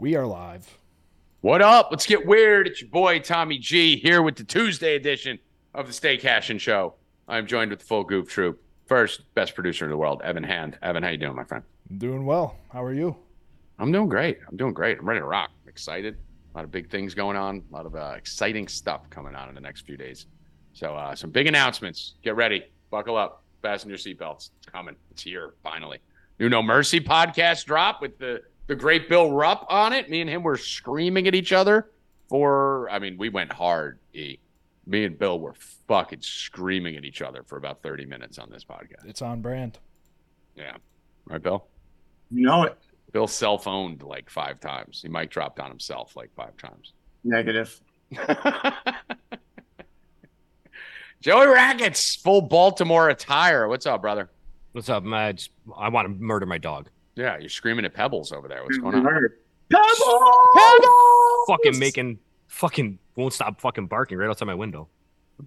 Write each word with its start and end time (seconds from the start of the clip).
We 0.00 0.16
are 0.16 0.26
live. 0.26 0.78
What 1.42 1.60
up? 1.60 1.88
Let's 1.90 2.06
get 2.06 2.24
weird. 2.24 2.66
It's 2.66 2.80
your 2.80 2.88
boy 2.88 3.18
Tommy 3.18 3.58
G 3.58 3.98
here 3.98 4.22
with 4.22 4.34
the 4.34 4.44
Tuesday 4.44 4.96
edition 4.96 5.38
of 5.74 5.86
the 5.86 5.92
Stay 5.92 6.16
Cashin 6.16 6.56
Show. 6.56 6.94
I'm 7.28 7.46
joined 7.46 7.70
with 7.70 7.80
the 7.80 7.84
full 7.84 8.04
goof 8.04 8.26
troop. 8.26 8.62
First, 8.86 9.24
best 9.34 9.54
producer 9.54 9.84
in 9.84 9.90
the 9.90 9.98
world, 9.98 10.22
Evan 10.24 10.42
Hand. 10.42 10.78
Evan, 10.80 11.02
how 11.02 11.10
you 11.10 11.18
doing, 11.18 11.36
my 11.36 11.44
friend? 11.44 11.62
I'm 11.90 11.98
doing 11.98 12.24
well. 12.24 12.56
How 12.72 12.82
are 12.82 12.94
you? 12.94 13.14
I'm 13.78 13.92
doing 13.92 14.08
great. 14.08 14.38
I'm 14.48 14.56
doing 14.56 14.72
great. 14.72 14.98
I'm 14.98 15.06
ready 15.06 15.20
to 15.20 15.26
rock. 15.26 15.50
I'm 15.64 15.68
excited. 15.68 16.16
A 16.54 16.56
lot 16.56 16.64
of 16.64 16.70
big 16.70 16.88
things 16.88 17.12
going 17.12 17.36
on. 17.36 17.62
A 17.70 17.74
lot 17.74 17.84
of 17.84 17.94
uh, 17.94 18.14
exciting 18.16 18.68
stuff 18.68 19.02
coming 19.10 19.34
on 19.34 19.50
in 19.50 19.54
the 19.54 19.60
next 19.60 19.82
few 19.82 19.98
days. 19.98 20.28
So, 20.72 20.96
uh, 20.96 21.14
some 21.14 21.28
big 21.28 21.46
announcements. 21.46 22.14
Get 22.22 22.36
ready. 22.36 22.64
Buckle 22.90 23.18
up. 23.18 23.42
Fasten 23.60 23.90
your 23.90 23.98
seatbelts. 23.98 24.48
It's 24.60 24.66
coming. 24.66 24.96
It's 25.10 25.24
here 25.24 25.52
finally. 25.62 25.98
New 26.38 26.48
No 26.48 26.62
Mercy 26.62 27.00
podcast 27.00 27.66
drop 27.66 28.00
with 28.00 28.16
the 28.16 28.40
the 28.70 28.76
great 28.76 29.08
Bill 29.08 29.32
Rupp 29.32 29.66
on 29.68 29.92
it. 29.92 30.08
Me 30.08 30.20
and 30.20 30.30
him 30.30 30.44
were 30.44 30.56
screaming 30.56 31.26
at 31.26 31.34
each 31.34 31.52
other 31.52 31.90
for. 32.28 32.88
I 32.88 33.00
mean, 33.00 33.18
we 33.18 33.28
went 33.28 33.52
hard. 33.52 33.98
E. 34.14 34.38
Me 34.86 35.04
and 35.04 35.18
Bill 35.18 35.40
were 35.40 35.54
fucking 35.88 36.20
screaming 36.22 36.96
at 36.96 37.04
each 37.04 37.20
other 37.20 37.42
for 37.42 37.58
about 37.58 37.82
thirty 37.82 38.06
minutes 38.06 38.38
on 38.38 38.48
this 38.48 38.62
podcast. 38.64 39.06
It's 39.08 39.22
on 39.22 39.42
brand. 39.42 39.80
Yeah, 40.54 40.76
right, 41.26 41.42
Bill. 41.42 41.66
You 42.30 42.46
know 42.46 42.62
it. 42.62 42.78
Bill 43.12 43.26
cell 43.26 43.58
phoned 43.58 44.04
like 44.04 44.30
five 44.30 44.60
times. 44.60 45.00
He 45.02 45.08
mic 45.08 45.30
dropped 45.30 45.58
on 45.58 45.68
himself 45.68 46.14
like 46.14 46.30
five 46.36 46.56
times. 46.56 46.92
Negative. 47.24 47.80
Joey 51.20 51.48
Rackets, 51.48 52.14
full 52.14 52.42
Baltimore 52.42 53.08
attire. 53.08 53.66
What's 53.66 53.86
up, 53.86 54.00
brother? 54.00 54.30
What's 54.72 54.88
up, 54.88 55.02
man? 55.02 55.20
I, 55.20 55.32
just, 55.32 55.50
I 55.76 55.88
want 55.88 56.06
to 56.06 56.14
murder 56.14 56.46
my 56.46 56.58
dog. 56.58 56.88
Yeah, 57.16 57.38
you're 57.38 57.48
screaming 57.48 57.84
at 57.84 57.94
Pebbles 57.94 58.32
over 58.32 58.48
there. 58.48 58.62
What's 58.62 58.78
going 58.78 58.94
on? 58.94 59.04
Pebbles! 59.70 60.24
Pebbles! 60.56 61.46
Fucking 61.48 61.78
making, 61.78 62.18
fucking 62.48 62.98
won't 63.16 63.32
stop 63.32 63.60
fucking 63.60 63.86
barking 63.86 64.18
right 64.18 64.28
outside 64.28 64.46
my 64.46 64.54
window. 64.54 64.88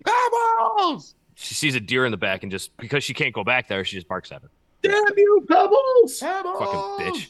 Pebbles! 0.06 1.16
She 1.36 1.56
sees 1.56 1.76
a 1.76 1.80
deer 1.80 2.06
in 2.06 2.12
the 2.12 2.18
back 2.18 2.44
and 2.44 2.52
just 2.52 2.76
because 2.78 3.04
she 3.04 3.14
can't 3.14 3.34
go 3.34 3.44
back 3.44 3.68
there, 3.68 3.84
she 3.84 3.98
just 3.98 4.08
barks 4.08 4.32
at 4.32 4.44
it. 4.44 4.50
Damn 4.82 5.04
you, 5.18 5.46
Pebbles! 5.50 6.20
Pebbles! 6.20 6.60
Fucking 6.60 7.06
bitch. 7.06 7.30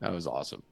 That 0.00 0.12
was 0.12 0.26
awesome. 0.26 0.62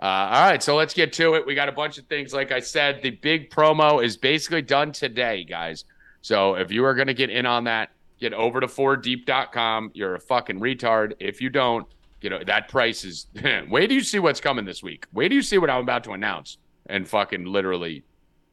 Uh, 0.00 0.04
all 0.04 0.48
right, 0.48 0.62
so 0.62 0.76
let's 0.76 0.94
get 0.94 1.12
to 1.14 1.34
it. 1.34 1.44
We 1.44 1.56
got 1.56 1.68
a 1.68 1.72
bunch 1.72 1.98
of 1.98 2.06
things. 2.06 2.32
Like 2.32 2.52
I 2.52 2.60
said, 2.60 3.02
the 3.02 3.10
big 3.10 3.50
promo 3.50 4.02
is 4.02 4.16
basically 4.16 4.62
done 4.62 4.92
today, 4.92 5.42
guys. 5.42 5.84
So 6.22 6.54
if 6.54 6.70
you 6.70 6.84
are 6.84 6.94
going 6.94 7.08
to 7.08 7.14
get 7.14 7.30
in 7.30 7.46
on 7.46 7.64
that, 7.64 7.90
get 8.20 8.32
over 8.32 8.60
to 8.60 8.68
4deep.com. 8.68 9.90
You're 9.94 10.14
a 10.14 10.20
fucking 10.20 10.60
retard. 10.60 11.14
If 11.18 11.40
you 11.40 11.50
don't, 11.50 11.86
you 12.20 12.30
know, 12.30 12.42
that 12.44 12.68
price 12.68 13.04
is. 13.04 13.26
wait 13.68 13.88
do 13.88 13.94
you 13.94 14.02
see 14.02 14.18
what's 14.18 14.40
coming 14.40 14.64
this 14.64 14.82
week. 14.82 15.06
Wait 15.12 15.28
do 15.28 15.34
you 15.34 15.42
see 15.42 15.58
what 15.58 15.70
I'm 15.70 15.82
about 15.82 16.04
to 16.04 16.12
announce 16.12 16.58
and 16.86 17.06
fucking 17.06 17.44
literally 17.44 18.04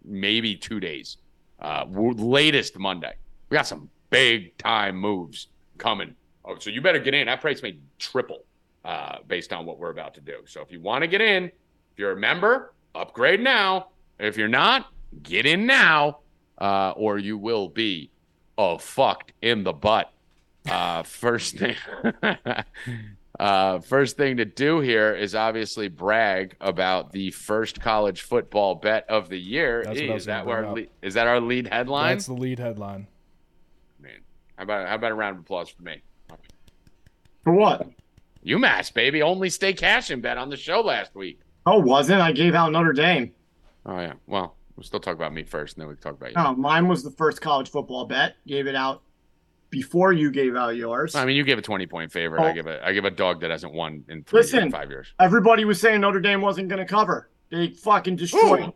maybe 0.03 0.55
two 0.55 0.79
days. 0.79 1.17
Uh, 1.59 1.85
latest 1.89 2.77
Monday. 2.77 3.13
We 3.49 3.55
got 3.55 3.67
some 3.67 3.89
big 4.09 4.57
time 4.57 4.97
moves 4.97 5.47
coming. 5.77 6.15
Oh, 6.43 6.57
so 6.59 6.69
you 6.69 6.81
better 6.81 6.99
get 6.99 7.13
in. 7.13 7.27
That 7.27 7.41
price 7.41 7.63
may 7.63 7.77
triple 7.97 8.43
uh, 8.83 9.17
based 9.27 9.53
on 9.53 9.65
what 9.65 9.79
we're 9.79 9.89
about 9.89 10.13
to 10.15 10.21
do. 10.21 10.39
So 10.45 10.61
if 10.61 10.71
you 10.71 10.79
want 10.79 11.03
to 11.03 11.07
get 11.07 11.21
in, 11.21 11.45
if 11.45 11.97
you're 11.97 12.11
a 12.11 12.17
member, 12.17 12.73
upgrade 12.95 13.41
now. 13.41 13.89
If 14.19 14.37
you're 14.37 14.47
not, 14.47 14.87
get 15.23 15.45
in 15.45 15.65
now, 15.65 16.19
uh, 16.57 16.91
or 16.91 17.17
you 17.17 17.37
will 17.37 17.67
be 17.67 18.09
oh 18.57 18.77
fucked 18.77 19.33
in 19.41 19.63
the 19.63 19.73
butt. 19.73 20.11
Uh, 20.69 21.03
first 21.03 21.57
thing, 21.57 21.75
uh, 23.39 23.79
first 23.79 24.17
thing 24.17 24.37
to 24.37 24.45
do 24.45 24.79
here 24.79 25.13
is 25.13 25.35
obviously 25.35 25.87
brag 25.87 26.55
about 26.61 27.11
the 27.11 27.31
first 27.31 27.81
college 27.81 28.21
football 28.21 28.75
bet 28.75 29.05
of 29.09 29.29
the 29.29 29.39
year. 29.39 29.83
That's 29.85 29.99
what 29.99 30.09
I 30.09 30.13
was 30.13 30.21
is 30.21 30.25
that 30.27 30.47
our 30.47 30.61
bring 30.61 30.73
lead, 30.73 30.89
is 31.01 31.13
that 31.15 31.27
our 31.27 31.41
lead 31.41 31.67
headline? 31.67 32.15
That's 32.15 32.27
the 32.27 32.33
lead 32.33 32.59
headline. 32.59 33.07
Man, 33.99 34.21
how 34.57 34.63
about 34.63 34.87
how 34.87 34.95
about 34.95 35.11
a 35.11 35.15
round 35.15 35.37
of 35.37 35.41
applause 35.41 35.69
for 35.69 35.83
me? 35.83 36.01
For 37.43 37.53
what? 37.53 37.89
UMass, 38.45 38.93
baby. 38.93 39.21
Only 39.21 39.49
stay 39.49 39.73
cash 39.73 40.09
and 40.11 40.21
bet 40.21 40.37
on 40.37 40.49
the 40.49 40.57
show 40.57 40.81
last 40.81 41.15
week. 41.15 41.41
Oh, 41.65 41.79
wasn't 41.79 42.21
I 42.21 42.31
gave 42.31 42.55
out 42.55 42.71
Notre 42.71 42.93
Dame? 42.93 43.33
Oh 43.85 43.99
yeah. 43.99 44.13
Well, 44.27 44.55
we'll 44.75 44.83
still 44.83 44.99
talk 44.99 45.15
about 45.15 45.33
me 45.33 45.43
first, 45.43 45.75
and 45.75 45.81
then 45.81 45.89
we 45.89 45.95
can 45.95 46.03
talk 46.03 46.13
about 46.13 46.29
you. 46.29 46.35
No, 46.35 46.55
mine 46.55 46.87
was 46.87 47.03
the 47.03 47.11
first 47.11 47.41
college 47.41 47.69
football 47.69 48.05
bet. 48.05 48.35
Gave 48.47 48.67
it 48.67 48.75
out 48.75 49.01
before 49.75 50.13
you 50.13 50.31
gave 50.31 50.55
out 50.55 50.77
yours. 50.77 51.15
I 51.15 51.25
mean, 51.25 51.35
you 51.35 51.43
gave 51.43 51.57
a 51.57 51.61
twenty 51.61 51.85
point 51.85 52.09
favorite. 52.11 52.41
I 52.41 52.51
Oh. 52.51 52.53
give 52.53 52.65
a 52.67 52.85
I 52.87 52.93
give 52.93 53.03
a 53.03 53.11
dog 53.11 53.41
that 53.41 53.51
hasn't 53.51 53.73
won 53.73 54.05
in 54.07 54.23
three 54.23 54.39
years, 54.39 54.53
Listen. 54.53 54.71
five 54.71 54.89
years. 54.89 55.13
Everybody 55.19 55.65
was 55.65 55.81
saying 55.81 55.99
Notre 55.99 56.21
Dame 56.21 56.39
wasn't 56.41 56.69
going 56.69 56.79
to 56.79 56.85
cover. 56.85 57.29
They 57.51 57.71
fucking 57.71 58.15
destroyed 58.15 58.71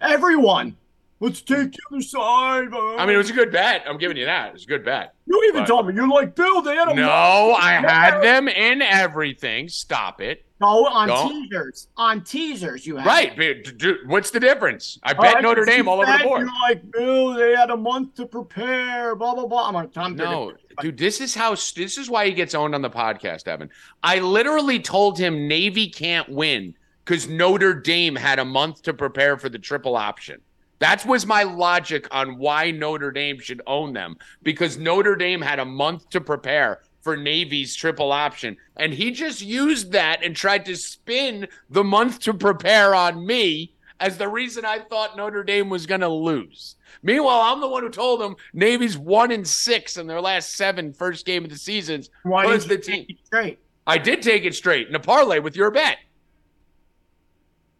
everyone. 0.00 0.76
Let's 1.20 1.40
take 1.40 1.70
the 1.72 1.78
other 1.92 2.02
side. 2.02 2.72
uh. 2.74 2.96
I 2.96 3.06
mean, 3.06 3.14
it 3.14 3.18
was 3.18 3.30
a 3.30 3.32
good 3.32 3.52
bet. 3.52 3.84
I'm 3.88 3.96
giving 3.96 4.16
you 4.16 4.24
that. 4.24 4.48
It 4.48 4.52
was 4.54 4.64
a 4.64 4.66
good 4.66 4.84
bet. 4.84 5.14
you 5.26 5.40
even 5.48 5.60
but- 5.62 5.68
told 5.68 5.86
me 5.86 5.94
you're 5.94 6.08
like 6.08 6.34
Bill. 6.34 6.62
They 6.62 6.74
had 6.74 6.88
a 6.88 6.94
No, 6.94 7.54
I 7.56 7.74
had 7.74 8.20
them 8.22 8.48
in 8.48 8.82
everything. 8.82 9.68
Stop 9.68 10.20
it. 10.20 10.44
No 10.62 10.86
on 10.86 11.08
Don't. 11.08 11.28
teasers. 11.50 11.88
On 11.96 12.22
teasers, 12.24 12.86
you 12.86 12.96
had 12.96 13.06
Right. 13.06 13.36
but 13.36 13.64
d- 13.64 13.72
d- 13.76 13.94
What's 14.06 14.30
the 14.30 14.40
difference? 14.40 14.98
I 15.02 15.12
Oh, 15.12 15.20
bet 15.22 15.36
I 15.36 15.40
Notre 15.40 15.64
Dame 15.64 15.88
all 15.88 16.00
over 16.00 16.10
the 16.16 16.24
board. 16.24 16.40
You're 16.42 16.60
like 16.68 16.90
Bill. 16.90 17.34
They 17.34 17.54
had 17.54 17.70
a 17.70 17.76
month 17.76 18.14
to 18.14 18.26
prepare. 18.26 19.14
Blah 19.14 19.34
blah 19.34 19.46
blah. 19.46 19.68
I'm 19.68 19.74
like 19.74 19.92
Tom. 19.92 20.16
No, 20.16 20.52
dude, 20.80 20.96
this 20.96 21.20
is 21.20 21.34
how 21.34 21.50
this 21.50 21.98
is 21.98 22.08
why 22.08 22.26
he 22.26 22.32
gets 22.32 22.54
owned 22.54 22.74
on 22.74 22.82
the 22.82 22.90
podcast, 22.90 23.46
Evan. 23.48 23.68
I 24.02 24.20
literally 24.20 24.80
told 24.80 25.18
him 25.18 25.46
Navy 25.48 25.88
can't 25.88 26.28
win 26.28 26.74
because 27.04 27.28
Notre 27.28 27.74
Dame 27.74 28.14
had 28.16 28.38
a 28.38 28.44
month 28.44 28.82
to 28.82 28.94
prepare 28.94 29.36
for 29.36 29.48
the 29.48 29.58
triple 29.58 29.96
option. 29.96 30.40
That 30.78 31.04
was 31.06 31.26
my 31.26 31.44
logic 31.44 32.08
on 32.10 32.38
why 32.38 32.70
Notre 32.72 33.12
Dame 33.12 33.38
should 33.38 33.62
own 33.68 33.92
them 33.92 34.16
because 34.42 34.78
Notre 34.78 35.14
Dame 35.14 35.40
had 35.40 35.58
a 35.60 35.64
month 35.64 36.08
to 36.10 36.20
prepare 36.20 36.80
for 37.02 37.16
Navy's 37.16 37.74
triple 37.74 38.12
option. 38.12 38.56
And 38.76 38.94
he 38.94 39.10
just 39.10 39.42
used 39.42 39.92
that 39.92 40.24
and 40.24 40.34
tried 40.34 40.64
to 40.66 40.76
spin 40.76 41.48
the 41.68 41.84
month 41.84 42.20
to 42.20 42.32
prepare 42.34 42.94
on 42.94 43.26
me 43.26 43.74
as 44.00 44.16
the 44.18 44.28
reason 44.28 44.64
I 44.64 44.78
thought 44.78 45.16
Notre 45.16 45.44
Dame 45.44 45.68
was 45.68 45.86
going 45.86 46.00
to 46.00 46.08
lose. 46.08 46.76
Meanwhile, 47.02 47.40
I'm 47.40 47.60
the 47.60 47.68
one 47.68 47.82
who 47.82 47.88
told 47.90 48.22
him 48.22 48.36
Navy's 48.52 48.96
one 48.96 49.30
and 49.32 49.46
six 49.46 49.96
in 49.96 50.06
their 50.06 50.20
last 50.20 50.54
seven 50.54 50.92
first 50.92 51.26
game 51.26 51.44
of 51.44 51.50
the 51.50 51.58
seasons. 51.58 52.08
Why 52.22 52.46
was 52.46 52.66
the 52.66 52.78
team? 52.78 53.06
take 53.06 53.10
it 53.10 53.26
straight? 53.26 53.58
I 53.86 53.98
did 53.98 54.22
take 54.22 54.44
it 54.44 54.54
straight 54.54 54.88
in 54.88 54.94
a 54.94 55.00
parlay 55.00 55.40
with 55.40 55.56
your 55.56 55.70
bet. 55.70 55.98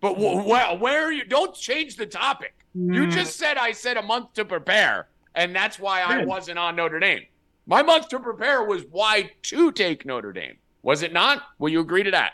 But 0.01 0.15
wh- 0.15 0.43
wh- 0.43 0.81
where 0.81 1.05
are 1.05 1.13
you? 1.13 1.25
Don't 1.25 1.55
change 1.55 1.97
the 1.97 2.07
topic. 2.07 2.55
You 2.75 3.03
Mm, 3.07 3.11
just 3.11 3.37
said 3.37 3.57
I 3.57 3.73
said 3.73 3.97
a 3.97 4.03
month 4.03 4.33
to 4.35 4.45
prepare, 4.45 5.09
and 5.35 5.55
that's 5.55 5.79
why 5.79 6.01
I 6.03 6.25
wasn't 6.25 6.59
on 6.59 6.75
Notre 6.75 6.99
Dame. 6.99 7.23
My 7.67 7.83
month 7.83 8.09
to 8.09 8.19
prepare 8.19 8.65
was 8.65 8.85
why 8.91 9.31
to 9.43 9.71
take 9.73 10.05
Notre 10.05 10.33
Dame. 10.33 10.57
Was 10.83 11.03
it 11.03 11.13
not? 11.13 11.43
Will 11.59 11.69
you 11.71 11.81
agree 11.81 12.03
to 12.03 12.11
that? 12.11 12.33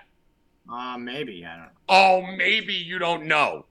uh, 0.70 0.96
maybe 0.98 1.44
I 1.46 1.50
don't 1.56 1.60
know. 1.64 1.70
Oh, 1.88 2.22
maybe 2.36 2.74
you 2.74 2.98
don't 2.98 3.24
know. 3.24 3.66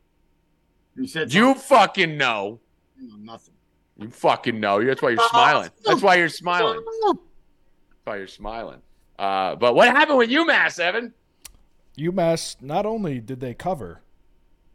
You 0.96 1.07
said 1.07 1.31
You 1.34 1.53
fucking 1.53 2.17
know. 2.17 2.59
something. 3.00 3.19
No, 3.25 3.34
nothing. 3.34 3.53
You 4.00 4.09
fucking 4.09 4.59
know. 4.59 4.84
That's 4.84 5.01
why 5.01 5.12
you're 5.12 5.28
smiling. 5.29 5.69
That's 5.85 6.01
why 6.01 6.16
you're 6.16 6.29
smiling. 6.29 6.84
That's 7.07 7.19
why 8.03 8.17
you're 8.17 8.28
smiling. 8.28 8.81
Uh, 9.19 9.56
but 9.56 9.75
what 9.75 9.88
happened 9.90 10.17
with 10.19 10.29
UMass, 10.29 10.79
Evan? 10.79 11.13
UMass 11.97 12.62
not 12.62 12.85
only 12.85 13.19
did 13.19 13.40
they 13.40 13.53
cover, 13.56 14.01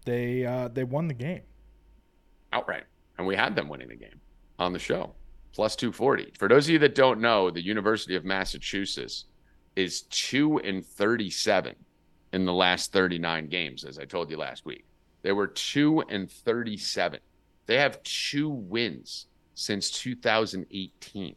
they 0.04 0.44
uh, 0.44 0.69
they 0.69 0.82
won 0.84 1.06
the 1.09 1.15
game. 1.15 1.42
outright. 2.53 2.84
And 3.19 3.26
we 3.26 3.37
had 3.37 3.54
them 3.56 3.69
winning 3.69 3.88
the 3.88 3.97
game 3.97 4.21
on 4.59 4.72
the 4.72 4.78
show. 4.78 5.15
Plus 5.53 5.77
240. 5.77 6.33
For 6.39 6.49
those 6.49 6.67
of 6.67 6.71
you 6.71 6.79
that 6.81 6.95
don't 6.95 7.21
know, 7.21 7.51
the 7.51 7.65
University 7.65 8.17
of 8.17 8.25
Massachusetts 8.25 9.27
is 9.77 10.03
2 10.03 10.59
and 10.59 10.85
37 10.85 11.75
in 12.33 12.45
the 12.47 12.53
last 12.53 12.93
39 12.93 13.49
games, 13.49 13.85
as 13.85 13.99
I 13.99 14.05
told 14.05 14.31
you 14.31 14.39
last 14.39 14.65
week. 14.65 14.84
They 15.22 15.33
were 15.33 15.47
2 15.47 16.04
and 16.09 16.31
37. 16.31 17.21
They 17.66 17.77
have 17.77 18.03
two 18.03 18.49
wins 18.49 19.27
since 19.54 19.91
2018. 19.91 21.37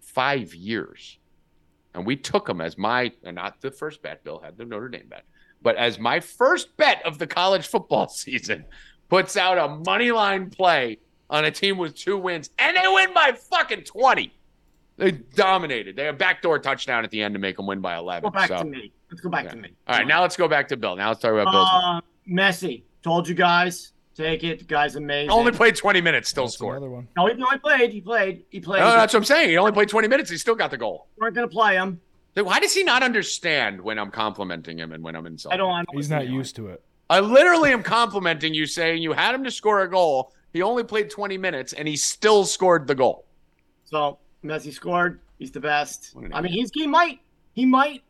Five 0.00 0.54
years. 0.54 1.18
And 1.94 2.06
we 2.06 2.16
took 2.16 2.46
them 2.46 2.60
as 2.60 2.78
my, 2.78 3.12
and 3.24 3.36
not 3.36 3.60
the 3.60 3.70
first 3.70 4.02
bet, 4.02 4.24
Bill 4.24 4.40
had 4.40 4.56
the 4.56 4.64
Notre 4.64 4.88
Dame 4.88 5.06
bet, 5.08 5.24
but 5.62 5.76
as 5.76 5.98
my 5.98 6.20
first 6.20 6.76
bet 6.76 7.04
of 7.04 7.18
the 7.18 7.26
college 7.26 7.66
football 7.66 8.08
season 8.08 8.64
puts 9.08 9.36
out 9.36 9.58
a 9.58 9.68
money 9.68 10.12
line 10.12 10.50
play 10.50 10.98
on 11.30 11.44
a 11.44 11.50
team 11.50 11.78
with 11.78 11.94
two 11.94 12.16
wins, 12.16 12.50
and 12.58 12.76
they 12.76 12.86
win 12.86 13.12
by 13.12 13.32
fucking 13.32 13.84
20. 13.84 14.32
They 14.96 15.12
dominated. 15.12 15.94
They 15.94 16.04
had 16.04 16.14
a 16.14 16.18
backdoor 16.18 16.58
touchdown 16.58 17.04
at 17.04 17.10
the 17.10 17.22
end 17.22 17.34
to 17.34 17.38
make 17.38 17.56
them 17.56 17.66
win 17.66 17.80
by 17.80 17.96
11. 17.96 18.22
Go 18.22 18.30
back 18.30 18.48
so, 18.48 18.58
to 18.58 18.64
me. 18.64 18.92
Let's 19.10 19.20
go 19.20 19.30
back 19.30 19.44
yeah. 19.44 19.50
to 19.52 19.56
me. 19.56 19.70
all 19.86 19.96
right, 19.96 20.06
now 20.06 20.22
let's 20.22 20.36
go 20.36 20.48
back 20.48 20.68
to 20.68 20.76
Bill. 20.76 20.96
Now 20.96 21.08
let's 21.08 21.20
talk 21.20 21.32
about 21.32 21.52
Bill's. 21.52 21.68
Uh, 21.72 22.00
Messi. 22.28 22.82
Told 23.02 23.28
you 23.28 23.34
guys. 23.34 23.92
Take 24.16 24.42
it. 24.42 24.58
The 24.58 24.64
guy's 24.64 24.96
amazing. 24.96 25.30
only 25.30 25.52
played 25.52 25.76
20 25.76 26.00
minutes, 26.00 26.28
still 26.28 26.46
That's 26.46 26.54
scored. 26.54 26.78
another 26.78 26.90
one. 26.90 27.06
no, 27.16 27.26
he, 27.28 27.34
no, 27.34 27.46
he 27.50 27.58
played. 27.58 27.92
He 27.92 28.00
played. 28.00 28.44
He 28.50 28.58
played. 28.58 28.80
No, 28.80 28.90
that's 28.90 29.14
what 29.14 29.20
I'm 29.20 29.24
saying. 29.24 29.50
He 29.50 29.56
only 29.56 29.70
played 29.70 29.88
20 29.88 30.08
minutes. 30.08 30.28
He 30.28 30.36
still 30.36 30.56
got 30.56 30.72
the 30.72 30.76
goal. 30.76 31.06
weren't 31.18 31.36
going 31.36 31.48
to 31.48 31.52
play 31.52 31.76
him. 31.76 32.00
Then 32.34 32.44
Why 32.44 32.58
does 32.58 32.74
he 32.74 32.82
not 32.82 33.04
understand 33.04 33.80
when 33.80 33.96
I'm 33.96 34.10
complimenting 34.10 34.76
him 34.76 34.90
and 34.90 35.04
when 35.04 35.14
I'm 35.14 35.24
insulting? 35.26 35.54
I 35.54 35.56
don't. 35.56 35.70
I 35.72 35.84
don't 35.84 35.96
He's 35.96 36.10
not 36.10 36.26
used 36.26 36.56
to 36.56 36.66
it. 36.66 36.82
I 37.08 37.20
literally 37.20 37.72
am 37.72 37.84
complimenting 37.84 38.54
you, 38.54 38.66
saying 38.66 39.02
you 39.02 39.12
had 39.12 39.36
him 39.36 39.44
to 39.44 39.52
score 39.52 39.82
a 39.82 39.90
goal. 39.90 40.32
He 40.52 40.62
only 40.62 40.84
played 40.84 41.10
20 41.10 41.36
minutes 41.38 41.72
and 41.72 41.86
he 41.86 41.96
still 41.96 42.44
scored 42.44 42.86
the 42.86 42.94
goal. 42.94 43.26
So 43.84 44.18
Messi 44.44 44.72
scored. 44.72 45.20
He's 45.38 45.50
the 45.50 45.60
best. 45.60 46.14
I 46.32 46.40
mean, 46.40 46.52
he's 46.52 46.70
he 46.74 46.86
might 46.86 47.20
he 47.52 47.64
might 47.64 48.02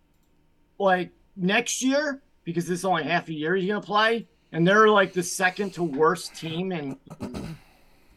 like 0.78 1.10
next 1.36 1.82
year 1.82 2.22
because 2.44 2.66
this 2.66 2.80
is 2.80 2.84
only 2.84 3.04
half 3.04 3.28
a 3.28 3.34
year 3.34 3.54
he's 3.54 3.68
gonna 3.68 3.80
play, 3.80 4.26
and 4.52 4.66
they're 4.66 4.88
like 4.88 5.12
the 5.12 5.22
second 5.22 5.74
to 5.74 5.82
worst 5.82 6.34
team 6.34 6.72
in 6.72 6.98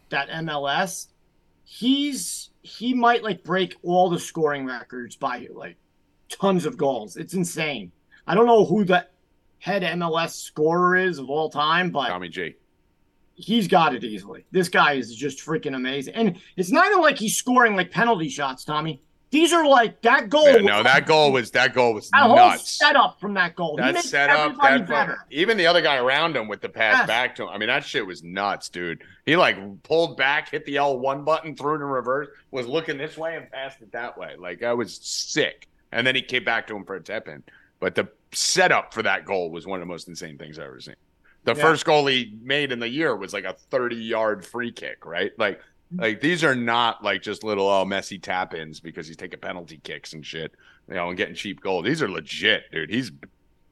that 0.09 0.29
MLS. 0.29 1.07
He's 1.63 2.51
he 2.61 2.93
might 2.93 3.23
like 3.23 3.43
break 3.43 3.75
all 3.83 4.09
the 4.09 4.19
scoring 4.19 4.65
records 4.65 5.15
by 5.15 5.47
like 5.53 5.77
tons 6.29 6.65
of 6.65 6.77
goals. 6.77 7.17
It's 7.17 7.33
insane. 7.33 7.91
I 8.27 8.35
don't 8.35 8.45
know 8.45 8.63
who 8.65 8.85
the 8.85 9.05
head 9.59 9.83
MLS 9.83 10.31
scorer 10.31 10.95
is 10.95 11.19
of 11.19 11.29
all 11.29 11.49
time, 11.49 11.91
but 11.91 12.07
Tommy 12.07 12.29
G. 12.29 12.55
he's 13.35 13.67
got 13.67 13.95
it 13.95 14.03
easily. 14.03 14.45
This 14.51 14.69
guy 14.69 14.93
is 14.93 15.15
just 15.15 15.39
freaking 15.45 15.75
amazing. 15.75 16.13
And 16.15 16.37
it's 16.57 16.71
not 16.71 16.87
even 16.87 17.01
like 17.01 17.17
he's 17.17 17.35
scoring 17.35 17.75
like 17.75 17.91
penalty 17.91 18.29
shots, 18.29 18.63
Tommy. 18.63 19.01
These 19.31 19.53
are 19.53 19.65
like 19.65 20.01
that 20.01 20.29
goal. 20.29 20.45
Yeah, 20.45 20.57
no, 20.57 20.83
that 20.83 21.05
goal 21.05 21.31
was 21.31 21.51
that 21.51 21.73
goal 21.73 21.93
was 21.93 22.09
that 22.09 22.23
whole 22.23 22.35
nuts. 22.35 22.69
setup 22.69 23.17
from 23.21 23.33
that 23.35 23.55
goal. 23.55 23.77
That 23.77 23.97
setup, 24.03 24.57
that 24.61 25.15
even 25.29 25.55
the 25.55 25.65
other 25.67 25.81
guy 25.81 25.95
around 25.95 26.35
him 26.35 26.49
with 26.49 26.59
the 26.59 26.67
pass 26.67 26.97
Yes. 26.99 27.07
back 27.07 27.35
to 27.37 27.43
him. 27.43 27.49
I 27.49 27.57
mean, 27.57 27.67
that 27.69 27.85
shit 27.85 28.05
was 28.05 28.23
nuts, 28.23 28.67
dude. 28.67 29.01
He 29.25 29.37
like 29.37 29.57
pulled 29.83 30.17
back, 30.17 30.49
hit 30.51 30.65
the 30.65 30.75
L 30.75 30.99
one 30.99 31.23
button, 31.23 31.55
threw 31.55 31.73
it 31.73 31.75
in 31.75 31.83
reverse, 31.83 32.27
was 32.51 32.67
looking 32.67 32.97
this 32.97 33.17
way 33.17 33.37
and 33.37 33.49
passed 33.49 33.81
it 33.81 33.93
that 33.93 34.17
way. 34.17 34.35
Like 34.37 34.59
that 34.59 34.75
was 34.75 34.99
sick. 35.01 35.69
And 35.93 36.05
then 36.05 36.13
he 36.13 36.21
came 36.21 36.43
back 36.43 36.67
to 36.67 36.75
him 36.75 36.83
for 36.83 36.95
a 36.95 37.01
tap 37.01 37.29
in. 37.29 37.41
But 37.79 37.95
the 37.95 38.09
setup 38.33 38.93
for 38.93 39.01
that 39.03 39.23
goal 39.23 39.49
was 39.49 39.65
one 39.65 39.79
of 39.81 39.87
the 39.87 39.91
most 39.91 40.09
insane 40.09 40.37
things 40.37 40.59
I've 40.59 40.65
ever 40.65 40.81
seen. 40.81 40.95
The 41.43 41.55
Yeah. 41.55 41.61
first 41.61 41.85
goal 41.85 42.05
he 42.07 42.37
made 42.41 42.71
in 42.71 42.79
the 42.79 42.89
year 42.89 43.15
was 43.15 43.33
like 43.33 43.45
a 43.45 43.53
30 43.53 43.95
yard 43.95 44.45
free 44.45 44.71
kick, 44.71 45.05
right? 45.05 45.31
Like 45.37 45.59
mm-hmm. 45.59 46.01
like 46.01 46.21
these 46.21 46.43
are 46.43 46.55
not 46.55 47.03
like 47.03 47.21
just 47.21 47.43
little 47.43 47.67
oh 47.67 47.85
messy 47.85 48.19
tap 48.19 48.53
ins 48.53 48.79
because 48.79 49.07
he's 49.07 49.17
taking 49.17 49.39
penalty 49.39 49.79
kicks 49.83 50.13
and 50.13 50.25
shit, 50.25 50.53
you 50.87 50.95
know, 50.95 51.09
and 51.09 51.17
getting 51.17 51.35
cheap 51.35 51.61
goals. 51.61 51.85
These 51.85 52.01
are 52.01 52.09
legit, 52.09 52.71
dude. 52.71 52.89
He's 52.89 53.11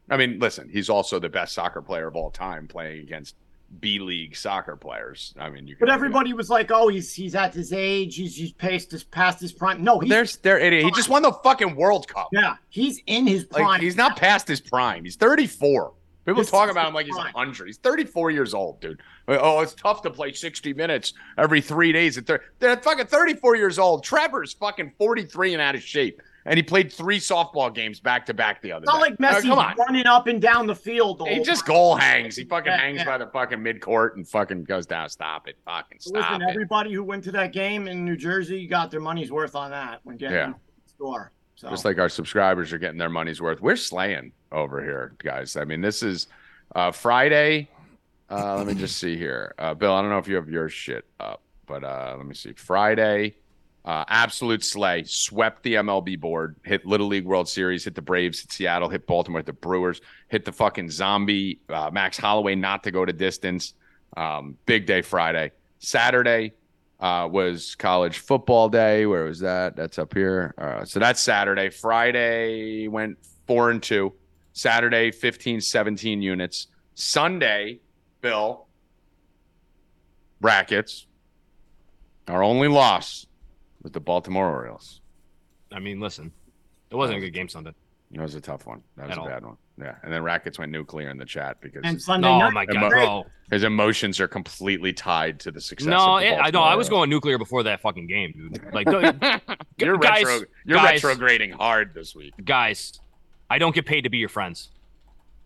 I 0.10 0.18
mean, 0.18 0.40
listen, 0.40 0.70
he's 0.70 0.90
also 0.90 1.20
the 1.20 1.30
best 1.30 1.54
soccer 1.54 1.82
player 1.82 2.08
of 2.08 2.16
all 2.16 2.32
time 2.32 2.68
playing 2.68 3.02
against 3.02 3.36
B 3.80 4.00
League 4.00 4.36
soccer 4.36 4.76
players. 4.76 5.34
I 5.40 5.50
mean, 5.50 5.68
you 5.68 5.76
But 5.80 5.90
everybody 5.90 6.34
was 6.34 6.50
like, 6.50 6.72
"Oh, 6.72 6.88
he's 6.88 7.14
he's 7.14 7.36
at 7.36 7.54
his 7.54 7.72
age. 7.72 8.16
He's 8.16 8.36
he's 8.36 8.52
past 8.52 8.92
his 8.92 9.04
past 9.04 9.40
his 9.40 9.52
prime." 9.52 9.84
No, 9.84 10.00
he's 10.00 10.10
there's 10.10 10.38
there 10.38 10.58
idiot. 10.58 10.86
He 10.86 10.92
just 10.92 11.10
won 11.10 11.22
the 11.22 11.32
fucking 11.32 11.76
World 11.76 12.08
Cup. 12.08 12.30
yeah, 12.32 12.56
he's 12.70 13.00
in 13.06 13.28
his 13.28 13.46
prime. 13.46 13.68
Like 13.68 13.82
he's 13.82 13.96
not 13.96 14.18
past 14.18 14.48
his 14.48 14.60
prime. 14.60 15.04
He's 15.04 15.16
34. 15.16 15.94
People 16.30 16.44
This 16.44 16.52
talk 16.52 16.70
about 16.70 16.88
him 16.90 16.94
like 16.94 17.08
he's 17.08 17.16
prime. 17.16 17.34
100. 17.34 17.66
He's 17.66 17.78
34 17.78 18.30
years 18.30 18.54
old, 18.54 18.80
dude. 18.80 19.02
Oh, 19.28 19.62
it's 19.62 19.74
tough 19.74 20.04
to 20.04 20.12
play 20.12 20.32
60 20.32 20.74
minutes 20.74 21.14
every 21.40 21.60
three 21.60 21.92
days. 21.92 22.18
At 22.20 22.28
thir- 22.28 22.44
They're 22.60 22.78
fucking 22.78 23.08
34 23.08 23.56
years 23.56 23.80
old. 23.80 24.04
Trevor's 24.04 24.54
fucking 24.54 24.94
43 25.00 25.54
and 25.54 25.62
out 25.62 25.74
of 25.74 25.82
shape. 25.82 26.22
And 26.46 26.56
he 26.56 26.64
played 26.64 26.92
three 26.94 27.18
softball 27.20 27.74
games 27.74 28.00
back 28.00 28.26
to 28.28 28.34
back 28.34 28.62
the 28.62 28.72
other 28.72 28.84
It's 28.84 28.94
not 28.94 29.04
day. 29.04 29.10
like 29.10 29.36
Uh, 29.36 29.40
Messi 29.42 29.78
running 29.78 30.06
up 30.08 30.28
and 30.28 30.42
down 30.42 30.68
the 30.68 30.76
field. 30.76 31.20
The 31.20 31.26
He 31.26 31.42
just 31.44 31.66
time. 31.66 31.74
goal 31.76 31.96
hangs. 31.96 32.36
He 32.36 32.44
fucking 32.46 32.72
Yeah, 32.72 32.78
hangs 32.80 32.98
yeah. 33.00 33.06
by 33.06 33.18
the 33.18 33.28
fucking 33.28 33.62
mid 33.62 33.82
court 33.82 34.16
and 34.16 34.28
fucking 34.28 34.64
goes 34.66 34.86
down. 34.86 35.10
Stop 35.10 35.48
it. 35.48 35.58
Fucking 35.66 36.00
stop 36.00 36.14
Listen, 36.32 36.42
it. 36.44 36.50
everybody 36.50 36.94
who 36.94 37.04
went 37.04 37.24
to 37.26 37.32
that 37.34 37.52
game 37.54 37.88
in 37.88 38.06
New 38.06 38.16
Jersey 38.16 38.68
got 38.68 38.90
their 38.92 39.00
money's 39.02 39.32
worth 39.32 39.56
on 39.56 39.72
that 39.72 40.00
when 40.04 40.16
getting 40.18 40.38
Yeah. 40.38 40.48
the 40.86 40.90
store. 40.90 41.32
So 41.60 41.70
Just 41.70 41.84
like 41.84 42.00
our 42.00 42.08
subscribers 42.08 42.72
are 42.72 42.78
getting 42.78 42.98
their 42.98 43.10
money's 43.10 43.42
worth. 43.42 43.60
We're 43.60 43.76
slaying 43.76 44.32
over 44.50 44.82
here, 44.82 45.12
guys. 45.18 45.58
I 45.58 45.66
mean, 45.66 45.82
this 45.82 46.02
is 46.02 46.28
uh, 46.74 46.92
Friday. 46.92 47.68
Uh, 48.30 48.56
let 48.56 48.66
me 48.66 48.74
just 48.74 48.96
see 48.96 49.18
here. 49.18 49.56
Uh, 49.60 49.74
Bill, 49.74 49.92
I 49.92 50.02
don't 50.02 50.10
know 50.10 50.20
if 50.20 50.28
you 50.30 50.36
have 50.36 50.48
your 50.48 50.70
shit 50.70 51.04
up, 51.20 51.42
but 51.68 51.84
uh, 51.84 52.16
let 52.16 52.26
me 52.26 52.34
see. 52.34 52.54
Friday, 52.54 53.36
uh, 53.84 54.06
absolute 54.08 54.64
slay. 54.64 55.04
Swept 55.04 55.62
the 55.64 55.74
MLB 55.74 56.18
board, 56.18 56.56
hit 56.64 56.86
Little 56.86 57.08
League 57.08 57.26
World 57.26 57.50
Series, 57.50 57.84
hit 57.84 57.94
the 57.94 58.02
Braves, 58.02 58.40
hit 58.40 58.54
Seattle, 58.54 58.88
hit 58.88 59.06
Baltimore, 59.06 59.40
hit 59.40 59.46
the 59.46 59.52
Brewers, 59.52 60.00
hit 60.30 60.46
the 60.46 60.54
fucking 60.54 60.90
zombie. 60.90 61.60
Uh, 61.68 61.90
Max 61.92 62.18
Holloway 62.18 62.56
not 62.56 62.86
to 62.86 62.92
go 62.92 63.04
to 63.04 63.12
distance. 63.12 63.74
Um, 64.16 64.58
big 64.66 64.86
day 64.86 65.02
Friday. 65.02 65.52
Saturday, 65.80 66.54
uh, 67.00 67.28
was 67.32 67.76
college 67.76 68.20
football 68.20 68.70
day. 68.70 69.06
Where 69.06 69.24
was 69.24 69.40
that? 69.40 69.76
That's 69.76 69.98
up 69.98 70.14
here. 70.14 70.54
Uh, 70.58 70.84
so 70.86 71.00
that's 71.00 71.22
Saturday. 71.22 71.70
Friday 71.70 72.88
went 72.88 73.18
four 73.48 73.72
and 73.72 73.82
two. 73.82 74.14
Saturday, 74.54 75.12
15, 75.12 75.62
17 75.62 76.22
units. 76.22 76.68
Sunday, 76.96 77.80
Bill, 78.22 78.68
brackets. 80.42 81.06
Our 82.28 82.44
only 82.44 82.68
loss 82.68 83.26
was 83.82 83.94
the 83.94 84.02
Baltimore 84.02 84.52
Orioles. 84.52 85.02
I 85.72 85.80
mean, 85.80 86.00
listen, 86.00 86.32
it 86.90 86.96
wasn't 86.96 87.20
a 87.20 87.22
good 87.22 87.34
game 87.34 87.48
Sunday. 87.48 87.74
That 88.12 88.22
was 88.24 88.34
a 88.36 88.42
tough 88.42 88.66
one. 88.66 88.82
That 88.98 89.04
was 89.08 89.12
At 89.12 89.18
a 89.18 89.22
all. 89.22 89.28
bad 89.28 89.46
one. 89.46 89.58
Yeah. 89.80 89.96
And 90.04 90.12
then 90.12 90.24
Rackets 90.24 90.58
went 90.58 90.72
nuclear 90.72 91.10
in 91.10 91.18
the 91.18 91.26
chat 91.26 91.62
because 91.62 91.82
and 91.86 92.02
Sunday 92.02 92.28
No, 92.28 92.40
night, 92.40 92.54
my 92.54 92.66
God, 92.66 92.78
I- 92.84 92.90
bro. 92.90 93.26
his 93.52 93.64
emotions 93.64 94.20
are 94.20 94.28
completely 94.28 94.92
tied 94.94 95.40
to 95.42 95.52
the 95.52 95.62
success. 95.62 95.88
No, 95.88 96.16
of 96.16 96.22
the 96.22 96.28
it, 96.28 96.32
I 96.34 96.36
know. 96.36 96.42
Baltimore 96.42 96.62
I 96.68 96.76
was 96.76 96.88
Orioles. 96.88 96.90
going 96.90 97.10
nuclear 97.12 97.38
before 97.38 97.64
that 97.64 97.82
fucking 97.82 98.08
game, 98.08 98.34
dude. 98.34 98.62
Like, 98.74 98.88
don't- 98.88 99.22
you're 99.78 99.98
guys- 99.98 100.24
retro, 100.26 100.48
you're 100.66 100.78
guys- 100.78 101.04
retrograding 101.04 101.52
hard 101.52 101.94
this 101.94 102.16
week. 102.16 102.34
guys, 102.44 103.00
I 103.50 103.58
don't 103.60 103.74
get 103.76 103.86
paid 103.86 104.02
to 104.02 104.10
be 104.10 104.18
your 104.18 104.30
friends. 104.30 104.70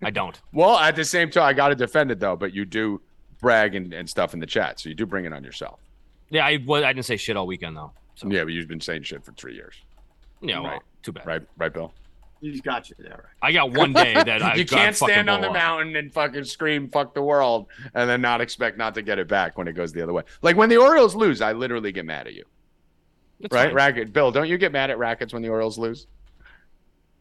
I 0.02 0.10
don't. 0.10 0.40
Well, 0.54 0.78
at 0.78 0.96
the 0.96 1.06
same 1.06 1.30
time, 1.30 1.44
I 1.44 1.54
got 1.54 1.68
to 1.70 1.76
defend 1.76 2.12
it 2.12 2.20
though. 2.20 2.36
But 2.36 2.54
you 2.54 2.66
do 2.66 3.02
brag 3.42 3.76
and, 3.76 3.94
and 3.94 4.10
stuff 4.10 4.34
in 4.34 4.40
the 4.40 4.46
chat, 4.48 4.80
so 4.80 4.88
you 4.90 4.96
do 4.96 5.06
bring 5.06 5.26
it 5.26 5.34
on 5.34 5.44
yourself. 5.44 5.80
Yeah, 6.30 6.46
I 6.46 6.58
was. 6.66 6.84
I 6.84 6.94
didn't 6.94 7.06
say 7.06 7.18
shit 7.18 7.36
all 7.38 7.46
weekend 7.46 7.76
though. 7.78 7.92
So 8.16 8.30
Yeah, 8.30 8.44
but 8.46 8.54
you've 8.54 8.68
been 8.68 8.82
saying 8.82 9.04
shit 9.04 9.24
for 9.24 9.32
three 9.34 9.54
years, 9.56 9.76
yeah, 10.42 10.60
well, 10.60 10.72
right. 10.72 10.82
too 11.04 11.12
bad. 11.12 11.26
right? 11.26 11.42
Right, 11.58 11.74
Bill. 11.74 11.94
He's 12.52 12.62
got 12.62 12.90
you 12.90 12.96
there. 13.00 13.32
I 13.42 13.52
got 13.52 13.72
one 13.72 13.94
day 13.94 14.14
that 14.14 14.42
I 14.44 14.56
you 14.56 14.66
can't 14.66 14.96
stand 14.96 15.30
on 15.30 15.42
the 15.42 15.48
up. 15.48 15.54
mountain 15.54 15.96
and 15.96 16.12
fucking 16.14 16.44
scream 16.46 16.90
"fuck 16.90 17.14
the 17.14 17.22
world" 17.22 17.68
and 17.96 18.10
then 18.10 18.22
not 18.22 18.42
expect 18.42 18.78
not 18.78 18.94
to 18.96 19.02
get 19.02 19.20
it 19.20 19.28
back 19.28 19.58
when 19.58 19.68
it 19.68 19.74
goes 19.74 19.92
the 19.94 20.02
other 20.02 20.14
way. 20.14 20.24
Like 20.42 20.56
when 20.58 20.70
the 20.70 20.78
Orioles 20.78 21.16
lose, 21.16 21.42
I 21.42 21.54
literally 21.54 21.92
get 21.92 22.06
mad 22.06 22.28
at 22.28 22.34
you, 22.34 22.46
It's 23.40 23.54
right? 23.54 23.68
fine. 23.68 23.76
Racket, 23.76 24.14
Bill, 24.14 24.32
don't 24.32 24.48
you 24.48 24.58
get 24.58 24.72
mad 24.72 24.90
at 24.92 24.98
Rackets 24.98 25.34
when 25.34 25.42
the 25.42 25.50
Orioles 25.50 25.78
lose? 25.78 26.08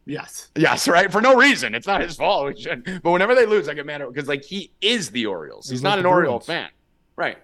Yes. 0.05 0.49
Yes, 0.55 0.87
right. 0.87 1.09
For 1.11 1.21
no 1.21 1.35
reason. 1.35 1.73
It's 1.73 1.87
not 1.87 2.01
his 2.01 2.15
fault. 2.17 2.55
We. 2.57 2.65
But 3.03 3.11
whenever 3.11 3.35
they 3.35 3.45
lose, 3.45 3.69
I 3.69 3.73
get 3.73 3.85
mad 3.85 4.01
at 4.01 4.09
because 4.13 4.27
like 4.27 4.43
he 4.43 4.71
is 4.81 5.09
the 5.11 5.25
Orioles. 5.25 5.65
He's, 5.65 5.79
He's 5.79 5.83
not 5.83 5.91
like 5.91 5.97
an 5.99 6.03
the 6.03 6.09
Oriole 6.09 6.39
fan, 6.41 6.69
right? 7.15 7.37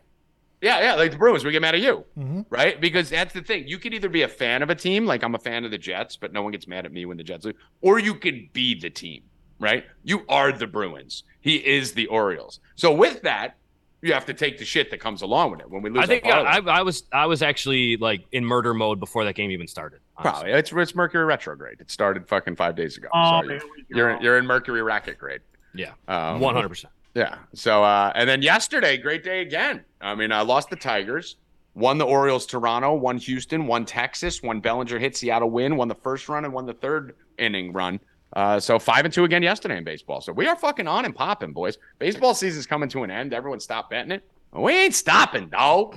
Yeah, 0.61 0.79
yeah. 0.81 0.95
Like 0.95 1.11
the 1.11 1.17
Bruins, 1.17 1.45
we 1.45 1.51
get 1.51 1.61
mad 1.61 1.75
at 1.75 1.81
you. 1.81 2.03
hmm 2.15 2.41
right? 2.49 2.79
Because 2.81 3.09
that's 3.09 3.33
the 3.33 3.41
thing. 3.41 3.67
You 3.67 3.77
could 3.79 3.93
either 3.93 4.09
be 4.09 4.23
a 4.23 4.27
fan 4.27 4.61
of 4.61 4.69
a 4.69 4.75
team, 4.75 5.05
like 5.05 5.23
I'm 5.23 5.35
a 5.35 5.39
fan 5.39 5.63
of 5.65 5.71
the 5.71 5.77
Jets, 5.77 6.17
but 6.17 6.33
no 6.33 6.41
one 6.41 6.51
gets 6.51 6.67
mad 6.67 6.85
at 6.85 6.91
me 6.91 7.05
when 7.05 7.17
the 7.17 7.23
Jets 7.23 7.45
lose, 7.45 7.55
or 7.81 7.99
you 7.99 8.15
could 8.15 8.51
be 8.53 8.79
the 8.79 8.89
team, 8.89 9.23
right? 9.59 9.85
You 10.03 10.25
are 10.27 10.51
the 10.51 10.67
Bruins. 10.67 11.23
He 11.41 11.55
is 11.57 11.93
the 11.93 12.07
Orioles. 12.07 12.59
So 12.75 12.93
with 12.93 13.21
that, 13.21 13.55
you 14.01 14.13
have 14.13 14.25
to 14.27 14.33
take 14.33 14.57
the 14.57 14.63
shit 14.65 14.91
that 14.91 14.99
comes 14.99 15.21
along 15.21 15.51
with 15.51 15.59
it. 15.61 15.69
When 15.69 15.81
we 15.81 15.89
lose, 15.89 16.03
I 16.03 16.07
think 16.07 16.25
our 16.25 16.45
I. 16.45 16.57
I, 16.59 16.79
I 16.79 16.81
was. 16.83 17.03
I 17.11 17.25
was 17.25 17.41
actually 17.41 17.97
like 17.97 18.23
in 18.31 18.45
murder 18.45 18.73
mode 18.73 18.99
before 18.99 19.25
that 19.25 19.35
game 19.35 19.51
even 19.51 19.67
started. 19.67 19.99
honestly. 20.17 20.31
probably 20.43 20.51
it's, 20.59 20.71
it's 20.71 20.95
Mercury 20.95 21.25
retrograde. 21.25 21.81
It 21.81 21.91
started 21.91 22.27
fucking 22.27 22.55
five 22.55 22.75
days 22.77 22.97
ago. 22.97 23.09
Oh, 23.13 23.41
so 23.43 23.49
you're, 23.49 23.61
you're 23.89 24.21
you're 24.21 24.37
in 24.37 24.45
Mercury 24.45 24.81
racket 24.81 25.17
grade. 25.17 25.41
Yeah, 25.73 25.91
Um, 26.07 26.39
one 26.39 26.55
hundred 26.55 26.69
percent. 26.69 26.93
Yeah. 27.15 27.37
So 27.53 27.83
uh 27.83 28.11
and 28.15 28.29
then 28.29 28.41
yesterday, 28.41 28.97
great 28.97 29.23
day 29.23 29.41
again. 29.41 29.83
I 30.01 30.15
mean, 30.15 30.31
I 30.31 30.41
lost 30.41 30.69
the 30.69 30.75
Tigers, 30.75 31.37
won 31.73 31.97
the 31.97 32.05
Orioles 32.05 32.45
Toronto, 32.45 32.93
won 32.93 33.17
Houston, 33.17 33.67
won 33.67 33.85
Texas, 33.85 34.41
won 34.43 34.59
Bellinger 34.59 34.99
hit 34.99 35.17
Seattle 35.17 35.49
win, 35.49 35.75
won 35.75 35.87
the 35.87 35.95
first 35.95 36.29
run 36.29 36.45
and 36.45 36.53
won 36.53 36.65
the 36.65 36.73
third 36.73 37.15
inning 37.37 37.73
run. 37.73 37.99
Uh 38.33 38.59
so 38.59 38.77
five 38.77 39.05
and 39.05 39.13
two 39.13 39.23
again 39.23 39.41
yesterday 39.43 39.77
in 39.77 39.83
baseball. 39.83 40.21
So 40.21 40.31
we 40.31 40.47
are 40.47 40.55
fucking 40.55 40.87
on 40.87 41.05
and 41.05 41.15
popping, 41.15 41.51
boys. 41.51 41.77
Baseball 41.97 42.33
season's 42.33 42.67
coming 42.67 42.89
to 42.89 43.03
an 43.03 43.11
end. 43.11 43.33
Everyone 43.33 43.59
stop 43.59 43.89
betting 43.89 44.11
it. 44.11 44.23
We 44.53 44.73
ain't 44.73 44.95
stopping, 44.95 45.49
dog. 45.49 45.95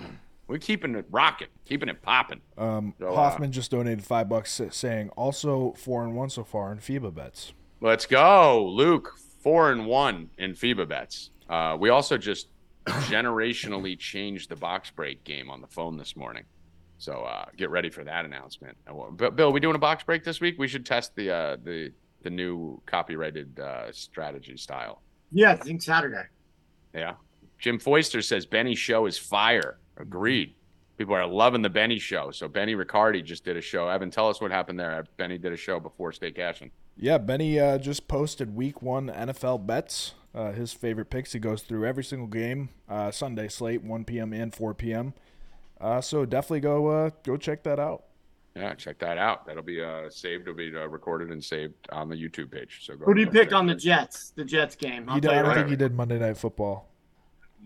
We're 0.48 0.58
keeping 0.58 0.94
it 0.96 1.06
rocking, 1.10 1.48
keeping 1.64 1.88
it 1.88 2.02
popping. 2.02 2.40
Um, 2.58 2.94
So, 2.98 3.08
uh, 3.08 3.14
Hoffman 3.14 3.52
just 3.52 3.70
donated 3.70 4.04
five 4.04 4.28
bucks, 4.28 4.60
saying 4.70 5.08
also 5.10 5.72
four 5.78 6.04
and 6.04 6.14
one 6.14 6.28
so 6.28 6.44
far 6.44 6.72
in 6.72 6.78
FIBA 6.78 7.14
bets. 7.14 7.54
Let's 7.80 8.04
go, 8.04 8.66
Luke. 8.66 9.16
Four 9.42 9.72
and 9.72 9.86
one 9.86 10.30
in 10.38 10.52
FIBA 10.52 10.88
bets. 10.88 11.30
Uh, 11.48 11.76
we 11.78 11.90
also 11.90 12.16
just 12.16 12.48
generationally 12.86 13.98
changed 13.98 14.48
the 14.48 14.56
box 14.56 14.90
break 14.90 15.24
game 15.24 15.50
on 15.50 15.60
the 15.60 15.66
phone 15.66 15.96
this 15.96 16.16
morning. 16.16 16.44
So 16.98 17.24
uh, 17.24 17.46
get 17.56 17.70
ready 17.70 17.90
for 17.90 18.04
that 18.04 18.24
announcement. 18.24 18.76
But 18.86 19.34
Bill, 19.34 19.52
we 19.52 19.58
doing 19.58 19.74
a 19.74 19.80
box 19.80 20.04
break 20.04 20.22
this 20.22 20.40
week? 20.40 20.54
We 20.58 20.68
should 20.68 20.86
test 20.86 21.16
the 21.16 21.30
uh, 21.30 21.56
the 21.62 21.92
the 22.22 22.30
new 22.30 22.80
copyrighted 22.86 23.58
uh, 23.58 23.90
strategy 23.90 24.56
style. 24.56 25.02
Yeah, 25.32 25.52
I 25.52 25.56
think 25.56 25.82
Saturday. 25.82 26.22
Yeah. 26.94 27.14
Jim 27.58 27.78
Foister 27.78 28.22
says 28.22 28.46
Benny's 28.46 28.78
show 28.78 29.06
is 29.06 29.18
fire. 29.18 29.78
Agreed. 29.96 30.54
People 30.98 31.14
are 31.14 31.26
loving 31.26 31.62
the 31.62 31.70
Benny 31.70 31.98
show. 31.98 32.30
So 32.30 32.46
Benny 32.46 32.74
Riccardi 32.74 33.22
just 33.22 33.44
did 33.44 33.56
a 33.56 33.60
show. 33.60 33.88
Evan, 33.88 34.10
tell 34.10 34.28
us 34.28 34.40
what 34.40 34.50
happened 34.50 34.78
there. 34.78 35.04
Benny 35.16 35.38
did 35.38 35.52
a 35.52 35.56
show 35.56 35.80
before 35.80 36.12
Stay 36.12 36.30
Cashing. 36.30 36.70
Yeah, 36.96 37.18
Benny 37.18 37.58
uh, 37.58 37.78
just 37.78 38.06
posted 38.08 38.54
Week 38.54 38.82
One 38.82 39.08
NFL 39.08 39.66
bets. 39.66 40.14
Uh, 40.34 40.52
his 40.52 40.72
favorite 40.72 41.10
picks. 41.10 41.32
He 41.32 41.38
goes 41.38 41.62
through 41.62 41.84
every 41.86 42.04
single 42.04 42.26
game. 42.28 42.70
Uh, 42.88 43.10
Sunday 43.10 43.48
slate, 43.48 43.82
1 43.82 44.04
p.m. 44.04 44.32
and 44.32 44.54
4 44.54 44.72
p.m. 44.74 45.12
Uh, 45.80 46.00
so 46.00 46.24
definitely 46.24 46.60
go 46.60 46.86
uh, 46.86 47.10
go 47.22 47.36
check 47.36 47.62
that 47.64 47.78
out. 47.78 48.04
Yeah, 48.54 48.74
check 48.74 48.98
that 48.98 49.18
out. 49.18 49.46
That'll 49.46 49.62
be 49.62 49.82
uh, 49.82 50.08
saved. 50.10 50.42
It'll 50.42 50.54
be 50.54 50.74
uh, 50.74 50.86
recorded 50.86 51.30
and 51.30 51.42
saved 51.42 51.74
on 51.90 52.08
the 52.08 52.14
YouTube 52.16 52.50
page. 52.50 52.80
So 52.82 52.94
go. 52.96 53.04
Who 53.06 53.14
do 53.14 53.20
you 53.20 53.26
pick 53.26 53.48
check 53.48 53.58
on 53.58 53.66
the. 53.66 53.74
Jets? 53.74 54.32
The 54.36 54.44
Jets 54.44 54.76
game. 54.76 55.08
I'll 55.08 55.16
He 55.16 55.20
did, 55.20 55.28
tell 55.28 55.38
I 55.38 55.42
don't 55.42 55.48
right. 55.48 55.56
think 55.56 55.68
he 55.70 55.76
did 55.76 55.94
Monday 55.94 56.18
Night 56.18 56.36
Football. 56.36 56.88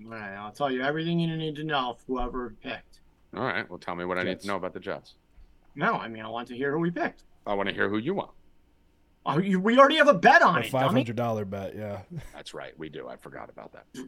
All 0.05 0.11
right, 0.11 0.35
I'll 0.37 0.53
tell 0.53 0.71
you 0.71 0.83
everything 0.83 1.19
you 1.19 1.35
need 1.37 1.57
to 1.57 1.65
know. 1.65 1.97
Whoever 2.07 2.55
picked. 2.63 3.01
All 3.37 3.43
right. 3.45 3.69
Well, 3.69 3.79
tell 3.79 3.97
me 3.97 4.05
what 4.05 4.19
I 4.19 4.23
need 4.23 4.41
to 4.41 4.47
know 4.47 4.57
about 4.57 4.73
the 4.75 4.81
Jets. 4.81 5.15
No, 5.75 5.95
I 5.95 6.09
mean 6.09 6.25
I 6.25 6.29
want 6.29 6.49
to 6.49 6.57
hear 6.57 6.73
who 6.73 6.79
we 6.79 6.91
picked. 6.91 7.25
I 7.47 7.55
want 7.55 7.69
to 7.69 7.75
hear 7.75 7.89
who 7.89 7.99
you 7.99 8.15
want. 8.15 8.31
Oh, 9.27 9.39
you, 9.39 9.59
we 9.61 9.79
already 9.79 9.97
have 9.97 10.09
a 10.09 10.15
bet 10.15 10.41
on 10.43 10.57
A 10.57 10.61
it, 10.61 10.67
five 10.71 10.87
dummy. 10.89 11.01
hundred 11.01 11.17
dollar 11.17 11.45
bet. 11.45 11.75
Yeah. 11.77 12.01
That's 12.35 12.55
right. 12.55 12.79
We 12.79 12.89
do. 12.89 13.09
I 13.09 13.17
forgot 13.17 13.51
about 13.51 13.73
that. 13.73 14.07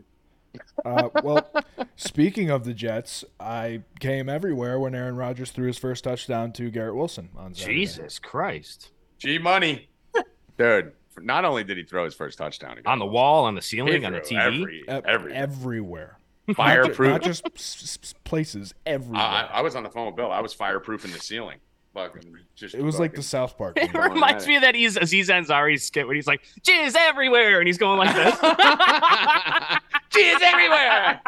Uh, 0.85 1.09
well, 1.23 1.51
speaking 1.97 2.51
of 2.51 2.65
the 2.65 2.73
Jets, 2.73 3.25
I 3.39 3.83
came 4.01 4.29
everywhere 4.29 4.79
when 4.81 4.95
Aaron 4.95 5.17
Rodgers 5.17 5.51
threw 5.51 5.67
his 5.67 5.77
first 5.79 6.05
touchdown 6.05 6.53
to 6.53 6.71
Garrett 6.71 6.95
Wilson 6.95 7.29
on 7.37 7.55
Saturday. 7.55 7.81
Jesus 7.85 8.19
Christ. 8.19 8.91
G 9.19 9.39
Money, 9.39 9.89
dude. 10.59 10.93
Not 11.21 11.45
only 11.45 11.65
did 11.65 11.77
he 11.77 11.83
throw 11.83 12.05
his 12.05 12.15
first 12.15 12.39
touchdown 12.39 12.73
against 12.73 12.87
On 12.87 12.99
the 13.01 13.07
wall, 13.07 13.45
on 13.45 13.57
the 13.57 13.63
ceiling, 13.63 14.05
on 14.05 14.13
the 14.13 14.21
TV. 14.21 14.39
every, 14.41 14.85
Ev- 14.89 15.05
every 15.05 15.33
everywhere. 15.35 16.19
Fireproof. 16.55 17.11
not 17.11 17.23
just 17.23 17.45
s- 17.57 17.99
s- 18.03 18.15
places. 18.25 18.73
Everywhere. 18.87 19.21
I, 19.21 19.49
I 19.55 19.61
was 19.63 19.75
on 19.77 19.83
the 19.83 19.91
phone 19.91 20.07
with 20.07 20.17
Bill. 20.17 20.31
I 20.33 20.41
was 20.41 20.55
fireproofing 20.55 21.13
the 21.13 21.19
ceiling. 21.21 21.59
Fucking 21.95 22.37
just. 22.54 22.75
it 22.75 22.83
was 22.83 22.99
like 22.99 23.14
the 23.14 23.23
South 23.23 23.57
Park. 23.57 23.76
It 23.76 23.92
reminds 23.95 24.47
me 24.47 24.57
of 24.57 24.62
that 24.62 24.76
Aziz 24.76 24.97
Aziz 24.97 25.28
Ansari 25.30 25.80
skit 25.80 26.07
when 26.07 26.16
he's 26.16 26.26
like, 26.26 26.42
jizz 26.62 26.95
everywhere, 26.95 27.59
and 27.59 27.66
he's 27.66 27.78
going 27.78 27.99
like 27.99 28.14
this. 28.14 28.35
Jizz 30.11 30.40
everywhere. 30.42 31.21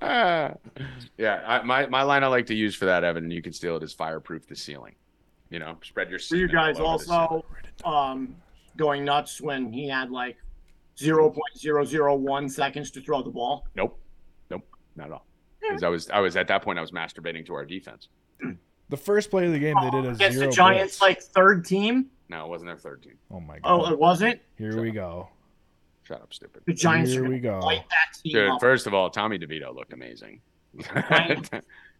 Uh, 0.00 0.50
yeah, 1.18 1.42
I, 1.46 1.62
my 1.62 1.86
my 1.86 2.02
line 2.02 2.24
I 2.24 2.28
like 2.28 2.46
to 2.46 2.54
use 2.54 2.74
for 2.74 2.86
that, 2.86 3.04
Evan, 3.04 3.24
and 3.24 3.32
you 3.32 3.42
can 3.42 3.52
steal 3.52 3.76
it 3.76 3.82
is 3.82 3.92
fireproof 3.92 4.46
the 4.46 4.56
ceiling. 4.56 4.94
You 5.50 5.58
know, 5.58 5.76
spread 5.82 6.10
your. 6.10 6.20
Were 6.30 6.36
you 6.36 6.48
guys 6.48 6.78
over 6.78 6.98
the 6.98 7.04
ceiling. 7.04 7.18
also 7.20 7.44
um, 7.84 8.36
going 8.76 9.04
nuts 9.04 9.40
when 9.40 9.72
he 9.72 9.88
had 9.88 10.10
like 10.10 10.36
0.001 10.96 12.50
seconds 12.50 12.90
to 12.92 13.00
throw 13.00 13.22
the 13.22 13.30
ball? 13.30 13.66
Nope, 13.74 13.98
nope, 14.50 14.66
not 14.96 15.06
at 15.06 15.12
all. 15.12 15.26
'Cause 15.70 15.82
I 15.82 15.88
was 15.88 16.10
I 16.10 16.20
was 16.20 16.36
at 16.36 16.48
that 16.48 16.62
point 16.62 16.78
I 16.78 16.82
was 16.82 16.90
masturbating 16.92 17.46
to 17.46 17.54
our 17.54 17.64
defense. 17.64 18.08
The 18.88 18.96
first 18.96 19.30
play 19.30 19.46
of 19.46 19.52
the 19.52 19.58
game, 19.58 19.76
they 19.80 19.90
did 19.90 20.04
a 20.04 20.10
Against 20.10 20.38
zero 20.38 20.50
the 20.50 20.56
Giants, 20.56 20.98
blitz. 20.98 21.00
like 21.00 21.22
third 21.22 21.64
team. 21.64 22.06
No, 22.28 22.44
it 22.44 22.48
wasn't 22.48 22.70
their 22.70 22.76
third 22.76 23.02
team. 23.02 23.14
oh 23.30 23.38
my 23.40 23.58
oh, 23.64 23.78
god! 23.78 23.88
Oh, 23.88 23.92
it 23.92 23.98
wasn't. 23.98 24.40
Here 24.58 24.80
we 24.80 24.90
go. 24.90 25.28
Shut 26.02 26.20
up, 26.22 26.32
stupid. 26.34 26.62
The 26.66 26.72
Giants 26.74 27.12
Here 27.12 27.24
are 27.24 27.28
we 27.28 27.38
go. 27.38 27.60
that 27.60 27.84
team 28.20 28.32
Dude, 28.32 28.48
up. 28.50 28.60
first 28.60 28.88
of 28.88 28.94
all, 28.94 29.08
Tommy 29.10 29.38
DeVito 29.38 29.72
looked 29.74 29.92
amazing. 29.92 30.40
Tommy 30.82 31.04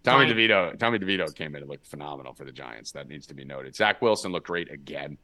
Fine. 0.04 0.28
DeVito, 0.28 0.78
Tommy 0.78 0.98
DeVito 0.98 1.32
came 1.34 1.54
in 1.54 1.62
and 1.62 1.70
looked 1.70 1.86
phenomenal 1.86 2.32
for 2.32 2.44
the 2.44 2.52
Giants. 2.52 2.90
That 2.92 3.08
needs 3.08 3.26
to 3.28 3.34
be 3.34 3.44
noted. 3.44 3.76
Zach 3.76 4.00
Wilson 4.02 4.32
looked 4.32 4.46
great 4.46 4.70
again. 4.72 5.16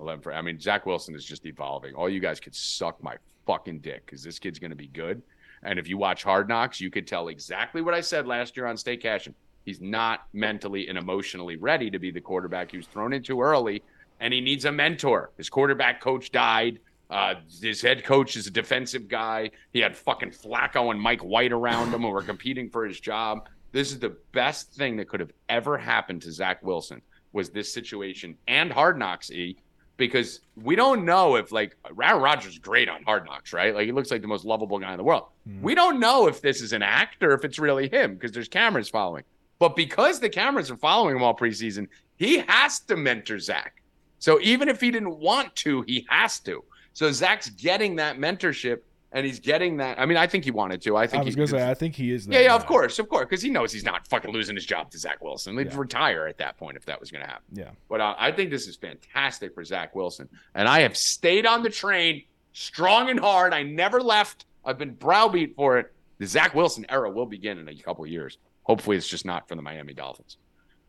11 0.00 0.22
for, 0.22 0.32
I 0.32 0.42
mean, 0.42 0.58
Zach 0.58 0.86
Wilson 0.86 1.14
is 1.14 1.24
just 1.24 1.46
evolving. 1.46 1.94
All 1.94 2.08
you 2.08 2.18
guys 2.20 2.40
could 2.40 2.54
suck 2.54 3.00
my 3.02 3.16
fucking 3.46 3.80
dick 3.80 4.06
because 4.06 4.24
this 4.24 4.38
kid's 4.38 4.58
going 4.58 4.70
to 4.70 4.76
be 4.76 4.88
good. 4.88 5.22
And 5.62 5.78
if 5.78 5.88
you 5.88 5.96
watch 5.96 6.22
Hard 6.22 6.48
Knocks, 6.48 6.80
you 6.80 6.90
could 6.90 7.06
tell 7.06 7.28
exactly 7.28 7.82
what 7.82 7.94
I 7.94 8.00
said 8.00 8.26
last 8.26 8.56
year 8.56 8.66
on 8.66 8.76
Stay 8.76 8.96
Cashing. 8.96 9.34
He's 9.64 9.80
not 9.80 10.26
mentally 10.32 10.88
and 10.88 10.98
emotionally 10.98 11.56
ready 11.56 11.90
to 11.90 11.98
be 11.98 12.10
the 12.10 12.20
quarterback 12.20 12.72
he 12.72 12.76
was 12.78 12.86
thrown 12.86 13.12
into 13.12 13.40
early, 13.40 13.82
and 14.18 14.34
he 14.34 14.40
needs 14.40 14.64
a 14.64 14.72
mentor. 14.72 15.30
His 15.36 15.48
quarterback 15.48 16.00
coach 16.00 16.32
died. 16.32 16.80
Uh, 17.10 17.34
his 17.60 17.80
head 17.80 18.04
coach 18.04 18.36
is 18.36 18.46
a 18.46 18.50
defensive 18.50 19.06
guy. 19.06 19.50
He 19.72 19.80
had 19.80 19.96
fucking 19.96 20.30
Flacco 20.30 20.90
and 20.90 21.00
Mike 21.00 21.20
White 21.20 21.52
around 21.52 21.92
him 21.92 22.02
who 22.02 22.08
were 22.08 22.22
competing 22.22 22.70
for 22.70 22.86
his 22.86 22.98
job. 22.98 23.48
This 23.70 23.92
is 23.92 23.98
the 23.98 24.16
best 24.32 24.72
thing 24.72 24.96
that 24.96 25.08
could 25.08 25.20
have 25.20 25.32
ever 25.48 25.78
happened 25.78 26.22
to 26.22 26.32
Zach 26.32 26.62
Wilson 26.62 27.02
was 27.32 27.50
this 27.50 27.72
situation 27.72 28.36
and 28.48 28.72
Hard 28.72 28.98
Knocks 28.98 29.30
E 29.30 29.56
because 30.06 30.40
we 30.60 30.74
don't 30.74 31.04
know 31.04 31.36
if 31.36 31.52
like 31.52 31.76
Aaron 31.86 32.22
Rodgers 32.22 32.52
is 32.52 32.58
great 32.58 32.88
on 32.88 33.02
Hard 33.04 33.24
Knocks, 33.24 33.52
right? 33.52 33.74
Like 33.74 33.86
he 33.86 33.92
looks 33.92 34.10
like 34.10 34.22
the 34.22 34.28
most 34.28 34.44
lovable 34.44 34.78
guy 34.78 34.92
in 34.92 34.96
the 34.96 35.04
world. 35.04 35.26
Hmm. 35.46 35.62
We 35.62 35.74
don't 35.74 36.00
know 36.00 36.28
if 36.28 36.40
this 36.40 36.60
is 36.60 36.72
an 36.72 36.82
act 36.82 37.22
or 37.22 37.32
if 37.32 37.44
it's 37.44 37.58
really 37.58 37.88
him 37.88 38.14
because 38.14 38.32
there's 38.32 38.48
cameras 38.48 38.88
following. 38.88 39.24
But 39.58 39.76
because 39.76 40.18
the 40.18 40.28
cameras 40.28 40.70
are 40.70 40.76
following 40.76 41.16
him 41.16 41.22
all 41.22 41.36
preseason, 41.36 41.86
he 42.16 42.38
has 42.48 42.80
to 42.80 42.96
mentor 42.96 43.38
Zach. 43.38 43.82
So 44.18 44.40
even 44.40 44.68
if 44.68 44.80
he 44.80 44.90
didn't 44.90 45.18
want 45.18 45.54
to, 45.56 45.82
he 45.82 46.06
has 46.08 46.40
to. 46.40 46.64
So 46.94 47.10
Zach's 47.12 47.50
getting 47.50 47.96
that 47.96 48.18
mentorship 48.18 48.80
and 49.12 49.24
he's 49.26 49.40
getting 49.40 49.76
that. 49.76 49.98
I 50.00 50.06
mean, 50.06 50.16
I 50.16 50.26
think 50.26 50.44
he 50.44 50.50
wanted 50.50 50.80
to. 50.82 50.96
I 50.96 51.02
I 51.02 51.06
think 51.06 51.24
was 51.24 51.34
he, 51.34 51.36
gonna 51.36 51.48
say, 51.48 51.70
I 51.70 51.74
think 51.74 51.94
he 51.94 52.12
is. 52.12 52.26
Yeah, 52.26 52.40
yeah, 52.40 52.54
of 52.54 52.66
course, 52.66 52.98
of 52.98 53.08
course, 53.08 53.26
because 53.28 53.42
he 53.42 53.50
knows 53.50 53.72
he's 53.72 53.84
not 53.84 54.06
fucking 54.08 54.32
losing 54.32 54.54
his 54.56 54.64
job 54.66 54.90
to 54.90 54.98
Zach 54.98 55.22
Wilson. 55.22 55.56
He'd 55.58 55.68
Yeah. 55.72 55.78
retire 55.78 56.26
at 56.26 56.38
that 56.38 56.56
point 56.58 56.76
if 56.76 56.84
that 56.86 56.98
was 56.98 57.10
going 57.10 57.22
to 57.22 57.28
happen. 57.28 57.44
Yeah. 57.52 57.70
But 57.88 58.00
uh, 58.00 58.14
I 58.18 58.32
think 58.32 58.50
this 58.50 58.66
is 58.66 58.76
fantastic 58.76 59.54
for 59.54 59.62
Zach 59.64 59.94
Wilson. 59.94 60.28
And 60.54 60.68
I 60.68 60.80
have 60.80 60.96
stayed 60.96 61.46
on 61.46 61.62
the 61.62 61.70
train 61.70 62.24
strong 62.52 63.10
and 63.10 63.20
hard. 63.20 63.52
I 63.54 63.62
never 63.62 64.00
left. 64.00 64.46
I've 64.64 64.78
been 64.78 64.94
browbeat 64.94 65.56
for 65.56 65.78
it. 65.78 65.92
The 66.18 66.26
Zach 66.26 66.54
Wilson 66.54 66.86
era 66.88 67.10
will 67.10 67.26
begin 67.26 67.58
in 67.58 67.68
a 67.68 67.74
couple 67.76 68.04
of 68.04 68.10
years. 68.10 68.38
Hopefully, 68.64 68.96
it's 68.96 69.08
just 69.08 69.24
not 69.26 69.48
for 69.48 69.56
the 69.56 69.62
Miami 69.62 69.92
Dolphins. 69.92 70.36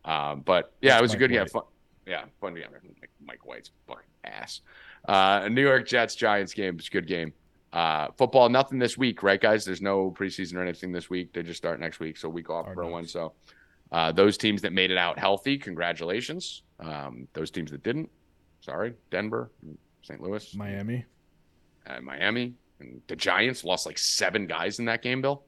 Um, 0.06 0.42
but 0.42 0.74
yeah, 0.82 0.92
That's 0.92 1.00
it 1.00 1.02
was 1.04 1.12
a 1.12 1.14
Mike 1.16 1.20
good, 1.20 1.32
yeah, 1.32 1.42
White. 1.42 1.52
fun, 1.52 1.64
yeah, 2.06 2.24
fun 2.40 2.54
game. 2.54 2.66
Mike, 2.72 3.10
Mike 3.26 3.46
White's 3.46 3.72
fucking 3.88 4.04
ass. 4.26 4.62
Uh, 5.08 5.48
New 5.50 5.62
York 5.64 5.88
Jets 5.88 6.16
Giants 6.16 6.54
game. 6.54 6.76
It's 6.78 6.88
a 6.88 6.92
good 6.92 7.08
game. 7.08 7.34
Uh, 7.74 8.08
football, 8.18 8.48
nothing 8.50 8.78
this 8.78 8.98
week, 8.98 9.24
right, 9.24 9.42
guys? 9.42 9.66
There's 9.66 9.82
no 9.82 10.12
preseason 10.18 10.56
or 10.56 10.62
anything 10.62 10.92
this 10.92 11.10
week. 11.10 11.34
They 11.34 11.42
just 11.44 11.58
start 11.58 11.80
next 11.80 12.00
week, 12.00 12.18
so 12.18 12.30
week 12.30 12.50
off 12.50 12.66
Hard 12.66 12.76
for 12.76 12.84
knocks. 12.84 12.92
one. 12.94 13.08
So 13.08 13.34
uh, 13.92 14.12
those 14.12 14.38
teams 14.38 14.62
that 14.62 14.74
made 14.74 14.92
it 14.92 14.98
out 14.98 15.18
healthy, 15.18 15.58
congratulations. 15.58 16.62
Um, 16.80 17.28
those 17.34 17.50
teams 17.50 17.72
that 17.72 17.82
didn't, 17.84 18.10
sorry, 18.62 18.94
Denver, 19.10 19.52
St. 20.04 20.22
Louis, 20.22 20.56
Miami. 20.56 21.04
uh, 21.88 22.00
Miami, 22.02 22.54
and 22.80 23.02
the 23.08 23.16
Giants 23.16 23.64
lost 23.64 23.88
like 23.88 23.98
seven 23.98 24.46
guys 24.46 24.78
in 24.78 24.86
that 24.86 25.02
game, 25.02 25.22
Bill. 25.22 25.44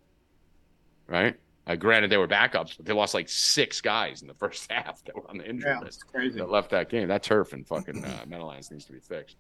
Right? 1.08 1.36
Uh, 1.67 1.75
granted, 1.75 2.10
they 2.12 2.17
were 2.17 2.27
backups, 2.27 2.77
but 2.77 2.86
they 2.88 2.94
lost 2.94 3.13
like 3.13 3.29
six 3.29 3.82
guys 3.82 4.22
in 4.24 4.27
the 4.27 4.34
first 4.39 4.72
half 4.72 5.03
that 5.05 5.15
were 5.15 5.29
on 5.29 5.38
the 5.38 5.48
injury 5.48 5.70
Yeah, 5.70 5.79
list 5.79 6.01
it's 6.01 6.12
crazy. 6.12 6.39
that 6.39 6.50
left 6.50 6.72
that 6.72 6.89
game. 6.89 7.08
That 7.08 7.22
turf 7.22 7.53
and 7.53 7.67
fucking 7.67 8.03
uh, 8.03 8.25
Meadowlands 8.27 8.72
needs 8.72 8.86
to 8.86 8.94
be 8.94 9.00
fixed. 9.00 9.38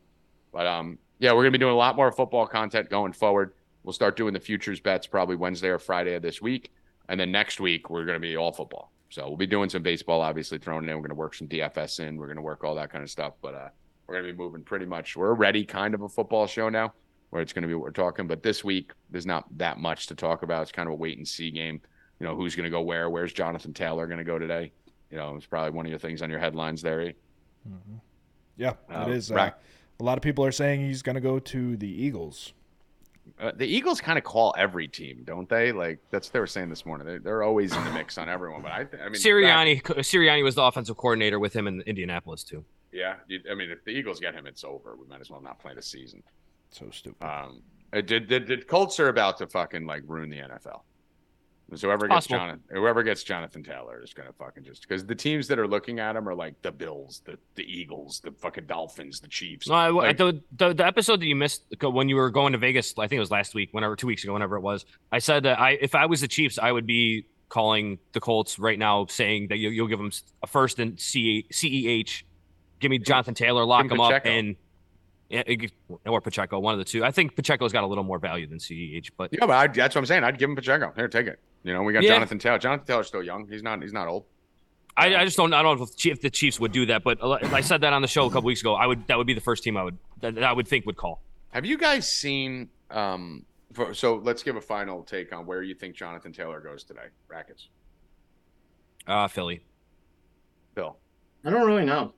But 0.55 0.67
um, 0.67 0.97
yeah, 1.19 1.33
we're 1.33 1.41
gonna 1.43 1.51
be 1.51 1.57
doing 1.57 1.73
a 1.73 1.77
lot 1.77 1.97
more 1.97 2.09
football 2.13 2.47
content 2.47 2.89
going 2.89 3.11
forward. 3.11 3.53
We'll 3.83 3.91
start 3.91 4.15
doing 4.15 4.33
the 4.33 4.39
futures 4.39 4.79
bets 4.79 5.05
probably 5.05 5.35
Wednesday 5.35 5.67
or 5.67 5.79
Friday 5.79 6.13
of 6.13 6.21
this 6.21 6.41
week, 6.41 6.71
and 7.09 7.19
then 7.19 7.29
next 7.29 7.59
week 7.59 7.89
we're 7.89 8.05
gonna 8.05 8.21
be 8.21 8.37
all 8.37 8.53
football. 8.53 8.89
So 9.09 9.27
we'll 9.27 9.35
be 9.35 9.47
doing 9.47 9.69
some 9.69 9.83
baseball, 9.83 10.21
obviously 10.21 10.57
thrown 10.57 10.87
in. 10.87 10.95
We're 10.95 11.01
gonna 11.01 11.13
work 11.15 11.35
some 11.35 11.49
DFS 11.49 11.99
in. 11.99 12.15
We're 12.15 12.27
gonna 12.29 12.41
work 12.41 12.63
all 12.63 12.73
that 12.75 12.89
kind 12.89 13.03
of 13.03 13.09
stuff. 13.09 13.33
But 13.41 13.53
uh, 13.53 13.67
we're 14.07 14.15
gonna 14.15 14.31
be 14.31 14.37
moving 14.37 14.63
pretty 14.63 14.85
much. 14.85 15.17
We're 15.17 15.27
already 15.27 15.65
kind 15.65 15.93
of 15.93 16.03
a 16.03 16.07
football 16.09 16.47
show 16.47 16.69
now, 16.69 16.93
where 17.31 17.41
it's 17.41 17.51
gonna 17.51 17.67
be 17.67 17.73
what 17.73 17.83
we're 17.83 17.91
talking. 17.91 18.25
But 18.25 18.41
this 18.41 18.63
week 18.63 18.93
there's 19.09 19.25
not 19.25 19.45
that 19.57 19.77
much 19.77 20.07
to 20.07 20.15
talk 20.15 20.41
about. 20.43 20.61
It's 20.61 20.71
kind 20.71 20.87
of 20.87 20.93
a 20.93 20.95
wait 20.95 21.17
and 21.17 21.27
see 21.27 21.51
game. 21.51 21.81
You 22.21 22.27
know 22.27 22.35
who's 22.37 22.55
gonna 22.55 22.69
go 22.69 22.81
where? 22.81 23.09
Where's 23.09 23.33
Jonathan 23.33 23.73
Taylor 23.73 24.07
gonna 24.07 24.23
go 24.23 24.39
today? 24.39 24.71
You 25.11 25.17
know, 25.17 25.35
it's 25.35 25.45
probably 25.45 25.71
one 25.71 25.85
of 25.85 25.89
your 25.89 25.99
things 25.99 26.21
on 26.21 26.29
your 26.29 26.39
headlines 26.39 26.81
there. 26.81 27.01
eh? 27.01 27.11
Mhm. 27.69 27.99
Yeah, 28.57 28.73
Uh, 28.89 29.05
it 29.09 29.15
is. 29.17 29.29
Uh, 29.31 29.35
right. 29.35 29.53
A 29.99 30.03
lot 30.03 30.17
of 30.17 30.21
people 30.21 30.45
are 30.45 30.51
saying 30.51 30.81
he's 30.81 31.01
gonna 31.01 31.21
go 31.21 31.39
to 31.39 31.77
the 31.77 31.87
Eagles. 31.87 32.53
Uh, 33.39 33.51
the 33.55 33.65
Eagles 33.65 33.99
kind 33.99 34.17
of 34.17 34.23
call 34.23 34.53
every 34.57 34.87
team, 34.87 35.23
don't 35.25 35.49
they? 35.49 35.71
Like 35.71 35.99
that's 36.11 36.27
what 36.27 36.33
they 36.33 36.39
were 36.39 36.47
saying 36.47 36.69
this 36.69 36.85
morning. 36.85 37.07
They're, 37.07 37.19
they're 37.19 37.43
always 37.43 37.75
in 37.75 37.83
the 37.83 37.91
mix 37.91 38.17
on 38.17 38.29
everyone. 38.29 38.61
But 38.61 38.71
I, 38.71 38.83
th- 38.83 39.01
I 39.01 39.05
mean, 39.05 39.13
Sirianni, 39.13 39.81
Sirianni 39.81 40.43
was 40.43 40.55
the 40.55 40.61
offensive 40.63 40.95
coordinator 40.95 41.39
with 41.39 41.53
him 41.53 41.67
in 41.67 41.81
Indianapolis 41.81 42.43
too. 42.43 42.63
yeah, 42.91 43.15
I 43.49 43.55
mean, 43.55 43.71
if 43.71 43.83
the 43.83 43.91
Eagles 43.91 44.19
get 44.19 44.35
him, 44.35 44.45
it's 44.45 44.63
over. 44.63 44.95
We 44.95 45.07
might 45.07 45.21
as 45.21 45.29
well 45.31 45.41
not 45.41 45.59
play 45.59 45.73
the 45.73 45.81
season. 45.81 46.21
So 46.69 46.89
stupid. 46.91 47.25
Um, 47.25 47.61
uh, 47.93 48.01
did 48.01 48.27
did, 48.27 48.45
did 48.45 48.67
Colts 48.67 48.99
are 48.99 49.09
about 49.09 49.37
to 49.39 49.47
fucking 49.47 49.85
like 49.85 50.03
ruin 50.05 50.29
the 50.29 50.37
NFL? 50.37 50.81
So 51.73 51.87
whoever 51.87 52.07
gets. 52.07 52.27
Jonathan, 52.27 52.61
whoever 52.69 53.01
gets 53.03 53.23
Jonathan 53.23 53.63
Taylor 53.63 54.01
is 54.03 54.13
gonna 54.13 54.31
fucking 54.37 54.63
just 54.63 54.87
because 54.87 55.05
the 55.05 55.15
teams 55.15 55.47
that 55.47 55.57
are 55.57 55.67
looking 55.67 55.99
at 55.99 56.15
him 56.15 56.29
are 56.29 56.35
like 56.35 56.61
the 56.61 56.71
Bills, 56.71 57.21
the 57.25 57.37
the 57.55 57.63
Eagles, 57.63 58.21
the 58.23 58.31
fucking 58.31 58.65
Dolphins, 58.67 59.19
the 59.19 59.27
Chiefs. 59.27 59.67
No, 59.67 59.73
I, 59.73 59.89
Like- 59.89 60.17
the, 60.17 60.41
the 60.57 60.73
the 60.73 60.85
episode 60.85 61.21
that 61.21 61.25
you 61.25 61.35
missed 61.35 61.63
when 61.81 62.07
you 62.07 62.15
were 62.17 62.29
going 62.29 62.51
to 62.53 62.59
Vegas, 62.59 62.93
I 62.97 63.07
think 63.07 63.17
it 63.17 63.21
was 63.21 63.31
last 63.31 63.55
week, 63.55 63.69
whenever 63.71 63.95
two 63.95 64.07
weeks 64.07 64.23
ago, 64.23 64.33
whenever 64.33 64.55
it 64.57 64.61
was. 64.61 64.85
I 65.11 65.19
said 65.19 65.43
that 65.43 65.59
I 65.59 65.71
if 65.71 65.95
I 65.95 66.05
was 66.05 66.21
the 66.21 66.27
Chiefs, 66.27 66.59
I 66.59 66.71
would 66.71 66.85
be 66.85 67.25
calling 67.49 67.97
the 68.13 68.19
Colts 68.19 68.59
right 68.59 68.77
now, 68.77 69.05
saying 69.07 69.47
that 69.49 69.57
you, 69.57 69.69
you'll 69.69 69.87
give 69.87 69.99
them 69.99 70.11
a 70.43 70.47
first 70.47 70.79
and 70.79 70.99
C, 70.99 71.45
CEH, 71.51 72.23
give 72.79 72.91
me 72.91 72.99
Jonathan 72.99 73.33
Taylor, 73.33 73.65
lock 73.65 73.85
him 73.85 73.99
up, 73.99 74.11
and 74.25 74.55
or 76.05 76.21
Pacheco, 76.21 76.59
one 76.59 76.73
of 76.73 76.77
the 76.79 76.85
two. 76.85 77.03
I 77.03 77.11
think 77.11 77.35
Pacheco's 77.35 77.71
got 77.73 77.83
a 77.83 77.87
little 77.87 78.03
more 78.03 78.19
value 78.19 78.47
than 78.47 78.59
Ceh, 78.59 79.01
but 79.17 79.31
Yeah, 79.33 79.45
but 79.45 79.51
I, 79.51 79.67
that's 79.67 79.95
what 79.95 80.01
I'm 80.01 80.05
saying. 80.05 80.23
I'd 80.23 80.37
give 80.37 80.49
him 80.49 80.55
Pacheco. 80.55 80.93
Here, 80.95 81.07
take 81.07 81.27
it. 81.27 81.39
You 81.63 81.73
know, 81.73 81.83
we 81.83 81.93
got 81.93 82.03
Yeah. 82.03 82.11
Jonathan 82.13 82.37
Taylor. 82.39 82.59
Jonathan 82.59 82.85
Taylor's 82.85 83.07
still 83.07 83.23
young. 83.23 83.47
He's 83.47 83.63
not. 83.63 83.81
He's 83.81 83.93
not 83.93 84.07
old. 84.07 84.25
I, 84.97 85.15
I 85.15 85.25
just 85.25 85.35
don't. 85.35 85.53
I 85.53 85.61
don't 85.61 85.77
know 85.77 85.83
if, 85.83 85.89
the 85.91 85.95
Chief- 85.97 86.13
if 86.13 86.21
the 86.21 86.29
Chiefs 86.29 86.59
would 86.59 86.71
do 86.71 86.85
that. 86.85 87.03
But 87.03 87.17
I 87.21 87.61
said 87.61 87.81
that 87.81 87.91
on 87.91 88.01
the 88.01 88.07
show 88.07 88.25
a 88.27 88.29
couple 88.29 88.43
weeks 88.47 88.61
ago. 88.61 88.75
I 88.75 88.85
would. 88.85 89.05
That 89.07 89.17
would 89.17 89.27
be 89.27 89.33
the 89.33 89.41
first 89.41 89.63
team 89.63 89.75
I 89.77 89.83
would. 89.83 89.97
That, 90.21 90.35
that 90.35 90.43
I 90.43 90.53
would 90.53 90.67
think 90.67 90.85
would 90.85 90.95
call. 90.95 91.21
Have 91.49 91.65
you 91.65 91.77
guys 91.77 92.07
seen? 92.09 92.69
Um, 92.91 93.45
for, 93.73 93.93
so 93.93 94.15
let's 94.23 94.41
give 94.43 94.55
a 94.55 94.61
final 94.61 95.03
take 95.03 95.33
on 95.33 95.45
where 95.45 95.63
you 95.63 95.73
think 95.75 95.95
Jonathan 95.95 96.31
Taylor 96.31 96.61
goes 96.61 96.83
today. 96.85 97.07
Rackets, 97.27 97.67
Uh, 99.07 99.27
Philly. 99.27 99.65
Bill, 100.75 100.97
I 101.43 101.49
don't 101.49 101.65
really 101.65 101.85
know. 101.85 102.13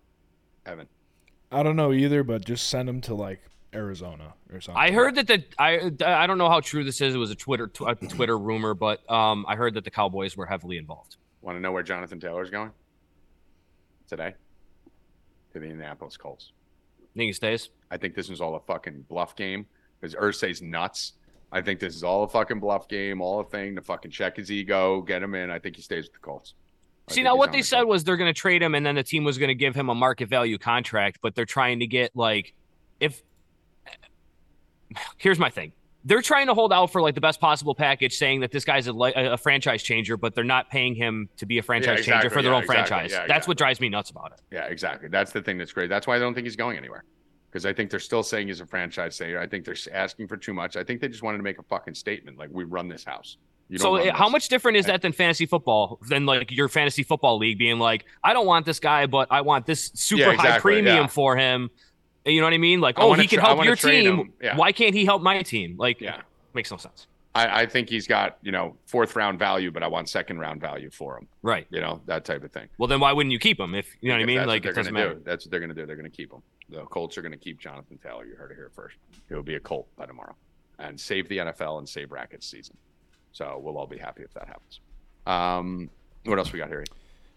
Evan. 0.65 0.87
I 1.51 1.63
don't 1.63 1.75
know 1.75 1.93
either, 1.93 2.23
but 2.23 2.45
just 2.45 2.67
send 2.67 2.89
him 2.89 3.01
to 3.01 3.15
like 3.15 3.41
Arizona 3.73 4.33
or 4.51 4.59
something. 4.61 4.81
I 4.81 4.91
heard 4.91 5.15
that 5.15 5.27
the 5.27 5.43
I 5.57 5.91
I 6.05 6.27
don't 6.27 6.37
know 6.37 6.49
how 6.49 6.59
true 6.59 6.83
this 6.83 7.01
is. 7.01 7.15
It 7.15 7.17
was 7.17 7.31
a 7.31 7.35
Twitter 7.35 7.71
a 7.85 7.95
Twitter 7.95 8.37
rumor, 8.39 8.73
but 8.73 9.09
um, 9.09 9.45
I 9.47 9.55
heard 9.55 9.73
that 9.75 9.83
the 9.83 9.91
Cowboys 9.91 10.35
were 10.35 10.45
heavily 10.45 10.77
involved. 10.77 11.17
Want 11.41 11.55
to 11.55 11.61
know 11.61 11.71
where 11.71 11.83
Jonathan 11.83 12.19
Taylor's 12.19 12.49
going 12.49 12.71
today? 14.07 14.35
To 15.53 15.59
the 15.59 15.65
Indianapolis 15.65 16.17
Colts. 16.17 16.51
Think 17.15 17.27
he 17.27 17.33
stays? 17.33 17.69
I 17.89 17.97
think 17.97 18.13
this 18.13 18.29
is 18.29 18.41
all 18.41 18.55
a 18.55 18.59
fucking 18.59 19.05
bluff 19.09 19.35
game 19.35 19.65
because 19.99 20.15
Irsay's 20.15 20.61
nuts. 20.61 21.13
I 21.51 21.61
think 21.61 21.79
this 21.79 21.95
is 21.95 22.03
all 22.03 22.23
a 22.23 22.27
fucking 22.27 22.59
bluff 22.59 22.87
game, 22.87 23.21
all 23.21 23.39
a 23.39 23.43
thing 23.43 23.75
to 23.75 23.81
fucking 23.81 24.11
check 24.11 24.35
his 24.35 24.51
ego, 24.51 25.01
get 25.01 25.23
him 25.23 25.33
in. 25.33 25.49
I 25.49 25.59
think 25.59 25.77
he 25.77 25.81
stays 25.81 26.05
with 26.05 26.13
the 26.13 26.19
Colts. 26.19 26.53
See 27.09 27.23
now, 27.23 27.37
what 27.37 27.53
they 27.53 27.61
said 27.61 27.83
was 27.83 28.03
they're 28.03 28.17
going 28.17 28.33
to 28.33 28.39
trade 28.39 28.61
him, 28.61 28.75
and 28.75 28.85
then 28.85 28.95
the 28.95 29.03
team 29.03 29.23
was 29.23 29.37
going 29.37 29.47
to 29.47 29.55
give 29.55 29.73
him 29.73 29.89
a 29.89 29.95
market 29.95 30.27
value 30.27 30.57
contract. 30.57 31.19
But 31.21 31.35
they're 31.35 31.45
trying 31.45 31.79
to 31.79 31.87
get 31.87 32.15
like, 32.15 32.53
if 32.99 33.23
here's 35.17 35.39
my 35.39 35.49
thing, 35.49 35.71
they're 36.03 36.21
trying 36.21 36.47
to 36.47 36.53
hold 36.53 36.73
out 36.73 36.91
for 36.91 37.01
like 37.01 37.15
the 37.15 37.21
best 37.21 37.39
possible 37.39 37.75
package, 37.75 38.17
saying 38.17 38.41
that 38.41 38.51
this 38.51 38.65
guy's 38.65 38.87
a, 38.87 38.93
a 38.93 39.37
franchise 39.37 39.83
changer, 39.83 40.17
but 40.17 40.35
they're 40.35 40.43
not 40.43 40.69
paying 40.69 40.95
him 40.95 41.29
to 41.37 41.45
be 41.45 41.57
a 41.57 41.63
franchise 41.63 41.97
changer 41.97 42.27
exactly, 42.27 42.29
for 42.29 42.41
their 42.41 42.51
yeah, 42.51 42.57
own 42.57 42.63
exactly, 42.63 42.87
franchise. 42.87 43.11
yeah, 43.11 43.27
That's 43.27 43.47
what 43.47 43.57
drives 43.57 43.79
me 43.79 43.89
nuts 43.89 44.09
about 44.09 44.33
it. 44.33 44.41
Yeah, 44.51 44.65
exactly. 44.65 45.09
That's 45.09 45.31
the 45.31 45.41
thing 45.41 45.57
that's 45.57 45.73
great. 45.73 45.89
That's 45.89 46.07
why 46.07 46.15
I 46.15 46.19
don't 46.19 46.33
think 46.33 46.45
he's 46.45 46.55
going 46.55 46.77
anywhere. 46.77 47.03
Because 47.49 47.65
I 47.65 47.71
think 47.71 47.89
they're 47.89 47.99
still 47.99 48.23
saying 48.23 48.47
he's 48.47 48.59
a 48.59 48.65
franchise 48.65 49.15
sanger. 49.15 49.39
I 49.39 49.47
think 49.47 49.63
they're 49.65 49.75
asking 49.93 50.27
for 50.27 50.35
too 50.35 50.53
much. 50.53 50.75
I 50.75 50.83
think 50.83 50.99
they 50.99 51.07
just 51.07 51.23
wanted 51.23 51.37
to 51.37 51.43
make 51.43 51.59
a 51.59 51.63
fucking 51.63 51.95
statement, 51.95 52.37
like 52.37 52.49
we 52.51 52.65
run 52.65 52.89
this 52.89 53.05
house. 53.05 53.37
So 53.75 53.95
uh, 53.97 54.13
how 54.15 54.25
this. 54.25 54.31
much 54.31 54.49
different 54.49 54.77
is 54.77 54.85
that 54.85 55.01
than 55.01 55.11
fantasy 55.11 55.45
football? 55.45 55.99
Than 56.07 56.25
like 56.25 56.51
your 56.51 56.69
fantasy 56.69 57.03
football 57.03 57.37
league 57.37 57.57
being 57.57 57.79
like, 57.79 58.05
I 58.23 58.33
don't 58.33 58.45
want 58.45 58.65
this 58.65 58.79
guy, 58.79 59.05
but 59.07 59.27
I 59.31 59.41
want 59.41 59.65
this 59.65 59.91
super 59.93 60.31
Yeah, 60.31 60.35
high 60.35 60.59
premium 60.59 60.85
yeah. 60.95 61.07
for 61.07 61.35
him. 61.35 61.69
You 62.25 62.39
know 62.41 62.47
what 62.47 62.53
I 62.53 62.57
mean? 62.57 62.81
Like, 62.81 62.99
I 62.99 63.03
oh, 63.03 63.13
he 63.13 63.27
can 63.27 63.39
tra- 63.39 63.47
help 63.47 63.63
your 63.65 63.75
team. 63.75 64.33
Yeah. 64.41 64.55
Why 64.57 64.71
can't 64.71 64.93
he 64.93 65.05
help 65.05 65.21
my 65.21 65.41
team? 65.43 65.75
Like, 65.77 66.01
Yeah. 66.01 66.21
makes 66.53 66.71
no 66.71 66.77
sense. 66.77 67.07
I, 67.35 67.61
I 67.61 67.65
think 67.67 67.87
he's 67.87 68.07
got 68.07 68.37
you 68.41 68.51
know 68.51 68.75
fourth 68.87 69.15
round 69.15 69.37
value, 69.37 69.69
but 69.69 69.83
I 69.83 69.87
want 69.87 70.09
second 70.09 70.39
round 70.39 70.59
value 70.59 70.89
for 70.89 71.17
him. 71.17 71.27
Right. 71.43 71.67
You 71.69 71.81
know 71.81 72.01
that 72.05 72.25
type 72.25 72.43
of 72.43 72.51
thing. 72.51 72.67
Well, 72.79 72.87
then 72.87 72.99
why 72.99 73.13
wouldn't 73.13 73.31
you 73.31 73.37
keep 73.39 73.59
him? 73.59 73.75
If 73.75 73.87
you 74.01 74.09
know 74.09 74.15
what 74.15 74.23
I 74.23 74.25
mean? 74.25 74.45
Like, 74.47 74.65
it 74.65 74.73
doesn't 74.73 74.93
matter. 74.93 75.13
do. 75.15 75.21
That's 75.23 75.45
what 75.45 75.51
they're 75.51 75.59
going 75.59 75.69
to 75.69 75.75
do. 75.75 75.85
They're 75.85 75.95
going 75.95 76.09
to 76.09 76.15
keep 76.17 76.31
him. 76.33 76.41
The 76.69 76.81
Colts 76.85 77.17
are 77.17 77.21
going 77.21 77.33
to 77.33 77.37
keep 77.37 77.59
Jonathan 77.59 77.99
Taylor. 78.03 78.25
You 78.25 78.35
heard 78.35 78.51
it 78.51 78.55
here 78.55 78.71
first. 78.75 78.95
It 79.29 79.35
will 79.35 79.43
be 79.43 79.55
a 79.55 79.59
Colt 79.59 79.87
by 79.95 80.05
tomorrow, 80.07 80.35
and 80.79 80.99
save 80.99 81.29
the 81.29 81.37
NFL 81.37 81.77
and 81.77 81.87
save 81.87 82.11
Rackets 82.11 82.47
season. 82.49 82.75
So 83.37 83.61
we'll 83.63 83.77
all 83.77 83.85
be 83.85 83.99
happy 83.99 84.23
if 84.23 84.33
that 84.33 84.47
happens. 84.47 84.79
Um, 85.27 85.91
what 86.25 86.39
else 86.39 86.51
we 86.51 86.57
got 86.57 86.69
here? 86.69 86.83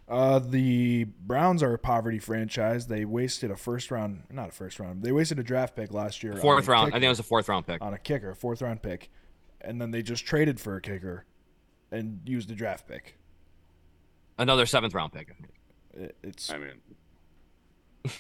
Uh, 0.09 0.38
the 0.38 1.04
Browns 1.04 1.62
are 1.62 1.75
a 1.75 1.78
poverty 1.78 2.19
franchise. 2.19 2.87
They 2.87 3.04
wasted 3.04 3.50
a 3.50 3.57
first 3.57 3.90
round, 3.90 4.23
not 4.30 4.49
a 4.49 4.52
first 4.52 4.80
round. 4.80 5.02
They 5.02 5.12
wasted 5.12 5.38
a 5.38 5.42
draft 5.42 5.76
pick 5.76 5.92
last 5.92 6.23
year. 6.23 6.37
Fourth 6.37 6.69
a 6.69 6.71
round. 6.71 6.88
I 6.88 6.92
think 6.92 7.04
it 7.04 7.09
was 7.11 7.19
a 7.19 7.23
fourth 7.23 7.50
round 7.50 7.66
pick. 7.66 7.83
on 7.83 7.92
a 7.92 7.99
kicker, 7.99 8.35
fourth 8.35 8.62
round 8.62 8.80
pick, 8.80 9.11
and 9.61 9.78
then 9.78 9.90
they 9.90 10.00
just 10.00 10.25
traded 10.25 10.59
for 10.59 10.76
a 10.76 10.80
kicker 10.80 11.26
and 11.92 12.21
used 12.25 12.49
the 12.49 12.54
draft 12.54 12.88
pick. 12.88 13.19
Another 14.38 14.64
seventh 14.64 14.95
round 14.95 15.12
pick. 15.12 15.37
It, 15.92 16.16
it's 16.23 16.50
I 16.50 16.57
mean, 16.57 18.12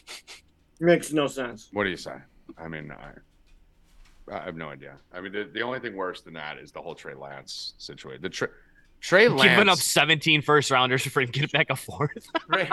Makes 0.80 1.14
no 1.14 1.28
sense. 1.28 1.70
what 1.72 1.84
do 1.84 1.90
you 1.90 1.96
say? 1.96 2.16
I 2.58 2.68
mean, 2.68 2.92
I, 2.92 3.12
I 4.30 4.40
have 4.44 4.56
no 4.56 4.68
idea. 4.68 4.96
I 5.12 5.20
mean, 5.20 5.32
the, 5.32 5.44
the 5.52 5.62
only 5.62 5.80
thing 5.80 5.96
worse 5.96 6.20
than 6.22 6.34
that 6.34 6.58
is 6.58 6.70
the 6.72 6.80
whole 6.80 6.94
Trey 6.94 7.14
Lance 7.14 7.74
situation. 7.78 8.22
The 8.22 8.28
Trey, 8.28 8.48
Trey 9.00 9.28
Lance. 9.28 9.42
Giving 9.42 9.68
up 9.68 9.78
17 9.78 10.42
first 10.42 10.70
rounders 10.70 11.06
for 11.06 11.20
him 11.22 11.32
to 11.32 11.40
get 11.40 11.52
back 11.52 11.66
a 11.70 11.76
fourth. 11.76 12.26
Trey- 12.52 12.68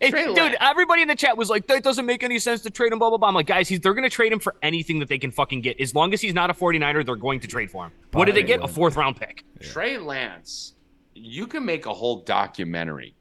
Hey, 0.00 0.10
Trey 0.10 0.26
dude, 0.26 0.36
Lance. 0.36 0.56
everybody 0.60 1.02
in 1.02 1.08
the 1.08 1.16
chat 1.16 1.36
was 1.36 1.50
like, 1.50 1.66
that 1.66 1.82
doesn't 1.82 2.06
make 2.06 2.22
any 2.22 2.38
sense 2.38 2.60
to 2.62 2.70
trade 2.70 2.92
him, 2.92 3.00
blah, 3.00 3.08
blah, 3.08 3.18
blah. 3.18 3.26
I'm 3.26 3.34
like, 3.34 3.48
guys, 3.48 3.68
he's, 3.68 3.80
they're 3.80 3.94
going 3.94 4.08
to 4.08 4.14
trade 4.14 4.32
him 4.32 4.38
for 4.38 4.54
anything 4.62 5.00
that 5.00 5.08
they 5.08 5.18
can 5.18 5.32
fucking 5.32 5.60
get. 5.60 5.80
As 5.80 5.92
long 5.92 6.14
as 6.14 6.20
he's 6.20 6.34
not 6.34 6.50
a 6.50 6.54
49er, 6.54 7.04
they're 7.04 7.16
going 7.16 7.40
to 7.40 7.48
trade 7.48 7.68
for 7.68 7.86
him. 7.86 7.92
What 8.12 8.26
did 8.26 8.36
they 8.36 8.44
get? 8.44 8.62
A 8.62 8.68
fourth 8.68 8.94
round 8.94 9.16
pick. 9.16 9.42
Trey 9.60 9.98
Lance, 9.98 10.74
you 11.14 11.48
can 11.48 11.64
make 11.64 11.86
a 11.86 11.92
whole 11.92 12.20
documentary 12.20 13.16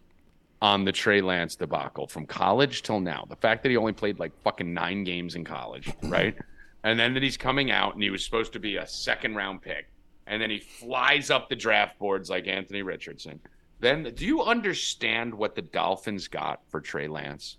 on 0.62 0.86
the 0.86 0.92
Trey 0.92 1.20
Lance 1.22 1.56
debacle 1.56 2.06
from 2.06 2.28
college 2.28 2.84
till 2.84 3.00
now. 3.00 3.26
The 3.28 3.38
fact 3.38 3.64
that 3.64 3.70
he 3.70 3.78
only 3.78 3.94
played 3.94 4.20
like 4.20 4.32
fucking 4.44 4.72
nine 4.72 5.04
games 5.04 5.34
in 5.34 5.44
college, 5.44 5.92
right? 6.04 6.36
And 6.84 7.00
then 7.00 7.14
that 7.14 7.24
he's 7.24 7.38
coming 7.38 7.72
out 7.72 7.94
and 7.94 8.04
he 8.04 8.10
was 8.10 8.24
supposed 8.26 8.54
to 8.54 8.60
be 8.60 8.78
a 8.78 8.88
second 8.88 9.36
round 9.36 9.62
pick. 9.62 9.88
And 10.28 10.42
then 10.42 10.50
he 10.50 10.60
flies 10.60 11.30
up 11.30 11.50
the 11.50 11.56
draft 11.56 12.00
boards 12.00 12.30
like 12.30 12.48
Anthony 12.48 12.82
Richardson. 12.84 13.40
Then 13.80 14.04
do 14.16 14.26
you 14.26 14.44
understand 14.44 15.34
what 15.34 15.56
the 15.56 15.62
Dolphins 15.64 16.28
got 16.28 16.62
for 16.70 16.80
Trey 16.80 17.08
Lance? 17.08 17.58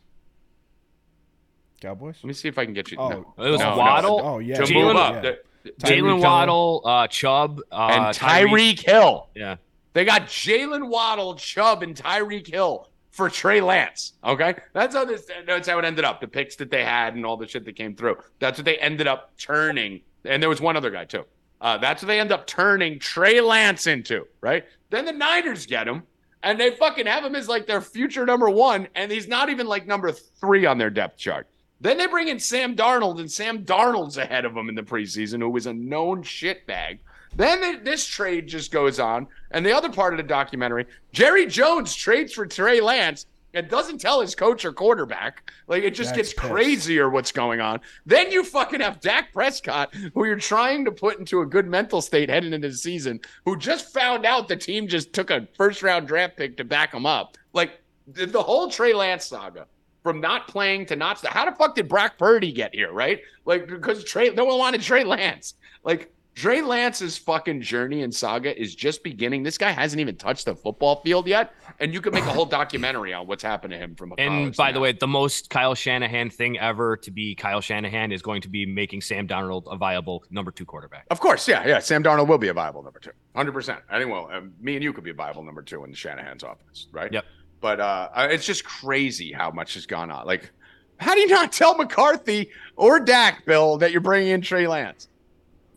Cowboys. 1.81 2.17
Let 2.23 2.29
me 2.29 2.33
see 2.35 2.49
if 2.49 2.59
I 2.59 2.65
can 2.65 2.75
get 2.75 2.91
you. 2.93 2.99
Oh, 2.99 3.09
no. 3.09 3.35
It 3.45 3.51
was 3.51 3.61
No, 3.61 3.71
no. 3.71 3.77
Waddle, 3.77 4.21
Oh 4.23 4.39
yeah, 4.39 4.57
To 4.57 4.63
Jalen- 4.63 4.75
move 4.87 4.97
up. 4.97 5.15
yeah. 5.15 5.21
The- 5.23 5.39
the- 5.65 5.71
Tyreek 5.73 6.01
Jalen 6.01 6.23
Waddle, 6.23 6.83
uh, 6.85 7.07
Chubb, 7.09 7.61
uh, 7.71 7.89
and 7.93 8.05
Tyreek 8.17 8.81
Hill. 8.81 9.29
Yeah. 9.35 9.57
They 9.93 10.05
got 10.05 10.23
Jalen 10.23 10.89
Waddle, 10.89 11.35
Chubb, 11.37 11.83
and 11.83 11.95
Tyreek 11.97 12.47
Hill 12.49 12.89
for 13.13 13.31
Trey 13.31 13.61
Lance. 13.61 14.15
Okay, 14.25 14.55
that's 14.73 14.95
how 14.95 15.05
this. 15.05 15.27
That's 15.47 15.69
how 15.69 15.79
it 15.79 15.85
ended 15.85 16.05
up. 16.05 16.21
The 16.21 16.27
picks 16.27 16.57
that 16.57 16.71
they 16.71 16.85
had 16.85 17.15
and 17.15 17.25
all 17.25 17.37
the 17.37 17.47
shit 17.47 17.65
that 17.67 17.77
came 17.77 17.95
through. 17.95 18.17
That's 18.41 18.59
what 18.59 18.65
they 18.65 18.77
ended 18.79 19.07
up 19.07 19.37
turning. 19.39 20.01
And 20.25 20.43
there 20.43 20.51
was 20.51 20.61
one 20.61 20.77
other 20.77 20.91
guy 20.91 21.05
too. 21.05 21.25
Uh, 21.61 21.79
that's 21.79 22.03
what 22.03 22.09
they 22.09 22.19
end 22.19 22.33
up 22.33 22.47
turning 22.47 22.99
Trey 22.99 23.41
Lance 23.41 23.87
into. 23.87 24.27
Right. 24.41 24.65
Then 24.91 25.05
the 25.05 25.13
Niners 25.13 25.67
get 25.67 25.87
him, 25.87 26.03
and 26.43 26.59
they 26.59 26.73
fucking 26.73 27.07
have 27.07 27.25
him 27.25 27.37
as 27.37 27.49
like 27.49 27.67
their 27.67 27.81
future 27.81 28.27
number 28.27 28.51
one, 28.51 28.89
and 28.95 29.13
he's 29.13 29.29
not 29.29 29.49
even 29.49 29.67
like 29.67 29.87
number 29.87 30.11
three 30.11 30.67
on 30.67 30.79
their 30.79 30.91
depth 30.91 31.19
chart. 31.19 31.47
Then 31.81 31.99
they 31.99 32.07
bring 32.07 32.29
in 32.29 32.39
Sam 32.39 32.77
Darnold, 32.77 33.19
and 33.19 33.31
Sam 33.31 33.65
Darnold's 33.65 34.17
ahead 34.17 34.45
of 34.45 34.57
him 34.57 34.69
in 34.69 34.75
the 34.75 34.83
preseason, 34.83 35.41
who 35.41 35.51
was 35.51 35.67
a 35.67 35.73
known 35.73 36.23
shitbag. 36.23 37.01
Then 37.37 37.83
this 37.85 38.07
trade 38.07 38.47
just 38.47 38.71
goes 38.71 38.99
on, 39.01 39.27
and 39.51 39.65
the 39.65 39.73
other 39.73 39.91
part 39.91 40.13
of 40.13 40.19
the 40.19 40.23
documentary, 40.23 40.87
Jerry 41.13 41.47
Jones 41.47 41.95
trades 41.95 42.33
for 42.33 42.47
Trey 42.47 42.81
Lance 42.81 43.27
and 43.55 43.69
doesn't 43.69 44.01
tell 44.01 44.21
his 44.21 44.35
coach 44.35 44.65
or 44.65 44.73
quarterback. 44.73 45.51
Like 45.67 45.83
it 45.83 45.95
just 45.95 46.15
Dak's 46.15 46.29
gets 46.29 46.41
pissed. 46.41 46.53
crazier 46.53 47.11
what's 47.11 47.33
going 47.33 47.61
on. 47.61 47.81
Then 48.07 48.31
you 48.31 48.45
fucking 48.45 48.81
have 48.81 49.01
Dak 49.01 49.33
Prescott, 49.33 49.95
who 50.15 50.25
you're 50.25 50.37
trying 50.37 50.85
to 50.85 50.93
put 50.93 51.19
into 51.19 51.41
a 51.41 51.47
good 51.47 51.67
mental 51.67 52.01
state 52.01 52.29
heading 52.29 52.53
into 52.53 52.69
the 52.69 52.75
season, 52.75 53.21
who 53.45 53.57
just 53.57 53.93
found 53.93 54.25
out 54.25 54.49
the 54.49 54.57
team 54.57 54.89
just 54.89 55.13
took 55.13 55.31
a 55.31 55.47
first 55.57 55.83
round 55.83 56.09
draft 56.09 56.37
pick 56.37 56.57
to 56.57 56.65
back 56.65 56.93
him 56.95 57.07
up. 57.07 57.37
Like 57.53 57.81
the, 58.07 58.27
the 58.27 58.43
whole 58.43 58.71
Trey 58.71 58.95
Lance 58.95 59.27
saga. 59.27 59.67
From 60.03 60.21
not 60.21 60.49
playing 60.49 60.87
to 60.87 60.97
not, 60.97 61.25
how 61.25 61.49
the 61.49 61.53
fuck 61.53 61.77
did 61.77 61.89
Brock 61.89 62.19
Purdy 62.19 62.51
get 62.51 62.75
here, 62.75 62.91
right? 62.93 63.21
Like 63.45 63.69
because 63.69 64.03
Trey, 64.03 64.31
no 64.31 64.45
one 64.45 64.59
wanted 64.59 64.83
Trey 64.83 65.05
Lance. 65.05 65.55
Like 65.85 66.13
Trey 66.35 66.63
Lance's 66.63 67.19
fucking 67.19 67.61
journey 67.61 68.03
and 68.03 68.15
saga 68.15 68.59
is 68.59 68.75
just 68.75 69.05
beginning. 69.05 69.43
This 69.43 69.59
guy 69.59 69.71
hasn't 69.71 70.01
even 70.01 70.17
touched 70.17 70.47
the 70.47 70.57
football 70.57 71.03
field 71.03 71.27
yet, 71.27 71.53
and 71.79 71.93
you 71.93 72.01
could 72.01 72.15
make 72.15 72.25
a 72.25 72.31
whole 72.31 72.47
documentary 72.61 73.13
on 73.13 73.27
what's 73.27 73.43
happened 73.43 73.73
to 73.73 73.79
him 73.79 73.95
from 73.95 74.13
a 74.13 74.15
And 74.17 74.57
by 74.57 74.69
to 74.69 74.75
the 74.75 74.81
way, 74.81 74.93
the 74.93 75.07
most 75.07 75.51
Kyle 75.51 75.75
Shanahan 75.75 76.31
thing 76.31 76.59
ever 76.59 76.97
to 76.99 77.11
be 77.11 77.35
Kyle 77.35 77.61
Shanahan 77.61 78.13
is 78.13 78.23
going 78.23 78.41
to 78.43 78.49
be 78.49 78.65
making 78.65 79.03
Sam 79.03 79.29
Darnold 79.29 79.65
a 79.71 79.77
viable 79.77 80.25
number 80.31 80.51
two 80.51 80.65
quarterback. 80.65 81.07
Of 81.11 81.21
course, 81.21 81.47
yeah, 81.47 81.67
yeah. 81.67 81.81
Sam 81.81 82.03
Darnold 82.03 82.29
will 82.29 82.39
be 82.39 82.49
a 82.49 82.55
viable 82.55 82.83
number 82.83 82.99
two, 82.99 83.13
hundred 83.37 83.53
percent. 83.53 83.81
Anyway, 83.91 84.25
um, 84.33 84.55
me 84.61 84.75
and 84.75 84.83
you 84.83 84.95
could 84.95 85.05
be 85.05 85.11
a 85.11 85.15
viable 85.15 85.43
number 85.43 85.63
two 85.63 85.85
in 85.85 85.93
Shanahan's 85.93 86.43
offense, 86.43 86.89
right? 86.93 87.13
Yep. 87.13 87.27
But 87.61 87.79
uh, 87.79 88.09
uh, 88.15 88.29
it's 88.31 88.47
just 88.47 88.65
crazy 88.65 89.33
how 89.33 89.51
much 89.51 89.75
has 89.75 89.85
gone 89.87 90.11
on. 90.11 90.27
Like, 90.27 90.51
how 90.99 91.15
do 91.15 91.21
you 91.21 91.29
not 91.29 91.53
tell 91.53 91.77
McCarthy 91.77 92.51
or 92.77 93.01
Dak, 93.01 93.45
Bill, 93.45 93.77
that 93.79 93.93
you're 93.93 94.01
bringing 94.01 94.31
in 94.31 94.41
Trey 94.41 94.67
Lance? 94.67 95.09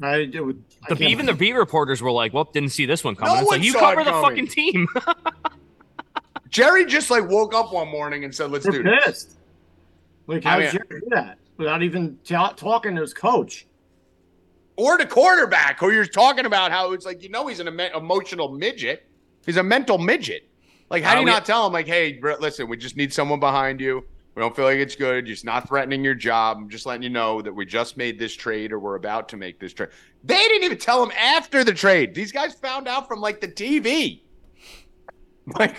I 0.02 0.18
it 0.34 0.46
would. 0.46 0.64
I 0.84 0.90
The, 0.90 0.96
can't- 0.98 1.12
even 1.12 1.26
the 1.26 1.34
beat 1.34 1.54
reporters 1.54 2.02
were 2.02 2.12
like, 2.12 2.34
"Well, 2.34 2.44
didn't 2.46 2.70
see 2.72 2.86
this 2.86 3.04
one 3.04 3.16
coming." 3.16 3.34
No 3.34 3.42
it's 3.42 3.50
like 3.52 3.64
you 3.64 3.74
cover 3.74 4.04
the 4.04 4.12
coming. 4.12 4.24
fucking 4.30 4.48
team. 4.48 4.88
Jerry 6.50 6.86
just 6.86 7.10
like 7.10 7.28
woke 7.28 7.54
up 7.54 7.74
one 7.74 7.90
morning 7.90 8.24
and 8.24 8.34
said, 8.34 8.52
"Let's 8.52 8.66
They're 8.66 8.82
do 8.82 8.84
this." 8.84 9.06
pissed. 9.06 9.38
Like 10.28 10.46
I 10.46 10.50
how 10.50 10.58
mean- 10.60 10.72
did 10.72 10.82
you 10.90 11.00
do 11.02 11.08
that 11.12 11.38
without 11.58 11.84
even 11.84 12.18
ta- 12.24 12.54
talking 12.56 12.96
to 12.96 13.02
his 13.02 13.14
coach? 13.14 13.68
or 14.78 14.98
the 14.98 15.06
quarterback 15.06 15.80
who 15.80 15.90
you're 15.90 16.06
talking 16.06 16.46
about 16.46 16.70
how 16.70 16.92
it's 16.92 17.06
like 17.06 17.24
you 17.24 17.30
know 17.30 17.48
he's 17.48 17.62
an 17.62 17.68
emo- 17.70 17.96
emotional 17.98 18.52
midget 18.52 19.08
he's 19.46 19.56
a 19.56 19.64
mental 19.64 19.98
midget 19.98 20.50
like 20.90 21.02
how 21.02 21.14
do 21.14 21.20
Uh, 21.20 21.22
you 21.22 21.26
we- 21.28 21.32
not 21.32 21.46
tell 21.46 21.66
him 21.66 21.72
like 21.72 21.88
hey 21.88 22.12
bro, 22.12 22.36
listen 22.42 22.68
we 22.68 22.76
just 22.76 22.98
need 22.98 23.14
someone 23.14 23.40
behind 23.40 23.80
you 23.80 24.04
We 24.36 24.42
don't 24.42 24.54
feel 24.56 24.66
like 24.66 24.78
it's 24.80 24.96
good. 24.96 25.26
Just 25.26 25.46
not 25.46 25.68
threatening 25.68 26.04
your 26.04 26.14
job. 26.14 26.58
I'm 26.58 26.70
just 26.70 26.86
letting 26.86 27.04
you 27.04 27.10
know 27.10 27.42
that 27.42 27.54
we 27.54 27.66
just 27.66 27.96
made 27.96 28.20
this 28.20 28.36
trade 28.36 28.74
or 28.74 28.80
we're 28.80 28.96
about 28.96 29.30
to 29.30 29.38
make 29.38 29.60
this 29.60 29.74
trade. 29.74 29.90
They 30.26 30.38
didn't 30.38 30.64
even 30.66 30.78
tell 30.78 31.02
him 31.02 31.12
after 31.18 31.64
the 31.64 31.74
trade. 31.74 32.14
These 32.14 32.34
guys 32.34 32.54
found 32.54 32.88
out 32.90 33.08
from 33.08 33.22
like 33.22 33.40
the 33.42 33.48
TV. 33.48 34.22
Like 35.60 35.76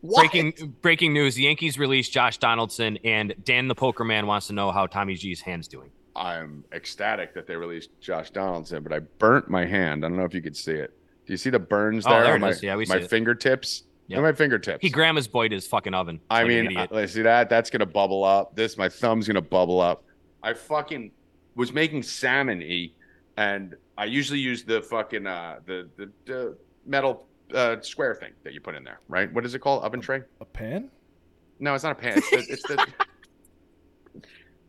what? 0.00 0.20
Breaking 0.32 0.74
breaking 0.80 1.12
news: 1.12 1.34
The 1.34 1.42
Yankees 1.42 1.78
released 1.78 2.12
Josh 2.12 2.38
Donaldson, 2.38 2.96
and 3.04 3.34
Dan 3.44 3.68
the 3.68 3.74
Poker 3.74 4.04
Man 4.04 4.26
wants 4.26 4.46
to 4.46 4.54
know 4.54 4.72
how 4.72 4.86
Tommy 4.86 5.14
G's 5.16 5.42
hand's 5.42 5.68
doing. 5.68 5.90
I'm 6.16 6.64
ecstatic 6.72 7.34
that 7.34 7.46
they 7.46 7.54
released 7.54 7.90
Josh 8.00 8.30
Donaldson, 8.30 8.82
but 8.82 8.90
I 8.92 9.00
burnt 9.00 9.50
my 9.50 9.66
hand. 9.66 10.02
I 10.02 10.08
don't 10.08 10.16
know 10.16 10.24
if 10.24 10.32
you 10.32 10.40
could 10.40 10.56
see 10.56 10.72
it. 10.72 10.96
Do 11.26 11.32
you 11.34 11.36
see 11.36 11.50
the 11.50 11.58
burns 11.58 12.06
Oh, 12.06 12.10
there? 12.10 12.24
there 12.24 12.34
on 12.34 12.40
my, 12.40 12.48
is. 12.48 12.62
Yeah, 12.62 12.74
we 12.76 12.86
my 12.86 13.00
see 13.00 13.04
it. 13.04 13.10
Fingertips. 14.08 14.08
Yep. 14.08 14.16
Look 14.16 14.18
at 14.18 14.32
my 14.32 14.36
fingertips. 14.36 14.78
He 14.82 14.90
grandma's 14.90 15.28
boyed 15.28 15.52
his 15.52 15.66
fucking 15.66 15.94
oven. 15.94 16.20
I 16.30 16.40
like 16.40 16.48
mean, 16.48 16.66
idiot. 16.66 16.90
let's 16.92 17.12
see 17.12 17.22
that. 17.22 17.48
That's 17.48 17.70
gonna 17.70 17.86
bubble 17.86 18.24
up. 18.24 18.54
This, 18.56 18.76
my 18.76 18.88
thumb's 18.88 19.26
gonna 19.26 19.40
bubble 19.42 19.80
up. 19.80 20.04
I 20.42 20.54
fucking 20.54 21.12
was 21.54 21.72
making 21.72 22.02
salmon 22.02 22.62
e, 22.62 22.94
and 23.36 23.76
I 23.98 24.06
usually 24.06 24.38
use 24.40 24.64
the 24.64 24.82
fucking 24.82 25.26
uh 25.26 25.60
the 25.66 25.88
the, 25.96 26.10
the 26.26 26.56
metal 26.86 27.26
uh 27.54 27.76
square 27.80 28.14
thing 28.14 28.32
that 28.44 28.52
you 28.54 28.60
put 28.60 28.74
in 28.74 28.84
there, 28.84 29.00
right? 29.08 29.32
What 29.32 29.44
is 29.44 29.54
it 29.54 29.60
called? 29.60 29.82
Oven 29.84 30.00
tray? 30.00 30.22
A 30.40 30.44
pan? 30.44 30.90
No, 31.60 31.74
it's 31.74 31.84
not 31.84 31.92
a 31.92 31.94
pan. 32.00 32.14
It's 32.18 32.30
the 32.30 32.38
it's 32.52 32.62
the 32.62 32.76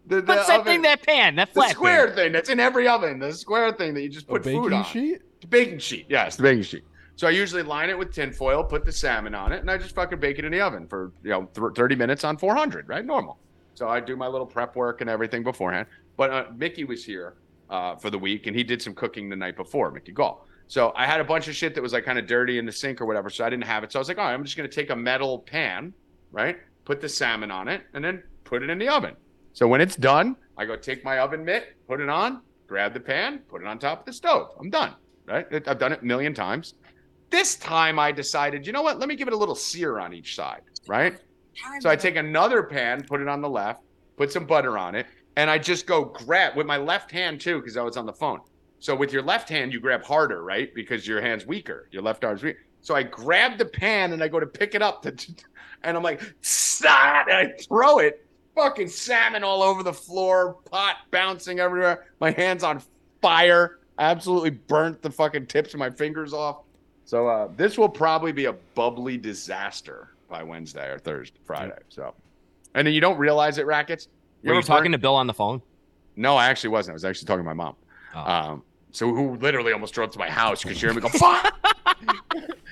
the, 0.07 0.21
the 0.21 0.27
What's 0.27 0.47
that 0.47 0.59
oven- 0.61 0.73
thing? 0.73 0.81
That 0.83 1.01
pan? 1.01 1.35
That 1.35 1.49
the 1.49 1.53
flat 1.53 1.71
square 1.71 2.07
pan. 2.07 2.15
thing 2.15 2.31
that's 2.33 2.49
in 2.49 2.59
every 2.59 2.87
oven. 2.87 3.19
The 3.19 3.33
square 3.33 3.71
thing 3.73 3.93
that 3.95 4.01
you 4.01 4.09
just 4.09 4.27
put 4.27 4.43
food 4.43 4.61
baking 4.63 4.73
on. 4.73 4.85
sheet? 4.85 5.21
The 5.41 5.47
baking 5.47 5.79
sheet. 5.79 6.05
Yes, 6.09 6.35
the 6.35 6.43
baking 6.43 6.63
sheet. 6.63 6.83
So 7.15 7.27
I 7.27 7.31
usually 7.31 7.63
line 7.63 7.89
it 7.89 7.97
with 7.97 8.11
tinfoil, 8.11 8.63
put 8.63 8.85
the 8.85 8.91
salmon 8.91 9.35
on 9.35 9.51
it, 9.51 9.61
and 9.61 9.69
I 9.69 9.77
just 9.77 9.93
fucking 9.93 10.19
bake 10.19 10.39
it 10.39 10.45
in 10.45 10.51
the 10.51 10.61
oven 10.61 10.87
for 10.87 11.11
you 11.23 11.29
know 11.29 11.49
th- 11.53 11.75
30 11.75 11.95
minutes 11.95 12.23
on 12.23 12.37
400, 12.37 12.89
right? 12.89 13.05
Normal. 13.05 13.37
So 13.75 13.87
I 13.87 13.99
do 13.99 14.15
my 14.15 14.27
little 14.27 14.47
prep 14.47 14.75
work 14.75 15.01
and 15.01 15.09
everything 15.09 15.43
beforehand. 15.43 15.87
But 16.17 16.29
uh, 16.31 16.45
Mickey 16.55 16.83
was 16.83 17.03
here 17.05 17.35
uh, 17.69 17.95
for 17.95 18.09
the 18.09 18.17
week, 18.17 18.47
and 18.47 18.55
he 18.55 18.63
did 18.63 18.81
some 18.81 18.93
cooking 18.93 19.29
the 19.29 19.35
night 19.35 19.55
before, 19.55 19.91
Mickey 19.91 20.11
Gall. 20.11 20.47
So 20.67 20.91
I 20.95 21.05
had 21.05 21.19
a 21.19 21.23
bunch 21.23 21.47
of 21.47 21.55
shit 21.55 21.75
that 21.75 21.81
was 21.81 21.93
like 21.93 22.05
kind 22.05 22.17
of 22.17 22.25
dirty 22.25 22.57
in 22.57 22.65
the 22.65 22.71
sink 22.71 23.01
or 23.01 23.05
whatever. 23.05 23.29
So 23.29 23.45
I 23.45 23.49
didn't 23.49 23.65
have 23.65 23.83
it. 23.83 23.91
So 23.91 23.99
I 23.99 24.01
was 24.01 24.07
like, 24.07 24.17
all 24.17 24.25
right, 24.25 24.33
I'm 24.33 24.43
just 24.43 24.57
gonna 24.57 24.69
take 24.69 24.89
a 24.89 24.95
metal 24.95 25.39
pan, 25.39 25.93
right? 26.31 26.57
Put 26.85 27.01
the 27.01 27.09
salmon 27.09 27.51
on 27.51 27.67
it, 27.67 27.81
and 27.93 28.03
then 28.03 28.23
put 28.43 28.63
it 28.63 28.69
in 28.69 28.77
the 28.79 28.89
oven. 28.89 29.15
So 29.53 29.67
when 29.67 29.81
it's 29.81 29.95
done, 29.95 30.35
I 30.57 30.65
go 30.65 30.75
take 30.75 31.03
my 31.03 31.19
oven 31.19 31.45
mitt, 31.45 31.75
put 31.87 32.01
it 32.01 32.09
on, 32.09 32.41
grab 32.67 32.93
the 32.93 32.99
pan, 32.99 33.39
put 33.49 33.61
it 33.61 33.67
on 33.67 33.77
top 33.77 33.99
of 34.01 34.05
the 34.05 34.13
stove. 34.13 34.49
I'm 34.59 34.69
done. 34.69 34.93
Right? 35.25 35.45
I've 35.67 35.79
done 35.79 35.93
it 35.93 36.01
a 36.01 36.05
million 36.05 36.33
times. 36.33 36.73
This 37.33 37.55
time 37.55 37.97
I 37.97 38.11
decided, 38.11 38.67
you 38.67 38.73
know 38.73 38.83
what? 38.83 38.99
Let 38.99 39.09
me 39.09 39.15
give 39.15 39.27
it 39.27 39.33
a 39.33 39.37
little 39.37 39.55
sear 39.55 39.97
on 39.97 40.13
each 40.13 40.35
side. 40.35 40.61
Right? 40.85 41.17
So 41.79 41.89
I 41.89 41.95
take 41.95 42.15
another 42.15 42.61
pan, 42.61 43.03
put 43.05 43.21
it 43.21 43.27
on 43.27 43.41
the 43.41 43.49
left, 43.49 43.81
put 44.17 44.31
some 44.31 44.45
butter 44.45 44.77
on 44.77 44.93
it, 44.93 45.07
and 45.35 45.49
I 45.49 45.57
just 45.57 45.87
go 45.87 46.05
grab 46.05 46.55
with 46.55 46.67
my 46.67 46.77
left 46.77 47.09
hand 47.09 47.41
too, 47.41 47.59
because 47.59 47.75
I 47.75 47.81
was 47.81 47.97
on 47.97 48.05
the 48.05 48.13
phone. 48.13 48.41
So 48.77 48.95
with 48.95 49.11
your 49.11 49.23
left 49.23 49.49
hand, 49.49 49.73
you 49.73 49.79
grab 49.79 50.03
harder, 50.03 50.43
right? 50.43 50.71
Because 50.75 51.07
your 51.07 51.21
hand's 51.21 51.47
weaker. 51.47 51.87
Your 51.89 52.03
left 52.03 52.23
arm's 52.23 52.43
weak. 52.43 52.57
So 52.81 52.93
I 52.93 53.01
grab 53.01 53.57
the 53.57 53.65
pan 53.65 54.13
and 54.13 54.23
I 54.23 54.27
go 54.27 54.39
to 54.39 54.45
pick 54.45 54.75
it 54.75 54.83
up, 54.83 55.01
to, 55.01 55.11
and 55.83 55.97
I'm 55.97 56.03
like, 56.03 56.21
"Stop!" 56.41 57.29
And 57.29 57.35
I 57.35 57.53
throw 57.63 57.97
it. 57.97 58.27
Fucking 58.53 58.89
salmon 58.89 59.43
all 59.43 59.63
over 59.63 59.81
the 59.81 59.91
floor, 59.91 60.57
pot 60.69 60.97
bouncing 61.09 61.59
everywhere. 61.59 62.05
My 62.19 62.29
hands 62.29 62.63
on 62.63 62.79
fire. 63.23 63.79
Absolutely 63.97 64.51
burnt 64.51 65.01
the 65.01 65.09
fucking 65.09 65.47
tips 65.47 65.73
of 65.73 65.79
my 65.79 65.89
fingers 65.89 66.31
off. 66.31 66.57
So 67.05 67.27
uh, 67.27 67.49
this 67.57 67.77
will 67.77 67.89
probably 67.89 68.31
be 68.31 68.45
a 68.45 68.53
bubbly 68.75 69.17
disaster 69.17 70.09
by 70.29 70.41
Wednesday 70.43 70.89
or 70.89 70.97
Thursday, 70.99 71.37
Friday. 71.43 71.77
So, 71.89 72.13
and 72.75 72.87
then 72.87 72.93
you 72.93 73.01
don't 73.01 73.17
realize 73.17 73.57
it, 73.57 73.65
rackets. 73.65 74.07
Were 74.43 74.55
you 74.55 74.61
talking 74.61 74.91
to 74.91 74.97
Bill 74.97 75.15
on 75.15 75.27
the 75.27 75.33
phone? 75.33 75.61
No, 76.15 76.35
I 76.35 76.47
actually 76.47 76.69
wasn't. 76.71 76.93
I 76.93 76.95
was 76.95 77.05
actually 77.05 77.27
talking 77.27 77.41
to 77.41 77.45
my 77.45 77.53
mom. 77.53 77.75
Oh. 78.15 78.19
Um, 78.19 78.63
so 78.91 79.13
who 79.13 79.35
literally 79.37 79.73
almost 79.73 79.93
drove 79.93 80.11
to 80.11 80.19
my 80.19 80.29
house 80.29 80.61
because 80.63 80.77
she 80.77 80.85
heard 80.85 80.95
me 80.95 81.01
go, 81.01 81.09
fuck. 81.09 81.53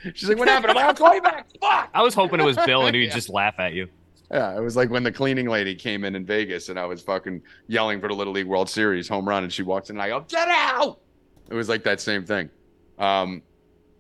She's 0.16 0.30
like, 0.30 0.38
what 0.38 0.48
happened? 0.48 0.72
I'm 0.72 0.76
like, 0.76 0.86
I'll 0.86 0.94
call 0.94 1.14
you 1.16 1.22
back. 1.22 1.48
Fuck. 1.60 1.90
I 1.94 2.02
was 2.02 2.14
hoping 2.14 2.40
it 2.40 2.44
was 2.44 2.58
Bill, 2.66 2.86
and 2.88 2.96
he'd 2.96 3.06
Yeah. 3.06 3.14
just 3.14 3.30
laugh 3.30 3.56
at 3.60 3.74
you. 3.74 3.88
Yeah, 4.32 4.56
it 4.56 4.62
was 4.62 4.76
like 4.76 4.90
when 4.90 5.04
the 5.04 5.12
cleaning 5.12 5.48
lady 5.48 5.76
came 5.76 6.04
in 6.06 6.16
in 6.16 6.26
Vegas 6.26 6.70
and 6.70 6.80
I 6.80 6.86
was 6.86 7.02
fucking 7.02 7.42
yelling 7.68 8.00
for 8.00 8.08
the 8.08 8.14
Little 8.14 8.32
League 8.32 8.48
World 8.48 8.70
Series 8.70 9.08
home 9.10 9.28
run 9.28 9.44
and 9.44 9.52
she 9.52 9.62
walks 9.62 9.90
in 9.90 9.98
and 9.98 10.02
I 10.04 10.08
go, 10.08 10.22
get 10.22 10.48
out. 10.48 11.00
It 11.50 11.54
was 11.54 11.68
like 11.68 11.84
that 11.84 12.00
same 12.00 12.26
thing. 12.26 12.50
Um, 12.98 13.42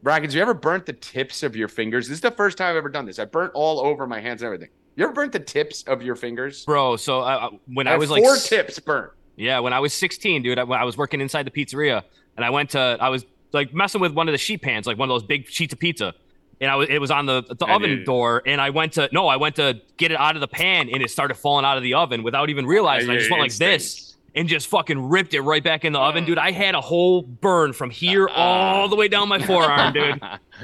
Brackens, 0.03 0.33
you 0.33 0.41
ever 0.41 0.53
burnt 0.53 0.85
the 0.85 0.93
tips 0.93 1.43
of 1.43 1.55
your 1.55 1.67
fingers? 1.67 2.07
This 2.07 2.15
is 2.15 2.21
the 2.21 2.31
first 2.31 2.57
time 2.57 2.71
I've 2.71 2.75
ever 2.75 2.89
done 2.89 3.05
this. 3.05 3.19
I 3.19 3.25
burnt 3.25 3.51
all 3.53 3.79
over 3.79 4.07
my 4.07 4.19
hands 4.19 4.41
and 4.41 4.47
everything. 4.47 4.69
You 4.95 5.03
ever 5.05 5.13
burnt 5.13 5.31
the 5.31 5.39
tips 5.39 5.83
of 5.83 6.01
your 6.01 6.15
fingers? 6.15 6.65
Bro, 6.65 6.97
so 6.97 7.21
uh, 7.21 7.23
uh, 7.23 7.49
when 7.67 7.87
I, 7.87 7.91
have 7.91 7.99
was 7.99 8.09
like 8.09 8.23
four 8.23 8.35
tips 8.35 8.79
burnt. 8.79 9.11
Yeah, 9.35 9.59
when 9.59 9.73
I 9.73 9.79
was 9.79 9.93
16, 9.93 10.41
dude, 10.43 10.59
I, 10.59 10.63
when 10.63 10.79
I 10.79 10.83
was 10.83 10.97
working 10.97 11.21
inside 11.21 11.45
the 11.45 11.51
pizzeria, 11.51 12.03
and 12.35 12.43
I 12.45 12.49
went 12.49 12.71
to, 12.71 12.97
I 12.99 13.09
was 13.09 13.25
like 13.53 13.73
messing 13.73 14.01
with 14.01 14.13
one 14.13 14.27
of 14.27 14.31
the 14.33 14.37
sheet 14.37 14.61
pans, 14.61 14.87
like 14.87 14.97
one 14.97 15.09
of 15.09 15.13
those 15.13 15.23
big 15.23 15.47
sheets 15.47 15.71
of 15.73 15.79
pizza, 15.79 16.13
and 16.59 16.69
I 16.69 16.75
was, 16.75 16.89
it 16.89 16.99
was 16.99 17.11
on 17.11 17.25
the 17.25 17.41
the 17.43 17.65
And 17.65 17.71
oven 17.71 17.91
it- 17.91 18.05
door, 18.05 18.41
and 18.45 18.59
I 18.59 18.71
went 18.71 18.93
to, 18.93 19.07
no, 19.11 19.27
I 19.27 19.37
went 19.37 19.55
to 19.57 19.81
get 19.97 20.11
it 20.11 20.19
out 20.19 20.35
of 20.35 20.41
the 20.41 20.47
pan, 20.47 20.89
and 20.89 21.01
it 21.01 21.09
started 21.11 21.35
falling 21.35 21.63
out 21.65 21.77
of 21.77 21.83
the 21.83 21.93
oven 21.93 22.23
without 22.23 22.49
even 22.49 22.65
realizing. 22.65 23.09
I 23.09 23.17
just 23.17 23.29
went 23.31 23.41
like 23.41 23.53
this 23.55 24.11
and 24.36 24.48
just 24.48 24.67
fucking 24.67 25.10
ripped 25.10 25.34
it 25.34 25.41
right 25.41 25.63
back 25.63 25.84
in 25.86 25.94
the 25.94 26.00
oven, 26.00 26.26
dude. 26.26 26.38
I 26.38 26.52
had 26.52 26.76
a 26.76 26.82
whole 26.82 27.22
burn 27.22 27.74
from 27.74 27.89
here 27.89 28.28
all 28.36 28.88
the 28.88 28.96
way 28.96 29.08
down 29.08 29.28
my 29.30 29.41
forearm, 29.41 29.94
dude. 29.94 30.22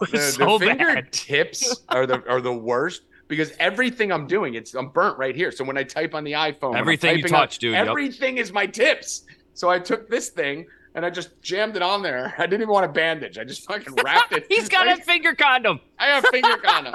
was 0.00 0.10
the, 0.10 0.18
so 0.18 0.58
the 0.58 0.66
finger 0.66 0.94
bad. 0.94 1.12
tips 1.12 1.82
are 1.90 2.06
the 2.06 2.26
are 2.26 2.40
the 2.40 2.52
worst 2.52 3.02
because 3.28 3.52
everything 3.58 4.10
I'm 4.10 4.26
doing, 4.26 4.54
it's 4.54 4.74
I'm 4.74 4.88
burnt 4.88 5.18
right 5.18 5.36
here. 5.36 5.52
So 5.52 5.64
when 5.64 5.76
I 5.76 5.82
type 5.82 6.14
on 6.14 6.24
the 6.24 6.32
iPhone, 6.32 6.76
Everything 6.76 7.16
you 7.16 7.22
typing 7.22 7.34
on- 7.34 7.40
touch, 7.42 7.58
dude, 7.58 7.72
yep. 7.72 7.86
everything 7.86 8.38
is 8.38 8.52
my 8.52 8.66
tips. 8.66 9.24
So 9.52 9.68
I 9.68 9.78
took 9.78 10.08
this 10.08 10.30
thing 10.30 10.66
and 10.94 11.04
I 11.04 11.10
just 11.10 11.40
jammed 11.42 11.76
it 11.76 11.82
on 11.82 12.02
there. 12.02 12.34
I 12.38 12.42
didn't 12.46 12.62
even 12.62 12.72
want 12.72 12.86
a 12.86 12.88
bandage. 12.88 13.36
I 13.36 13.44
just 13.44 13.66
fucking 13.66 13.94
wrapped 14.02 14.32
it. 14.32 14.46
He's 14.48 14.68
got 14.68 14.88
a 14.88 14.96
finger 15.02 15.34
condom. 15.34 15.78
I 15.98 16.06
have 16.06 16.24
finger 16.30 16.56
condom, 16.56 16.94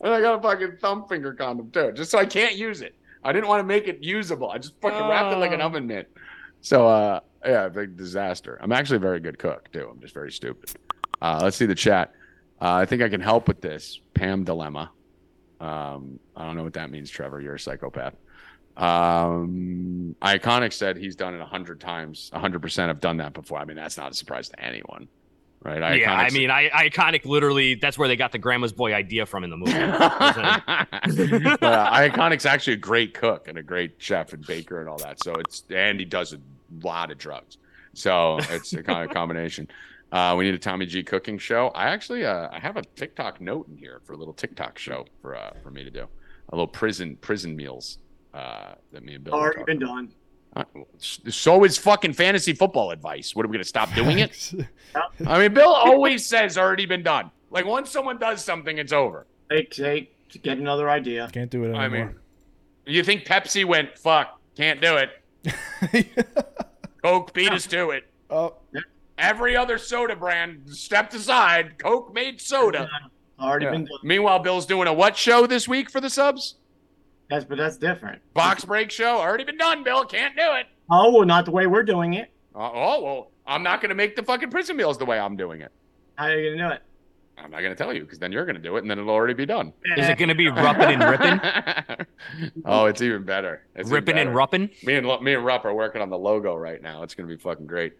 and 0.00 0.12
I 0.12 0.20
got 0.20 0.38
a 0.38 0.42
fucking 0.42 0.78
thumb 0.80 1.06
finger 1.08 1.34
condom 1.34 1.70
too, 1.70 1.92
just 1.92 2.10
so 2.10 2.18
I 2.18 2.26
can't 2.26 2.56
use 2.56 2.80
it. 2.82 2.94
I 3.24 3.32
didn't 3.32 3.48
want 3.48 3.60
to 3.60 3.64
make 3.64 3.88
it 3.88 4.02
usable. 4.02 4.50
I 4.50 4.58
just 4.58 4.74
fucking 4.80 5.08
wrapped 5.08 5.32
it 5.34 5.38
like 5.38 5.52
an 5.52 5.60
Oh. 5.60 5.66
oven 5.66 5.86
mitt. 5.86 6.10
So 6.60 6.86
uh, 6.88 7.20
yeah, 7.44 7.68
big 7.68 7.96
disaster. 7.96 8.58
I'm 8.60 8.72
actually 8.72 8.96
a 8.96 9.00
very 9.00 9.20
good 9.20 9.38
cook 9.38 9.70
too. 9.72 9.88
I'm 9.92 10.00
just 10.00 10.14
very 10.14 10.32
stupid. 10.32 10.70
Uh, 11.20 11.40
let's 11.42 11.56
see 11.56 11.66
the 11.66 11.74
chat. 11.74 12.12
Uh, 12.60 12.74
I 12.74 12.84
think 12.86 13.02
I 13.02 13.08
can 13.08 13.20
help 13.20 13.48
with 13.48 13.60
this 13.60 14.00
Pam 14.14 14.44
dilemma. 14.44 14.90
Um, 15.60 16.18
I 16.36 16.44
don't 16.46 16.56
know 16.56 16.62
what 16.64 16.74
that 16.74 16.90
means, 16.90 17.10
Trevor. 17.10 17.40
You're 17.40 17.54
a 17.54 17.60
psychopath. 17.60 18.14
Um, 18.76 20.14
Iconic 20.22 20.72
said 20.72 20.96
he's 20.96 21.16
done 21.16 21.34
it 21.34 21.40
a 21.40 21.46
hundred 21.46 21.80
times. 21.80 22.30
A 22.32 22.38
hundred 22.38 22.60
percent 22.62 22.88
have 22.88 23.00
done 23.00 23.16
that 23.18 23.32
before. 23.32 23.58
I 23.58 23.64
mean, 23.64 23.76
that's 23.76 23.96
not 23.96 24.12
a 24.12 24.14
surprise 24.14 24.48
to 24.50 24.60
anyone, 24.60 25.08
right? 25.64 26.00
yeah, 26.00 26.14
I 26.14 26.30
mean, 26.30 26.50
I 26.50 26.68
iconic 26.70 27.24
literally. 27.24 27.74
That's 27.74 27.98
where 27.98 28.08
they 28.08 28.16
got 28.16 28.32
the 28.32 28.38
grandma's 28.38 28.72
boy 28.72 28.94
idea 28.94 29.26
from 29.26 29.44
in 29.44 29.50
the 29.50 29.56
movie. 29.56 29.72
uh, 29.72 30.86
Iconic's 31.00 32.46
actually 32.46 32.74
a 32.74 32.78
great 32.78 33.14
cook 33.14 33.48
and 33.48 33.58
a 33.58 33.62
great 33.62 33.94
chef 33.98 34.32
and 34.32 34.46
baker 34.46 34.80
and 34.80 34.88
all 34.88 34.98
that. 34.98 35.22
So 35.22 35.34
it's 35.34 35.64
and 35.70 35.98
he 35.98 36.04
does 36.06 36.32
a 36.32 36.38
lot 36.82 37.10
of 37.10 37.18
drugs. 37.18 37.58
So 37.94 38.38
it's 38.50 38.72
a 38.74 38.82
kind 38.82 39.08
of 39.08 39.14
combination. 39.14 39.68
Uh, 40.12 40.34
we 40.38 40.44
need 40.44 40.54
a 40.54 40.58
Tommy 40.58 40.86
G 40.86 41.02
cooking 41.02 41.38
show. 41.38 41.68
I 41.68 41.86
actually 41.86 42.24
uh, 42.24 42.48
I 42.52 42.60
have 42.60 42.76
a 42.76 42.82
TikTok 42.94 43.40
note 43.40 43.68
in 43.68 43.76
here 43.76 44.00
for 44.04 44.12
a 44.12 44.16
little 44.16 44.34
TikTok 44.34 44.78
show 44.78 45.06
for 45.20 45.34
uh, 45.34 45.50
for 45.62 45.70
me 45.70 45.82
to 45.84 45.90
do. 45.90 46.06
A 46.50 46.54
little 46.54 46.68
prison 46.68 47.16
prison 47.20 47.56
meals 47.56 47.98
uh, 48.32 48.74
that 48.92 49.02
me 49.04 49.14
and 49.14 49.24
Bill. 49.24 49.34
were 49.34 49.40
Already 49.40 49.58
talking 49.58 49.78
been 49.78 49.88
done. 49.88 50.12
Uh, 50.56 50.64
So 50.98 51.64
is 51.64 51.76
fucking 51.78 52.14
fantasy 52.14 52.52
football 52.52 52.90
advice. 52.90 53.34
What 53.36 53.44
are 53.44 53.48
we 53.48 53.52
gonna 53.54 53.64
stop 53.64 53.92
doing 53.94 54.18
it? 54.18 54.52
I 55.26 55.38
mean, 55.38 55.54
Bill 55.54 55.68
always 55.68 56.26
says 56.26 56.56
already 56.58 56.86
been 56.86 57.02
done. 57.02 57.30
Like 57.50 57.64
once 57.66 57.90
someone 57.90 58.18
does 58.18 58.42
something, 58.44 58.78
it's 58.78 58.92
over. 58.92 59.26
Take, 59.50 59.70
take, 59.70 60.28
to 60.30 60.38
get 60.38 60.58
another 60.58 60.90
idea. 60.90 61.28
Can't 61.32 61.50
do 61.50 61.62
it 61.64 61.68
anymore. 61.68 61.82
I 61.82 61.88
mean, 61.88 62.14
you 62.86 63.04
think 63.04 63.24
Pepsi 63.24 63.64
went 63.64 63.96
fuck? 63.98 64.40
Can't 64.56 64.80
do 64.80 64.96
it. 64.96 66.06
Coke 67.02 67.32
beat 67.32 67.52
us 67.52 67.66
to 67.68 67.90
it. 67.90 68.04
oh, 68.30 68.54
Every 69.18 69.56
other 69.56 69.78
soda 69.78 70.16
brand 70.16 70.68
stepped 70.68 71.14
aside. 71.14 71.78
Coke 71.78 72.12
made 72.12 72.40
soda. 72.40 72.88
Already 73.40 73.66
Yeah. 73.66 73.70
been 73.72 73.84
done. 73.84 73.98
Meanwhile, 74.02 74.40
Bill's 74.40 74.66
doing 74.66 74.88
a 74.88 74.92
what 74.92 75.16
show 75.16 75.46
this 75.46 75.68
week 75.68 75.90
for 75.90 76.00
the 76.00 76.10
subs? 76.10 76.56
That's 77.30 77.44
but 77.44 77.58
that's 77.58 77.76
different. 77.76 78.22
Box 78.34 78.64
break 78.64 78.90
show. 78.90 79.18
Already 79.18 79.44
been 79.44 79.58
done. 79.58 79.82
Bill 79.82 80.04
can't 80.04 80.36
do 80.36 80.52
it. 80.54 80.66
Oh 80.90 81.12
well, 81.12 81.26
not 81.26 81.44
the 81.44 81.50
way 81.50 81.66
we're 81.66 81.82
doing 81.82 82.14
it. 82.14 82.30
Uh, 82.54 82.70
oh 82.72 83.02
well, 83.02 83.30
I'm 83.46 83.62
not 83.62 83.80
gonna 83.80 83.94
make 83.94 84.16
the 84.16 84.22
fucking 84.22 84.50
prison 84.50 84.76
meals 84.76 84.98
the 84.98 85.04
way 85.06 85.18
I'm 85.18 85.36
doing 85.36 85.60
it. 85.60 85.72
How 86.16 86.26
are 86.26 86.38
you 86.38 86.56
gonna 86.56 86.68
do 86.68 86.74
it? 86.74 86.82
I'm 87.38 87.50
not 87.50 87.60
gonna 87.60 87.74
tell 87.74 87.92
you 87.92 88.02
because 88.02 88.18
then 88.18 88.32
you're 88.32 88.46
gonna 88.46 88.58
do 88.58 88.76
it 88.76 88.80
and 88.82 88.90
then 88.90 88.98
it'll 88.98 89.10
already 89.10 89.34
be 89.34 89.44
done. 89.44 89.72
Is 89.96 90.08
it 90.08 90.16
going 90.16 90.30
to 90.30 90.34
be 90.34 90.48
rupping 90.48 91.00
and 91.00 91.04
ripping? 91.04 92.06
oh, 92.64 92.86
it's 92.86 93.02
even 93.02 93.24
better. 93.24 93.62
It's 93.74 93.88
even 93.88 93.94
ripping 93.94 94.18
and 94.18 94.28
better. 94.28 94.36
rupping? 94.36 94.70
Me 94.84 94.94
and 94.94 95.06
Lo- 95.06 95.20
me 95.20 95.34
and 95.34 95.44
Rupp 95.44 95.66
are 95.66 95.74
working 95.74 96.00
on 96.00 96.08
the 96.08 96.16
logo 96.16 96.54
right 96.54 96.80
now. 96.80 97.02
It's 97.02 97.14
gonna 97.14 97.28
be 97.28 97.36
fucking 97.36 97.66
great. 97.66 97.92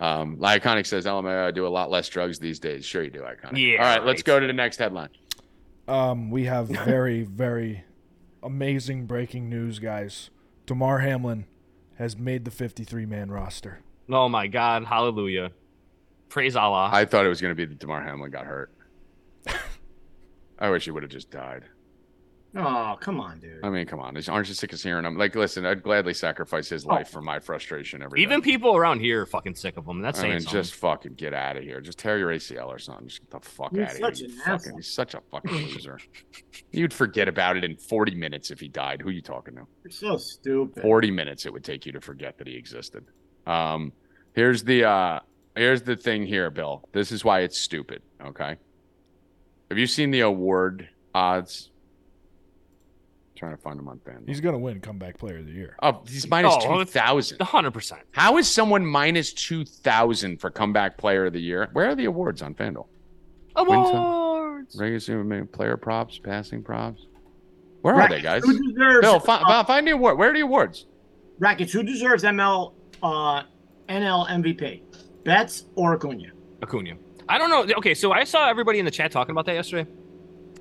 Um, 0.00 0.36
Iconic 0.38 0.86
says 0.86 1.06
LMAO 1.06 1.46
I 1.46 1.50
do 1.52 1.66
a 1.66 1.68
lot 1.68 1.90
less 1.90 2.08
drugs 2.08 2.38
these 2.38 2.58
days. 2.58 2.84
Sure 2.84 3.02
you 3.02 3.10
do, 3.10 3.20
Iconic. 3.20 3.56
Yeah, 3.56 3.78
All 3.82 3.96
right, 3.96 4.04
let's 4.04 4.22
go 4.22 4.38
to 4.40 4.46
the 4.46 4.52
next 4.52 4.76
headline. 4.78 5.10
um, 5.88 6.30
we 6.30 6.44
have 6.44 6.68
very, 6.84 7.22
very 7.22 7.84
amazing 8.42 9.06
breaking 9.06 9.48
news, 9.48 9.78
guys. 9.78 10.30
Damar 10.66 10.98
Hamlin 10.98 11.46
has 11.96 12.16
made 12.16 12.44
the 12.44 12.50
53 12.50 13.06
man 13.06 13.30
roster. 13.30 13.80
Oh 14.10 14.28
my 14.28 14.46
God! 14.46 14.84
Hallelujah! 14.84 15.52
Praise 16.28 16.56
Allah. 16.56 16.90
I 16.92 17.04
thought 17.04 17.24
it 17.24 17.28
was 17.28 17.40
going 17.40 17.52
to 17.52 17.54
be 17.54 17.64
that 17.64 17.78
Damar 17.78 18.02
Hamlin 18.02 18.30
got 18.30 18.46
hurt. 18.46 18.72
I 20.58 20.70
wish 20.70 20.84
he 20.84 20.90
would 20.90 21.02
have 21.02 21.12
just 21.12 21.30
died. 21.30 21.64
Oh, 22.54 22.98
come 23.00 23.18
on, 23.18 23.38
dude. 23.40 23.60
I 23.64 23.70
mean, 23.70 23.86
come 23.86 23.98
on. 23.98 24.14
Aren't 24.28 24.48
you 24.48 24.54
sick 24.54 24.74
of 24.74 24.82
hearing 24.82 25.06
him? 25.06 25.16
Like, 25.16 25.34
listen, 25.34 25.64
I'd 25.64 25.82
gladly 25.82 26.12
sacrifice 26.12 26.68
his 26.68 26.84
life 26.84 27.08
for 27.08 27.22
my 27.22 27.38
frustration 27.38 28.02
every 28.02 28.18
day. 28.18 28.22
Even 28.24 28.42
people 28.42 28.76
around 28.76 29.00
here 29.00 29.22
are 29.22 29.26
fucking 29.26 29.54
sick 29.54 29.78
of 29.78 29.86
him. 29.86 30.02
That's 30.02 30.20
I 30.20 30.28
mean, 30.28 30.40
something. 30.40 30.60
just 30.60 30.74
fucking 30.74 31.14
get 31.14 31.32
out 31.32 31.56
of 31.56 31.62
here. 31.62 31.80
Just 31.80 31.98
tear 31.98 32.18
your 32.18 32.28
ACL 32.28 32.66
or 32.66 32.78
something. 32.78 33.08
Just 33.08 33.20
get 33.22 33.30
the 33.30 33.48
fuck 33.48 33.70
He's 33.72 33.80
out 33.80 33.90
of 33.92 33.96
here. 33.96 34.06
such 34.06 34.20
you 34.20 34.26
an 34.26 34.32
fucking- 34.32 34.52
asshole. 34.52 34.76
he's 34.76 34.92
such 34.92 35.14
a 35.14 35.20
fucking 35.30 35.50
loser. 35.72 35.98
You'd 36.72 36.92
forget 36.92 37.26
about 37.26 37.56
it 37.56 37.64
in 37.64 37.74
40 37.76 38.14
minutes 38.16 38.50
if 38.50 38.60
he 38.60 38.68
died. 38.68 39.00
Who 39.00 39.08
are 39.08 39.12
you 39.12 39.22
talking 39.22 39.54
to? 39.54 39.62
You're 39.84 39.90
so 39.90 40.18
stupid. 40.18 40.82
40 40.82 41.10
minutes 41.10 41.46
it 41.46 41.52
would 41.54 41.64
take 41.64 41.86
you 41.86 41.92
to 41.92 42.02
forget 42.02 42.36
that 42.36 42.46
he 42.46 42.54
existed. 42.56 43.04
Um, 43.46 43.92
here's 44.34 44.62
the 44.62 44.84
uh 44.84 45.20
here's 45.56 45.80
the 45.82 45.96
thing 45.96 46.26
here, 46.26 46.50
Bill. 46.50 46.86
This 46.92 47.12
is 47.12 47.24
why 47.24 47.40
it's 47.40 47.58
stupid, 47.58 48.02
okay? 48.22 48.56
Have 49.70 49.78
you 49.78 49.86
seen 49.86 50.10
the 50.10 50.20
award 50.20 50.88
odds? 51.14 51.70
Trying 53.42 53.56
to 53.56 53.60
find 53.62 53.76
him 53.76 53.88
on 53.88 53.98
fan. 54.04 54.22
He's 54.24 54.40
going 54.40 54.52
to 54.52 54.58
win 54.60 54.80
comeback 54.80 55.18
player 55.18 55.38
of 55.38 55.46
the 55.46 55.52
year. 55.52 55.74
Oh, 55.82 56.00
he's 56.08 56.28
minus 56.28 56.54
Oh, 56.60 56.78
2,000. 56.78 57.40
hundred 57.42 57.72
percent. 57.72 58.02
How 58.12 58.38
is 58.38 58.48
someone 58.48 58.86
minus 58.86 59.32
2,000 59.32 60.40
for 60.40 60.48
comeback 60.48 60.96
player 60.96 61.26
of 61.26 61.32
the 61.32 61.40
year? 61.40 61.68
Where 61.72 61.88
are 61.88 61.96
the 61.96 62.04
awards 62.04 62.40
on 62.40 62.54
FanDuel? 62.54 62.86
Awards. 63.56 64.76
Regular 64.78 65.00
season 65.00 65.48
player 65.48 65.76
props, 65.76 66.18
passing 66.18 66.62
props. 66.62 67.06
Where 67.80 67.96
are 67.96 68.08
they, 68.08 68.20
guys? 68.20 68.44
Who 68.44 68.52
deserves, 68.72 69.00
Bill, 69.00 69.18
fi- 69.18 69.42
uh, 69.42 69.64
find 69.64 69.88
the 69.88 69.90
award. 69.90 70.18
Where 70.18 70.30
are 70.30 70.32
the 70.32 70.40
awards? 70.42 70.86
Rackets, 71.40 71.72
who 71.72 71.82
deserves 71.82 72.22
ML 72.22 72.74
uh, 73.02 73.42
NL 73.88 74.28
MVP? 74.28 74.82
Betts 75.24 75.64
or 75.74 75.94
Acuna? 75.94 76.28
Acuna. 76.62 76.94
I 77.28 77.38
don't 77.38 77.50
know. 77.50 77.74
Okay, 77.78 77.94
so 77.94 78.12
I 78.12 78.22
saw 78.22 78.48
everybody 78.48 78.78
in 78.78 78.84
the 78.84 78.90
chat 78.92 79.10
talking 79.10 79.32
about 79.32 79.46
that 79.46 79.54
yesterday. 79.54 79.90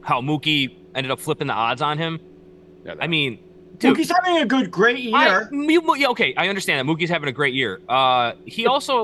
How 0.02 0.20
Mookie 0.20 0.78
ended 0.96 1.12
up 1.12 1.20
flipping 1.20 1.46
the 1.46 1.54
odds 1.54 1.84
on 1.84 2.00
him. 2.00 2.20
Yeah, 2.86 2.96
I 3.00 3.08
mean, 3.08 3.40
dude, 3.78 3.96
Mookie's 3.98 4.10
having 4.12 4.42
a 4.42 4.46
good, 4.46 4.72
great 4.72 5.00
year. 5.00 5.48
Mo- 5.52 5.82
Mo- 5.82 5.94
yeah, 5.96 6.08
okay, 6.10 6.34
I 6.36 6.48
understand 6.50 6.80
that 6.88 6.92
Mookie's 6.92 7.10
having 7.10 7.30
a 7.30 7.34
great 7.34 7.54
year. 7.54 7.82
Uh, 7.88 8.34
he 8.46 8.66
also, 8.68 9.04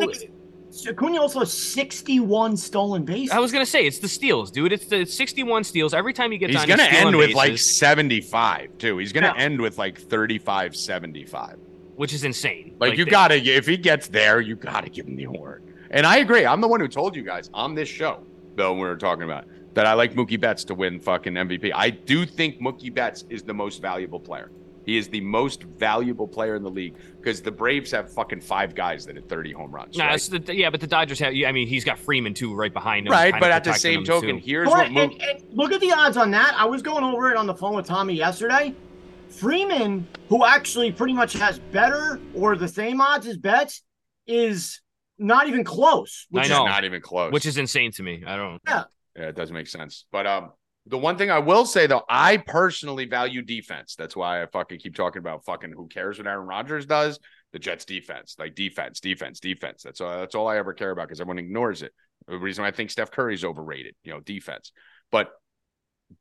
Acuna 0.87 1.19
also 1.21 1.39
has 1.39 1.51
61 1.53 2.57
stolen 2.57 3.03
bases. 3.05 3.31
I 3.31 3.39
was 3.39 3.51
gonna 3.51 3.65
say, 3.65 3.85
it's 3.87 3.99
the 3.99 4.07
steals, 4.07 4.51
dude. 4.51 4.71
It's 4.71 4.85
the 4.87 5.05
61 5.05 5.63
steals 5.63 5.93
every 5.93 6.13
time 6.13 6.31
he 6.31 6.37
gets 6.37 6.53
He's 6.53 6.61
on. 6.61 6.67
going 6.67 6.79
to 6.79 6.85
stealing 6.85 7.07
end 7.07 7.17
with 7.17 7.33
like 7.33 7.57
75, 7.57 8.77
too. 8.77 8.97
He's 8.97 9.11
going 9.13 9.23
to 9.23 9.33
Yeah. 9.37 9.43
end 9.43 9.59
with 9.61 9.77
like 9.77 9.97
35, 9.99 10.75
75. 10.75 11.57
which 11.95 12.13
is 12.13 12.23
insane. 12.23 12.75
Like, 12.79 12.95
you 12.95 13.05
they- 13.05 13.09
got 13.11 13.29
to, 13.29 13.35
if 13.43 13.65
he 13.65 13.75
gets 13.75 14.07
there, 14.07 14.39
you 14.39 14.55
got 14.55 14.83
to 14.83 14.89
give 14.91 15.07
him 15.07 15.15
the 15.15 15.23
award. 15.23 15.63
And 15.89 16.05
I 16.05 16.17
agree. 16.17 16.45
I'm 16.45 16.61
the 16.61 16.67
one 16.67 16.79
who 16.79 16.87
told 16.87 17.15
you 17.15 17.23
guys 17.23 17.49
on 17.55 17.73
this 17.73 17.89
show, 17.89 18.19
Bill, 18.55 18.73
when 18.73 18.81
we 18.83 18.87
were 18.87 18.95
talking 18.97 19.23
about 19.23 19.45
it, 19.45 19.49
that 19.77 19.85
I 19.85 19.93
like 19.93 20.15
Mookie 20.15 20.39
Betts 20.39 20.63
to 20.63 20.73
win 20.73 20.99
fucking 20.99 21.33
MVP. 21.33 21.71
I 21.75 21.91
do 21.91 22.25
think 22.25 22.59
Mookie 22.59 22.91
Betts 22.91 23.25
is 23.29 23.43
the 23.43 23.53
most 23.53 23.79
valuable 23.79 24.19
player. 24.19 24.49
He 24.87 24.97
is 24.97 25.07
the 25.07 25.21
most 25.21 25.61
valuable 25.61 26.27
player 26.27 26.55
in 26.55 26.63
the 26.63 26.69
league 26.71 26.95
because 27.21 27.43
the 27.43 27.51
Braves 27.51 27.91
have 27.91 28.11
fucking 28.11 28.41
five 28.41 28.73
guys 28.73 29.05
that 29.05 29.17
hit 29.17 29.29
30 29.29 29.51
home 29.51 29.69
runs. 29.69 29.95
Nah, 29.95 30.05
right? 30.05 30.15
it's 30.15 30.29
the, 30.29 30.55
yeah, 30.55 30.71
but 30.71 30.81
the 30.81 30.87
Dodgers 30.87 31.19
have. 31.19 31.31
I 31.45 31.51
mean, 31.51 31.67
he's 31.67 31.83
got 31.83 31.99
Freeman 31.99 32.33
too, 32.33 32.55
right 32.55 32.73
behind 32.73 33.05
him. 33.05 33.11
Right, 33.13 33.35
but 33.39 33.51
at 33.51 33.63
the 33.63 33.73
same 33.73 34.03
token, 34.03 34.37
too. 34.39 34.43
here's 34.43 34.67
Well, 34.67 34.77
what 34.77 34.87
and, 34.87 34.95
Mookie. 35.11 35.29
and 35.29 35.43
look 35.51 35.71
at 35.71 35.79
the 35.79 35.91
odds 35.91 36.17
on 36.17 36.31
that. 36.31 36.55
I 36.57 36.65
was 36.65 36.81
going 36.81 37.03
over 37.03 37.29
it 37.29 37.37
on 37.37 37.45
the 37.45 37.53
phone 37.53 37.75
with 37.75 37.85
Tommy 37.85 38.15
yesterday. 38.15 38.73
Freeman, 39.29 40.07
who 40.27 40.43
actually 40.43 40.91
pretty 40.91 41.13
much 41.13 41.33
has 41.33 41.59
better 41.59 42.19
or 42.33 42.55
the 42.55 42.67
same 42.67 42.99
odds 42.99 43.27
as 43.27 43.37
Betts, 43.37 43.83
is 44.25 44.81
not 45.19 45.47
even 45.47 45.63
close. 45.63 46.25
I 46.33 46.39
which 46.39 46.49
know. 46.49 46.65
Is, 46.65 46.71
Not 46.71 46.83
even 46.83 47.01
close. 47.01 47.31
which 47.31 47.45
is 47.45 47.57
insane 47.57 47.91
to 47.91 48.01
me. 48.01 48.23
I 48.25 48.37
don't. 48.37 48.59
Yeah, 48.67 48.85
it 49.17 49.35
doesn't 49.35 49.55
make 49.55 49.67
sense. 49.67 50.05
But 50.11 50.27
um, 50.27 50.51
the 50.85 50.97
one 50.97 51.17
thing 51.17 51.29
I 51.29 51.39
will 51.39 51.65
say 51.65 51.87
though, 51.87 52.03
I 52.09 52.37
personally 52.37 53.05
value 53.05 53.41
defense. 53.41 53.95
That's 53.95 54.15
why 54.15 54.41
I 54.41 54.45
fucking 54.47 54.79
keep 54.79 54.95
talking 54.95 55.19
about 55.19 55.45
fucking 55.45 55.71
who 55.71 55.87
cares 55.87 56.17
what 56.17 56.27
Aaron 56.27 56.47
Rodgers 56.47 56.85
does. 56.85 57.19
The 57.53 57.59
Jets 57.59 57.85
defense, 57.85 58.35
like 58.37 58.55
defense, 58.55 58.99
defense, 58.99 59.39
defense. 59.39 59.81
That's 59.81 60.01
all. 60.01 60.17
That's 60.19 60.35
all 60.35 60.47
I 60.47 60.57
ever 60.57 60.73
care 60.73 60.91
about 60.91 61.07
because 61.07 61.21
everyone 61.21 61.39
ignores 61.39 61.81
it. 61.81 61.93
The 62.27 62.37
reason 62.37 62.65
I 62.65 62.71
think 62.71 62.89
Steph 62.89 63.11
Curry's 63.11 63.45
overrated, 63.45 63.95
you 64.03 64.11
know, 64.11 64.19
defense. 64.19 64.73
But 65.11 65.31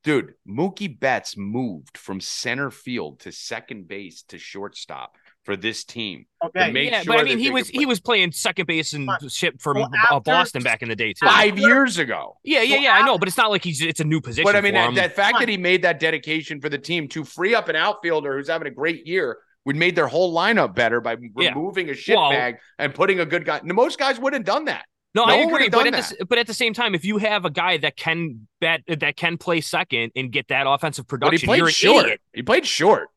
dude, 0.05 0.35
Mookie 0.49 0.99
Betts 0.99 1.37
moved 1.37 1.99
from 1.99 2.21
center 2.21 2.71
field 2.71 3.21
to 3.21 3.33
second 3.33 3.89
base 3.89 4.23
to 4.29 4.39
shortstop 4.39 5.17
for 5.47 5.57
this 5.57 5.85
team. 5.85 6.27
okay. 6.45 6.67
to 6.67 6.73
make 6.73 6.91
yeah, 6.91 7.01
sure 7.03 7.15
but 7.15 7.21
I 7.21 7.25
mean, 7.25 7.39
he 7.39 7.51
was 7.51 7.71
play. 7.71 7.79
he 7.81 7.87
was 7.87 8.01
playing 8.01 8.33
second 8.33 8.67
base 8.67 8.93
and 8.93 9.07
But- 9.07 9.31
shit 9.33 9.61
from 9.63 9.77
well, 9.79 9.85
uh, 9.87 10.17
after- 10.17 10.31
Boston 10.31 10.63
back 10.63 10.83
in 10.83 10.89
the 10.91 10.97
day 10.97 11.15
too. 11.15 11.25
five 11.27 11.57
years 11.59 11.97
ago. 11.99 12.37
Yeah, 12.45 12.61
yeah, 12.63 12.75
Well, 12.75 12.83
yeah. 12.83 12.93
I 12.97 13.07
know, 13.07 13.17
but 13.17 13.29
it's 13.29 13.39
not 13.39 13.51
like 13.51 13.65
he's 13.65 13.81
it's 13.81 14.01
a 14.01 14.05
new 14.05 14.21
position. 14.21 14.45
But 14.45 14.57
I 14.57 14.61
mean, 14.61 14.73
for 14.75 14.79
that, 14.81 14.89
him. 14.91 14.95
that 14.97 15.17
fact 15.17 15.39
that 15.39 15.49
he 15.49 15.57
made 15.57 15.81
that 15.83 15.99
dedication 16.01 16.61
for 16.61 16.69
the 16.69 16.77
team 16.79 17.09
to 17.09 17.25
free 17.25 17.55
up 17.55 17.69
an 17.71 17.77
outfielder 17.77 18.37
who's 18.37 18.49
having 18.49 18.69
a 18.69 18.71
great 18.73 19.07
year 19.07 19.39
would 19.65 19.77
made 19.77 19.97
their 19.97 20.09
whole 20.09 20.35
lineup 20.35 20.75
better 20.75 21.01
by 21.01 21.17
Yeah. 21.39 21.49
removing 21.51 21.89
a 21.91 21.95
shit 21.95 22.17
Well- 22.17 22.31
bag 22.31 22.57
and 22.79 22.93
putting 22.95 23.21
a 23.21 23.25
good 23.25 23.45
guy. 23.45 23.61
Most 23.65 23.99
guys 23.99 24.19
wouldn't 24.19 24.47
have 24.47 24.55
done 24.57 24.65
that. 24.67 24.85
No, 25.15 25.25
No 25.25 25.33
I 25.33 25.37
agree, 25.39 25.71
but 25.71 25.85
done 25.85 25.95
at, 25.95 26.11
the, 26.19 26.27
but 26.27 26.37
at 26.39 26.47
the 26.47 26.53
same 26.53 26.75
time, 26.75 26.95
if 26.95 27.03
you 27.03 27.17
have 27.17 27.47
a 27.47 27.51
guy 27.51 27.79
that 27.79 27.97
can 27.97 28.47
bat 28.61 28.83
that 28.87 29.17
can 29.17 29.39
play 29.39 29.63
second 29.63 30.13
and 30.15 30.31
get 30.31 30.49
that 30.49 30.67
offensive 30.69 31.07
But 31.07 31.09
production, 31.21 31.39
he 31.41 31.47
played 31.47 31.57
you're 31.59 31.67
an 31.69 31.73
short. 31.73 32.05
idiot. 32.05 32.21
He 32.35 32.43
played 32.43 32.67
short. 32.67 33.09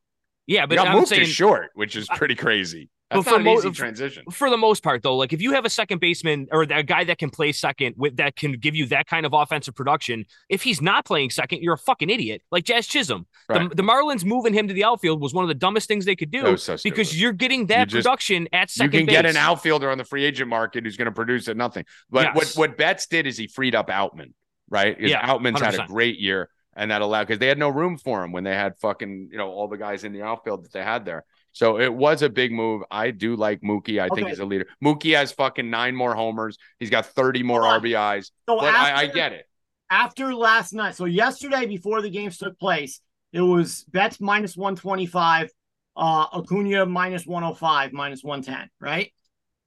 Yeah, 0.46 0.62
He 0.62 0.66
but 0.68 0.74
got 0.76 0.88
I'm 0.88 0.96
moved 0.96 1.08
saying 1.08 1.22
to 1.24 1.30
short, 1.30 1.70
which 1.74 1.94
is 1.96 2.08
pretty 2.08 2.34
crazy. 2.34 2.88
But 3.08 3.16
That's 3.22 3.26
for 3.26 3.30
not 3.32 3.38
an 3.40 3.44
mo- 3.46 3.58
easy 3.58 3.70
transition. 3.72 4.24
for 4.30 4.50
the 4.50 4.56
most 4.56 4.84
part, 4.84 5.02
though, 5.02 5.16
like 5.16 5.32
if 5.32 5.42
you 5.42 5.52
have 5.54 5.64
a 5.64 5.68
second 5.70 5.98
baseman 6.00 6.46
or 6.52 6.62
a 6.62 6.82
guy 6.84 7.02
that 7.02 7.18
can 7.18 7.28
play 7.28 7.50
second 7.50 7.96
with 7.98 8.18
that 8.18 8.36
can 8.36 8.52
give 8.52 8.76
you 8.76 8.86
that 8.86 9.08
kind 9.08 9.26
of 9.26 9.32
offensive 9.32 9.74
production, 9.74 10.24
if 10.48 10.62
he's 10.62 10.80
not 10.80 11.04
playing 11.04 11.30
second, 11.30 11.60
you're 11.60 11.74
a 11.74 11.78
fucking 11.78 12.08
idiot. 12.08 12.40
Like 12.52 12.62
Jazz 12.62 12.86
Chisholm, 12.86 13.26
Right. 13.48 13.68
the, 13.68 13.74
the 13.74 13.82
Marlins 13.82 14.24
moving 14.24 14.54
him 14.54 14.68
to 14.68 14.74
the 14.74 14.84
outfield 14.84 15.20
was 15.20 15.34
one 15.34 15.42
of 15.44 15.48
the 15.48 15.56
dumbest 15.56 15.88
things 15.88 16.04
they 16.04 16.14
could 16.14 16.30
do 16.30 16.56
so 16.56 16.76
because 16.84 17.20
you're 17.20 17.32
getting 17.32 17.66
that 17.66 17.80
You 17.80 17.86
just- 17.98 18.06
production 18.06 18.46
at 18.52 18.70
second. 18.70 18.92
You 18.92 18.98
second 19.00 19.00
can 19.00 19.06
base. 19.06 19.12
get 19.16 19.26
an 19.26 19.36
outfielder 19.36 19.90
on 19.90 19.98
the 19.98 20.04
free 20.04 20.24
agent 20.24 20.48
market 20.48 20.84
who's 20.84 20.96
going 20.96 21.06
to 21.06 21.12
produce 21.12 21.48
at 21.48 21.56
nothing. 21.56 21.84
But 22.10 22.36
what 22.36 22.44
Yes. 22.46 22.56
what 22.56 22.78
Betts 22.78 23.08
did 23.08 23.26
is 23.26 23.36
he 23.36 23.48
freed 23.48 23.74
up 23.74 23.88
Outman, 23.88 24.34
right? 24.68 24.96
Yeah, 25.00 25.26
Outman's 25.26 25.60
had 25.60 25.74
a 25.74 25.86
great 25.88 26.20
year, 26.20 26.48
and 26.80 26.90
that 26.90 27.02
allowed 27.02 27.24
because 27.24 27.38
they 27.38 27.46
had 27.46 27.58
no 27.58 27.68
room 27.68 27.98
for 27.98 28.24
him 28.24 28.32
when 28.32 28.42
they 28.42 28.54
had 28.54 28.74
fucking 28.78 29.28
you 29.30 29.36
know 29.36 29.50
all 29.50 29.68
the 29.68 29.76
guys 29.76 30.02
in 30.02 30.14
the 30.14 30.22
outfield 30.22 30.64
that 30.64 30.72
they 30.72 30.82
had 30.82 31.04
there. 31.04 31.24
So 31.52 31.78
it 31.78 31.92
was 31.92 32.22
a 32.22 32.30
big 32.30 32.52
move. 32.52 32.82
I 32.90 33.10
do 33.10 33.36
like 33.36 33.60
Mookie. 33.60 34.00
I 34.00 34.08
think 34.08 34.28
he's 34.28 34.38
a 34.38 34.46
leader. 34.46 34.66
Mookie 34.82 35.14
has 35.14 35.30
fucking 35.30 35.68
nine 35.68 35.94
more 35.94 36.14
homers. 36.14 36.56
He's 36.78 36.88
got 36.88 37.04
thirty 37.04 37.42
more. 37.42 37.60
RBIs. 37.60 38.30
So 38.48 38.56
But 38.56 38.74
after, 38.74 38.94
I, 38.94 39.00
I 39.00 39.06
get 39.06 39.32
it. 39.32 39.46
after 39.90 40.34
last 40.34 40.72
night, 40.72 40.94
so 40.94 41.04
yesterday 41.04 41.66
before 41.66 42.00
the 42.00 42.08
games 42.08 42.38
took 42.38 42.58
place, 42.58 43.00
it 43.34 43.42
was 43.42 43.84
Betts 43.90 44.18
minus 44.18 44.56
125, 44.56 45.50
uh, 45.96 46.26
Acuna 46.32 46.86
minus 46.86 47.26
105, 47.26 47.92
minus 47.92 48.24
110, 48.24 48.70
right? 48.80 49.12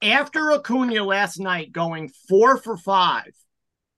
After 0.02 0.52
Acuna 0.52 1.04
last 1.04 1.40
night 1.40 1.72
going 1.72 2.10
four 2.28 2.58
for 2.58 2.76
five, 2.76 3.32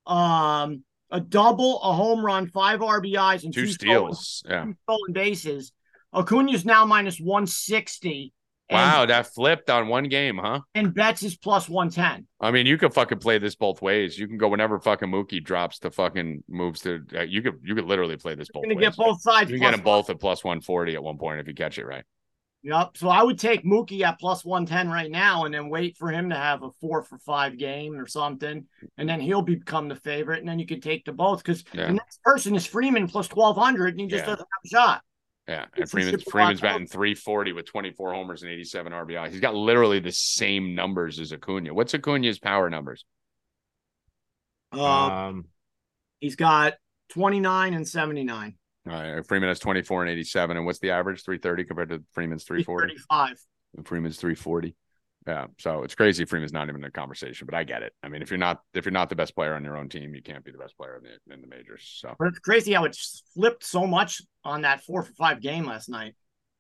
um, 0.05 0.83
a 1.15 1.19
double, 1.21 1.81
a 1.81 1.93
home 1.93 2.25
run, 2.25 2.47
five 2.49 2.81
RBIs, 2.81 3.43
and 3.45 3.53
Two 3.53 3.67
stolen- 3.67 4.13
steals. 4.13 4.43
Yeah. 4.49 4.65
two 4.65 4.75
stolen 4.83 5.13
bases. 5.13 5.71
Acuna's 6.13 6.65
now 6.65 6.85
minus 6.85 7.19
160. 7.19 8.33
and- 8.69 8.75
Wow, 8.77 9.05
that 9.05 9.27
flipped 9.33 9.69
on 9.69 9.87
one 9.87 10.05
game, 10.05 10.37
huh? 10.37 10.59
And 10.73 10.93
Betts 10.93 11.21
is 11.23 11.37
plus 11.37 11.69
110. 11.69 12.25
I 12.41 12.51
mean, 12.51 12.65
you 12.65 12.77
could 12.77 12.93
fucking 12.93 13.19
play 13.19 13.37
this 13.37 13.55
both 13.55 13.81
ways. 13.81 14.17
You 14.17 14.27
can 14.27 14.37
go 14.37 14.47
whenever 14.47 14.79
fucking 14.79 15.07
Mookie 15.09 15.43
drops 15.43 15.79
to 15.79 15.91
fucking 15.91 16.43
moves 16.49 16.81
to. 16.81 17.01
Uh, 17.15 17.21
you 17.21 17.41
could 17.43 17.59
you 17.63 17.75
could 17.75 17.85
literally 17.85 18.17
play 18.17 18.33
this 18.35 18.47
both 18.51 18.63
ways. 18.63 18.69
You're 18.69 18.75
going 18.81 18.87
ways. 18.87 18.95
get 18.97 19.05
both 19.05 19.21
sides. 19.21 19.51
You 19.51 19.57
can 19.59 19.67
get 19.67 19.71
them 19.75 19.83
both 19.83 20.09
at 20.09 20.19
plus 20.19 20.43
one 20.43 20.61
forty 20.61 20.95
at 20.95 21.03
one 21.03 21.17
point 21.17 21.39
if 21.39 21.47
you 21.47 21.53
catch 21.53 21.77
it 21.77 21.85
right. 21.85 22.03
Yep. 22.65 22.97
So 22.97 23.09
I 23.09 23.21
would 23.21 23.37
take 23.37 23.63
Mookie 23.63 24.01
at 24.01 24.19
plus 24.19 24.43
110 24.43 24.89
right 24.91 25.11
now 25.11 25.45
and 25.45 25.53
then 25.53 25.69
wait 25.69 25.97
for 25.97 26.09
him 26.09 26.31
to 26.31 26.35
have 26.35 26.63
a 26.63 26.71
four 26.81 27.03
for 27.03 27.19
five 27.19 27.59
game 27.59 27.93
or 27.93 28.07
something. 28.07 28.65
And 28.97 29.07
then 29.07 29.19
he'll 29.21 29.43
become 29.43 29.87
the 29.87 29.95
favorite. 29.95 30.39
And 30.39 30.49
then 30.49 30.57
you 30.57 30.65
can 30.65 30.81
take 30.81 31.05
the 31.05 31.11
both 31.11 31.43
because 31.43 31.63
Yeah. 31.73 31.85
the 31.87 31.93
next 31.93 32.23
person 32.23 32.55
is 32.55 32.65
Freeman 32.65 33.07
plus 33.07 33.27
1200 33.27 33.93
and 33.93 34.01
he 34.01 34.07
just 34.07 34.23
Yeah. 34.23 34.31
doesn't 34.31 34.39
have 34.51 34.65
a 34.65 34.67
shot. 34.67 35.01
Yeah, 35.47 35.65
and 35.75 35.87
Freeman's 35.87 36.23
Freeman's 36.23 36.59
batting 36.59 36.87
340 36.87 37.53
with 37.53 37.67
24 37.67 38.13
homers 38.15 38.41
and 38.41 38.51
87 38.51 38.93
RBI. 38.93 39.29
He's 39.29 39.39
got 39.39 39.53
literally 39.53 39.99
the 39.99 40.11
same 40.11 40.73
numbers 40.73 41.19
as 41.19 41.31
Acuna. 41.31 41.71
What's 41.71 41.93
Acuna's 41.93 42.39
power 42.39 42.67
numbers? 42.71 43.05
Uh, 44.73 44.83
Um, 44.83 45.45
he's 46.19 46.35
got 46.35 46.73
29 47.09 47.75
and 47.75 47.87
79. 47.87 48.57
All 48.87 48.93
right, 48.93 49.17
uh, 49.17 49.23
Freeman 49.23 49.49
has 49.49 49.59
24 49.59 50.03
and 50.03 50.11
87. 50.11 50.57
And 50.57 50.65
what's 50.65 50.79
the 50.79 50.91
average? 50.91 51.23
330 51.23 51.63
compared 51.65 51.89
to 51.89 52.03
Freeman's 52.13 52.43
340. 52.43 52.93
335. 52.93 53.37
And 53.77 53.87
Freeman's 53.87 54.17
340. 54.17 54.75
Yeah. 55.27 55.47
So 55.59 55.81
it's 55.83 55.95
crazy 55.95 56.23
Freeman's 56.25 56.53
not 56.53 56.63
even 56.69 56.75
in 56.75 56.81
the 56.81 56.91
conversation, 56.91 57.47
but 57.47 57.55
I 57.55 57.63
get 57.63 57.81
it. 57.81 57.93
I 58.03 58.09
mean, 58.09 58.21
if 58.21 58.29
you're 58.29 58.37
not 58.37 58.61
if 58.75 58.85
you're 58.85 58.91
not 58.91 59.09
the 59.09 59.15
best 59.15 59.33
player 59.33 59.55
on 59.55 59.63
your 59.63 59.75
own 59.75 59.89
team, 59.89 60.13
you 60.13 60.21
can't 60.21 60.45
be 60.45 60.51
the 60.51 60.59
best 60.59 60.77
player 60.77 60.97
in 60.97 61.03
the 61.03 61.33
in 61.33 61.41
the 61.41 61.47
majors. 61.47 61.97
So 61.99 62.13
But 62.19 62.27
it's 62.27 62.39
crazy 62.39 62.73
how 62.73 62.83
it 62.85 62.95
flipped 63.33 63.63
so 63.63 63.87
much 63.87 64.21
on 64.43 64.61
that 64.61 64.83
four 64.83 65.01
for 65.01 65.13
five 65.13 65.41
game 65.41 65.65
last 65.65 65.89
night. 65.89 66.13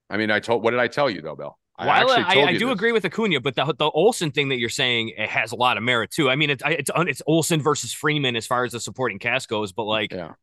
I 0.09 0.17
mean, 0.17 0.31
I 0.31 0.39
told 0.39 0.63
what 0.63 0.71
did 0.71 0.79
I 0.79 0.87
tell 0.87 1.09
you 1.09 1.21
though, 1.21 1.35
Bill? 1.35 1.57
I 1.77 1.85
While 1.85 2.09
actually 2.09 2.23
I, 2.25 2.33
told 2.33 2.47
I 2.47 2.51
you 2.51 2.59
do 2.59 2.65
this. 2.67 2.73
agree 2.73 2.91
with 2.91 3.05
Acuna, 3.05 3.39
but 3.39 3.55
the 3.55 3.65
the 3.77 3.89
Olson 3.91 4.31
thing 4.31 4.49
that 4.49 4.57
you're 4.57 4.69
saying 4.69 5.09
it 5.09 5.29
has 5.29 5.51
a 5.51 5.55
lot 5.55 5.77
of 5.77 5.83
merit 5.83 6.09
too. 6.09 6.29
I 6.29 6.35
mean, 6.35 6.49
it's 6.49 6.63
it's 6.65 6.89
it's 6.95 7.21
Olson 7.27 7.61
versus 7.61 7.93
Freeman 7.93 8.35
as 8.35 8.47
far 8.47 8.63
as 8.63 8.71
the 8.71 8.79
supporting 8.79 9.19
cast 9.19 9.47
goes, 9.47 9.73
but 9.73 9.83
like 9.83 10.11
Yeah. 10.11 10.33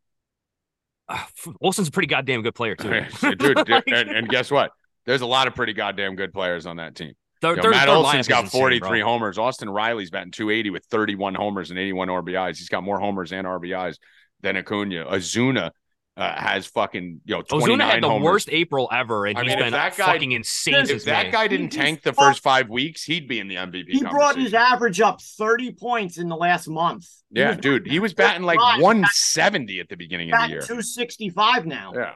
uh, 1.08 1.24
Olson's 1.60 1.88
a 1.88 1.90
pretty 1.90 2.08
goddamn 2.08 2.42
good 2.42 2.54
player 2.54 2.74
too. 2.74 3.02
dude, 3.36 3.68
Like, 3.68 3.84
and, 3.86 4.10
and 4.10 4.28
guess 4.28 4.50
what? 4.50 4.72
There's 5.06 5.20
a 5.20 5.26
lot 5.26 5.46
of 5.48 5.54
pretty 5.54 5.72
goddamn 5.72 6.14
good 6.16 6.32
players 6.32 6.66
on 6.66 6.76
that 6.76 6.94
team. 6.94 7.12
their- 7.40 7.56
You 7.56 7.62
know, 7.62 7.70
Matt 7.70 7.88
Olson's 7.88 8.28
got 8.28 8.44
is 8.44 8.48
insane, 8.54 8.60
43 8.60 9.00
homers. 9.00 9.38
Austin 9.38 9.68
Riley's 9.68 10.10
batting 10.10 10.30
280 10.30 10.70
with 10.70 10.84
31 10.86 11.34
homers 11.34 11.70
and 11.70 11.78
81 11.78 12.08
RBIs. 12.08 12.58
He's 12.58 12.68
got 12.68 12.84
more 12.84 13.00
homers 13.00 13.32
and 13.32 13.46
RBIs 13.46 13.96
than 14.42 14.56
Acuna. 14.56 15.06
Azuna 15.06 15.70
uh, 16.16 16.34
has 16.38 16.66
fucking 16.66 17.20
you 17.24 17.34
know 17.34 17.42
29 17.42 17.78
Ozuna 17.78 17.90
had 17.90 18.02
the 18.02 18.08
homers. 18.08 18.24
worst 18.24 18.48
April 18.52 18.88
ever, 18.92 19.26
and 19.26 19.38
I 19.38 19.42
he's 19.42 19.50
mean, 19.50 19.58
been 19.60 19.72
that 19.72 19.96
guy- 19.96 20.12
fucking 20.12 20.32
insane 20.32 20.74
If 20.74 21.04
that 21.06 21.26
May. 21.26 21.30
guy 21.32 21.48
didn't 21.48 21.72
He 21.72 21.78
tank 21.80 22.02
the 22.02 22.12
first 22.12 22.42
five 22.42 22.68
weeks, 22.68 23.02
he'd 23.04 23.26
be 23.28 23.38
in 23.40 23.48
the 23.48 23.54
MVP. 23.56 23.86
He 23.88 24.02
brought 24.04 24.36
his 24.36 24.52
average 24.52 25.00
up 25.00 25.20
30 25.22 25.72
points 25.72 26.18
in 26.18 26.28
the 26.28 26.36
last 26.36 26.68
month. 26.68 27.08
Yeah, 27.30 27.48
was 27.50 27.56
dude, 27.58 27.86
he 27.86 27.98
was 27.98 28.12
batting 28.12 28.42
like 28.42 28.58
170 28.58 29.80
at 29.80 29.88
the 29.88 29.96
beginning 29.96 30.32
of 30.32 30.40
the 30.40 30.48
year. 30.48 30.60
265 30.60 31.64
now. 31.66 31.92
Yeah. 31.94 32.12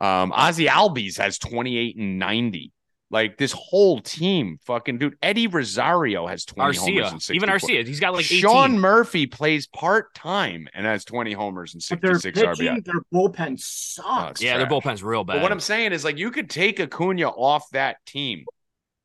Um, 0.00 0.30
Ozzie 0.32 0.66
Albies 0.66 1.16
has 1.18 1.38
28 1.38 1.96
and 1.96 2.18
90. 2.18 2.72
Like 3.10 3.38
this 3.38 3.52
whole 3.52 4.00
team, 4.00 4.58
fucking 4.66 4.98
dude. 4.98 5.16
Eddie 5.22 5.46
Rosario 5.46 6.26
has 6.26 6.44
20 6.44 6.76
homers 6.76 7.12
and 7.12 7.22
64. 7.22 7.34
even 7.34 7.48
Arcia, 7.48 7.86
he's 7.86 8.00
got 8.00 8.12
like 8.12 8.26
18. 8.26 8.40
Sean 8.42 8.78
Murphy 8.78 9.26
plays 9.26 9.66
part 9.66 10.12
time 10.14 10.68
and 10.74 10.84
has 10.84 11.06
20 11.06 11.32
homers 11.32 11.72
and 11.72 11.80
But 11.80 12.00
66 12.20 12.38
pitching, 12.38 12.66
RBI. 12.66 12.84
their 12.84 13.00
bullpen 13.14 13.52
Oh, 13.52 13.56
sucks. 13.58 14.30
it's 14.32 14.42
yeah, 14.42 14.58
their 14.58 14.66
bullpen's 14.66 15.02
real 15.02 15.24
bad. 15.24 15.34
But 15.36 15.42
what 15.42 15.52
I'm 15.52 15.60
saying 15.60 15.92
is, 15.92 16.04
like, 16.04 16.18
you 16.18 16.30
could 16.30 16.50
take 16.50 16.80
Acuna 16.80 17.28
off 17.30 17.70
that 17.70 17.96
team, 18.04 18.44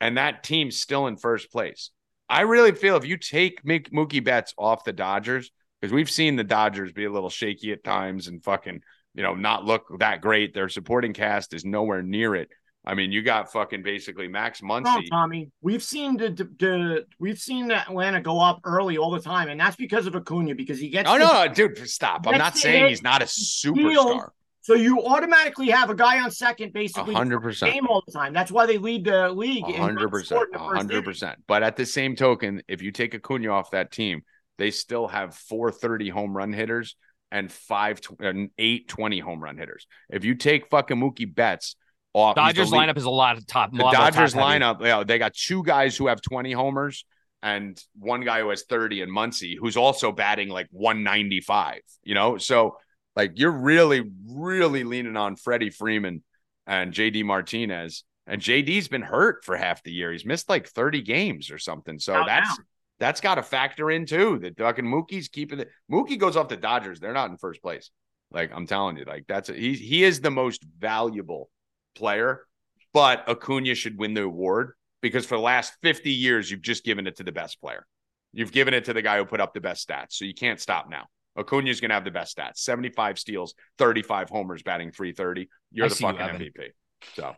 and 0.01 0.17
that 0.17 0.43
team's 0.43 0.81
still 0.81 1.07
in 1.07 1.15
first 1.15 1.49
place. 1.49 1.89
I 2.27 2.41
really 2.41 2.73
feel 2.73 2.97
if 2.97 3.05
you 3.05 3.15
take 3.15 3.63
Mookie 3.63 4.23
Betts 4.23 4.53
off 4.57 4.83
the 4.83 4.91
Dodgers, 4.91 5.49
because 5.79 5.93
we've 5.93 6.09
seen 6.09 6.35
the 6.35 6.43
Dodgers 6.43 6.91
be 6.91 7.05
a 7.05 7.11
little 7.11 7.29
shaky 7.29 7.71
at 7.71 7.85
times 7.85 8.27
and 8.27 8.43
fucking, 8.43 8.81
you 9.15 9.23
know, 9.23 9.33
not 9.33 9.63
look 9.63 9.85
that 9.99 10.19
great. 10.19 10.53
Their 10.53 10.67
supporting 10.67 11.13
cast 11.13 11.53
is 11.53 11.63
nowhere 11.63 12.01
near 12.03 12.35
it. 12.35 12.49
I 12.85 12.95
mean, 12.95 13.11
you 13.11 13.21
got 13.21 13.51
fucking 13.51 13.81
basically 13.81 14.27
Max 14.27 14.61
No, 14.61 14.83
Tommy. 15.09 15.49
We've 15.61 15.83
seen 15.83 16.17
the, 16.17 16.29
the, 16.29 16.43
the 16.59 17.05
we've 17.17 17.39
seen 17.39 17.71
Atlanta 17.71 18.19
go 18.21 18.41
up 18.41 18.59
early 18.65 18.97
all 18.97 19.11
the 19.11 19.21
time, 19.21 19.47
and 19.47 19.59
that's 19.59 19.77
because 19.77 20.05
of 20.05 20.15
Acuna 20.15 20.53
because 20.53 20.79
he 20.79 20.89
gets 20.89 21.09
Oh 21.09 21.17
the- 21.17 21.47
no, 21.47 21.53
dude, 21.53 21.77
stop! 21.89 22.27
I'm 22.27 22.37
not 22.37 22.57
saying 22.57 22.89
he's 22.89 23.01
not 23.01 23.21
a 23.21 23.25
superstar. 23.25 24.29
So 24.61 24.75
you 24.75 25.05
automatically 25.05 25.69
have 25.71 25.89
a 25.89 25.95
guy 25.95 26.21
on 26.21 26.31
second, 26.31 26.71
basically 26.71 27.13
hundred 27.13 27.41
percent. 27.41 27.73
game 27.73 27.87
all 27.87 28.01
the 28.05 28.13
time. 28.13 28.33
That's 28.33 28.51
why 28.51 28.65
they 28.65 28.77
lead 28.77 29.05
the 29.05 29.29
league. 29.29 29.65
Hundred 29.75 30.09
percent, 30.09 30.27
scored 30.27 30.49
in 30.49 30.55
a 30.55 30.57
the 30.57 30.63
first 30.63 30.77
hundred 30.77 31.03
percent. 31.05 31.39
But 31.47 31.63
at 31.63 31.75
the 31.75 31.85
same 31.85 32.15
token, 32.15 32.61
if 32.67 32.81
you 32.81 32.91
take 32.91 33.13
Acuna 33.13 33.49
off 33.49 33.71
that 33.71 33.91
team, 33.91 34.23
they 34.57 34.71
still 34.71 35.07
have 35.07 35.35
four 35.35 35.71
thirty 35.71 36.09
home 36.09 36.35
run 36.35 36.53
hitters 36.53 36.95
and 37.29 37.51
five 37.51 37.99
and 38.19 38.51
eight 38.57 38.87
20 38.87 39.19
home 39.19 39.43
run 39.43 39.57
hitters. 39.57 39.87
If 40.09 40.23
you 40.23 40.35
take 40.35 40.69
fucking 40.69 40.97
Mookie 40.97 41.33
Betts 41.33 41.75
off, 42.13 42.35
Dodgers 42.35 42.71
lineup 42.71 42.97
is 42.97 43.05
a 43.05 43.09
lot 43.09 43.37
of 43.37 43.47
top. 43.47 43.71
the 43.71 43.79
Dodgers 43.79 44.33
top-heavy. 44.33 44.63
lineup, 44.63 44.79
you 44.81 44.87
know, 44.87 45.03
they 45.03 45.17
got 45.17 45.33
two 45.33 45.63
guys 45.63 45.97
who 45.97 46.07
have 46.07 46.21
20 46.21 46.51
homers 46.51 47.05
and 47.41 47.81
one 47.97 48.21
guy 48.21 48.39
who 48.41 48.49
has 48.49 48.63
30 48.63 49.01
and 49.01 49.11
Muncy, 49.11 49.55
who's 49.59 49.75
also 49.75 50.11
batting 50.11 50.49
like 50.49 50.67
195, 50.71 51.81
you 52.03 52.13
know? 52.15 52.37
So 52.37 52.77
like 53.15 53.33
you're 53.35 53.51
really, 53.51 54.03
really 54.27 54.83
leaning 54.83 55.17
on 55.17 55.35
Freddie 55.35 55.71
Freeman 55.71 56.23
and 56.67 56.93
JD 56.93 57.25
Martinez. 57.25 58.03
And 58.25 58.41
JD's 58.41 58.87
been 58.87 59.01
hurt 59.01 59.43
for 59.43 59.57
half 59.57 59.83
the 59.83 59.91
year. 59.91 60.11
He's 60.11 60.25
missed 60.25 60.47
like 60.47 60.67
30 60.69 61.01
games 61.01 61.51
or 61.51 61.57
something. 61.57 61.99
So 61.99 62.13
Out 62.13 62.25
that's 62.25 62.57
now. 62.57 62.63
that's 62.99 63.19
got 63.19 63.35
to 63.35 63.43
factor 63.43 63.91
in 63.91 64.05
too. 64.05 64.39
That 64.39 64.57
fucking 64.57 64.85
Mookie's 64.85 65.27
keeping 65.27 65.59
it. 65.59 65.69
Mookie 65.91 66.17
goes 66.17 66.37
off 66.37 66.47
the 66.47 66.55
Dodgers. 66.55 67.01
They're 67.01 67.11
not 67.11 67.29
in 67.31 67.37
first 67.37 67.61
place. 67.61 67.91
Like 68.31 68.51
I'm 68.53 68.65
telling 68.65 68.95
you, 68.97 69.03
like 69.03 69.25
that's 69.27 69.49
a, 69.49 69.53
he 69.53 69.73
he 69.73 70.03
is 70.05 70.21
the 70.21 70.31
most 70.31 70.63
valuable 70.79 71.49
player, 71.95 72.45
but 72.93 73.27
Acuna 73.27 73.75
should 73.75 73.97
win 73.97 74.13
the 74.13 74.23
award 74.23 74.73
because 75.01 75.25
for 75.25 75.35
the 75.35 75.41
last 75.41 75.73
50 75.81 76.11
years 76.11 76.49
you've 76.49 76.61
just 76.61 76.83
given 76.83 77.07
it 77.07 77.17
to 77.17 77.23
the 77.23 77.31
best 77.31 77.59
player. 77.61 77.85
You've 78.31 78.51
given 78.51 78.73
it 78.73 78.85
to 78.85 78.93
the 78.93 79.01
guy 79.01 79.17
who 79.17 79.25
put 79.25 79.39
up 79.39 79.53
the 79.53 79.61
best 79.61 79.87
stats. 79.87 80.13
So 80.13 80.25
you 80.25 80.33
can't 80.33 80.59
stop 80.59 80.89
now. 80.89 81.05
Acuna 81.37 81.69
is 81.69 81.79
going 81.81 81.89
to 81.89 81.95
have 81.95 82.03
the 82.03 82.11
best 82.11 82.37
stats. 82.37 82.57
75 82.57 83.17
steals, 83.19 83.55
35 83.77 84.29
homers, 84.29 84.63
batting 84.63 84.91
330. 84.91 85.49
You're 85.71 85.85
I 85.85 85.89
the 85.89 85.95
see 85.95 86.05
you, 86.05 86.13
fucking 86.13 86.39
MVP. 86.39 86.69
So, 87.15 87.35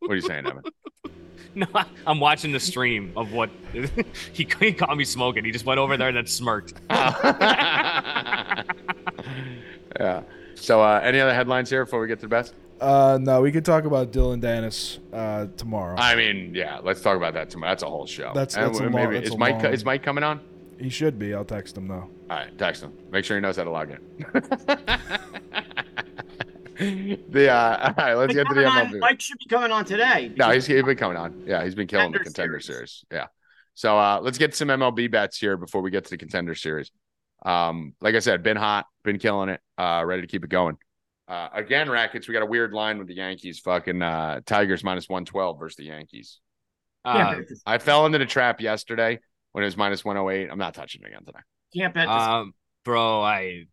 what 0.00 0.10
are 0.10 0.14
you 0.14 0.20
saying, 0.22 0.46
Evan? 0.46 0.62
No, 1.54 1.66
I'm 2.06 2.20
watching 2.20 2.52
the 2.52 2.60
stream 2.60 3.12
of 3.16 3.32
what 3.32 3.48
he, 4.32 4.46
he 4.60 4.72
caught 4.72 4.96
me 4.96 5.04
smoking. 5.04 5.44
He 5.44 5.50
just 5.50 5.64
went 5.64 5.80
over 5.80 5.96
there 5.96 6.08
and 6.08 6.16
then 6.16 6.26
smirked. 6.26 6.74
yeah. 6.90 8.62
So, 10.54 10.82
uh, 10.82 11.00
any 11.02 11.20
other 11.20 11.34
headlines 11.34 11.70
here 11.70 11.84
before 11.84 12.00
we 12.00 12.06
get 12.06 12.18
to 12.20 12.26
the 12.26 12.28
best? 12.28 12.54
Uh, 12.80 13.18
no, 13.20 13.40
we 13.40 13.50
could 13.50 13.64
talk 13.64 13.84
about 13.84 14.12
Dylan 14.12 14.40
Dennis 14.40 14.98
uh, 15.12 15.46
tomorrow. 15.56 15.96
I 15.98 16.14
mean, 16.14 16.54
yeah, 16.54 16.78
let's 16.82 17.00
talk 17.00 17.16
about 17.16 17.34
that 17.34 17.50
tomorrow. 17.50 17.72
That's 17.72 17.82
a 17.82 17.88
whole 17.90 18.06
show. 18.06 18.32
That's- 18.34 18.56
And 18.56 18.66
that's 18.66 18.78
a 18.80 18.84
maybe 18.84 18.94
long- 19.04 19.12
that's 19.14 19.26
is 19.28 19.34
a 19.34 19.38
Mike 19.38 19.62
long- 19.62 19.72
is 19.74 19.84
Mike 19.84 20.02
coming 20.02 20.24
on? 20.24 20.40
he 20.78 20.88
should 20.88 21.18
be. 21.18 21.34
I'll 21.34 21.44
text 21.44 21.76
him 21.76 21.88
though. 21.88 22.08
All 22.30 22.36
right, 22.36 22.56
text 22.56 22.82
him. 22.84 22.92
Make 23.10 23.24
sure 23.24 23.36
he 23.36 23.40
knows 23.40 23.56
how 23.56 23.64
to 23.64 23.70
log 23.70 23.90
in. 23.90 23.98
the 27.30 27.50
uh, 27.50 27.92
all 27.98 28.04
right, 28.04 28.14
let's 28.14 28.32
get 28.34 28.46
to 28.46 28.54
the 28.54 28.62
Coming 28.64 28.94
on- 28.94 28.98
Mike 29.00 29.20
should 29.20 29.38
be 29.38 29.46
coming 29.46 29.72
on 29.72 29.84
today. 29.84 30.32
No, 30.36 30.50
he's, 30.50 30.66
he's 30.66 30.82
been 30.84 30.96
coming 30.96 31.16
on. 31.16 31.42
Yeah, 31.46 31.64
he's 31.64 31.74
been 31.74 31.88
killing 31.88 32.12
the 32.12 32.18
Contender 32.18 32.58
contender 32.58 32.60
series. 32.60 33.04
series. 33.10 33.22
Yeah. 33.22 33.26
So 33.74 33.98
uh, 33.98 34.20
let's 34.22 34.38
get 34.38 34.54
some 34.54 34.68
MLB 34.68 35.10
bets 35.10 35.38
here 35.38 35.56
before 35.56 35.82
we 35.82 35.90
get 35.90 36.04
to 36.04 36.10
the 36.10 36.16
contender 36.16 36.54
series. 36.54 36.90
Um, 37.44 37.94
like 38.00 38.14
I 38.14 38.18
said, 38.20 38.42
been 38.42 38.56
hot, 38.56 38.86
been 39.04 39.18
killing 39.18 39.48
it. 39.48 39.60
Uh, 39.76 40.02
ready 40.04 40.22
to 40.22 40.28
keep 40.28 40.44
it 40.44 40.50
going. 40.50 40.76
Uh, 41.28 41.48
again, 41.52 41.90
rackets. 41.90 42.26
We 42.26 42.32
got 42.32 42.42
a 42.42 42.46
weird 42.46 42.72
line 42.72 42.98
with 42.98 43.06
the 43.06 43.14
Yankees. 43.14 43.58
Fucking 43.60 44.00
uh, 44.00 44.40
Tigers 44.46 44.82
minus 44.82 45.08
one 45.08 45.24
twelve 45.24 45.58
versus 45.58 45.76
the 45.76 45.84
Yankees. 45.84 46.40
Uh, 47.04 47.34
bet 47.34 47.48
this- 47.48 47.62
I 47.66 47.78
fell 47.78 48.06
into 48.06 48.18
the 48.18 48.26
trap 48.26 48.60
yesterday 48.60 49.18
when 49.52 49.62
it 49.62 49.66
was 49.66 49.76
minus 49.76 50.04
one 50.04 50.16
hundred 50.16 50.30
eight. 50.30 50.48
I'm 50.50 50.58
not 50.58 50.74
touching 50.74 51.02
it 51.02 51.08
again 51.08 51.24
today. 51.26 51.38
can't 51.76 51.92
bet 51.92 52.06
this. 52.08 52.16
um, 52.16 52.54
bro, 52.84 53.20
I. 53.22 53.66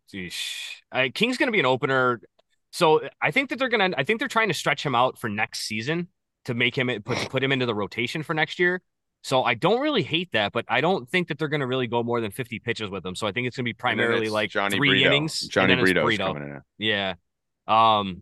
I 0.92 1.10
King's 1.10 1.38
gonna 1.38 1.52
be 1.52 1.60
an 1.60 1.66
opener. 1.66 2.20
So 2.72 3.02
I 3.22 3.32
think 3.32 3.50
that 3.50 3.60
they're 3.60 3.70
gonna. 3.70 3.92
I 3.98 4.04
think 4.04 4.20
they're 4.20 4.28
trying 4.28 4.50
to 4.50 4.54
stretch 4.54 4.86
him 4.86 4.96
out 4.96 5.18
for 5.18 5.30
next 5.30 5.62
season 5.62 6.10
to 6.46 6.54
make 6.54 6.78
him 6.78 6.90
put 7.04 7.18
put 7.30 7.42
him 7.44 7.52
into 7.54 7.66
the 7.66 7.76
rotation 7.76 8.22
for 8.22 8.34
next 8.34 8.60
year. 8.60 8.82
So 9.24 9.44
I 9.44 9.56
don't 9.56 9.80
really 9.82 10.04
hate 10.04 10.34
that, 10.34 10.52
but 10.52 10.66
I 10.68 10.82
don't 10.82 11.10
think 11.10 11.30
that 11.30 11.40
they're 11.40 11.48
going 11.48 11.62
to 11.62 11.66
really 11.66 11.88
go 11.88 12.04
more 12.04 12.22
than 12.22 12.30
50 12.30 12.60
pitches 12.60 12.92
with 12.92 13.04
him. 13.04 13.16
So 13.16 13.26
I 13.26 13.32
think 13.32 13.48
it's 13.48 13.56
going 13.58 13.64
to 13.64 13.70
be 13.70 13.74
primarily 13.74 14.30
like 14.30 14.52
Jhony 14.52 14.76
three 14.76 14.90
Brito. 14.90 15.08
innings. 15.10 15.50
Jhony 15.50 15.70
then 15.70 15.80
it's 15.80 15.82
Brito's 15.82 16.04
Brito. 16.04 16.28
coming 16.28 16.44
in. 16.44 16.62
Yeah. 16.78 17.16
Um 17.68 18.22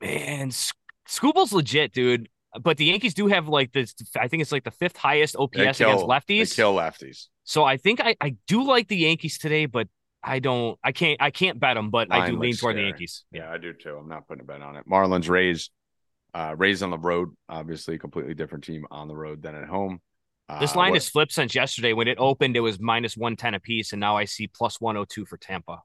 man, 0.00 0.48
S- 0.48 0.72
Skubal's 1.08 1.52
legit, 1.52 1.92
dude. 1.92 2.28
But 2.60 2.78
the 2.78 2.86
Yankees 2.86 3.14
do 3.14 3.28
have 3.28 3.48
like 3.48 3.72
this 3.72 3.94
I 4.18 4.28
think 4.28 4.40
it's 4.40 4.52
like 4.52 4.64
the 4.64 4.70
fifth 4.72 4.96
highest 4.96 5.36
OPS 5.36 5.52
kill, 5.54 5.62
against 5.62 5.78
They 5.78 5.84
lefties. 5.86 6.56
kill 6.56 6.74
lefties. 6.74 7.26
So 7.44 7.64
I 7.64 7.76
think 7.76 8.00
I, 8.00 8.16
I 8.20 8.36
do 8.48 8.64
like 8.64 8.88
the 8.88 8.96
Yankees 8.96 9.38
today, 9.38 9.66
but 9.66 9.88
I 10.22 10.38
don't 10.40 10.78
I 10.82 10.92
can't 10.92 11.20
I 11.22 11.30
can't 11.30 11.58
bet 11.60 11.76
them, 11.76 11.90
but 11.90 12.12
I 12.12 12.28
do 12.30 12.38
lean 12.38 12.54
toward 12.56 12.76
the. 12.76 12.82
Yankees. 12.82 13.24
Yeah, 13.32 13.50
I 13.50 13.58
do 13.58 13.72
too. 13.72 13.96
I'm 13.96 14.08
not 14.08 14.26
putting 14.28 14.42
a 14.42 14.44
bet 14.44 14.62
on 14.62 14.76
it. 14.76 14.84
Marlins 14.88 15.28
Rays, 15.28 15.70
uh, 16.34 16.54
Rays 16.58 16.82
on 16.82 16.90
the 16.90 16.98
road. 16.98 17.30
Obviously, 17.48 17.98
completely 17.98 18.34
different 18.34 18.64
team 18.64 18.84
on 18.90 19.08
the 19.08 19.16
road 19.16 19.40
than 19.42 19.54
at 19.54 19.66
home. 19.68 20.00
This 20.60 20.74
Uh, 20.74 20.78
line 20.80 20.90
what- 20.90 20.96
has 20.96 21.08
flipped 21.08 21.32
since 21.32 21.54
yesterday. 21.54 21.92
When 21.92 22.08
it 22.08 22.18
opened, 22.18 22.56
it 22.56 22.60
was 22.60 22.78
minus 22.80 23.16
110 23.16 23.54
apiece, 23.54 23.92
and 23.92 24.00
now 24.00 24.16
I 24.16 24.24
see 24.26 24.46
plus 24.48 24.80
102 24.80 25.24
for 25.24 25.36
Tampa. 25.38 25.82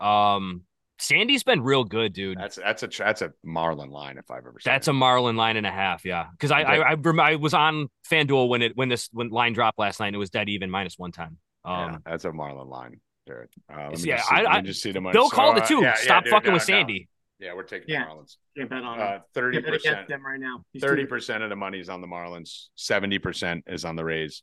Um 0.00 0.62
Sandy's 0.98 1.42
been 1.42 1.62
real 1.62 1.84
good, 1.84 2.12
dude. 2.12 2.38
That's 2.38 2.56
that's 2.56 2.82
a 2.82 2.88
that's 2.88 3.22
a 3.22 3.32
Marlin 3.44 3.90
line 3.90 4.18
if 4.18 4.30
I've 4.30 4.38
ever 4.46 4.58
seen. 4.60 4.72
That's 4.72 4.88
it. 4.88 4.90
a 4.90 4.94
Marlin 4.94 5.36
line 5.36 5.56
and 5.56 5.66
a 5.66 5.70
half, 5.70 6.04
yeah. 6.04 6.26
Because 6.32 6.50
I, 6.50 6.62
I 6.62 6.92
I 6.92 6.96
I 7.20 7.34
was 7.36 7.52
on 7.54 7.88
FanDuel 8.10 8.48
when 8.48 8.62
it 8.62 8.76
when 8.76 8.88
this 8.88 9.08
when 9.12 9.28
line 9.28 9.52
dropped 9.52 9.78
last 9.78 10.00
night. 10.00 10.08
And 10.08 10.16
it 10.16 10.18
was 10.18 10.30
dead 10.30 10.48
even 10.48 10.70
minus 10.70 10.98
one 10.98 11.12
ten. 11.12 11.36
Um, 11.64 11.92
yeah, 11.92 11.98
that's 12.06 12.24
a 12.24 12.32
Marlin 12.32 12.68
line. 12.68 13.00
Jared. 13.28 13.48
Uh, 13.70 13.88
let 13.90 13.98
me 14.00 14.08
yeah, 14.08 14.16
just 14.16 14.28
see, 14.28 14.34
I- 14.36 14.42
let 14.42 14.50
me 14.52 14.56
I- 14.56 14.60
just 14.62 14.82
see 14.82 14.92
the 14.92 15.00
money. 15.00 15.12
Bill 15.12 15.28
So, 15.28 15.36
called 15.36 15.58
uh, 15.58 15.62
it 15.62 15.66
too. 15.66 15.76
yeah, 15.82 15.82
yeah, 15.82 15.94
Stop 15.96 16.24
dude, 16.24 16.30
fucking 16.30 16.48
no, 16.48 16.54
with 16.54 16.62
no. 16.68 16.74
Sandy. 16.74 17.08
Yeah, 17.38 17.52
we're 17.54 17.64
taking 17.64 17.88
Yeah. 17.90 18.04
the 18.06 18.10
Marlins. 18.12 18.36
Can't 18.56 18.70
bet 18.70 18.82
on 18.82 18.98
Uh. 19.00 19.18
Thirty 19.34 19.56
Can't 19.56 19.66
bet 19.66 19.74
against 19.74 19.86
percent. 19.86 20.08
them 20.08 20.24
right 20.24 20.40
now. 20.40 20.64
Thirty 20.80 21.04
percent 21.04 21.42
of 21.42 21.50
the 21.50 21.56
money 21.56 21.80
is 21.80 21.88
on 21.90 22.00
the 22.00 22.06
Marlins. 22.06 22.68
Seventy 22.76 23.18
percent 23.18 23.64
is 23.66 23.84
on 23.84 23.96
the 23.96 24.04
Rays. 24.04 24.42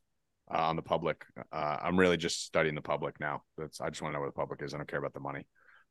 Uh, 0.54 0.58
on 0.58 0.76
the 0.76 0.82
public, 0.82 1.24
uh, 1.54 1.78
I'm 1.82 1.98
really 1.98 2.18
just 2.18 2.44
studying 2.46 2.76
the 2.76 2.82
public 2.82 3.18
now. 3.20 3.44
That's 3.58 3.80
I 3.80 3.90
just 3.90 4.02
want 4.02 4.12
to 4.12 4.18
know 4.18 4.20
where 4.20 4.30
the 4.30 4.34
public 4.36 4.62
is. 4.62 4.74
I 4.74 4.78
don't 4.78 4.88
care 4.90 5.00
about 5.00 5.14
the 5.14 5.22
money. 5.22 5.48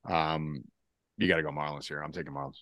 Um, 0.08 0.64
you 1.18 1.28
got 1.28 1.36
to 1.36 1.42
go 1.42 1.50
Marlins 1.50 1.86
here. 1.86 2.02
I'm 2.02 2.12
taking 2.12 2.32
Marlins. 2.32 2.58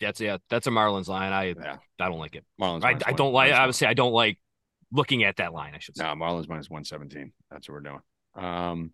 That's 0.00 0.20
yeah, 0.20 0.38
that's 0.50 0.66
a 0.66 0.70
Marlins 0.70 1.08
line. 1.08 1.32
I 1.32 1.54
Yeah, 1.58 1.76
I 1.98 2.08
don't 2.08 2.18
like 2.18 2.34
it. 2.34 2.44
Marlins. 2.60 2.84
I, 2.84 2.98
I 3.06 3.12
don't 3.12 3.32
like. 3.32 3.50
minus 3.50 3.58
I 3.58 3.66
would 3.66 3.74
say 3.74 3.86
I 3.86 3.94
don't 3.94 4.12
like 4.12 4.38
looking 4.92 5.24
at 5.24 5.36
that 5.36 5.52
line, 5.52 5.72
I 5.74 5.78
should 5.78 5.96
say. 5.96 6.04
No, 6.04 6.10
Marlins 6.10 6.48
minus 6.48 6.68
117. 6.68 7.32
That's 7.50 7.68
what 7.68 7.74
we're 7.74 7.80
doing. 7.80 8.00
Um, 8.34 8.90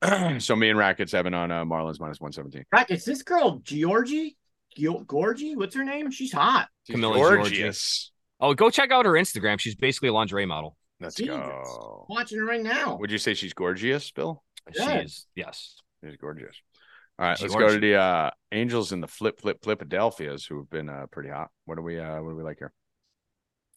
so 0.40 0.56
me 0.56 0.70
and 0.70 0.78
Rackets 0.78 1.12
have 1.12 1.24
been 1.24 1.34
on 1.34 1.50
uh, 1.50 1.64
Marlins 1.64 2.00
minus 2.00 2.20
117. 2.20 2.64
Rackets, 2.72 3.04
this 3.04 3.22
girl, 3.22 3.60
Georgie, 3.62 4.36
Gio- 4.78 5.04
Gorgie, 5.04 5.56
what's 5.56 5.74
her 5.74 5.84
name? 5.84 6.10
She's 6.10 6.32
hot. 6.32 6.68
Camilla 6.90 7.16
Gorgeous. 7.16 8.12
Oh, 8.40 8.54
go 8.54 8.70
check 8.70 8.92
out 8.92 9.04
her 9.04 9.12
Instagram. 9.12 9.58
She's 9.58 9.74
basically 9.74 10.08
a 10.08 10.12
lingerie 10.12 10.46
model. 10.46 10.76
Let's 11.00 11.16
Jesus. 11.16 11.34
go. 11.36 12.06
Watching 12.08 12.38
her 12.38 12.44
right 12.44 12.62
now. 12.62 12.96
Would 12.96 13.10
you 13.10 13.18
say 13.18 13.34
she's 13.34 13.52
gorgeous, 13.52 14.10
Bill? 14.10 14.42
Yeah. 14.74 14.98
She 14.98 15.04
is, 15.04 15.26
yes. 15.34 15.76
She's 16.04 16.16
gorgeous. 16.16 16.56
All 17.18 17.26
right, 17.26 17.38
She's 17.38 17.52
let's 17.52 17.56
go 17.56 17.74
to 17.74 17.80
the 17.80 17.96
uh, 17.96 18.30
Angels 18.52 18.92
and 18.92 19.02
the 19.02 19.08
Flip 19.08 19.40
Flip 19.40 19.60
Flipadelphias, 19.60 20.48
who 20.48 20.58
have 20.58 20.70
been 20.70 20.88
uh, 20.88 21.06
pretty 21.10 21.30
hot. 21.30 21.50
What 21.64 21.74
do 21.76 21.82
we 21.82 21.98
uh, 21.98 22.22
what 22.22 22.30
do 22.30 22.36
we 22.36 22.44
like 22.44 22.58
here? 22.58 22.72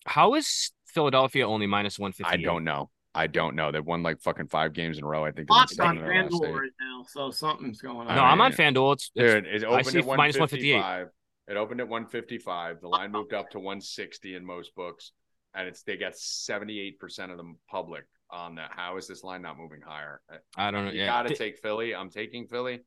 How 0.06 0.36
is 0.36 0.72
Philadelphia 0.86 1.48
only 1.48 1.66
minus 1.66 1.98
one 1.98 2.12
fifty? 2.12 2.32
I 2.32 2.38
don't 2.38 2.64
know. 2.64 2.92
I 3.14 3.28
don't 3.28 3.56
know. 3.56 3.72
They've 3.72 3.86
won 3.86 4.04
like 4.04 4.22
fucking 4.22 4.48
five 4.48 4.74
games 4.74 4.98
in 4.98 5.04
a 5.04 5.08
row. 5.08 5.26
I 5.26 5.32
think. 5.32 5.48
they've 5.48 5.50
won 5.50 5.62
Fox 5.62 5.80
on 5.80 5.96
seven 5.96 5.98
in 5.98 6.04
their 6.04 6.24
last 6.24 6.34
FanDuel 6.34 6.54
right 6.54 6.72
now, 6.80 7.06
so 7.10 7.32
something's 7.32 7.82
going 7.82 8.08
on. 8.08 8.16
No, 8.16 8.22
I 8.22 8.30
I'm 8.30 8.42
on 8.42 8.52
mean, 8.52 8.58
FanDuel. 8.58 8.94
It's, 8.94 9.12
it's 9.16 9.34
Dude, 9.34 9.48
it 9.48 9.64
I 9.64 9.68
opened 9.68 9.88
see 9.88 10.00
at 10.00 10.06
minus 10.06 10.38
158. 10.38 10.74
155. 10.76 11.08
It 11.48 11.58
opened 11.58 11.82
at 11.82 11.90
155. 11.90 12.80
The 12.80 12.88
line 12.88 13.12
moved 13.12 13.34
up 13.34 13.50
to 13.52 13.58
160 13.60 14.36
in 14.36 14.46
most 14.46 14.74
books, 14.76 15.12
and 15.56 15.68
it's 15.68 15.82
they 15.84 15.98
got 15.98 16.16
78 16.16 17.00
percent 17.00 17.32
of 17.32 17.38
the 17.38 17.54
public 17.70 18.06
on 18.30 18.56
that. 18.56 18.72
How 18.74 18.98
is 18.98 19.08
this 19.08 19.24
line 19.24 19.42
not 19.42 19.58
moving 19.58 19.82
higher? 19.86 20.22
I 20.56 20.72
don't 20.72 20.86
know. 20.86 20.92
You 20.92 21.00
Yeah, 21.00 21.08
got 21.08 21.28
to 21.28 21.36
take 21.36 21.58
Philly. 21.58 21.94
I'm 21.96 22.12
taking 22.12 22.46
Philly. 22.48 22.82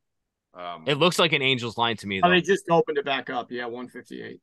Um, 0.57 0.84
it 0.86 0.94
looks 0.98 1.18
like 1.18 1.32
an 1.32 1.42
Angels 1.42 1.76
line 1.76 1.96
to 1.98 2.07
me. 2.07 2.20
Oh, 2.22 2.28
Though. 2.28 2.34
they 2.34 2.40
just 2.40 2.64
opened 2.70 2.98
it 2.98 3.05
back 3.05 3.28
up. 3.30 3.50
Yeah, 3.50 3.64
158. 3.66 4.40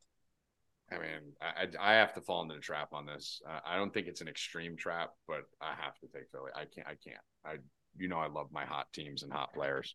I 0.90 0.94
mean, 0.98 1.32
I, 1.40 1.62
I 1.86 1.92
I 1.92 1.94
have 1.94 2.12
to 2.14 2.20
fall 2.20 2.42
into 2.42 2.54
the 2.54 2.60
trap 2.60 2.88
on 2.92 3.06
this. 3.06 3.40
Uh, 3.48 3.60
I 3.64 3.76
don't 3.76 3.94
think 3.94 4.08
it's 4.08 4.20
an 4.20 4.28
extreme 4.28 4.76
trap, 4.76 5.10
but 5.26 5.44
I 5.60 5.72
have 5.80 5.98
to 6.00 6.06
take 6.08 6.30
Philly. 6.30 6.50
I 6.54 6.64
can't. 6.66 6.86
I 6.86 6.96
can't. 7.02 7.20
I 7.46 7.54
you 7.96 8.08
know 8.08 8.18
I 8.18 8.28
love 8.28 8.48
my 8.52 8.64
hot 8.66 8.86
teams 8.92 9.22
and 9.22 9.32
hot 9.32 9.54
players, 9.54 9.94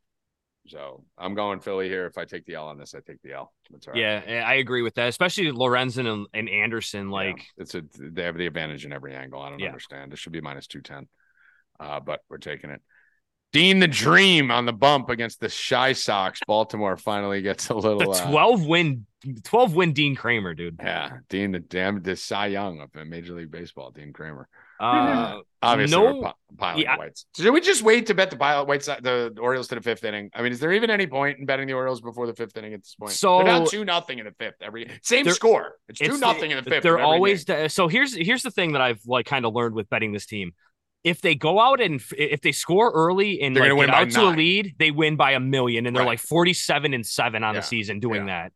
so 0.68 1.04
I'm 1.16 1.36
going 1.36 1.60
Philly 1.60 1.88
here. 1.88 2.08
If 2.08 2.18
I 2.18 2.26
take 2.26 2.46
the 2.46 2.56
L 2.56 2.68
on 2.68 2.80
this, 2.80 2.96
I 2.96 3.00
take 3.06 3.22
the 3.22 3.34
L. 3.34 3.54
That's 3.70 3.88
all 3.88 3.94
right. 3.94 4.02
yeah, 4.02 4.44
I 4.48 4.56
agree 4.56 4.82
with 4.82 4.96
that. 4.96 5.08
Especially 5.08 5.52
Lorenzen 5.52 6.12
and, 6.12 6.26
and 6.34 6.50
Anderson. 6.50 7.08
Yeah, 7.10 7.14
Like, 7.14 7.46
it's 7.58 7.76
a 7.76 7.84
they 8.00 8.24
have 8.24 8.38
the 8.38 8.48
advantage 8.48 8.84
in 8.84 8.92
every 8.92 9.14
angle. 9.14 9.40
I 9.40 9.50
don't 9.52 9.60
Yeah. 9.60 9.68
understand. 9.68 10.14
It 10.14 10.18
should 10.20 10.34
be 10.34 10.42
minus 10.42 10.66
two 10.66 10.82
ten, 10.82 11.08
uh, 11.80 12.00
but 12.00 12.22
we're 12.28 12.40
taking 12.40 12.72
it. 12.72 12.82
Dean 13.54 13.80
the 13.80 13.88
Dream 13.88 14.52
on 14.52 14.66
the 14.66 14.74
bump 14.74 15.10
against 15.10 15.40
the 15.40 15.50
Shy 15.50 15.94
Sox. 15.94 16.40
Baltimore 16.46 16.98
finally 16.98 17.42
gets 17.42 17.70
a 17.70 17.74
little. 17.74 17.98
the 18.00 18.10
uh, 18.10 18.30
12 18.30 18.66
win, 18.66 19.06
12 19.44 19.74
win 19.76 19.94
Dean 19.94 20.16
Kremer, 20.16 20.54
dude. 20.54 20.80
yeah, 20.84 21.18
Dean 21.30 21.52
the 21.54 21.60
damn 21.60 22.02
the 22.04 22.16
Cy 22.16 22.48
Young 22.48 22.82
of 22.82 22.90
Major 23.08 23.34
League 23.34 23.52
Baseball. 23.52 23.92
Dean 23.92 24.12
Kremer. 24.14 24.48
Uh, 24.80 25.40
Obviously, 25.64 25.98
No- 25.98 26.20
we're 26.20 26.32
pi- 26.58 26.76
yeah. 26.76 26.98
Whites. 26.98 27.26
Should 27.36 27.52
we 27.52 27.62
just 27.62 27.82
wait 27.82 28.06
to 28.08 28.14
bet 28.14 28.30
the 28.30 28.38
pilot 28.38 28.68
whites 28.68 28.86
the 28.86 29.36
Orioles 29.40 29.68
to 29.70 29.76
the 29.76 29.82
fifth 29.82 30.04
inning? 30.04 30.30
I 30.36 30.44
mean, 30.44 30.52
is 30.52 30.60
there 30.60 30.72
even 30.74 30.92
any 30.92 31.08
point 31.08 31.40
in 31.40 31.46
betting 31.48 31.66
the 31.66 31.74
Orioles 31.74 32.00
before 32.00 32.28
the 32.28 32.36
fifth 32.36 32.56
inning 32.58 32.74
at 32.76 32.84
this 32.84 32.94
point? 32.94 33.14
So- 33.14 33.38
they're 33.40 33.48
down 33.48 33.66
two 33.66 33.84
nothing 33.86 34.20
in 34.20 34.26
the 34.26 34.34
fifth. 34.38 34.56
Every 34.62 34.88
same 35.02 35.28
score. 35.32 35.78
It's 35.90 36.00
two 36.00 36.20
nothing 36.20 36.52
in 36.52 36.64
the 36.64 36.70
fifth. 36.70 36.84
They're 36.84 37.00
always 37.00 37.46
so. 37.74 37.88
Here's 37.88 38.14
here's 38.14 38.44
the 38.44 38.52
thing 38.52 38.74
that 38.74 38.82
I've 38.82 39.00
like 39.08 39.26
kind 39.26 39.46
of 39.46 39.54
learned 39.56 39.74
with 39.74 39.90
betting 39.90 40.12
this 40.12 40.26
team. 40.28 40.52
If 41.08 41.22
they 41.22 41.36
go 41.36 41.60
out 41.60 41.80
and 41.80 42.02
if 42.18 42.42
they 42.42 42.52
score 42.52 42.92
early 42.92 43.42
and 43.42 43.56
They're 43.56 43.74
like 43.74 43.88
get 43.88 43.96
out 43.96 44.12
to 44.12 44.24
a 44.24 44.32
lead, 44.36 44.76
they 44.78 44.92
win 44.92 45.16
by 45.16 45.32
a 45.32 45.40
million, 45.40 45.86
and 45.86 45.96
they're 45.96 46.04
Right. 46.04 46.10
like 46.10 46.20
forty-seven 46.20 46.94
and 46.94 47.06
seven 47.06 47.44
on 47.44 47.54
Yeah, 47.54 47.62
the 47.62 47.66
season 47.66 48.00
doing 48.00 48.28
yeah. 48.28 48.44
that. 48.44 48.54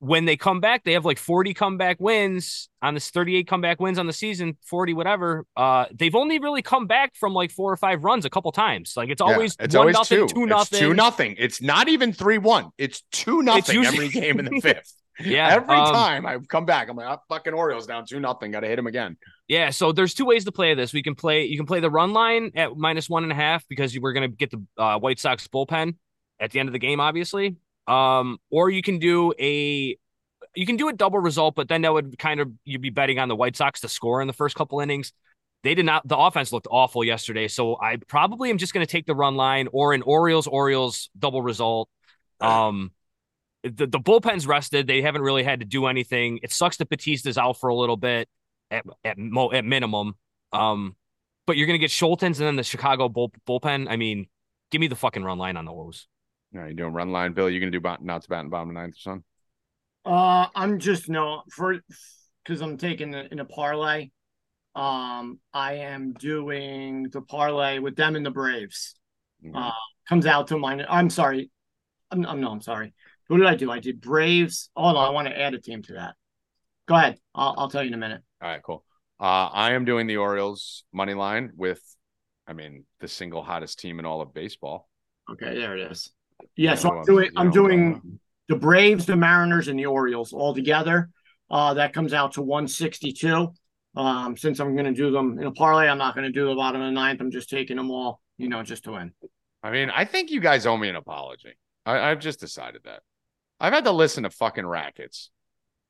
When 0.00 0.24
they 0.26 0.36
come 0.36 0.60
back, 0.60 0.84
they 0.84 0.92
have 0.92 1.04
like 1.04 1.18
forty 1.18 1.54
comeback 1.54 1.96
wins 2.00 2.68
on 2.82 2.94
this 2.94 3.10
thirty-eight 3.10 3.46
comeback 3.48 3.80
wins 3.80 3.98
on 3.98 4.06
the 4.06 4.12
season, 4.12 4.56
forty 4.64 4.94
whatever. 4.94 5.44
Uh, 5.56 5.86
they've 5.92 6.14
only 6.14 6.38
really 6.38 6.62
come 6.62 6.86
back 6.86 7.14
from 7.16 7.32
like 7.32 7.50
four 7.50 7.72
or 7.72 7.76
five 7.76 8.04
runs 8.04 8.24
a 8.24 8.30
couple 8.30 8.50
times. 8.52 8.94
Like 8.96 9.08
it's 9.10 9.20
Yeah, 9.20 9.32
always 9.32 9.56
it's 9.60 9.74
one 9.74 9.80
always 9.82 9.94
nothing, 9.94 10.18
two. 10.28 10.34
two 10.34 10.42
It's 10.44 10.50
nothing, 10.50 10.78
two 10.80 10.94
nothing. 10.94 11.34
It's 11.38 11.60
not 11.62 11.88
even 11.88 12.12
three 12.12 12.38
one. 12.38 12.70
It's 12.78 13.02
two 13.12 13.42
nothing 13.42 13.74
usually- 13.76 14.06
every 14.06 14.08
game 14.20 14.38
in 14.38 14.44
the 14.46 14.60
fifth. 14.68 14.94
Yeah, 15.20 15.48
every 15.48 15.76
um, 15.76 15.92
time 15.92 16.26
I 16.26 16.38
come 16.38 16.64
back, 16.64 16.88
I'm 16.88 16.96
like, 16.96 17.08
oh, 17.08 17.22
fucking 17.28 17.52
Orioles 17.52 17.86
down 17.86 18.04
two 18.06 18.20
nothing. 18.20 18.50
Got 18.52 18.60
to 18.60 18.68
hit 18.68 18.78
him 18.78 18.86
again. 18.86 19.16
Yeah, 19.48 19.70
so 19.70 19.92
there's 19.92 20.14
two 20.14 20.24
ways 20.24 20.44
to 20.44 20.52
play 20.52 20.74
this. 20.74 20.92
We 20.92 21.02
can 21.02 21.14
play 21.14 21.46
you 21.46 21.56
can 21.56 21.66
play 21.66 21.80
the 21.80 21.90
run 21.90 22.12
line 22.12 22.52
at 22.54 22.76
minus 22.76 23.08
one 23.08 23.22
and 23.24 23.32
a 23.32 23.34
half 23.34 23.66
because 23.68 23.94
you- 23.94 24.00
we're 24.00 24.12
gonna 24.12 24.28
get 24.28 24.50
the 24.50 24.62
uh, 24.76 24.98
White 24.98 25.18
Sox 25.18 25.48
bullpen 25.48 25.96
at 26.38 26.50
the 26.52 26.60
end 26.60 26.68
of 26.68 26.72
the 26.72 26.78
game, 26.78 27.00
obviously. 27.00 27.56
Um, 27.86 28.38
or 28.50 28.70
you 28.70 28.82
can 28.82 28.98
do 28.98 29.32
a 29.40 29.96
you 30.54 30.66
can 30.66 30.76
do 30.76 30.88
a 30.88 30.92
double 30.92 31.18
result, 31.18 31.54
but 31.54 31.68
then 31.68 31.82
that 31.82 31.92
would 31.92 32.18
kind 32.18 32.40
of 32.40 32.50
you'd 32.64 32.82
be 32.82 32.90
betting 32.90 33.18
on 33.18 33.28
the 33.28 33.36
White 33.36 33.56
Sox 33.56 33.80
to 33.80 33.88
score 33.88 34.20
in 34.20 34.26
the 34.26 34.32
first 34.32 34.54
couple 34.54 34.80
innings. 34.80 35.12
They 35.64 35.74
did 35.74 35.86
not. 35.86 36.06
The 36.06 36.16
offense 36.16 36.52
looked 36.52 36.68
awful 36.70 37.02
yesterday, 37.02 37.48
so 37.48 37.76
I 37.80 37.96
probably 37.96 38.50
am 38.50 38.58
just 38.58 38.72
going 38.72 38.86
to 38.86 38.90
take 38.90 39.06
the 39.06 39.14
run 39.14 39.34
line 39.34 39.68
or 39.72 39.92
an 39.92 40.02
Orioles 40.02 40.46
Orioles 40.46 41.10
double 41.18 41.42
result. 41.42 41.88
Um, 42.40 42.92
the 43.70 43.86
the 43.86 44.00
bullpen's 44.00 44.46
rested. 44.46 44.86
They 44.86 45.02
haven't 45.02 45.22
really 45.22 45.42
had 45.42 45.60
to 45.60 45.66
do 45.66 45.86
anything. 45.86 46.40
It 46.42 46.52
sucks 46.52 46.76
that 46.78 46.88
Bautista's 46.88 47.38
out 47.38 47.58
for 47.58 47.68
a 47.68 47.74
little 47.74 47.96
bit 47.96 48.28
at 48.70 48.84
at 49.04 49.18
mo 49.18 49.50
at 49.52 49.64
minimum. 49.64 50.14
Um, 50.52 50.96
but 51.46 51.56
you're 51.56 51.66
gonna 51.66 51.78
get 51.78 51.90
Schultens 51.90 52.38
and 52.38 52.46
then 52.46 52.56
the 52.56 52.62
Chicago 52.62 53.08
bull, 53.08 53.32
bullpen. 53.46 53.86
I 53.88 53.96
mean, 53.96 54.26
give 54.70 54.80
me 54.80 54.86
the 54.86 54.96
fucking 54.96 55.24
run 55.24 55.38
line 55.38 55.56
on 55.56 55.64
the 55.64 55.72
O's. 55.72 56.06
All 56.54 56.60
right, 56.60 56.70
you 56.70 56.74
doing 56.74 56.92
run 56.92 57.12
line, 57.12 57.32
Bill? 57.32 57.48
You're 57.48 57.60
gonna 57.60 57.70
do 57.70 57.80
bot, 57.80 58.02
not 58.02 58.22
to 58.22 58.28
bat 58.28 58.40
and 58.40 58.50
bottom 58.50 58.70
of 58.70 58.74
the 58.74 58.80
ninth 58.80 58.94
or 58.94 58.98
something? 58.98 59.24
Uh, 60.04 60.46
I'm 60.54 60.78
just 60.78 61.08
no 61.08 61.42
for 61.50 61.78
because 62.44 62.62
I'm 62.62 62.76
taking 62.76 63.14
it 63.14 63.32
in 63.32 63.40
a 63.40 63.44
parlay. 63.44 64.10
Um, 64.74 65.40
I 65.52 65.74
am 65.74 66.12
doing 66.12 67.08
the 67.10 67.20
parlay 67.20 67.78
with 67.78 67.96
them 67.96 68.16
and 68.16 68.24
the 68.24 68.30
Braves. 68.30 68.94
Okay. 69.44 69.52
Uh, 69.54 69.70
comes 70.08 70.26
out 70.26 70.48
to 70.48 70.58
mine. 70.58 70.84
I'm 70.88 71.10
sorry. 71.10 71.50
I'm, 72.10 72.24
I'm 72.24 72.40
no. 72.40 72.50
I'm 72.50 72.60
sorry. 72.60 72.94
What 73.28 73.38
did 73.38 73.46
I 73.46 73.54
do? 73.54 73.70
I 73.70 73.78
did 73.78 74.00
Braves. 74.00 74.70
Oh 74.76 74.92
no, 74.92 74.98
I 74.98 75.10
want 75.10 75.28
to 75.28 75.38
add 75.38 75.54
a 75.54 75.60
team 75.60 75.82
to 75.82 75.94
that. 75.94 76.14
Go 76.86 76.94
ahead. 76.94 77.18
I'll, 77.34 77.54
I'll 77.58 77.70
tell 77.70 77.82
you 77.82 77.88
in 77.88 77.94
a 77.94 77.98
minute. 77.98 78.22
All 78.42 78.48
right, 78.48 78.62
cool. 78.62 78.84
Uh, 79.20 79.48
I 79.52 79.72
am 79.72 79.84
doing 79.84 80.06
the 80.06 80.16
Orioles 80.16 80.84
money 80.92 81.14
line 81.14 81.50
with, 81.56 81.82
I 82.46 82.52
mean, 82.52 82.84
the 83.00 83.08
single 83.08 83.42
hottest 83.42 83.78
team 83.78 83.98
in 83.98 84.06
all 84.06 84.20
of 84.20 84.32
baseball. 84.32 84.88
Okay, 85.30 85.54
there 85.54 85.76
it 85.76 85.90
is. 85.90 86.10
Yeah, 86.56 86.70
Yeah, 86.70 86.74
so 86.76 86.98
I'm 86.98 87.04
doing 87.04 87.30
I'm 87.36 87.46
know, 87.46 87.52
doing 87.52 88.20
the 88.48 88.56
Braves, 88.56 89.06
the 89.06 89.16
Mariners, 89.16 89.68
and 89.68 89.78
the 89.78 89.86
Orioles 89.86 90.32
all 90.32 90.54
together. 90.54 91.10
Uh, 91.50 91.74
that 91.74 91.92
comes 91.92 92.12
out 92.12 92.32
to 92.32 92.42
162. 92.42 93.52
Um, 93.96 94.36
since 94.36 94.60
I'm 94.60 94.74
going 94.74 94.86
to 94.86 94.92
do 94.92 95.10
them 95.10 95.38
in 95.38 95.46
a 95.46 95.52
parlay, 95.52 95.88
I'm 95.88 95.98
not 95.98 96.14
going 96.14 96.26
to 96.26 96.32
do 96.32 96.46
the 96.48 96.54
bottom 96.54 96.80
of 96.80 96.86
the 96.86 96.92
ninth. 96.92 97.20
I'm 97.20 97.30
just 97.30 97.50
taking 97.50 97.76
them 97.76 97.90
all, 97.90 98.20
you 98.36 98.48
know, 98.48 98.62
just 98.62 98.84
to 98.84 98.92
win. 98.92 99.12
I 99.62 99.70
mean, 99.70 99.90
I 99.90 100.04
think 100.04 100.30
you 100.30 100.40
guys 100.40 100.66
owe 100.66 100.76
me 100.76 100.88
an 100.88 100.96
apology. 100.96 101.58
I, 101.84 102.10
I've 102.10 102.20
just 102.20 102.38
decided 102.38 102.82
that. 102.84 103.00
I've 103.60 103.72
had 103.72 103.84
to 103.84 103.92
listen 103.92 104.22
to 104.22 104.30
fucking 104.30 104.66
rackets 104.66 105.30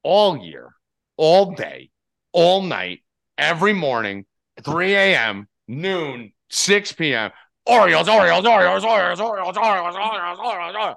all 0.02 0.36
year, 0.36 0.74
all 1.16 1.52
day, 1.52 1.90
all 2.32 2.62
night, 2.62 3.02
every 3.36 3.72
morning, 3.72 4.24
3 4.62 4.94
a.m., 4.94 5.48
noon, 5.66 6.32
6 6.50 6.92
p.m. 6.92 7.30
Orioles, 7.66 8.08
Orioles, 8.08 8.46
Orioles, 8.46 8.84
Orioles, 8.84 9.20
Orioles, 9.20 9.56
Orioles, 9.56 9.96
Orioles, 9.96 10.38
Orioles, 10.38 10.74
Orioles. 10.74 10.96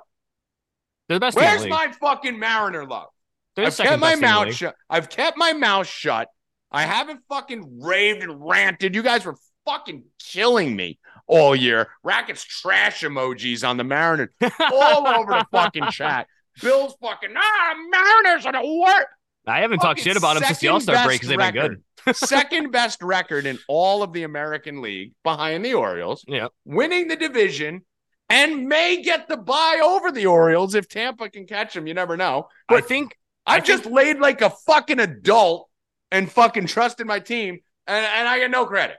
They're 1.07 1.17
the 1.17 1.19
best. 1.19 1.37
team 1.37 1.45
in 1.45 1.57
the 1.57 1.57
Where's 1.57 1.69
my 1.69 1.91
fucking 1.99 2.39
Mariner 2.39 2.85
love? 2.85 3.09
They're 3.55 3.65
I've 3.65 3.75
kept 3.75 3.99
my 3.99 4.15
best 4.15 4.21
team 4.21 4.29
in 4.29 4.39
the 4.39 4.45
mouth 4.45 4.53
shut. 4.53 4.75
I've 4.89 5.09
kept 5.09 5.37
my 5.37 5.53
mouth 5.53 5.87
shut. 5.87 6.29
I 6.71 6.83
haven't 6.83 7.19
fucking 7.27 7.81
raved 7.81 8.23
and 8.23 8.47
ranted. 8.47 8.95
You 8.95 9.03
guys 9.03 9.25
were 9.25 9.35
fucking 9.65 10.05
killing 10.19 10.73
me 10.73 10.99
all 11.27 11.53
year. 11.53 11.89
Rackets 12.03 12.45
trash 12.45 13.01
emojis 13.01 13.67
on 13.67 13.75
the 13.75 13.83
Mariners 13.83 14.29
all 14.71 15.05
over 15.05 15.33
the 15.33 15.45
fucking 15.51 15.89
chat. 15.91 16.27
Bill's 16.61 16.95
fucking 17.01 17.33
ah 17.35 17.75
Mariners 17.89 18.45
are 18.45 18.53
the 18.53 18.79
worst. 18.79 19.07
I 19.47 19.61
haven't 19.61 19.79
talked 19.79 19.99
shit 19.99 20.17
about 20.17 20.35
them 20.35 20.43
since 20.43 20.59
the 20.59 20.67
All 20.67 20.79
Star 20.79 21.03
break 21.05 21.19
because 21.21 21.29
they've 21.29 21.37
been 21.37 21.53
good. 21.53 21.83
Second 22.15 22.71
best 22.71 23.01
record 23.01 23.45
in 23.45 23.59
all 23.67 24.03
of 24.03 24.13
the 24.13 24.23
American 24.23 24.81
League 24.81 25.13
behind 25.23 25.65
the 25.65 25.73
Orioles. 25.73 26.23
Yeah. 26.27 26.47
Winning 26.65 27.07
the 27.07 27.15
division 27.15 27.81
and 28.29 28.67
may 28.67 29.01
get 29.01 29.27
the 29.27 29.37
buy 29.37 29.81
over 29.83 30.11
the 30.11 30.25
Orioles 30.27 30.73
if 30.75 30.87
Tampa 30.87 31.29
can 31.29 31.45
catch 31.45 31.73
them. 31.73 31.87
You 31.87 31.93
never 31.93 32.17
know. 32.17 32.47
But 32.67 32.83
I 32.83 32.87
think 32.87 33.17
I, 33.45 33.55
I 33.55 33.59
just 33.59 33.85
laid 33.85 34.19
like 34.19 34.41
a 34.41 34.49
fucking 34.49 34.99
adult 34.99 35.69
and 36.11 36.31
fucking 36.31 36.67
trusted 36.67 37.07
my 37.07 37.19
team, 37.19 37.59
and, 37.87 38.05
and 38.05 38.27
I 38.27 38.39
get 38.39 38.51
no 38.51 38.65
credit. 38.65 38.97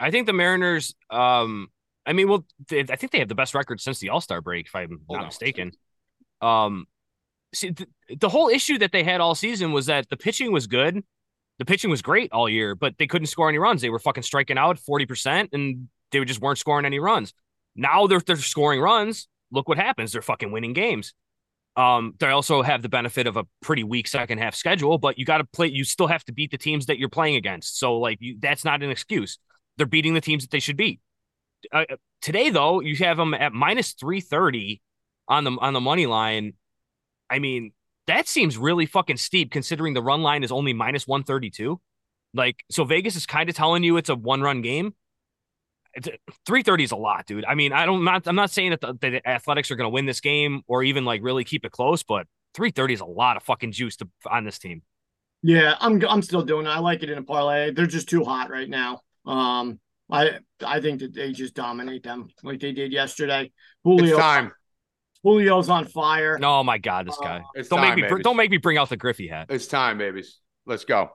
I 0.00 0.10
think 0.10 0.26
the 0.26 0.32
Mariners. 0.32 0.94
Um, 1.10 1.68
I 2.04 2.12
mean, 2.14 2.28
well, 2.28 2.44
they, 2.68 2.80
I 2.80 2.96
think 2.96 3.12
they 3.12 3.18
have 3.20 3.28
the 3.28 3.34
best 3.34 3.54
record 3.54 3.80
since 3.80 4.00
the 4.00 4.08
All 4.08 4.20
Star 4.20 4.40
break, 4.40 4.66
if 4.66 4.74
I'm 4.74 5.00
Hold 5.06 5.18
not 5.18 5.20
on. 5.20 5.26
mistaken. 5.26 5.72
Um, 6.42 6.86
see, 7.54 7.70
the, 7.70 7.86
the 8.18 8.28
whole 8.28 8.48
issue 8.48 8.78
that 8.78 8.92
they 8.92 9.04
had 9.04 9.20
all 9.20 9.34
season 9.34 9.72
was 9.72 9.86
that 9.86 10.08
the 10.10 10.16
pitching 10.16 10.52
was 10.52 10.66
good, 10.66 11.02
the 11.58 11.64
pitching 11.64 11.90
was 11.90 12.02
great 12.02 12.32
all 12.32 12.48
year, 12.48 12.74
but 12.74 12.94
they 12.98 13.06
couldn't 13.06 13.26
score 13.26 13.48
any 13.48 13.58
runs. 13.58 13.80
They 13.80 13.90
were 13.90 13.98
fucking 13.98 14.24
striking 14.24 14.58
out 14.58 14.78
forty 14.78 15.06
percent, 15.06 15.50
and 15.52 15.88
they 16.10 16.24
just 16.24 16.40
weren't 16.40 16.58
scoring 16.58 16.84
any 16.84 16.98
runs. 16.98 17.32
Now 17.76 18.06
they're 18.06 18.20
they're 18.20 18.36
scoring 18.36 18.80
runs. 18.80 19.28
Look 19.50 19.68
what 19.68 19.78
happens. 19.78 20.12
They're 20.12 20.22
fucking 20.22 20.50
winning 20.50 20.72
games. 20.72 21.14
Um, 21.76 22.14
they 22.18 22.28
also 22.28 22.62
have 22.62 22.82
the 22.82 22.88
benefit 22.88 23.26
of 23.26 23.36
a 23.36 23.46
pretty 23.62 23.84
weak 23.84 24.06
second 24.06 24.38
half 24.38 24.54
schedule, 24.54 24.98
but 24.98 25.18
you 25.18 25.24
got 25.24 25.38
to 25.38 25.44
play. 25.44 25.68
You 25.68 25.84
still 25.84 26.06
have 26.06 26.24
to 26.24 26.32
beat 26.32 26.50
the 26.50 26.58
teams 26.58 26.86
that 26.86 26.98
you're 26.98 27.08
playing 27.08 27.36
against. 27.36 27.78
So 27.78 27.98
like 27.98 28.18
you, 28.20 28.36
that's 28.40 28.64
not 28.64 28.82
an 28.82 28.90
excuse. 28.90 29.38
They're 29.76 29.86
beating 29.86 30.14
the 30.14 30.20
teams 30.20 30.44
that 30.44 30.50
they 30.50 30.60
should 30.60 30.76
beat. 30.76 31.00
Uh, 31.72 31.84
today 32.20 32.50
though, 32.50 32.80
you 32.80 32.96
have 32.96 33.16
them 33.16 33.34
at 33.34 33.52
minus 33.52 33.92
three 33.92 34.20
thirty 34.20 34.82
on 35.28 35.44
the 35.44 35.52
on 35.52 35.72
the 35.72 35.80
money 35.80 36.06
line. 36.06 36.54
I 37.30 37.38
mean, 37.38 37.72
that 38.06 38.28
seems 38.28 38.58
really 38.58 38.86
fucking 38.86 39.16
steep 39.16 39.50
considering 39.50 39.94
the 39.94 40.02
run 40.02 40.22
line 40.22 40.42
is 40.44 40.52
only 40.52 40.72
minus 40.72 41.06
one 41.06 41.24
thirty 41.24 41.50
two. 41.50 41.80
Like, 42.34 42.64
so 42.70 42.84
Vegas 42.84 43.16
is 43.16 43.26
kind 43.26 43.48
of 43.48 43.54
telling 43.54 43.82
you 43.82 43.96
it's 43.96 44.08
a 44.08 44.14
one 44.14 44.40
run 44.40 44.62
game. 44.62 44.94
330 46.46 46.84
is 46.84 46.92
a 46.92 46.96
lot, 46.96 47.26
dude. 47.26 47.44
I 47.44 47.54
mean, 47.54 47.72
I 47.72 47.84
don't 47.84 48.02
not 48.02 48.26
I'm 48.26 48.36
not 48.36 48.50
saying 48.50 48.70
that 48.70 48.80
the, 48.80 48.94
the 48.98 49.28
Athletics 49.28 49.70
are 49.70 49.76
going 49.76 49.86
to 49.86 49.92
win 49.92 50.06
this 50.06 50.20
game 50.20 50.62
or 50.66 50.82
even 50.82 51.04
like 51.04 51.22
really 51.22 51.44
keep 51.44 51.66
it 51.66 51.72
close, 51.72 52.02
but 52.02 52.26
330 52.54 52.94
is 52.94 53.00
a 53.00 53.04
lot 53.04 53.36
of 53.36 53.42
fucking 53.42 53.72
juice 53.72 53.96
to, 53.96 54.08
on 54.30 54.44
this 54.44 54.58
team. 54.58 54.82
Yeah, 55.42 55.74
I'm 55.80 56.02
I'm 56.08 56.22
still 56.22 56.42
doing 56.42 56.66
it. 56.66 56.70
I 56.70 56.78
like 56.78 57.02
it 57.02 57.10
in 57.10 57.18
a 57.18 57.22
parlay. 57.22 57.72
They're 57.72 57.86
just 57.86 58.08
too 58.08 58.24
hot 58.24 58.50
right 58.50 58.68
now. 58.68 59.00
Um, 59.26 59.80
I 60.10 60.38
I 60.64 60.80
think 60.80 61.00
that 61.00 61.14
they 61.14 61.32
just 61.32 61.54
dominate 61.54 62.04
them 62.04 62.28
like 62.42 62.60
they 62.60 62.72
did 62.72 62.92
yesterday. 62.92 63.52
Julio, 63.82 64.04
It's 64.04 64.16
time. 64.16 64.52
Julio's 65.24 65.68
on 65.68 65.86
fire. 65.86 66.38
Oh 66.42 66.62
my 66.64 66.78
god, 66.78 67.06
this 67.06 67.18
Uh, 67.20 67.24
guy! 67.24 67.42
It's 67.54 67.68
don't 67.68 67.78
time, 67.78 67.88
make 67.90 67.96
me 67.96 68.08
babies. 68.08 68.24
don't 68.24 68.36
make 68.36 68.50
me 68.50 68.56
bring 68.56 68.78
out 68.78 68.88
the 68.88 68.96
Griffey 68.96 69.28
hat. 69.28 69.46
It's 69.50 69.66
time, 69.66 69.98
babies. 69.98 70.38
Let's 70.66 70.84
go. 70.84 71.10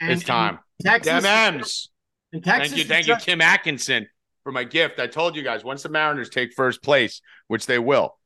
And- 0.00 0.12
it's 0.12 0.24
time. 0.24 0.58
and 0.78 0.86
Texas, 0.86 1.22
Damn 1.22 1.54
M's. 1.56 1.90
Texas 2.32 2.44
Thank 2.44 2.76
you, 2.76 2.84
thank 2.84 3.06
you, 3.06 3.14
just- 3.14 3.26
Kim 3.26 3.40
Atkinson, 3.40 4.06
for 4.44 4.52
my 4.52 4.64
gift. 4.64 4.98
I 5.00 5.06
told 5.08 5.36
you 5.36 5.42
guys 5.42 5.62
once 5.64 5.82
the 5.82 5.88
Mariners 5.90 6.30
take 6.30 6.54
first 6.54 6.82
place, 6.82 7.20
which 7.48 7.66
they 7.66 7.78
will, 7.78 8.16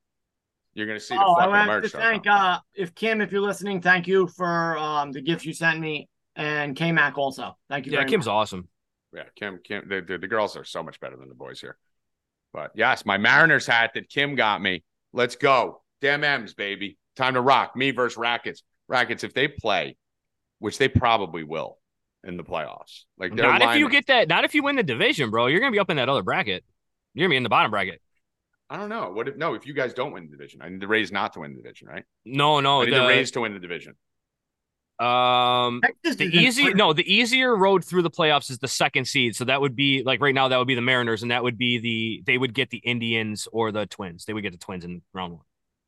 you're 0.74 0.86
gonna 0.86 1.00
see 1.00 1.14
the 1.16 1.22
Oh, 1.24 1.34
I 1.34 1.40
fucking 1.44 1.54
have 1.54 1.66
merch. 1.66 1.90
to 1.92 1.98
thank 1.98 2.26
uh 2.26 2.60
if 2.74 2.94
Kim, 2.94 3.20
if 3.20 3.32
you're 3.32 3.40
listening, 3.40 3.80
thank 3.80 4.06
you 4.06 4.28
for 4.28 4.76
um 4.78 5.10
the 5.12 5.20
gift 5.20 5.44
you 5.44 5.52
sent 5.52 5.80
me 5.80 6.08
and 6.36 6.76
K 6.76 6.92
Mac 6.92 7.16
also. 7.18 7.56
Thank 7.68 7.86
you. 7.86 7.92
Yeah, 7.92 7.98
very 8.00 8.10
Kim's 8.10 8.26
much. 8.26 8.32
awesome. 8.32 8.68
Yeah, 9.12 9.22
Kim, 9.36 9.60
Kim, 9.64 9.88
the, 9.88 10.00
the, 10.00 10.18
the 10.18 10.26
girls 10.28 10.56
are 10.56 10.64
so 10.64 10.82
much 10.82 10.98
better 11.00 11.16
than 11.16 11.28
the 11.28 11.34
boys 11.36 11.60
here. 11.60 11.76
But 12.52 12.72
yes, 12.74 13.06
my 13.06 13.16
Mariners 13.16 13.66
hat 13.66 13.92
that 13.94 14.08
Kim 14.08 14.34
got 14.34 14.60
me. 14.60 14.82
Let's 15.14 15.36
go. 15.36 15.80
Damn 16.00 16.24
M's, 16.24 16.54
baby. 16.54 16.98
Time 17.16 17.34
to 17.34 17.40
rock. 17.40 17.76
Me 17.76 17.92
versus 17.92 18.18
Rackets. 18.18 18.62
Rackets, 18.88 19.24
if 19.24 19.32
they 19.32 19.48
play, 19.48 19.96
which 20.58 20.76
they 20.76 20.88
probably 20.88 21.44
will 21.44 21.78
in 22.24 22.36
the 22.36 22.44
playoffs. 22.44 23.04
Like 23.16 23.32
Not 23.32 23.62
if 23.62 23.78
you 23.78 23.88
get 23.88 24.08
that. 24.08 24.28
Not 24.28 24.44
if 24.44 24.54
you 24.54 24.62
win 24.62 24.76
the 24.76 24.82
division, 24.82 25.30
bro. 25.30 25.46
You're 25.46 25.60
gonna 25.60 25.72
be 25.72 25.78
up 25.78 25.88
in 25.88 25.96
that 25.96 26.08
other 26.08 26.22
bracket. 26.22 26.64
You're 27.14 27.24
gonna 27.24 27.32
be 27.32 27.36
in 27.36 27.42
the 27.44 27.48
bottom 27.48 27.70
bracket. 27.70 28.00
I 28.68 28.76
don't 28.76 28.88
know. 28.88 29.10
What 29.10 29.28
if 29.28 29.36
no, 29.36 29.54
if 29.54 29.66
you 29.66 29.72
guys 29.72 29.94
don't 29.94 30.12
win 30.12 30.24
the 30.24 30.36
division, 30.36 30.60
I 30.62 30.68
need 30.68 30.80
the 30.80 30.88
Rays 30.88 31.12
not 31.12 31.34
to 31.34 31.40
win 31.40 31.54
the 31.54 31.62
division, 31.62 31.86
right? 31.86 32.04
No, 32.24 32.60
no. 32.60 32.82
I 32.82 32.86
need 32.86 32.94
the, 32.94 33.00
The, 33.00 33.06
Rays 33.06 33.30
to 33.32 33.40
win 33.42 33.54
the 33.54 33.60
division. 33.60 33.94
Um, 35.00 35.80
Texas 35.82 36.16
the 36.16 36.24
easy 36.26 36.64
first. 36.64 36.76
no, 36.76 36.92
the 36.92 37.12
easier 37.12 37.54
road 37.56 37.84
through 37.84 38.02
the 38.02 38.10
playoffs 38.10 38.50
is 38.50 38.58
the 38.58 38.68
second 38.68 39.06
seed. 39.06 39.34
So 39.36 39.44
that 39.46 39.60
would 39.60 39.74
be 39.74 40.02
like 40.04 40.20
right 40.20 40.34
now 40.34 40.48
that 40.48 40.56
would 40.58 40.68
be 40.68 40.74
the 40.74 40.80
Mariners, 40.80 41.22
and 41.22 41.30
that 41.30 41.42
would 41.42 41.58
be 41.58 41.78
the 41.78 42.22
they 42.26 42.38
would 42.38 42.54
get 42.54 42.70
the 42.70 42.78
Indians 42.78 43.48
or 43.52 43.72
the 43.72 43.86
Twins. 43.86 44.24
They 44.24 44.32
would 44.32 44.42
get 44.42 44.52
the 44.52 44.58
Twins 44.58 44.84
in 44.84 45.02
round 45.12 45.32
one. 45.34 45.42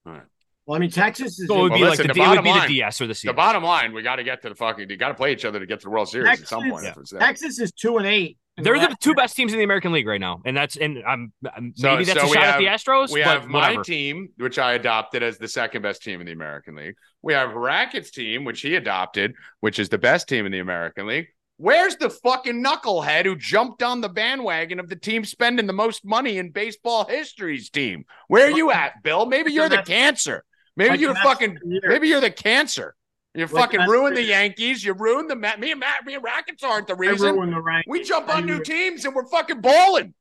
All 0.06 0.12
right. 0.12 0.22
Well, 0.66 0.76
I 0.76 0.80
mean, 0.80 0.90
Texas 0.90 1.38
is 1.38 1.46
So 1.46 1.54
it 1.54 1.56
in- 1.56 1.62
would 1.62 1.72
be 1.74 1.80
Well, 1.82 1.90
like 1.90 1.98
the, 1.98 2.02
the 2.04 2.08
would 2.08 2.16
bottom 2.26 2.44
be 2.44 2.50
line- 2.50 2.68
the 2.68 2.74
DS 2.74 3.00
or 3.00 3.06
the 3.06 3.14
C. 3.14 3.28
The 3.28 3.34
bottom 3.34 3.62
line, 3.62 3.92
we 3.92 4.02
got 4.02 4.16
to 4.16 4.24
get 4.24 4.42
to 4.42 4.48
the 4.48 4.54
fucking. 4.56 4.90
You 4.90 4.96
got 4.96 5.08
to 5.08 5.14
play 5.14 5.32
each 5.32 5.44
other 5.44 5.60
to 5.60 5.66
get 5.66 5.78
to 5.80 5.84
the 5.84 5.90
World 5.90 6.08
Series 6.08 6.40
at 6.40 6.48
some 6.48 6.68
point. 6.68 6.82
Yeah. 6.84 6.90
if 6.90 6.96
it's 6.96 7.10
there. 7.12 7.20
Texas 7.20 7.60
is 7.60 7.70
two 7.72 7.98
and 7.98 8.06
eight. 8.06 8.36
In 8.56 8.64
They're 8.64 8.78
the 8.78 8.96
two 9.00 9.14
best 9.14 9.36
teams 9.36 9.52
in 9.52 9.58
the 9.58 9.64
American 9.64 9.92
League 9.92 10.06
right 10.06 10.20
now, 10.20 10.40
and 10.44 10.56
that's 10.56 10.76
and 10.76 11.02
I'm, 11.06 11.32
I'm 11.54 11.72
So- 11.76 11.92
maybe 11.92 12.04
that's 12.04 12.20
so 12.20 12.26
a 12.26 12.32
shot 12.34 12.42
have- 12.42 12.54
at 12.54 12.58
the 12.58 12.66
Astros. 12.66 13.12
We 13.12 13.22
but 13.22 13.40
have 13.40 13.46
my 13.48 13.68
whatever. 13.68 13.84
team, 13.84 14.28
which 14.38 14.58
I 14.58 14.72
adopted 14.74 15.22
as 15.22 15.38
the 15.38 15.48
second 15.48 15.82
best 15.82 16.02
team 16.02 16.20
in 16.20 16.26
the 16.26 16.32
American 16.32 16.74
League. 16.74 16.94
We 17.22 17.34
have 17.34 17.50
Racket's 17.50 18.10
team, 18.10 18.44
which 18.44 18.60
he 18.62 18.76
adopted, 18.76 19.34
which 19.60 19.78
is 19.78 19.88
the 19.88 19.98
best 19.98 20.28
team 20.28 20.46
in 20.46 20.52
the 20.52 20.60
American 20.60 21.06
League. 21.06 21.26
Where's 21.58 21.96
the 21.96 22.10
fucking 22.10 22.62
knucklehead 22.62 23.24
who 23.24 23.34
jumped 23.34 23.82
on 23.82 24.02
the 24.02 24.10
bandwagon 24.10 24.78
of 24.78 24.88
the 24.90 24.96
team 24.96 25.24
spending 25.24 25.66
the 25.66 25.72
most 25.72 26.04
money 26.04 26.36
in 26.36 26.50
baseball 26.50 27.06
history's 27.06 27.70
team? 27.70 28.04
Where 28.28 28.46
are 28.46 28.50
you 28.56 28.70
at, 28.70 29.02
Bill? 29.02 29.24
Maybe 29.24 29.52
you're 29.52 29.68
the 29.70 29.82
cancer. 29.82 30.44
Maybe 30.76 30.98
you're 30.98 31.14
fucking. 31.14 31.58
Maybe 31.64 32.08
you're 32.08 32.20
the 32.20 32.30
cancer. 32.30 32.94
You 33.36 33.46
Like 33.46 33.50
fucking 33.70 33.80
the 33.80 33.86
ruined 33.90 34.16
the 34.16 34.22
Yankees. 34.22 34.82
You 34.84 34.94
ruined 34.94 35.28
the 35.30 35.36
Met. 35.36 35.60
Me 35.60 35.70
and 35.72 35.80
Matt, 35.80 36.04
me 36.06 36.14
and 36.14 36.24
Rackets 36.24 36.64
aren't 36.64 36.86
the 36.86 36.94
reason. 36.94 37.34
ruined 37.34 37.52
the 37.52 37.60
rank. 37.60 37.84
We 37.86 38.02
jump 38.02 38.28
I 38.28 38.38
on 38.38 38.46
new 38.46 38.62
teams 38.62 39.04
and 39.04 39.14
we're 39.14 39.26
fucking 39.26 39.60
balling. 39.60 40.14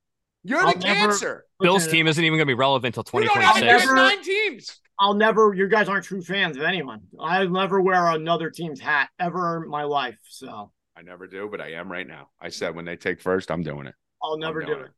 You're 0.43 0.59
I'll 0.65 0.73
the 0.73 0.79
never- 0.79 0.99
cancer. 1.11 1.45
Bill's 1.59 1.87
team 1.87 2.07
isn't 2.07 2.23
even 2.23 2.37
going 2.37 2.45
to 2.45 2.51
be 2.51 2.53
relevant 2.53 2.97
until 2.97 3.19
We 3.19 3.25
don't 3.25 3.37
have 3.41 3.55
2026. 3.55 3.85
Never- 3.85 3.95
nine 3.95 4.21
teams. 4.23 4.79
I'll 4.99 5.13
never. 5.13 5.53
You 5.53 5.67
guys 5.67 5.89
aren't 5.89 6.05
true 6.05 6.21
fans 6.21 6.55
of 6.57 6.63
anyone. 6.63 7.01
I'll 7.19 7.49
never 7.49 7.81
wear 7.81 8.07
another 8.11 8.49
team's 8.49 8.79
hat 8.79 9.09
ever 9.19 9.63
in 9.63 9.69
my 9.69 9.83
life. 9.83 10.17
So 10.29 10.71
I 10.95 11.01
never 11.01 11.27
do, 11.27 11.47
but 11.49 11.59
I 11.61 11.71
am 11.73 11.91
right 11.91 12.07
now. 12.07 12.29
I 12.39 12.49
said 12.49 12.75
when 12.75 12.85
they 12.85 12.95
take 12.95 13.21
first, 13.21 13.49
I'm 13.51 13.63
doing 13.63 13.87
it. 13.87 13.95
I'll 14.23 14.37
never 14.37 14.61
do 14.61 14.67
doing 14.67 14.81
it. 14.85 14.91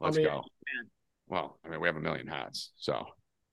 Let's 0.00 0.16
I 0.16 0.20
mean, 0.20 0.28
go. 0.28 0.34
man. 0.36 0.90
Well, 1.28 1.58
I 1.64 1.68
mean, 1.68 1.80
we 1.80 1.86
have 1.88 1.96
a 1.96 2.00
million 2.00 2.26
hats, 2.26 2.70
so 2.76 3.06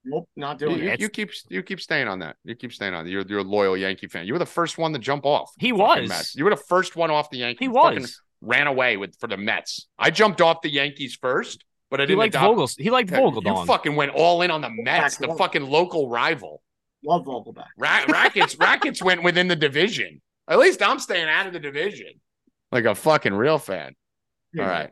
Nope, 0.04 0.28
not 0.36 0.60
you, 0.60 0.66
doing 0.68 0.78
you- 0.82 0.90
it. 0.90 1.00
you 1.00 1.08
keep 1.08 1.30
you 1.48 1.62
keep 1.62 1.80
staying 1.80 2.08
on 2.08 2.18
that. 2.20 2.36
You 2.44 2.54
keep 2.54 2.72
staying 2.72 2.94
on. 2.94 3.06
it. 3.06 3.10
You're 3.10 3.24
you're 3.26 3.38
a 3.40 3.42
loyal 3.42 3.76
Yankee 3.76 4.06
fan. 4.08 4.26
You 4.26 4.32
were 4.34 4.38
the 4.38 4.46
first 4.46 4.76
one 4.78 4.92
to 4.92 4.98
jump 4.98 5.24
off. 5.24 5.50
He 5.58 5.72
was. 5.72 6.08
Mets. 6.08 6.34
You 6.36 6.44
were 6.44 6.50
the 6.50 6.56
first 6.56 6.94
one 6.96 7.10
off 7.10 7.30
the 7.30 7.38
Yankees. 7.38 7.66
He 7.68 7.72
fucking 7.74 8.02
was. 8.02 8.20
ran 8.40 8.66
away 8.66 8.96
with 8.96 9.16
for 9.18 9.26
the 9.28 9.36
Mets. 9.38 9.86
I 9.98 10.10
jumped 10.10 10.40
off 10.40 10.60
the 10.62 10.70
Yankees 10.70 11.16
first, 11.20 11.64
but 11.90 12.00
I 12.00 12.04
He 12.04 12.08
didn't 12.08 12.18
liked 12.18 12.34
adopt. 12.34 12.46
Vogel. 12.56 12.70
He 12.78 12.90
liked 12.90 13.10
Yeah, 13.10 13.20
Vogel. 13.20 13.42
You 13.44 13.64
fucking 13.66 13.96
went 13.96 14.12
all 14.12 14.42
in 14.42 14.50
on 14.50 14.60
the 14.60 14.70
Mets, 14.70 15.16
the 15.16 15.26
Vogelbach. 15.28 15.38
fucking 15.38 15.62
local 15.68 16.08
rival. 16.10 16.62
Love 17.02 17.24
Vogelbach. 17.24 17.66
Ra- 17.78 18.04
rackets 18.08 18.56
rackets 18.60 19.02
went 19.02 19.22
within 19.22 19.48
the 19.48 19.56
division. 19.56 20.20
At 20.48 20.58
least 20.58 20.82
I'm 20.82 20.98
staying 20.98 21.28
out 21.28 21.46
of 21.46 21.54
the 21.54 21.60
division, 21.60 22.08
like 22.70 22.84
a 22.84 22.94
fucking 22.94 23.32
real 23.32 23.58
fan. 23.58 23.94
All 24.58 24.64
right, 24.66 24.90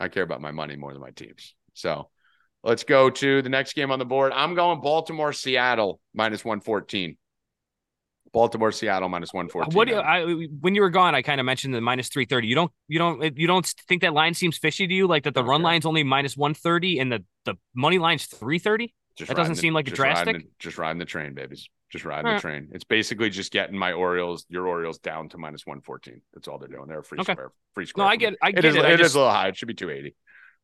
I 0.00 0.08
care 0.08 0.22
about 0.22 0.40
my 0.40 0.52
money 0.52 0.76
more 0.76 0.92
than 0.92 1.00
my 1.02 1.10
teams. 1.10 1.54
So 1.74 2.08
let's 2.62 2.84
go 2.84 3.10
to 3.10 3.42
the 3.42 3.48
next 3.48 3.74
game 3.74 3.90
on 3.90 3.98
the 3.98 4.04
board. 4.04 4.32
I'm 4.34 4.54
going 4.54 4.80
Baltimore 4.80 5.32
Seattle 5.32 6.00
minus 6.14 6.44
one 6.44 6.60
fourteen. 6.60 7.16
Baltimore 8.32 8.72
Seattle 8.72 9.08
minus 9.10 9.32
one 9.34 9.48
fourteen. 9.48 9.74
What 9.76 9.88
do 9.88 9.94
you, 9.94 10.00
I, 10.00 10.24
when 10.60 10.74
you 10.74 10.80
were 10.80 10.88
gone, 10.90 11.14
I 11.14 11.20
kind 11.20 11.38
of 11.38 11.44
mentioned 11.44 11.74
the 11.74 11.80
minus 11.82 12.08
three 12.08 12.24
thirty. 12.24 12.48
You 12.48 12.54
don't, 12.54 12.72
you 12.88 12.98
don't, 12.98 13.36
you 13.36 13.46
don't 13.46 13.66
think 13.88 14.00
that 14.02 14.14
line 14.14 14.32
seems 14.32 14.56
fishy 14.56 14.86
to 14.86 14.94
you? 14.94 15.06
Like 15.06 15.24
that 15.24 15.34
the 15.34 15.44
run 15.44 15.60
care. 15.60 15.64
line's 15.64 15.84
only 15.86 16.02
minus 16.02 16.36
one 16.36 16.54
thirty 16.54 16.98
and 16.98 17.12
the 17.12 17.24
the 17.44 17.54
money 17.74 17.98
line's 17.98 18.24
three 18.26 18.58
thirty. 18.58 18.94
Just 19.16 19.28
That 19.28 19.36
doesn't 19.36 19.56
the- 19.56 19.60
seem 19.60 19.74
like 19.74 19.86
a 19.86 19.90
just 19.90 20.00
riding 20.00 20.24
drastic- 20.24 20.42
the- 20.44 20.50
just 20.58 20.78
riding 20.78 20.98
the 20.98 21.04
train, 21.04 21.34
babies. 21.34 21.68
Just 21.90 22.06
riding 22.06 22.32
the 22.32 22.40
train. 22.40 22.70
It's 22.72 22.84
basically 22.84 23.28
just 23.28 23.52
getting 23.52 23.76
my 23.76 23.92
Orioles, 23.92 24.46
your 24.48 24.66
Orioles, 24.66 24.96
down 24.98 25.28
to 25.28 25.36
minus 25.36 25.66
one 25.66 25.82
fourteen. 25.82 26.22
That's 26.32 26.48
all 26.48 26.56
they're 26.56 26.68
doing. 26.68 26.86
They're 26.88 27.00
a 27.00 27.04
free 27.04 27.18
Okay. 27.20 27.34
square, 27.34 27.52
free 27.74 27.84
square. 27.84 28.06
No, 28.06 28.10
I 28.10 28.16
get, 28.16 28.34
I 28.40 28.48
It 28.48 28.54
get 28.54 28.64
is. 28.64 28.76
it. 28.76 28.84
I 28.86 28.88
It 28.92 28.94
is 28.94 29.00
just, 29.08 29.14
a 29.14 29.18
little 29.18 29.30
high. 29.32 29.48
It 29.48 29.58
should 29.58 29.68
be 29.68 29.74
two 29.74 29.90
eighty. 29.90 30.14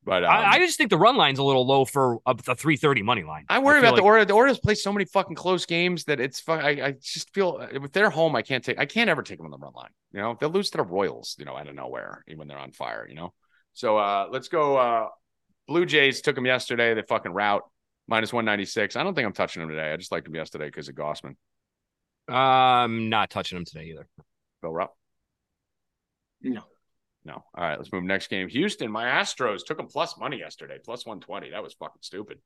But 0.05 0.25
um, 0.25 0.31
I, 0.31 0.53
I 0.53 0.59
just 0.59 0.79
think 0.79 0.89
the 0.91 0.97
run 0.97 1.17
line's 1.17 1.39
a 1.39 1.43
little 1.45 1.67
low 1.67 1.85
for 1.85 2.19
a, 2.25 2.35
a 2.47 2.55
three 2.55 2.77
thirty 2.77 3.03
money 3.03 3.25
line. 3.25 3.45
I 3.49 3.59
worry 3.59 3.81
feel 3.81 3.89
about 3.91 3.97
the 3.97 4.03
like- 4.03 4.07
Orioles. 4.07 4.27
The 4.29 4.35
Orioles 4.35 4.59
play 4.61 4.75
so 4.75 4.93
many 4.93 5.05
fucking 5.05 5.37
close 5.37 5.67
games 5.67 6.05
that 6.05 6.19
it's. 6.21 6.43
I, 6.49 6.69
I 6.71 6.95
just 7.03 7.35
feel 7.35 7.59
if 7.71 7.93
they're 7.93 8.09
home, 8.09 8.35
I 8.35 8.43
can't 8.43 8.65
take. 8.65 8.79
I 8.79 8.87
can't 8.87 9.11
ever 9.11 9.23
take 9.23 9.39
them 9.39 9.47
on 9.47 9.51
the 9.51 9.59
run 9.59 9.73
line. 9.75 9.91
You 10.13 10.21
know, 10.21 10.37
they'll 10.41 10.49
lose 10.51 10.71
to 10.71 10.79
the 10.79 10.85
Royals. 10.85 11.37
You 11.39 11.45
know, 11.45 11.57
out 11.57 11.69
of 11.69 11.75
nowhere, 11.75 12.25
even 12.27 12.39
when 12.39 12.49
they're 12.49 12.59
on 12.59 12.73
fire. 12.73 13.07
You 13.09 13.17
know. 13.17 13.35
So 13.75 13.99
uh 13.99 14.29
let's 14.31 14.49
go. 14.49 14.77
uh 14.77 15.09
Blue 15.67 15.85
Jays 15.85 16.23
took 16.23 16.35
them 16.35 16.47
yesterday. 16.47 16.95
They 16.95 17.03
fucking 17.03 17.33
route 17.33 17.63
minus 18.07 18.33
one 18.33 18.47
ninety 18.47 18.65
six. 18.65 18.97
I 18.97 19.03
don't 19.03 19.15
think 19.15 19.27
I'm 19.27 19.35
touching 19.35 19.61
them 19.61 19.69
today. 19.69 19.93
I 19.93 19.97
just 19.99 20.11
liked 20.11 20.25
them 20.25 20.35
yesterday 20.35 20.67
because 20.67 20.89
of 20.89 20.95
Gausman. 20.95 21.35
I'm 22.29 23.11
not 23.11 23.29
touching 23.31 23.57
them 23.59 23.65
today 23.67 23.91
either. 23.91 24.07
Bill 24.63 24.73
Rupp. 24.73 24.95
No. 26.41 26.63
No. 27.29 27.45
All 27.55 27.63
right, 27.63 27.77
let's 27.77 27.93
move 27.93 28.05
next 28.05 28.29
game. 28.29 28.49
Houston, 28.49 28.91
my 28.91 29.05
Astros 29.05 29.59
took 29.65 29.77
them 29.77 29.87
plus 29.87 30.17
money 30.17 30.39
yesterday, 30.39 30.79
plus 30.83 31.05
120. 31.05 31.51
That 31.51 31.63
was 31.63 31.75
fucking 31.75 32.01
stupid. 32.01 32.39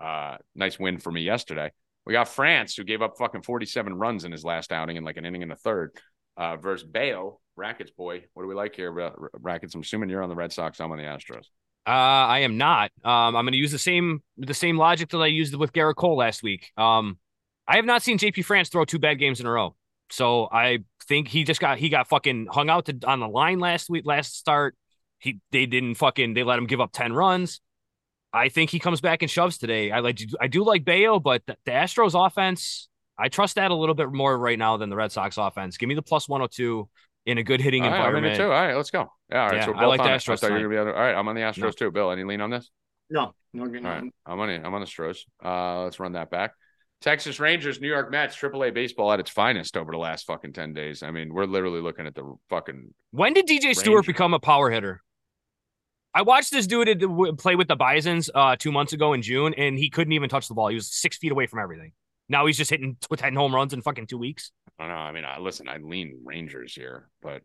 Uh, 0.00 0.36
nice 0.54 0.78
win 0.78 0.98
for 0.98 1.10
me 1.10 1.22
yesterday. 1.22 1.72
We 2.06 2.12
got 2.12 2.28
France, 2.28 2.76
who 2.76 2.84
gave 2.84 3.02
up 3.02 3.18
fucking 3.18 3.42
47 3.42 3.94
runs 3.94 4.24
in 4.24 4.30
his 4.30 4.44
last 4.44 4.70
outing 4.70 4.96
in 4.96 5.02
like 5.02 5.16
an 5.16 5.26
inning 5.26 5.42
and 5.42 5.50
a 5.50 5.56
third, 5.56 5.90
uh, 6.36 6.56
versus 6.56 6.88
Bello, 6.88 7.40
Rackets 7.56 7.90
boy. 7.90 8.26
What 8.32 8.44
do 8.44 8.48
we 8.48 8.54
like 8.54 8.76
here, 8.76 8.92
Ra- 8.92 9.10
Rackets? 9.40 9.74
I'm 9.74 9.80
assuming 9.80 10.08
you're 10.08 10.22
on 10.22 10.28
the 10.28 10.36
Red 10.36 10.52
Sox. 10.52 10.80
I'm 10.80 10.92
on 10.92 10.98
the 10.98 11.04
Astros. 11.04 11.46
Uh, 11.84 11.90
I 11.90 12.40
am 12.40 12.56
not. 12.58 12.92
Um, 13.04 13.34
I'm 13.34 13.44
going 13.44 13.52
to 13.52 13.58
use 13.58 13.72
the 13.72 13.78
same 13.78 14.22
the 14.36 14.54
same 14.54 14.76
logic 14.76 15.08
that 15.10 15.18
I 15.18 15.26
used 15.26 15.54
with 15.56 15.72
Gerrit 15.72 15.96
Cole 15.96 16.16
last 16.16 16.44
week. 16.44 16.70
Um, 16.76 17.18
I 17.66 17.76
have 17.76 17.84
not 17.84 18.02
seen 18.02 18.18
JP 18.18 18.44
France 18.44 18.68
throw 18.68 18.84
two 18.84 19.00
bad 19.00 19.18
games 19.18 19.40
in 19.40 19.46
a 19.46 19.50
row, 19.50 19.74
so 20.10 20.48
I 20.50 20.78
think 21.06 21.28
he 21.28 21.44
just 21.44 21.60
got 21.60 21.78
he 21.78 21.88
got 21.88 22.08
fucking 22.08 22.46
hung 22.50 22.68
out 22.70 22.86
to, 22.86 22.98
on 23.06 23.20
the 23.20 23.28
line 23.28 23.58
last 23.58 23.88
week 23.90 24.04
last 24.06 24.36
start. 24.36 24.76
He 25.18 25.40
they 25.52 25.66
didn't 25.66 25.94
fucking 25.96 26.34
they 26.34 26.42
let 26.44 26.58
him 26.58 26.66
give 26.66 26.80
up 26.80 26.90
ten 26.92 27.12
runs. 27.12 27.60
I 28.32 28.50
think 28.50 28.70
he 28.70 28.78
comes 28.78 29.00
back 29.00 29.22
and 29.22 29.30
shoves 29.30 29.58
today. 29.58 29.90
I 29.90 30.00
like 30.00 30.20
I 30.40 30.48
do 30.48 30.62
like 30.64 30.84
Bello, 30.84 31.18
but 31.18 31.42
the, 31.46 31.56
the 31.64 31.72
Astros 31.72 32.14
offense 32.26 32.88
I 33.18 33.28
trust 33.28 33.56
that 33.56 33.70
a 33.70 33.74
little 33.74 33.94
bit 33.96 34.12
more 34.12 34.38
right 34.38 34.58
now 34.58 34.76
than 34.76 34.90
the 34.90 34.96
Red 34.96 35.10
Sox 35.10 35.36
offense. 35.38 35.76
Give 35.76 35.88
me 35.88 35.94
the 35.96 36.02
plus 36.02 36.28
102 36.28 36.88
in 37.26 37.38
a 37.38 37.42
good 37.42 37.60
hitting 37.60 37.82
All 37.82 37.90
right, 37.90 37.96
I'm 37.96 38.00
in 38.14 38.24
environment. 38.24 38.34
it 38.34 38.36
too. 38.38 38.44
All 38.44 38.50
right, 38.50 38.74
let's 38.76 38.90
go. 38.92 39.10
Yeah, 39.30 39.42
all 39.42 39.48
right. 39.48 39.56
Yeah, 39.56 39.64
so 39.66 39.74
I 39.74 39.80
both 39.80 39.88
like 39.88 39.98
the 39.98 40.04
on 40.04 40.10
it. 40.10 40.12
I 40.12 40.16
Astros 40.18 40.38
thought 40.40 40.46
you 40.46 40.52
were 40.52 40.58
tonight. 40.58 40.60
gonna 40.62 40.68
be 40.68 40.78
on- 40.78 40.88
All 40.88 41.02
right, 41.02 41.14
I'm 41.14 41.28
on 41.28 41.34
the 41.34 41.40
Astros 41.42 41.58
No. 41.58 41.70
too. 41.72 41.90
Bill, 41.90 42.10
any 42.12 42.24
lean 42.24 42.40
on 42.40 42.50
this? 42.50 42.70
No. 43.10 43.34
No. 43.52 43.64
no. 43.64 43.78
All 43.88 43.94
right, 43.94 44.12
I'm 44.26 44.40
on 44.40 44.50
it. 44.50 44.62
I'm 44.64 44.72
on 44.72 44.80
the 44.82 44.86
Stros. 44.86 45.26
Uh, 45.44 45.82
let's 45.82 45.98
run 45.98 46.12
that 46.12 46.30
back. 46.30 46.52
Texas 47.00 47.38
Rangers, 47.38 47.80
New 47.80 47.88
York 47.88 48.10
Mets, 48.10 48.36
AAA 48.36 48.74
baseball 48.74 49.12
at 49.12 49.20
its 49.20 49.30
finest 49.30 49.76
over 49.76 49.92
the 49.92 49.98
last 49.98 50.26
fucking 50.26 50.52
10 50.52 50.72
days. 50.72 51.02
I 51.02 51.10
mean, 51.10 51.32
we're 51.32 51.44
literally 51.44 51.80
looking 51.80 52.06
at 52.06 52.14
the 52.14 52.34
fucking. 52.50 52.92
When 53.12 53.34
did 53.34 53.46
DJ 53.46 53.74
Stewart 53.74 53.98
Ranger. 53.98 54.12
become 54.12 54.34
a 54.34 54.40
power 54.40 54.70
hitter? 54.70 55.02
I 56.14 56.22
watched 56.22 56.50
this 56.50 56.66
dude 56.66 56.88
play 57.38 57.54
with 57.54 57.68
the 57.68 57.76
Bisons 57.76 58.30
uh, 58.34 58.56
two 58.56 58.72
months 58.72 58.92
ago 58.92 59.12
in 59.12 59.22
June, 59.22 59.54
and 59.54 59.78
he 59.78 59.90
couldn't 59.90 60.12
even 60.12 60.28
touch 60.28 60.48
the 60.48 60.54
ball. 60.54 60.68
He 60.68 60.74
was 60.74 60.88
six 60.88 61.16
feet 61.16 61.30
away 61.30 61.46
from 61.46 61.60
everything. 61.60 61.92
Now 62.28 62.46
he's 62.46 62.56
just 62.56 62.70
hitting 62.70 62.96
tw- 63.00 63.16
10 63.16 63.34
home 63.34 63.54
runs 63.54 63.72
in 63.72 63.82
fucking 63.82 64.06
two 64.06 64.18
weeks. 64.18 64.50
I 64.78 64.84
don't 64.84 64.94
know. 64.94 65.00
I 65.00 65.12
mean, 65.12 65.24
I, 65.24 65.38
listen, 65.38 65.68
I 65.68 65.78
lean 65.78 66.20
Rangers 66.24 66.74
here, 66.74 67.08
but 67.22 67.42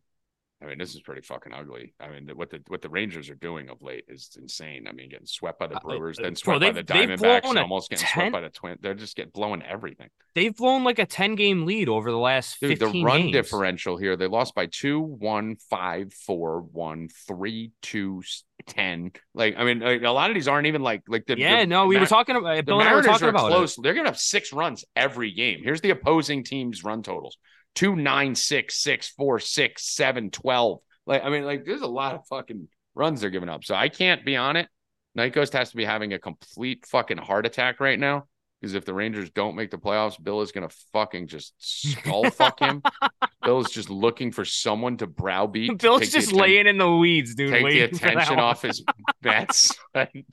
I 0.63 0.67
mean, 0.67 0.77
this 0.77 0.95
is 0.95 1.01
pretty 1.01 1.21
fucking 1.21 1.51
ugly. 1.53 1.93
I 1.99 2.07
mean, 2.09 2.29
what 2.35 2.49
the 2.49 2.61
what 2.67 2.81
the 2.81 2.87
Rangers 2.89 3.29
are 3.29 3.35
doing 3.35 3.69
of 3.69 3.81
late 3.81 4.05
is 4.07 4.29
insane. 4.39 4.87
I 4.87 4.93
mean, 4.93 5.09
getting 5.09 5.25
swept 5.25 5.59
by 5.59 5.67
the 5.67 5.75
Uh, 5.75 5.79
Brewers, 5.81 6.17
uh, 6.19 6.23
then 6.23 6.33
bro, 6.43 6.57
swept 6.57 6.61
by 6.61 6.71
the 6.71 6.83
Diamondbacks, 6.83 7.49
and 7.49 7.59
almost 7.59 7.89
getting 7.89 8.05
10 8.05 8.13
swept 8.13 8.31
by 8.31 8.39
the 8.41 8.49
Twins. 8.49 8.79
They're 8.81 8.93
just 8.93 9.15
getting 9.17 9.31
blowing 9.31 9.61
everything. 9.61 10.07
They've 10.35 10.55
blown 10.55 10.83
like 10.83 10.99
a 10.99 11.05
10 11.05 11.35
game 11.35 11.65
lead 11.65 11.89
over 11.89 12.09
the 12.11 12.17
last 12.17 12.59
Dude, 12.61 12.79
15 12.79 13.01
the 13.01 13.05
run 13.05 13.21
games. 13.23 13.31
differential 13.33 13.97
here, 13.97 14.15
they 14.15 14.27
lost 14.27 14.55
by 14.55 14.67
two, 14.67 14.99
one, 15.01 15.57
five, 15.69 16.13
four, 16.13 16.61
one, 16.61 17.09
three, 17.27 17.71
two, 17.81 18.23
ten. 18.65 19.11
Like, 19.33 19.55
I 19.57 19.65
mean, 19.65 19.79
like, 19.81 20.03
a 20.03 20.09
lot 20.11 20.29
of 20.29 20.35
these 20.35 20.47
aren't 20.47 20.67
even 20.67 20.81
like 20.81 21.01
like 21.09 21.25
the 21.25 21.37
Yeah, 21.37 21.61
the, 21.61 21.67
no, 21.67 21.87
we 21.87 21.95
Ma- 21.95 22.01
were 22.01 22.07
talking 22.07 22.35
about 22.37 22.55
the 22.55 22.63
Bill 22.63 22.79
and 22.79 22.87
I 22.87 22.93
were 22.93 23.01
Mariners 23.01 23.11
talking 23.19 23.27
are 23.27 23.29
about 23.31 23.49
close. 23.49 23.77
it. 23.77 23.81
They're 23.83 23.93
gonna 23.93 24.07
have 24.07 24.17
six 24.17 24.53
runs 24.53 24.85
every 24.95 25.31
game. 25.31 25.59
Here's 25.61 25.81
the 25.81 25.89
opposing 25.89 26.43
team's 26.45 26.83
run 26.83 27.03
totals: 27.03 27.37
two, 27.75 27.95
nine, 27.95 28.35
six, 28.35 28.75
six, 28.81 29.09
four, 29.09 29.39
six, 29.39 29.85
seven, 29.95 30.29
twelve. 30.31 30.79
Like, 31.05 31.23
I 31.23 31.29
mean, 31.29 31.43
like, 31.45 31.65
there's 31.65 31.81
a 31.81 31.87
lot 31.87 32.15
of 32.15 32.25
fucking 32.27 32.67
runs 32.95 33.21
they're 33.21 33.29
giving 33.29 33.49
up. 33.49 33.63
So 33.63 33.75
I 33.75 33.89
can't 33.89 34.23
be 34.25 34.35
on 34.37 34.55
it. 34.55 34.67
Night 35.15 35.33
Ghost 35.33 35.53
has 35.53 35.69
to 35.71 35.75
be 35.77 35.85
having 35.85 36.13
a 36.13 36.19
complete 36.19 36.85
fucking 36.87 37.17
heart 37.17 37.45
attack 37.45 37.79
right 37.79 37.99
now. 37.99 38.25
Because 38.61 38.75
if 38.75 38.85
the 38.85 38.93
Rangers 38.93 39.29
don't 39.29 39.55
make 39.57 39.71
the 39.71 39.77
playoffs, 39.77 40.21
Bill 40.23 40.39
is 40.41 40.53
gonna 40.53 40.69
fucking 40.93 41.27
just 41.27 41.53
skull 41.57 42.29
fuck 42.29 42.61
him. 42.61 42.81
Bill 43.43 43.59
is 43.59 43.69
just 43.69 43.89
looking 43.89 44.31
for 44.31 44.45
someone 44.45 44.95
to 44.97 45.07
browbeat. 45.07 45.69
to 45.71 45.75
Bill's 45.85 46.01
take 46.03 46.11
just 46.11 46.27
atten- 46.29 46.39
laying 46.39 46.67
in 46.67 46.77
the 46.77 46.89
weeds, 46.89 47.35
dude. 47.35 47.51
take 47.51 47.59
the 47.59 47.63
waiting 47.65 47.89
for 47.97 48.05
that 48.05 48.11
attention 48.13 48.39
off 48.39 48.61
his 48.61 48.81
bets. 49.21 49.75
Hey. 49.93 50.23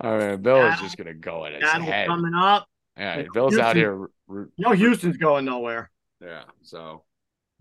All 0.00 0.16
right, 0.16 0.36
Bill 0.40 0.64
is 0.66 0.78
just 0.80 0.96
gonna 0.96 1.12
go 1.14 1.44
in 1.46 1.54
his 1.54 1.62
Battle 1.62 1.86
head. 1.86 2.06
coming 2.06 2.34
up. 2.34 2.68
Yeah, 2.96 3.16
Like, 3.16 3.26
Bill's 3.34 3.58
out 3.58 3.74
here. 3.74 4.02
r- 4.02 4.10
r- 4.28 4.48
You 4.56 4.66
know, 4.68 4.72
Houston's 4.72 5.16
going 5.16 5.44
nowhere. 5.44 5.90
Yeah, 6.24 6.44
so 6.62 7.04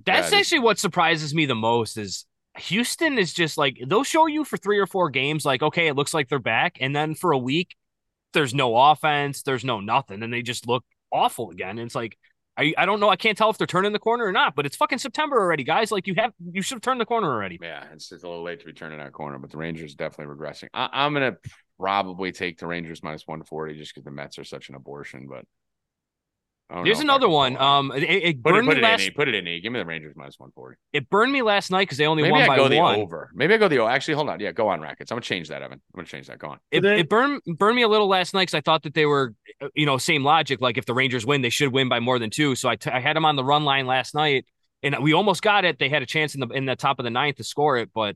That's 0.05 0.33
actually 0.33 0.59
what 0.59 0.79
surprises 0.79 1.33
me 1.33 1.45
the 1.45 1.55
most 1.55 1.97
is 1.97 2.25
Houston 2.57 3.17
is 3.17 3.33
just 3.33 3.57
like 3.57 3.79
they'll 3.85 4.03
show 4.03 4.27
you 4.27 4.45
for 4.45 4.57
three 4.57 4.79
or 4.79 4.87
four 4.87 5.09
games, 5.09 5.45
like, 5.45 5.61
okay, 5.61 5.87
it 5.87 5.95
looks 5.95 6.13
like 6.13 6.29
they're 6.29 6.39
back. 6.39 6.77
And 6.79 6.95
then 6.95 7.15
for 7.15 7.31
a 7.31 7.37
week, 7.37 7.75
there's 8.33 8.53
no 8.53 8.75
offense, 8.75 9.43
there's 9.43 9.65
no 9.65 9.79
nothing, 9.79 10.23
and 10.23 10.31
they 10.31 10.41
just 10.41 10.67
look 10.67 10.83
awful 11.11 11.51
again. 11.51 11.77
And 11.77 11.81
it's 11.81 11.95
like 11.95 12.17
I, 12.55 12.73
I 12.77 12.85
don't 12.85 12.99
know. 12.99 13.09
I 13.09 13.15
can't 13.15 13.37
tell 13.37 13.49
if 13.49 13.57
they're 13.57 13.65
turning 13.65 13.93
the 13.93 13.99
corner 13.99 14.25
or 14.25 14.31
not, 14.31 14.55
but 14.55 14.65
it's 14.65 14.75
fucking 14.75 14.99
September 14.99 15.39
already, 15.39 15.63
guys. 15.63 15.91
Like 15.91 16.05
you 16.05 16.13
have 16.17 16.33
you 16.51 16.61
should 16.61 16.75
have 16.75 16.81
turned 16.81 17.01
the 17.01 17.05
corner 17.05 17.31
already. 17.31 17.57
yeah, 17.61 17.85
it's, 17.91 18.11
it's 18.11 18.23
a 18.23 18.27
little 18.27 18.43
late 18.43 18.59
to 18.59 18.65
be 18.65 18.73
turning 18.73 18.99
that 18.99 19.11
corner, 19.13 19.39
but 19.39 19.49
the 19.49 19.57
Rangers 19.57 19.95
definitely 19.95 20.35
regressing. 20.35 20.67
I, 20.73 20.89
I'm 20.91 21.13
gonna 21.13 21.37
probably 21.79 22.31
take 22.31 22.59
the 22.59 22.67
Rangers 22.67 23.01
minus 23.01 23.25
one 23.25 23.43
forty 23.43 23.75
just 23.75 23.93
because 23.93 24.05
the 24.05 24.11
Mets 24.11 24.37
are 24.37 24.43
such 24.43 24.69
an 24.69 24.75
abortion. 24.75 25.27
But 25.27 25.45
There's 26.83 26.97
know 26.99 27.03
another 27.03 27.29
one. 27.29 27.55
pull. 27.55 27.65
Um, 27.65 27.91
it, 27.91 28.03
it 28.03 28.43
put 28.43 28.49
it, 28.51 28.53
burned 28.55 28.67
put 28.67 28.75
me 28.77 28.81
it 28.81 28.83
last. 28.83 29.01
in. 29.01 29.07
E. 29.07 29.11
Put 29.11 29.27
it 29.27 29.35
in. 29.35 29.47
E. 29.47 29.59
Give 29.61 29.71
me 29.71 29.79
the 29.79 29.85
Rangers 29.85 30.13
minus 30.15 30.39
one 30.39 30.51
forty. 30.51 30.77
It 30.91 31.09
burned 31.09 31.31
me 31.31 31.41
last 31.41 31.69
night 31.71 31.83
because 31.83 31.97
they 31.97 32.07
only 32.07 32.23
Maybe 32.23 32.31
won 32.31 32.41
I 32.41 32.47
by 32.47 32.55
go 32.57 32.67
the 32.69 32.79
one. 32.79 32.95
over. 32.99 33.29
Maybe 33.35 33.53
I 33.53 33.57
go 33.57 33.67
the 33.67 33.77
over. 33.79 33.91
Actually, 33.91 34.15
hold 34.15 34.29
on. 34.29 34.39
Yeah, 34.39 34.51
go 34.51 34.69
on 34.69 34.81
Rackets. 34.81 35.11
I'm 35.11 35.15
gonna 35.17 35.21
change 35.21 35.49
that, 35.49 35.61
Evan. 35.61 35.73
I'm 35.73 35.97
gonna 35.97 36.07
change 36.07 36.27
that. 36.27 36.39
Go 36.39 36.47
on. 36.49 36.59
It, 36.71 36.81
They- 36.81 36.99
it 37.01 37.09
burned 37.09 37.41
burned 37.57 37.75
me 37.75 37.81
a 37.83 37.87
little 37.87 38.07
last 38.07 38.33
night 38.33 38.43
because 38.43 38.55
I 38.55 38.61
thought 38.61 38.83
that 38.83 38.93
they 38.93 39.05
were, 39.05 39.35
you 39.75 39.85
know, 39.85 39.97
same 39.97 40.23
logic. 40.23 40.61
Like 40.61 40.77
if 40.77 40.85
the 40.85 40.93
Rangers 40.93 41.25
win, 41.25 41.41
they 41.41 41.49
should 41.49 41.71
win 41.71 41.89
by 41.89 41.99
more 41.99 42.17
than 42.19 42.29
two. 42.29 42.55
So 42.55 42.69
I, 42.69 42.75
t- 42.75 42.89
I 42.89 42.99
had 42.99 43.15
them 43.15 43.25
on 43.25 43.35
the 43.35 43.43
run 43.43 43.63
line 43.65 43.85
last 43.85 44.15
night, 44.15 44.45
and 44.81 44.95
we 45.01 45.13
almost 45.13 45.41
got 45.41 45.65
it. 45.65 45.77
They 45.79 45.89
had 45.89 46.01
a 46.01 46.07
chance 46.07 46.33
in 46.33 46.39
the 46.41 46.47
in 46.47 46.65
the 46.65 46.75
top 46.75 46.97
of 46.99 47.03
the 47.03 47.11
ninth 47.11 47.37
to 47.37 47.43
score 47.43 47.77
it, 47.77 47.89
but 47.93 48.15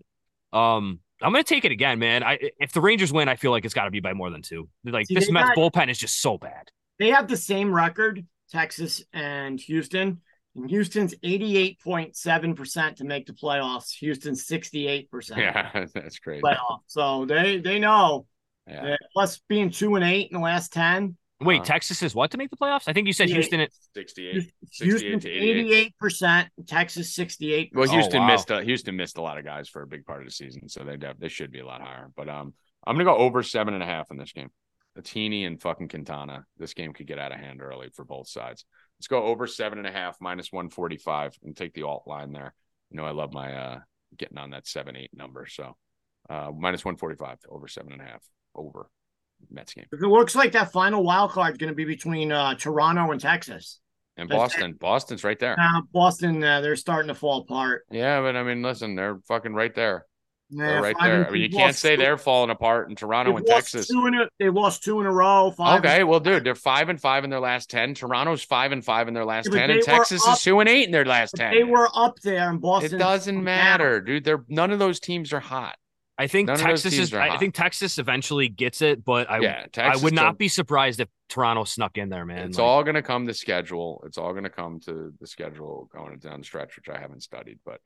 um, 0.53 0.99
I'm 1.21 1.31
gonna 1.31 1.43
take 1.43 1.65
it 1.65 1.71
again, 1.71 1.99
man. 1.99 2.23
I 2.23 2.39
if 2.59 2.71
the 2.71 2.81
Rangers 2.81 3.11
win, 3.13 3.27
I 3.29 3.35
feel 3.35 3.51
like 3.51 3.65
it's 3.65 3.73
got 3.73 3.85
to 3.85 3.91
be 3.91 3.99
by 3.99 4.13
more 4.13 4.29
than 4.31 4.41
two. 4.41 4.69
Like 4.83 5.07
See, 5.07 5.13
this 5.15 5.29
Mets 5.29 5.49
got- 5.49 5.57
bullpen 5.57 5.89
is 5.89 5.97
just 5.97 6.21
so 6.21 6.37
bad. 6.37 6.69
They 6.99 7.09
have 7.09 7.27
the 7.27 7.37
same 7.37 7.71
record, 7.71 8.25
Texas 8.51 9.03
and 9.13 9.59
Houston. 9.61 10.21
And 10.55 10.69
Houston's 10.69 11.13
88.7% 11.23 12.95
to 12.97 13.03
make 13.03 13.25
the 13.27 13.33
playoffs. 13.33 13.91
Houston's 13.99 14.45
68% 14.47 15.37
Yeah, 15.37 15.85
that's 15.93 16.19
crazy. 16.19 16.41
playoff. 16.41 16.79
So 16.87 17.25
they 17.25 17.59
they 17.59 17.79
know. 17.79 18.25
Yeah. 18.67 18.83
that 18.83 18.99
plus 19.13 19.39
being 19.47 19.69
two 19.69 19.95
and 19.95 20.03
eight 20.03 20.29
in 20.29 20.35
the 20.37 20.43
last 20.43 20.73
10. 20.73 21.15
Wait, 21.39 21.61
Uh, 21.61 21.63
Texas 21.63 22.01
is 22.03 22.13
what 22.15 22.31
to 22.31 22.37
make 22.37 22.49
the 22.49 22.57
playoffs? 22.57 22.83
I 22.87 22.93
think 22.93 23.07
you 23.07 23.13
said 23.13 23.29
Houston. 23.29 23.59
At, 23.61 23.69
68. 23.95 24.51
68 24.71 24.87
Houston's 24.89 25.23
to 25.23 25.29
88. 25.29 25.93
88%, 26.01 26.47
Texas 26.67 27.13
68 27.15 27.71
Well, 27.73 27.87
Oh, 27.87 27.91
Houston 27.93 28.21
wow. 28.21 28.27
missed 28.27 28.49
a, 28.51 28.61
Houston 28.63 28.95
missed 28.97 29.17
a 29.17 29.21
lot 29.21 29.37
of 29.37 29.45
guys 29.45 29.69
for 29.69 29.83
a 29.83 29.87
big 29.87 30.03
part 30.05 30.19
of 30.21 30.25
the 30.27 30.31
season, 30.31 30.67
so 30.67 30.83
they 30.83 30.97
def- 30.97 31.17
they 31.19 31.29
should 31.29 31.51
be 31.51 31.59
a 31.59 31.65
lot 31.65 31.79
higher. 31.81 32.09
But 32.17 32.27
um, 32.27 32.53
I'm 32.85 32.95
gonna 32.95 33.05
go 33.05 33.15
over 33.15 33.41
seven 33.43 33.73
and 33.75 33.83
a 33.83 33.85
half 33.85 34.11
in 34.11 34.17
this 34.17 34.33
game. 34.33 34.49
Atini 34.97 35.45
and 35.45 35.61
fucking 35.61 35.89
Quintana. 35.89 36.45
This 36.57 36.73
game 36.73 36.93
could 36.93 37.07
get 37.07 37.19
out 37.19 37.31
of 37.31 37.39
hand 37.39 37.61
early 37.61 37.89
for 37.93 38.03
both 38.03 38.27
sides. 38.27 38.65
Let's 38.99 39.07
go 39.07 39.23
over 39.23 39.47
seven 39.47 39.77
and 39.77 39.87
a 39.87 39.91
half 39.91 40.17
minus 40.19 40.51
one 40.51 40.69
forty 40.69 40.97
five 40.97 41.37
and 41.43 41.55
take 41.55 41.73
the 41.73 41.83
alt 41.83 42.03
line 42.07 42.31
there. 42.31 42.53
You 42.89 42.97
know 42.97 43.05
I 43.05 43.11
love 43.11 43.33
my 43.33 43.53
uh 43.53 43.79
getting 44.17 44.37
on 44.37 44.51
that 44.51 44.67
seven 44.67 44.95
eight 44.95 45.11
number. 45.13 45.45
So 45.45 45.75
uh 46.29 46.51
minus 46.57 46.83
one 46.83 46.97
forty 46.97 47.15
five 47.15 47.37
over 47.49 47.67
seven 47.67 47.91
and 47.93 48.01
a 48.01 48.05
half 48.05 48.23
over 48.55 48.89
Mets 49.51 49.73
game 49.73 49.85
It 49.91 50.01
looks 50.01 50.35
like 50.35 50.53
that 50.53 50.71
final 50.71 51.03
wild 51.03 51.31
card 51.31 51.51
is 51.53 51.57
going 51.57 51.69
to 51.69 51.75
be 51.75 51.85
between 51.85 52.31
uh, 52.31 52.55
Toronto 52.55 53.11
and 53.11 53.21
Texas. 53.21 53.79
and 54.17 54.27
That's- 54.27 54.53
Boston. 54.53 54.73
Boston's 54.73 55.23
right 55.23 55.37
there. 55.37 55.55
Now, 55.57 55.83
Boston, 55.93 56.43
uh, 56.43 56.61
they're 56.61 56.75
starting 56.75 57.09
to 57.09 57.13
fall 57.13 57.41
apart. 57.41 57.85
Yeah, 57.91 58.19
but 58.21 58.35
I 58.35 58.41
mean, 58.41 58.63
listen, 58.63 58.95
they're 58.95 59.19
fucking 59.27 59.53
right 59.53 59.75
there. 59.75 60.05
They're 60.49 60.81
right 60.81 60.95
there. 61.01 61.27
I 61.27 61.31
mean, 61.31 61.41
you 61.41 61.49
can't 61.49 61.75
say 61.75 61.95
two- 61.95 62.01
they're 62.01 62.17
falling 62.17 62.49
apart 62.49 62.89
in 62.89 62.95
Toronto 62.95 63.31
they've 63.31 63.39
and 63.39 63.47
Texas. 63.47 63.87
Two 63.87 64.07
in 64.07 64.15
a, 64.15 64.29
they 64.39 64.49
lost 64.49 64.83
two 64.83 64.99
in 65.01 65.05
a 65.05 65.11
row. 65.11 65.51
Five 65.51 65.83
Okay, 65.83 66.03
well, 66.03 66.19
dude, 66.19 66.43
they're 66.43 66.55
five 66.55 66.89
and 66.89 66.99
five 67.01 67.23
in 67.23 67.29
their 67.29 67.39
last 67.39 67.69
ten. 67.69 67.93
Toronto's 67.93 68.43
five 68.43 68.71
and 68.71 68.83
five 68.83 69.07
in 69.07 69.13
their 69.13 69.25
last 69.25 69.49
Yeah, 69.51 69.59
ten, 69.59 69.71
and 69.71 69.83
Texas 69.83 70.25
up- 70.25 70.37
is 70.37 70.43
two 70.43 70.59
and 70.59 70.69
eight 70.69 70.85
in 70.85 70.91
their 70.91 71.05
last 71.05 71.31
ten. 71.35 71.53
They 71.53 71.63
were 71.63 71.89
up 71.93 72.19
there, 72.21 72.49
in 72.49 72.59
Boston. 72.59 72.95
it 72.95 72.97
doesn't 72.97 73.43
matter, 73.43 73.99
dude. 74.01 74.23
They're 74.23 74.43
none 74.47 74.71
of 74.71 74.79
those 74.79 74.99
teams 74.99 75.33
are 75.33 75.39
hot. 75.39 75.75
I 76.19 76.25
think 76.25 76.47
None 76.47 76.57
Texas 76.57 76.93
is. 76.97 77.13
I 77.13 77.27
hot. 77.27 77.39
think 77.39 77.53
Texas 77.53 77.99
eventually 77.99 78.49
gets 78.49 78.81
it, 78.81 79.05
but 79.05 79.29
I 79.29 79.39
yeah, 79.39 79.65
I 79.77 79.97
would 79.97 80.13
not 80.15 80.21
still- 80.21 80.33
be 80.33 80.47
surprised 80.47 80.99
if 80.99 81.09
Toronto 81.29 81.63
snuck 81.63 81.95
in 81.99 82.09
there, 82.09 82.25
man. 82.25 82.47
It's 82.47 82.57
Like, 82.57 82.65
all 82.65 82.83
going 82.83 82.95
to 82.95 83.03
come 83.03 83.27
to 83.27 83.35
schedule. 83.35 84.01
It's 84.03 84.17
all 84.17 84.31
going 84.31 84.45
to 84.45 84.49
come 84.49 84.79
to 84.85 85.13
the 85.19 85.27
schedule 85.27 85.87
going 85.93 86.17
down 86.17 86.39
the 86.39 86.43
stretch, 86.43 86.75
which 86.75 86.89
I 86.89 86.97
haven't 86.99 87.21
studied. 87.21 87.59
But 87.63 87.81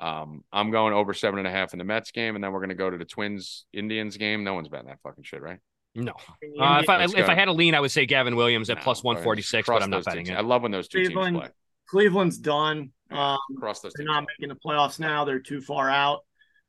um, 0.00 0.44
I'm 0.52 0.70
going 0.70 0.92
over 0.94 1.12
seven 1.14 1.38
and 1.38 1.48
a 1.48 1.50
half 1.50 1.72
in 1.72 1.78
the 1.78 1.84
Mets 1.84 2.10
game, 2.10 2.34
and 2.34 2.42
then 2.44 2.52
we're 2.52 2.60
going 2.60 2.68
to 2.70 2.74
go 2.74 2.88
to 2.90 2.96
the 2.98 3.04
Twins 3.04 3.66
Indians 3.72 4.16
game. 4.16 4.44
No 4.44 4.54
one's 4.54 4.68
betting 4.68 4.86
that 4.88 5.00
fucking 5.02 5.24
shit, 5.24 5.42
right? 5.42 5.58
no. 5.94 6.12
Uh, 6.12 6.80
if 6.82 6.88
I 6.88 6.98
Let's 6.98 7.14
if 7.14 7.26
go. 7.26 7.32
I 7.32 7.34
had 7.34 7.48
a 7.48 7.52
lean, 7.52 7.74
I 7.74 7.80
would 7.80 7.90
say 7.90 8.06
Gavin 8.06 8.36
Williams 8.36 8.70
at 8.70 8.84
No, 8.86 8.94
one 9.02 9.22
forty 9.22 9.42
six, 9.42 9.66
but 9.66 9.82
I'm 9.82 9.90
not 9.90 10.04
betting 10.04 10.26
teams. 10.26 10.36
it. 10.36 10.38
I 10.38 10.42
love 10.42 10.62
when 10.62 10.70
those 10.70 10.86
two 10.88 11.02
Cleveland- 11.04 11.36
teams 11.36 11.46
play. 11.48 11.52
Cleveland's 11.88 12.38
done. 12.38 12.90
Yeah, 13.10 13.32
Um, 13.32 13.38
cross 13.58 13.80
those 13.80 13.92
they're 13.96 14.04
teams. 14.04 14.14
not 14.14 14.22
off. 14.24 14.28
making 14.38 14.48
the 14.54 14.60
playoffs 14.64 15.00
now. 15.00 15.24
They're 15.24 15.38
too 15.40 15.60
far 15.62 15.88
out. 15.88 16.20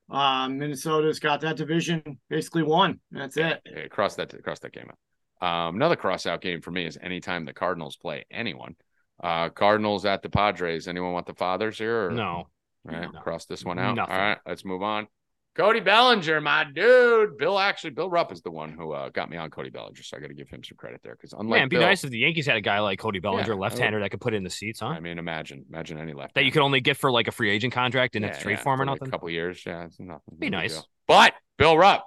Um, 0.09 0.57
Minnesota's 0.57 1.19
got 1.19 1.41
that 1.41 1.57
division 1.57 2.19
basically 2.29 2.63
won. 2.63 2.99
That's 3.11 3.37
it. 3.37 3.61
Yeah, 3.65 3.87
cross 3.89 4.15
that 4.15 4.41
cross 4.43 4.59
that 4.59 4.71
game 4.71 4.89
out. 4.89 5.67
Um, 5.67 5.75
another 5.75 5.95
cross 5.95 6.25
out 6.25 6.41
game 6.41 6.61
for 6.61 6.71
me 6.71 6.85
is 6.85 6.97
anytime 7.01 7.45
the 7.45 7.53
Cardinals 7.53 7.95
play 7.97 8.25
anyone. 8.31 8.75
Uh, 9.21 9.49
Cardinals 9.49 10.05
at 10.05 10.21
the 10.23 10.29
Padres. 10.29 10.87
Anyone 10.87 11.11
want 11.13 11.25
the 11.27 11.33
fathers 11.35 11.77
here? 11.77 12.07
Or, 12.07 12.11
No, 12.11 12.47
All 12.95 12.99
right, 13.01 13.13
No. 13.13 13.19
cross 13.21 13.45
this 13.45 13.63
one 13.65 13.79
out. 13.79 13.95
Nothing. 13.95 14.13
All 14.13 14.19
right, 14.21 14.37
let's 14.45 14.65
move 14.65 14.81
on. 14.81 15.07
Cody 15.55 15.79
Bellinger, 15.81 16.39
my 16.39 16.63
dude. 16.63 17.37
Bill 17.37 17.59
actually, 17.59 17.89
Bill 17.89 18.09
Rupp 18.09 18.31
is 18.31 18.41
the 18.41 18.51
one 18.51 18.71
who 18.71 18.93
uh, 18.93 19.09
got 19.09 19.29
me 19.29 19.35
on 19.35 19.49
Cody 19.49 19.69
Bellinger, 19.69 20.01
so 20.03 20.15
I 20.15 20.19
got 20.21 20.27
to 20.27 20.33
give 20.33 20.47
him 20.47 20.63
some 20.63 20.77
credit 20.77 21.01
there 21.03 21.15
because 21.15 21.33
unlike 21.33 21.49
man, 21.49 21.57
it'd 21.61 21.69
be 21.71 21.75
Bill, 21.77 21.85
nice 21.87 22.03
if 22.03 22.11
the 22.11 22.19
Yankees 22.19 22.45
had 22.45 22.55
a 22.55 22.61
guy 22.61 22.79
like 22.79 22.99
Cody 22.99 23.19
Bellinger, 23.19 23.43
I 23.51 23.55
would- 23.55 23.59
left-hander 23.61 23.99
that 23.99 24.11
could 24.11 24.21
put 24.21 24.33
in 24.33 24.43
the 24.43 24.49
seats, 24.49 24.79
huh? 24.79 24.87
I 24.87 24.99
mean, 25.01 25.17
imagine, 25.19 25.65
imagine 25.67 25.97
any 25.97 26.13
left 26.13 26.35
that 26.35 26.45
you 26.45 26.51
could 26.51 26.61
only 26.61 26.79
get 26.79 26.95
for 26.97 27.11
like 27.11 27.27
a 27.27 27.31
free 27.31 27.49
agent 27.49 27.73
contract 27.73 28.15
and 28.15 28.23
have 28.23 28.37
to 28.37 28.41
trade 28.41 28.59
for 28.59 28.73
him 28.73 28.81
or 28.81 28.85
like 28.85 28.93
nothing. 29.01 29.07
A 29.09 29.11
couple 29.11 29.29
years, 29.31 29.61
yeah, 29.65 29.85
it's 29.85 29.99
nothing. 29.99 30.35
Be 30.37 30.49
no 30.49 30.59
nice. 30.59 30.73
deal. 30.75 30.85
But 31.07 31.33
Bill 31.57 31.77
Rupp, 31.77 32.05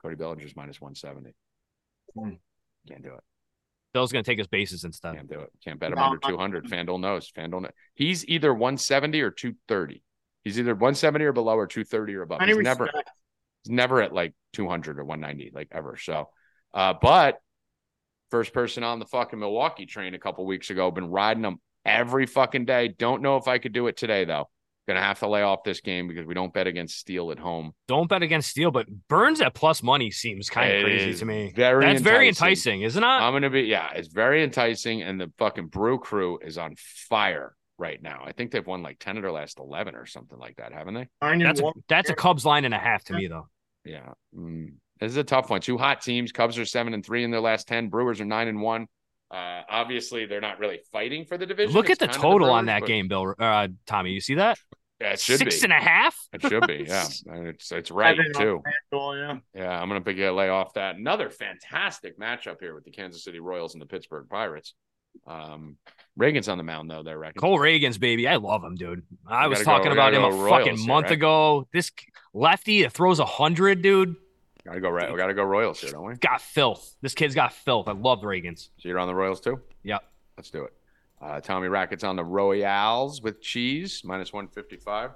Cody 0.00 0.14
Bellinger's 0.14 0.54
minus 0.56 0.80
one 0.80 0.94
seventy. 0.94 1.34
Hmm. 2.16 2.34
Can't 2.88 3.02
do 3.02 3.12
it. 3.14 3.20
Bill's 3.96 4.12
gonna 4.12 4.22
take 4.22 4.36
his 4.36 4.46
bases 4.46 4.84
instead. 4.84 5.14
Can't 5.14 5.26
do 5.26 5.40
it. 5.40 5.50
Can't 5.64 5.80
bet 5.80 5.90
him 5.90 5.96
No, 5.96 6.04
under 6.04 6.18
200. 6.18 6.66
FanDuel 6.66 7.00
knows. 7.00 7.32
FanDuel 7.32 7.62
knows. 7.62 7.72
He's 7.94 8.26
either 8.28 8.52
170 8.52 9.22
or 9.22 9.30
230. 9.30 10.02
He's 10.44 10.58
either 10.58 10.74
170 10.74 11.24
or 11.24 11.32
below 11.32 11.56
or 11.56 11.66
230 11.66 12.14
or 12.16 12.20
above. 12.20 12.42
He's 12.42 12.58
never 12.58 12.90
he's 13.64 13.70
never 13.70 14.02
at 14.02 14.12
like 14.12 14.34
200 14.52 14.98
or 14.98 15.04
190 15.06 15.50
like 15.54 15.68
ever. 15.72 15.96
So, 15.96 16.28
uh, 16.74 16.92
but 17.00 17.38
first 18.30 18.52
person 18.52 18.84
on 18.84 18.98
the 18.98 19.06
fucking 19.06 19.38
Milwaukee 19.38 19.86
train 19.86 20.12
a 20.12 20.18
couple 20.18 20.44
weeks 20.44 20.68
ago, 20.68 20.90
been 20.90 21.10
riding 21.10 21.42
them 21.42 21.58
every 21.86 22.26
fucking 22.26 22.66
day. 22.66 22.88
Don't 22.88 23.22
know 23.22 23.38
if 23.38 23.48
I 23.48 23.56
could 23.56 23.72
do 23.72 23.86
it 23.86 23.96
today 23.96 24.26
though. 24.26 24.50
Gonna 24.86 25.00
have 25.00 25.18
to 25.18 25.28
lay 25.28 25.42
off 25.42 25.64
this 25.64 25.80
game 25.80 26.06
because 26.06 26.26
we 26.26 26.34
don't 26.34 26.52
bet 26.52 26.68
against 26.68 26.98
Steele 26.98 27.32
at 27.32 27.40
home. 27.40 27.72
Don't 27.88 28.08
bet 28.08 28.22
against 28.22 28.50
Steele, 28.50 28.70
but 28.70 28.86
Burnes 29.08 29.40
at 29.40 29.52
plus 29.52 29.82
money 29.82 30.12
seems 30.12 30.48
kind 30.48 30.72
of 30.72 30.84
crazy 30.84 31.18
to 31.18 31.24
me. 31.24 31.52
very 31.56 31.84
That's 31.84 32.00
very 32.00 32.28
enticing. 32.28 32.74
enticing, 32.74 32.82
isn't 32.82 33.02
it? 33.02 33.06
I'm 33.06 33.32
gonna 33.32 33.50
be 33.50 33.62
yeah, 33.62 33.90
it's 33.94 34.08
very 34.08 34.44
enticing, 34.44 35.02
and 35.02 35.20
the 35.20 35.32
fucking 35.38 35.66
Brew 35.68 35.98
Crew 35.98 36.38
is 36.40 36.56
on 36.56 36.74
fire 36.76 37.56
right 37.78 38.00
now. 38.00 38.22
I 38.24 38.32
think 38.32 38.52
they've 38.52 38.66
won 38.66 38.82
like 38.82 38.98
ten 39.00 39.16
of 39.16 39.22
their 39.22 39.32
last 39.32 39.58
eleven 39.58 39.96
or 39.96 40.06
something 40.06 40.38
like 40.38 40.56
that, 40.56 40.72
haven't 40.72 40.94
they? 40.94 41.08
That's 41.20 41.60
a, 41.60 41.72
that's 41.88 42.10
a 42.10 42.14
Cubs 42.14 42.44
line 42.46 42.64
and 42.64 42.74
a 42.74 42.78
half 42.78 43.02
to 43.04 43.14
me, 43.14 43.26
though. 43.26 43.48
Yeah, 43.84 44.12
mm. 44.36 44.68
this 45.00 45.10
is 45.10 45.16
a 45.16 45.24
tough 45.24 45.50
one. 45.50 45.60
Two 45.60 45.78
hot 45.78 46.00
teams. 46.00 46.32
Cubs 46.32 46.58
are 46.58 46.64
seven 46.64 46.94
and 46.94 47.04
three 47.04 47.24
in 47.24 47.30
their 47.30 47.40
last 47.40 47.66
ten. 47.66 47.88
Brewers 47.88 48.20
are 48.20 48.24
nine 48.24 48.48
and 48.48 48.60
one. 48.60 48.86
Uh, 49.30 49.62
obviously, 49.68 50.26
they're 50.26 50.40
not 50.40 50.58
really 50.58 50.80
fighting 50.92 51.24
for 51.24 51.36
the 51.36 51.46
division. 51.46 51.74
Look 51.74 51.90
at 51.90 51.98
the 51.98 52.06
kind 52.06 52.16
of 52.16 52.22
total 52.22 52.50
on 52.50 52.66
that 52.66 52.80
but- 52.80 52.86
game, 52.86 53.08
Bill. 53.08 53.34
Uh, 53.38 53.68
Tommy, 53.86 54.10
you 54.12 54.20
see 54.20 54.34
that? 54.36 54.58
Yeah, 55.00 55.10
it 55.12 55.20
should 55.20 55.38
Six 55.38 55.58
be. 55.60 55.64
and 55.64 55.72
a 55.74 55.76
half. 55.76 56.16
It 56.32 56.40
should 56.40 56.66
be. 56.66 56.84
Yeah, 56.88 57.06
it's 57.26 57.70
it's 57.70 57.90
right 57.90 58.16
too. 58.34 58.62
FanDuel, 58.94 59.42
yeah. 59.54 59.62
Yeah, 59.62 59.78
I'm 59.82 59.88
gonna 59.88 60.00
pick 60.00 60.16
a 60.18 60.30
lay 60.30 60.48
off 60.48 60.72
that. 60.74 60.96
Another 60.96 61.28
fantastic 61.28 62.18
matchup 62.18 62.56
here 62.60 62.74
with 62.74 62.84
the 62.84 62.90
Kansas 62.92 63.22
City 63.22 63.38
Royals 63.38 63.74
and 63.74 63.82
the 63.82 63.86
Pittsburgh 63.86 64.26
Pirates. 64.30 64.72
Um, 65.26 65.76
Ragans 66.18 66.50
on 66.50 66.56
the 66.56 66.64
mound 66.64 66.90
though. 66.90 67.02
They're 67.02 67.18
reckoning. 67.18 67.40
Cole 67.42 67.58
Ragans 67.58 68.00
baby. 68.00 68.26
I 68.26 68.36
love 68.36 68.64
him, 68.64 68.74
dude. 68.74 69.02
I 69.26 69.48
We 69.48 69.50
was 69.50 69.64
talking 69.64 69.86
go- 69.88 69.92
about 69.92 70.14
him 70.14 70.24
a 70.24 70.30
go 70.30 70.48
fucking 70.48 70.76
here, 70.78 70.86
month 70.86 71.04
right? 71.06 71.12
ago. 71.12 71.68
This 71.74 71.90
lefty 72.32 72.82
that 72.82 72.92
throws 72.92 73.18
a 73.18 73.26
hundred, 73.26 73.82
dude, 73.82 74.14
Gotta 74.66 74.80
go 74.80 74.90
right. 74.90 75.10
We 75.10 75.16
gotta 75.16 75.32
go 75.34 75.44
Royals 75.44 75.80
here, 75.80 75.92
don't 75.92 76.04
we? 76.04 76.14
got 76.16 76.40
filth. 76.42 76.96
This 77.00 77.14
kid's 77.14 77.34
got 77.34 77.52
filth. 77.52 77.88
I 77.88 77.92
love 77.92 78.20
Ragans. 78.22 78.68
So 78.78 78.88
you're 78.88 78.98
on 78.98 79.06
the 79.08 79.14
Royals 79.14 79.40
too. 79.40 79.60
Yep. 79.84 80.02
Let's 80.36 80.50
do 80.50 80.64
it. 80.64 80.72
Uh, 81.22 81.40
Tommy 81.40 81.68
Rackets 81.68 82.04
on 82.04 82.16
the 82.16 82.24
Royals 82.24 83.22
with 83.22 83.40
cheese 83.40 84.02
minus 84.04 84.32
155. 84.32 85.10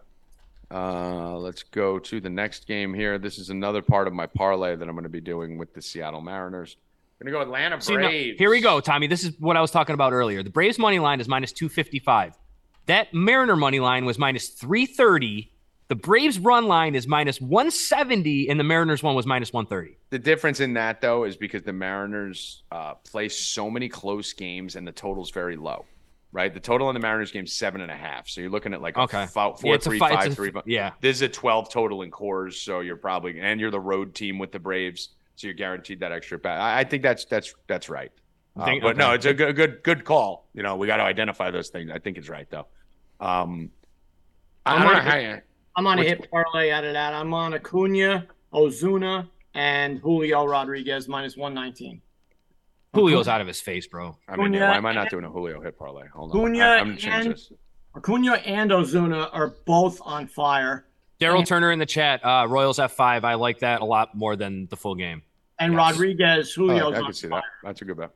Uh, 0.72 1.36
let's 1.36 1.62
go 1.64 1.98
to 1.98 2.20
the 2.20 2.30
next 2.30 2.66
game 2.66 2.94
here. 2.94 3.18
This 3.18 3.38
is 3.38 3.50
another 3.50 3.82
part 3.82 4.06
of 4.06 4.12
my 4.14 4.26
parlay 4.26 4.76
that 4.76 4.88
I'm 4.88 4.94
going 4.94 5.02
to 5.02 5.08
be 5.08 5.20
doing 5.20 5.58
with 5.58 5.74
the 5.74 5.82
Seattle 5.82 6.20
Mariners. 6.20 6.76
Going 7.20 7.26
to 7.26 7.38
go 7.38 7.42
Atlanta 7.42 7.78
See, 7.80 7.96
now- 7.96 8.08
Braves. 8.08 8.38
here 8.38 8.50
we 8.50 8.60
go, 8.60 8.80
Tommy. 8.80 9.06
This 9.08 9.24
is 9.24 9.32
what 9.40 9.56
I 9.56 9.60
was 9.60 9.70
talking 9.70 9.94
about 9.94 10.12
earlier. 10.14 10.42
The 10.42 10.48
Braves 10.48 10.78
money 10.78 10.98
line 11.00 11.20
is 11.20 11.28
minus 11.28 11.52
255. 11.52 12.34
That 12.86 13.12
Mariner 13.12 13.56
money 13.56 13.78
line 13.80 14.04
was 14.06 14.16
minus 14.18 14.48
330. 14.48 15.52
The 15.90 15.96
Braves 15.96 16.38
run 16.38 16.66
line 16.68 16.94
is 16.94 17.08
minus 17.08 17.40
170, 17.40 18.48
and 18.48 18.60
the 18.60 18.64
Mariners 18.64 19.02
one 19.02 19.16
was 19.16 19.26
minus 19.26 19.52
130. 19.52 19.98
The 20.10 20.20
difference 20.20 20.60
in 20.60 20.72
that 20.74 21.00
though 21.00 21.24
is 21.24 21.36
because 21.36 21.64
the 21.64 21.72
Mariners 21.72 22.62
uh, 22.70 22.94
play 22.94 23.28
so 23.28 23.68
many 23.68 23.88
close 23.88 24.32
games 24.32 24.76
and 24.76 24.86
the 24.86 24.92
total's 24.92 25.32
very 25.32 25.56
low. 25.56 25.84
Right, 26.32 26.54
the 26.54 26.60
total 26.60 26.88
in 26.90 26.94
the 26.94 27.00
Mariners 27.00 27.32
game 27.32 27.42
is 27.42 27.52
seven 27.52 27.80
and 27.80 27.90
a 27.90 27.96
half. 27.96 28.28
So 28.28 28.40
you're 28.40 28.50
looking 28.50 28.72
at 28.72 28.80
like 28.80 28.96
a 28.96 29.00
Okay. 29.00 29.26
fou- 29.26 29.56
four, 29.56 29.58
yeah, 29.64 29.74
it's 29.74 29.84
three, 29.84 29.96
a 29.96 29.98
fi- 29.98 30.14
five, 30.14 30.30
a- 30.30 30.34
three, 30.36 30.52
five. 30.52 30.62
Yeah. 30.64 30.92
This 31.00 31.16
is 31.16 31.22
a 31.22 31.28
12 31.28 31.68
total 31.70 32.02
in 32.02 32.12
cores, 32.12 32.60
so 32.62 32.78
you're 32.78 32.94
probably 32.96 33.40
and 33.40 33.58
you're 33.60 33.72
the 33.72 33.80
road 33.80 34.14
team 34.14 34.38
with 34.38 34.52
the 34.52 34.60
Braves, 34.60 35.08
so 35.34 35.48
you're 35.48 35.54
guaranteed 35.54 35.98
that 35.98 36.12
extra 36.12 36.38
bet. 36.38 36.56
I, 36.56 36.78
I 36.78 36.84
think 36.84 37.02
that's 37.02 37.24
that's 37.24 37.52
that's 37.66 37.88
right. 37.88 38.12
Uh, 38.56 38.64
Think- 38.64 38.84
but 38.84 38.96
no, 38.96 39.10
it's 39.12 39.26
a 39.26 39.34
good 39.34 39.56
good 39.56 39.82
good 39.82 40.04
call. 40.04 40.46
You 40.54 40.62
know, 40.62 40.76
we 40.76 40.86
got 40.86 40.98
to 40.98 41.02
identify 41.02 41.50
those 41.50 41.68
things. 41.70 41.90
I 41.92 41.98
think 41.98 42.16
it's 42.16 42.28
right 42.28 42.48
though. 42.48 42.68
Um, 43.18 43.70
I 44.64 44.76
I'm 44.76 44.82
don't 44.82 44.92
know 44.92 44.98
on- 45.00 45.04
how 45.06 45.16
you- 45.16 45.40
I'm 45.80 45.86
on 45.86 45.98
a 45.98 46.02
hit 46.04 46.30
parlay 46.30 46.70
out 46.70 46.84
of 46.84 46.92
that. 46.92 47.14
I'm 47.14 47.32
on 47.32 47.54
Acuna, 47.54 48.26
Ozuna, 48.52 49.26
and 49.54 49.98
Julio 50.00 50.44
Rodriguez 50.44 51.08
minus 51.08 51.38
119. 51.38 52.02
Julio's 52.94 53.28
out 53.28 53.40
of 53.40 53.46
his 53.46 53.62
face, 53.62 53.86
bro. 53.86 54.14
I 54.28 54.36
mean, 54.36 54.48
Acuna 54.54 54.66
why 54.66 54.76
am 54.76 54.84
I 54.84 54.92
not 54.92 55.08
doing 55.08 55.24
a 55.24 55.30
Julio 55.30 55.58
hit 55.62 55.78
parlay? 55.78 56.06
Hold 56.08 56.32
on, 56.32 56.36
Acuna 56.38 56.58
I, 56.58 56.76
am 56.80 56.96
gonna 56.96 57.14
and- 57.14 57.32
this. 57.32 57.50
Acuna 57.96 58.34
and 58.34 58.70
Ozuna 58.70 59.30
are 59.32 59.54
both 59.64 60.02
on 60.04 60.26
fire, 60.26 60.84
Daryl 61.18 61.46
Turner 61.46 61.72
in 61.72 61.78
the 61.78 61.86
chat. 61.86 62.22
Uh, 62.24 62.46
Royals 62.46 62.78
F 62.78 62.92
five. 62.92 63.24
I 63.24 63.34
like 63.34 63.60
that 63.60 63.80
a 63.80 63.84
lot 63.86 64.14
more 64.14 64.36
than 64.36 64.66
the 64.68 64.76
full 64.76 64.94
game. 64.94 65.22
and 65.58 65.72
Yes. 65.72 65.78
Rodriguez, 65.78 66.50
Oh, 66.58 66.66
Julio's 66.66 66.94
I 66.94 66.98
on 66.98 67.04
can 67.04 67.12
see 67.14 67.28
fire. 67.28 67.40
that. 67.40 67.66
That's 67.66 67.80
a 67.80 67.84
good 67.86 67.96
bet. 67.96 68.10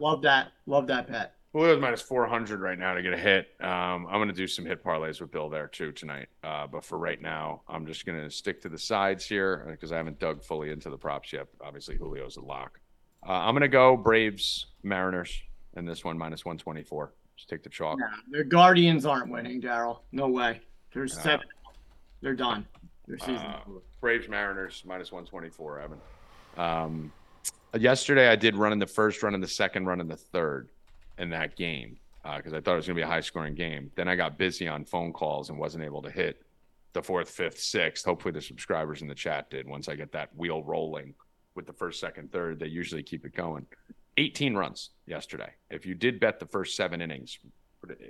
Love 0.00 0.22
that. 0.22 0.52
Love 0.66 0.86
that 0.86 1.10
bet. 1.10 1.34
Julio's 1.52 1.80
minus 1.80 2.00
400 2.00 2.60
right 2.60 2.78
now 2.78 2.94
to 2.94 3.02
get 3.02 3.12
a 3.12 3.16
hit. 3.18 3.48
Um, 3.60 4.06
I'm 4.06 4.18
going 4.18 4.28
to 4.28 4.34
do 4.34 4.46
some 4.46 4.64
hit 4.64 4.84
parlays 4.84 5.20
with 5.20 5.32
Bill 5.32 5.48
there 5.48 5.66
too 5.66 5.90
tonight. 5.90 6.28
Uh, 6.44 6.68
but 6.68 6.84
for 6.84 6.96
right 6.96 7.20
now, 7.20 7.62
I'm 7.68 7.86
just 7.86 8.06
going 8.06 8.20
to 8.22 8.30
stick 8.30 8.62
to 8.62 8.68
the 8.68 8.78
sides 8.78 9.26
here 9.26 9.66
because 9.68 9.90
I 9.90 9.96
haven't 9.96 10.20
dug 10.20 10.44
fully 10.44 10.70
into 10.70 10.90
the 10.90 10.96
props 10.96 11.32
yet. 11.32 11.48
Obviously, 11.60 11.96
Julio's 11.98 12.36
a 12.36 12.40
lock. 12.40 12.78
Uh, 13.26 13.32
I'm 13.32 13.52
going 13.52 13.62
to 13.62 13.68
go 13.68 13.96
Braves, 13.96 14.66
Mariners, 14.84 15.42
and 15.74 15.88
this 15.88 16.04
one 16.04 16.16
minus 16.16 16.44
124. 16.44 17.12
Just 17.36 17.48
take 17.48 17.64
the 17.64 17.68
chalk. 17.68 17.98
Nah, 17.98 18.06
the 18.30 18.44
Guardians 18.44 19.04
aren't 19.04 19.28
winning, 19.30 19.60
Daryl. 19.60 20.00
No 20.12 20.28
way. 20.28 20.60
There's 20.94 21.16
Nah. 21.16 21.22
seven. 21.22 21.46
They're 22.20 22.34
done. 22.36 22.64
Their 23.08 23.18
Uh. 23.36 23.60
Braves, 24.00 24.28
Mariners, 24.28 24.84
minus 24.86 25.10
124, 25.10 25.80
Evan. 25.80 26.00
Um, 26.56 27.12
yesterday, 27.76 28.28
I 28.28 28.36
did 28.36 28.54
run 28.54 28.72
in 28.72 28.78
the 28.78 28.86
first 28.86 29.22
run 29.24 29.34
and 29.34 29.42
the 29.42 29.48
second 29.48 29.86
run 29.86 30.00
in 30.00 30.06
the 30.06 30.16
third 30.16 30.68
in 31.20 31.30
that 31.30 31.56
game 31.56 31.98
because 32.36 32.52
I 32.52 32.60
thought 32.60 32.72
it 32.72 32.76
was 32.76 32.86
going 32.86 32.96
to 32.96 33.00
be 33.00 33.02
a 33.02 33.06
high 33.06 33.20
scoring 33.20 33.54
game. 33.54 33.90
Then 33.94 34.08
I 34.08 34.16
got 34.16 34.36
busy 34.36 34.68
on 34.68 34.84
phone 34.84 35.12
calls 35.12 35.48
and 35.48 35.58
wasn't 35.58 35.84
able 35.84 36.02
to 36.02 36.10
hit 36.10 36.42
the 36.92 37.02
fourth, 37.02 37.30
fifth, 37.30 37.60
sixth. 37.60 38.04
Hopefully, 38.04 38.32
the 38.32 38.42
subscribers 38.42 39.02
in 39.02 39.08
the 39.08 39.14
chat 39.14 39.48
did. 39.50 39.66
Once 39.66 39.88
I 39.88 39.94
get 39.94 40.12
that 40.12 40.34
wheel 40.36 40.62
rolling 40.62 41.14
with 41.54 41.66
the 41.66 41.72
first, 41.72 42.00
second, 42.00 42.32
third, 42.32 42.58
they 42.58 42.66
usually 42.66 43.02
keep 43.02 43.24
it 43.24 43.34
going. 43.34 43.66
18 44.16 44.54
runs 44.54 44.90
yesterday. 45.06 45.50
If 45.70 45.86
you 45.86 45.94
did 45.94 46.20
bet 46.20 46.40
the 46.40 46.46
first 46.46 46.76
seven 46.76 47.00
innings, 47.00 47.38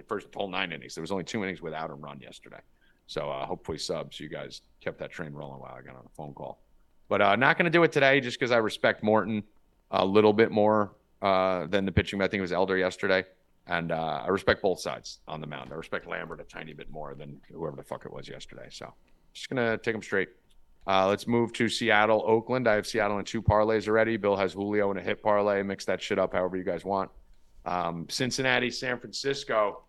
first 0.08 0.26
whole 0.34 0.48
nine 0.48 0.72
innings, 0.72 0.94
there 0.94 1.02
was 1.02 1.12
only 1.12 1.24
two 1.24 1.42
innings 1.44 1.62
without 1.62 1.90
a 1.90 1.94
run 1.94 2.20
yesterday. 2.20 2.60
So 3.06 3.30
uh, 3.30 3.44
hopefully 3.44 3.78
subs, 3.78 4.18
you 4.18 4.28
guys 4.28 4.62
kept 4.80 4.98
that 4.98 5.10
train 5.10 5.32
rolling 5.32 5.60
while 5.60 5.74
I 5.76 5.82
got 5.82 5.96
on 5.96 6.04
a 6.06 6.16
phone 6.16 6.32
call. 6.32 6.60
But 7.08 7.20
uh, 7.20 7.36
not 7.36 7.58
going 7.58 7.64
to 7.64 7.70
do 7.70 7.82
it 7.82 7.92
today 7.92 8.20
just 8.20 8.38
because 8.38 8.50
I 8.50 8.58
respect 8.58 9.02
Morton 9.02 9.42
a 9.90 10.04
little 10.04 10.32
bit 10.32 10.50
more 10.50 10.92
uh, 11.22 11.66
than 11.66 11.84
the 11.84 11.92
pitching. 11.92 12.20
I 12.20 12.28
think 12.28 12.38
it 12.38 12.42
was 12.42 12.52
Elder 12.52 12.76
yesterday. 12.76 13.24
And 13.66 13.92
uh, 13.92 14.22
I 14.24 14.28
respect 14.28 14.62
both 14.62 14.80
sides 14.80 15.20
on 15.28 15.40
the 15.40 15.46
mound. 15.46 15.70
I 15.72 15.76
respect 15.76 16.06
Lambert 16.06 16.40
a 16.40 16.44
tiny 16.44 16.72
bit 16.72 16.90
more 16.90 17.14
than 17.14 17.40
whoever 17.52 17.76
the 17.76 17.84
fuck 17.84 18.04
it 18.04 18.12
was 18.12 18.28
yesterday. 18.28 18.66
So 18.70 18.92
just 19.32 19.48
going 19.48 19.64
to 19.64 19.78
take 19.78 19.94
them 19.94 20.02
straight. 20.02 20.30
Uh, 20.86 21.06
let's 21.06 21.26
move 21.26 21.52
to 21.52 21.68
Seattle, 21.68 22.24
Oakland. 22.26 22.66
I 22.66 22.74
have 22.74 22.86
Seattle 22.86 23.18
in 23.18 23.24
two 23.24 23.42
parlays 23.42 23.86
already. 23.86 24.16
Bill 24.16 24.34
has 24.34 24.54
Julio 24.54 24.90
in 24.90 24.96
a 24.96 25.00
hit 25.00 25.22
parlay. 25.22 25.62
Mix 25.62 25.84
that 25.84 26.02
shit 26.02 26.18
up 26.18 26.32
however 26.32 26.56
you 26.56 26.64
guys 26.64 26.84
want. 26.84 27.10
Um, 27.64 28.06
Cincinnati, 28.08 28.70
San 28.70 28.98
Francisco. 28.98 29.82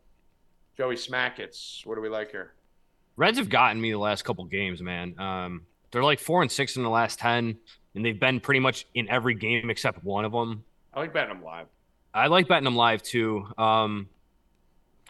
Joey 0.78 0.98
Smackets. 0.98 1.82
What 1.86 1.96
do 1.96 2.02
we 2.02 2.10
like 2.10 2.32
here? 2.32 2.54
Reds 3.16 3.38
have 3.38 3.50
gotten 3.50 3.82
me 3.82 3.92
the 3.92 4.00
last 4.00 4.24
couple 4.24 4.44
games, 4.46 4.82
man. 4.82 5.20
Um, 5.20 5.66
they're 5.92 6.04
like 6.04 6.20
four 6.20 6.42
and 6.42 6.52
six 6.52 6.76
in 6.76 6.84
the 6.84 6.90
last 6.90 7.20
ten, 7.20 7.58
and 7.96 8.06
they've 8.06 8.20
been 8.20 8.40
pretty 8.40 8.60
much 8.60 8.86
in 8.94 9.10
every 9.10 9.34
game 9.36 9.70
except 9.70 10.04
one 10.04 10.26
of 10.26 10.32
them. 10.32 10.64
I 10.94 11.00
like 11.00 11.14
betting 11.14 11.30
them 11.30 11.44
live. 11.44 11.68
I 12.14 12.28
like 12.28 12.48
betting 12.48 12.66
them 12.66 12.76
live 12.76 13.02
too. 13.02 13.48
Um, 13.58 14.10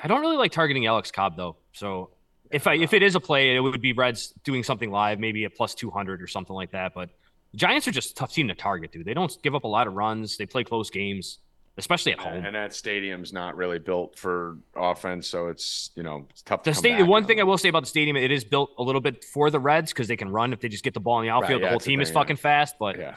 I 0.01 0.07
don't 0.07 0.21
really 0.21 0.37
like 0.37 0.51
targeting 0.51 0.85
Alex 0.85 1.11
Cobb 1.11 1.35
though. 1.37 1.57
So 1.73 2.11
if 2.51 2.67
I 2.67 2.75
if 2.75 2.93
it 2.93 3.03
is 3.03 3.15
a 3.15 3.19
play, 3.19 3.55
it 3.55 3.59
would 3.59 3.81
be 3.81 3.93
Reds 3.93 4.33
doing 4.43 4.63
something 4.63 4.91
live, 4.91 5.19
maybe 5.19 5.45
a 5.45 5.49
plus 5.49 5.73
two 5.73 5.89
hundred 5.89 6.21
or 6.21 6.27
something 6.27 6.55
like 6.55 6.71
that. 6.71 6.93
But 6.93 7.09
Giants 7.55 7.87
are 7.87 7.91
just 7.91 8.11
a 8.11 8.15
tough 8.15 8.33
team 8.33 8.47
to 8.47 8.55
target, 8.55 8.91
dude. 8.91 9.05
They 9.05 9.13
don't 9.13 9.35
give 9.41 9.55
up 9.55 9.63
a 9.63 9.67
lot 9.67 9.87
of 9.87 9.93
runs. 9.93 10.37
They 10.37 10.45
play 10.45 10.63
close 10.63 10.89
games, 10.89 11.39
especially 11.77 12.13
at 12.13 12.19
home. 12.19 12.45
And 12.45 12.55
that 12.55 12.73
stadium's 12.73 13.33
not 13.33 13.57
really 13.57 13.79
built 13.79 14.17
for 14.17 14.57
offense, 14.75 15.27
so 15.27 15.47
it's 15.47 15.91
you 15.95 16.03
know 16.03 16.27
it's 16.29 16.41
tough. 16.41 16.63
The 16.63 16.71
to 16.71 16.75
come 16.75 16.79
stadium. 16.79 17.07
One 17.07 17.23
on. 17.23 17.27
thing 17.27 17.39
I 17.39 17.43
will 17.43 17.57
say 17.57 17.69
about 17.69 17.83
the 17.83 17.89
stadium, 17.89 18.15
it 18.15 18.31
is 18.31 18.43
built 18.43 18.71
a 18.77 18.83
little 18.83 19.01
bit 19.01 19.23
for 19.23 19.49
the 19.49 19.59
Reds 19.59 19.91
because 19.91 20.07
they 20.07 20.17
can 20.17 20.29
run 20.29 20.53
if 20.53 20.59
they 20.59 20.69
just 20.69 20.83
get 20.83 20.93
the 20.93 20.99
ball 20.99 21.19
in 21.19 21.25
the 21.25 21.31
outfield. 21.31 21.61
yeah, 21.61 21.67
the 21.67 21.71
whole 21.71 21.79
team 21.79 22.01
is 22.01 22.09
yeah. 22.09 22.13
fucking 22.13 22.37
fast. 22.37 22.75
But 22.79 22.97
yeah, 22.97 23.15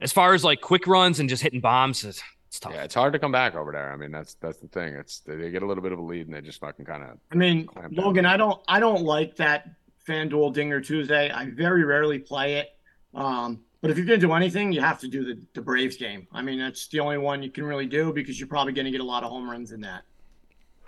as 0.00 0.12
far 0.12 0.34
as 0.34 0.44
like 0.44 0.60
quick 0.60 0.86
runs 0.86 1.20
and 1.20 1.28
just 1.28 1.42
hitting 1.42 1.60
bombs, 1.60 2.04
it's, 2.04 2.22
it's 2.46 2.60
tough. 2.60 2.72
yeah, 2.72 2.82
it's 2.84 2.94
hard 2.94 3.12
to 3.12 3.18
come 3.18 3.32
back 3.32 3.54
over 3.54 3.72
there. 3.72 3.92
I 3.92 3.96
mean, 3.96 4.10
that's 4.10 4.34
that's 4.34 4.58
the 4.58 4.68
thing. 4.68 4.94
It's 4.94 5.20
they, 5.20 5.36
they 5.36 5.50
get 5.50 5.62
a 5.62 5.66
little 5.66 5.82
bit 5.82 5.92
of 5.92 5.98
a 5.98 6.02
lead 6.02 6.26
and 6.26 6.34
they 6.34 6.40
just 6.40 6.60
fucking 6.60 6.84
kind 6.84 7.02
of 7.02 7.18
I 7.30 7.34
mean, 7.34 7.66
Clamp 7.66 7.94
down. 7.94 8.04
Logan, 8.04 8.26
I 8.26 8.36
don't 8.36 8.60
I 8.68 8.80
don't 8.80 9.02
like 9.02 9.36
that 9.36 9.68
FanDuel 10.06 10.54
Dinger 10.54 10.80
Tuesday. 10.80 11.30
I 11.30 11.50
very 11.50 11.84
rarely 11.84 12.18
play 12.18 12.54
it. 12.54 12.68
Um, 13.14 13.60
but 13.80 13.90
if 13.90 13.96
you're 13.96 14.06
gonna 14.06 14.18
do 14.18 14.32
anything, 14.32 14.72
you 14.72 14.80
have 14.80 14.98
to 15.00 15.08
do 15.08 15.24
the, 15.24 15.40
the 15.54 15.60
Braves 15.60 15.96
game. 15.96 16.26
I 16.32 16.42
mean, 16.42 16.58
that's 16.58 16.88
the 16.88 17.00
only 17.00 17.18
one 17.18 17.42
you 17.42 17.50
can 17.50 17.64
really 17.64 17.86
do 17.86 18.12
because 18.12 18.38
you're 18.40 18.48
probably 18.48 18.72
gonna 18.72 18.90
get 18.90 19.00
a 19.00 19.04
lot 19.04 19.22
of 19.24 19.30
home 19.30 19.48
runs 19.50 19.72
in 19.72 19.80
that. 19.82 20.02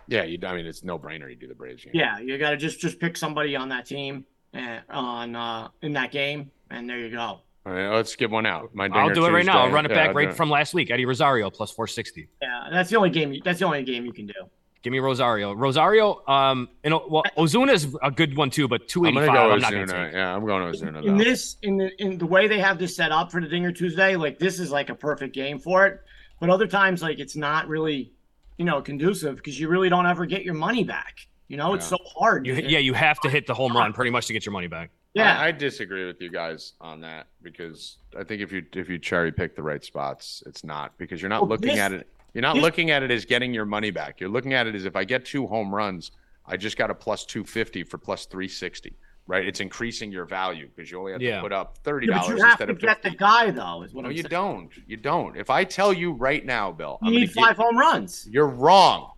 yeah. 0.08 0.22
You, 0.24 0.38
I 0.44 0.54
mean, 0.56 0.66
it's 0.66 0.82
no 0.82 0.98
brainer. 0.98 1.28
You 1.28 1.36
do 1.36 1.46
the 1.46 1.54
Braves 1.54 1.84
game. 1.84 1.92
Yeah, 1.94 2.18
you 2.18 2.38
gotta 2.38 2.56
just 2.56 2.80
just 2.80 2.98
pick 2.98 3.16
somebody 3.16 3.54
on 3.54 3.68
that 3.68 3.86
team 3.86 4.24
and 4.54 4.82
on 4.88 5.36
uh 5.36 5.68
in 5.82 5.92
that 5.92 6.10
game, 6.10 6.50
and 6.70 6.88
there 6.88 6.98
you 6.98 7.10
go. 7.10 7.40
All 7.66 7.72
right, 7.72 7.88
let's 7.94 8.16
give 8.16 8.30
one 8.30 8.46
out. 8.46 8.74
My 8.74 8.88
I'll 8.92 9.12
do 9.12 9.26
it 9.26 9.30
right 9.30 9.44
now. 9.44 9.60
I'll 9.64 9.70
run 9.70 9.84
it 9.84 9.90
Yeah, 9.90 10.06
back 10.06 10.14
right 10.14 10.28
it. 10.30 10.34
from 10.34 10.48
last 10.50 10.72
week. 10.72 10.90
Eddie 10.90 11.04
Rosario 11.04 11.50
plus 11.50 11.70
460. 11.70 12.28
Yeah, 12.40 12.68
that's 12.70 12.88
the 12.90 12.96
only 12.96 13.10
game. 13.10 13.32
You, 13.32 13.42
that's 13.44 13.58
the 13.58 13.66
only 13.66 13.82
game 13.84 14.06
you 14.06 14.12
can 14.12 14.26
do. 14.26 14.32
Give 14.82 14.92
me 14.92 14.98
Rosario. 14.98 15.52
Rosario, 15.52 16.22
um, 16.26 16.70
you 16.82 16.88
know, 16.88 17.22
Ozuna 17.36 17.74
is 17.74 17.94
a 18.02 18.10
good 18.10 18.34
one 18.34 18.48
too, 18.48 18.66
but 18.66 18.80
I'm 18.82 18.86
285. 18.88 19.26
gonna 19.26 19.38
go 19.48 19.52
I'm 19.52 19.60
not 19.60 19.70
gonna 19.72 19.86
Ozuna. 20.08 20.12
Yeah, 20.14 20.34
I'm 20.34 20.46
going 20.46 20.72
Ozuna. 20.72 21.04
in 21.04 21.18
though. 21.18 21.22
this 21.22 21.56
in 21.62 21.76
the 21.76 22.02
in 22.02 22.16
the 22.16 22.24
way 22.24 22.48
they 22.48 22.58
have 22.60 22.78
this 22.78 22.96
set 22.96 23.12
up 23.12 23.30
for 23.30 23.42
the 23.42 23.46
Dinger 23.48 23.72
Tuesday, 23.72 24.16
like 24.16 24.38
this 24.38 24.58
is 24.58 24.70
like 24.70 24.88
a 24.88 24.94
perfect 24.94 25.34
game 25.34 25.58
for 25.58 25.86
it. 25.86 26.00
But 26.40 26.48
other 26.48 26.66
times, 26.66 27.02
like 27.02 27.18
it's 27.18 27.36
not 27.36 27.68
really, 27.68 28.10
you 28.56 28.64
know, 28.64 28.80
conducive 28.80 29.36
because 29.36 29.60
you 29.60 29.68
really 29.68 29.90
don't 29.90 30.06
ever 30.06 30.24
get 30.24 30.44
your 30.44 30.54
money 30.54 30.82
back. 30.82 31.26
You 31.48 31.58
know, 31.58 31.74
it's 31.74 31.86
so 31.86 31.98
hard. 32.06 32.46
You, 32.46 32.54
yeah, 32.54 32.78
you 32.78 32.94
have 32.94 33.20
to 33.20 33.28
hit 33.28 33.46
the 33.46 33.52
home 33.52 33.76
run 33.76 33.92
pretty 33.92 34.10
much 34.12 34.28
to 34.28 34.32
get 34.32 34.46
your 34.46 34.52
money 34.54 34.68
back. 34.68 34.90
Yeah. 35.14 35.38
I, 35.40 35.46
I 35.48 35.52
disagree 35.52 36.06
with 36.06 36.20
you 36.20 36.30
guys 36.30 36.74
on 36.80 37.00
that 37.02 37.26
because 37.42 37.98
I 38.18 38.24
think 38.24 38.42
if 38.42 38.52
you 38.52 38.64
if 38.74 38.88
you 38.88 38.98
cherry 38.98 39.32
pick 39.32 39.56
the 39.56 39.62
right 39.62 39.84
spots, 39.84 40.42
it's 40.46 40.64
not 40.64 40.96
because 40.98 41.20
you're 41.22 41.28
not 41.28 41.42
Well, 41.42 41.50
looking 41.50 41.68
this- 41.70 41.78
at 41.78 41.92
it. 41.92 42.08
You're 42.34 42.42
not 42.42 42.54
this- 42.54 42.62
looking 42.62 42.90
at 42.90 43.02
it 43.02 43.10
as 43.10 43.24
getting 43.24 43.52
your 43.52 43.64
money 43.66 43.90
back. 43.90 44.20
You're 44.20 44.30
looking 44.30 44.54
at 44.54 44.66
it 44.66 44.74
as 44.74 44.84
if 44.84 44.94
I 44.96 45.04
get 45.04 45.24
two 45.24 45.46
home 45.48 45.74
runs, 45.74 46.12
I 46.46 46.56
just 46.56 46.76
got 46.76 46.90
a 46.90 46.94
plus 46.94 47.24
two 47.24 47.44
fifty 47.44 47.82
for 47.82 47.98
plus 47.98 48.26
three 48.26 48.48
sixty. 48.48 48.94
Right? 49.26 49.46
It's 49.46 49.60
increasing 49.60 50.10
your 50.10 50.24
value 50.24 50.68
because 50.74 50.90
you 50.90 50.98
only 50.98 51.12
have 51.12 51.22
Yeah. 51.22 51.36
to 51.36 51.42
put 51.42 51.52
up 51.52 51.78
thirty 51.84 52.08
Yeah, 52.08 52.14
but 52.14 52.22
dollars 52.22 52.38
you 52.38 52.44
have 52.44 52.52
instead 52.52 52.66
to 52.66 52.72
of 52.72 52.78
get 52.80 53.02
fifty. 53.02 53.10
the 53.10 53.16
guy 53.16 53.50
though. 53.52 53.82
Is 53.82 53.92
what 53.94 54.02
No, 54.02 54.08
I'm 54.08 54.16
you 54.16 54.22
saying. 54.22 54.30
don't. 54.30 54.70
You 54.88 54.96
don't. 54.96 55.36
If 55.36 55.50
I 55.50 55.62
tell 55.64 55.92
you 55.92 56.12
right 56.12 56.44
now, 56.44 56.72
Bill, 56.72 56.98
You 57.02 57.06
I'm 57.08 57.12
gonna 57.12 57.20
need 57.26 57.34
get- 57.34 57.44
five 57.44 57.56
home 57.56 57.78
runs. 57.78 58.26
You're 58.30 58.48
wrong. 58.48 59.12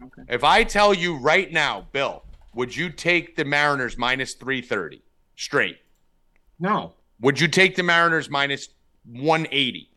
Okay. 0.00 0.22
If 0.28 0.44
I 0.44 0.62
tell 0.64 0.92
you 0.94 1.16
right 1.16 1.50
now, 1.50 1.86
Bill, 1.92 2.22
would 2.54 2.76
you 2.76 2.90
take 2.90 3.34
the 3.36 3.44
Mariners 3.44 3.96
minus 3.98 4.34
330 4.34 5.02
straight? 5.36 5.78
No. 6.58 6.94
Would 7.20 7.40
you 7.40 7.48
take 7.48 7.76
the 7.76 7.82
Mariners 7.82 8.28
minus 8.30 8.68
180? 9.06 9.90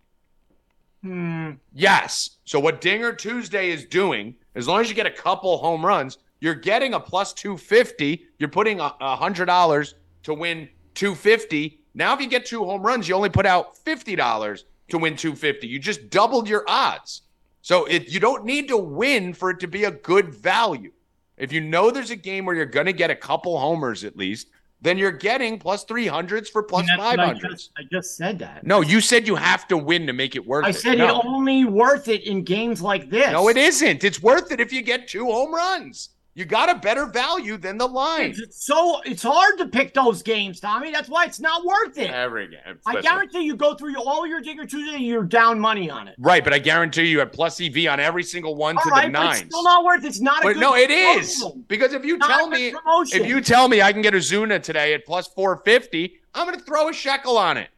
Hmm. 1.01 1.51
Yes. 1.73 2.37
So 2.45 2.59
what 2.59 2.81
Dinger 2.81 3.13
Tuesday 3.13 3.69
is 3.69 3.85
doing, 3.85 4.35
as 4.55 4.67
long 4.67 4.81
as 4.81 4.89
you 4.89 4.95
get 4.95 5.05
a 5.05 5.11
couple 5.11 5.57
home 5.57 5.85
runs, 5.85 6.17
you're 6.39 6.55
getting 6.55 6.93
a 6.93 6.99
plus 6.99 7.33
250. 7.33 8.25
You're 8.39 8.49
putting 8.49 8.79
a 8.79 8.93
a 8.99 9.15
hundred 9.15 9.45
dollars 9.45 9.95
to 10.23 10.33
win 10.33 10.67
250. 10.95 11.79
Now, 11.93 12.13
if 12.13 12.21
you 12.21 12.27
get 12.27 12.45
two 12.45 12.65
home 12.65 12.81
runs, 12.81 13.07
you 13.07 13.15
only 13.15 13.29
put 13.29 13.45
out 13.45 13.77
fifty 13.77 14.15
dollars 14.15 14.65
to 14.89 14.97
win 14.97 15.15
250. 15.15 15.67
You 15.67 15.79
just 15.79 16.09
doubled 16.09 16.49
your 16.49 16.63
odds. 16.67 17.23
So 17.61 17.85
it 17.85 18.09
you 18.09 18.19
don't 18.19 18.45
need 18.45 18.67
to 18.67 18.77
win 18.77 19.33
for 19.33 19.49
it 19.49 19.59
to 19.61 19.67
be 19.67 19.85
a 19.85 19.91
good 19.91 20.33
value. 20.33 20.91
If 21.37 21.51
you 21.51 21.61
know 21.61 21.91
there's 21.91 22.11
a 22.11 22.15
game 22.15 22.45
where 22.45 22.55
you're 22.55 22.65
going 22.65 22.85
to 22.85 22.93
get 22.93 23.11
a 23.11 23.15
couple 23.15 23.57
homers 23.59 24.03
at 24.03 24.15
least, 24.15 24.49
then 24.81 24.97
you're 24.97 25.11
getting 25.11 25.57
plus 25.57 25.83
300s 25.85 26.49
for 26.49 26.61
plus 26.63 26.87
And 26.89 26.99
that's 26.99 27.17
what 27.17 27.19
I 27.19 27.33
500s. 27.33 27.41
just, 27.51 27.71
I 27.77 27.81
just 27.91 28.17
said 28.17 28.37
that. 28.39 28.65
No, 28.65 28.81
you 28.81 29.01
said 29.01 29.25
you 29.27 29.35
have 29.35 29.67
to 29.69 29.77
win 29.77 30.05
to 30.07 30.13
make 30.13 30.35
it 30.35 30.45
worth 30.45 30.65
I 30.65 30.69
it. 30.69 30.73
said 30.73 30.97
no. 30.97 31.17
it's 31.17 31.25
only 31.25 31.65
worth 31.65 32.07
it 32.07 32.23
in 32.23 32.43
games 32.43 32.81
like 32.81 33.09
this. 33.09 33.31
No, 33.31 33.47
it 33.49 33.57
isn't. 33.57 34.03
It's 34.03 34.21
worth 34.21 34.51
it 34.51 34.59
if 34.59 34.71
you 34.71 34.81
get 34.81 35.07
two 35.07 35.25
home 35.25 35.53
runs. 35.53 36.09
You 36.37 36.43
got 36.43 36.69
a 36.69 36.75
better 36.77 37.05
value 37.05 37.55
than 37.55 37.77
the 37.77 37.87
line. 37.87 38.31
It's, 38.31 38.39
it's 38.39 38.65
so 38.65 38.99
it's 39.05 39.23
hard 39.23 39.57
to 39.57 39.67
pick 39.67 39.93
those 39.93 40.21
games, 40.21 40.59
Tommy. 40.59 40.91
That's 40.91 41.07
why 41.07 41.23
it's 41.23 41.39
not 41.39 41.63
worth 41.63 41.97
it. 41.97 42.09
Every 42.11 42.49
game. 42.49 42.77
I 42.85 42.99
guarantee 42.99 43.43
you 43.43 43.55
go 43.55 43.73
through 43.75 43.95
all 44.03 44.27
your 44.27 44.41
Dinger 44.41 44.65
Tuesday, 44.65 44.97
you're 44.97 45.23
down 45.23 45.57
money 45.61 45.89
on 45.89 46.09
it. 46.09 46.15
Right, 46.19 46.43
but 46.43 46.51
I 46.53 46.59
guarantee 46.59 47.03
you 47.05 47.19
had 47.19 47.31
plus 47.31 47.61
EV 47.61 47.87
on 47.89 48.01
every 48.01 48.21
single 48.23 48.55
one 48.55 48.75
All 48.75 48.83
to 48.83 48.89
right, 48.89 49.05
the 49.05 49.11
but 49.13 49.23
nines. 49.23 49.41
it's 49.43 49.49
still 49.49 49.63
not 49.63 49.85
worth. 49.85 50.03
It's 50.03 50.19
not 50.19 50.41
a 50.41 50.47
But 50.47 50.53
good 50.55 50.59
no, 50.59 50.75
it 50.75 50.91
is 50.91 51.37
promotion. 51.39 51.63
because 51.69 51.93
if 51.93 52.03
you 52.03 52.17
Not 52.17 52.27
tell 52.27 52.47
me 52.49 52.71
promotion. 52.71 53.21
if 53.21 53.27
you 53.29 53.39
tell 53.39 53.69
me 53.69 53.81
I 53.81 53.93
can 53.93 54.01
get 54.01 54.13
Ozuna 54.13 54.61
today 54.61 54.93
at 54.93 55.05
plus 55.05 55.27
four 55.29 55.61
fifty, 55.63 56.17
I'm 56.33 56.45
going 56.47 56.59
to 56.59 56.65
throw 56.65 56.89
a 56.89 56.93
shekel 56.93 57.37
on 57.37 57.55
it. 57.55 57.69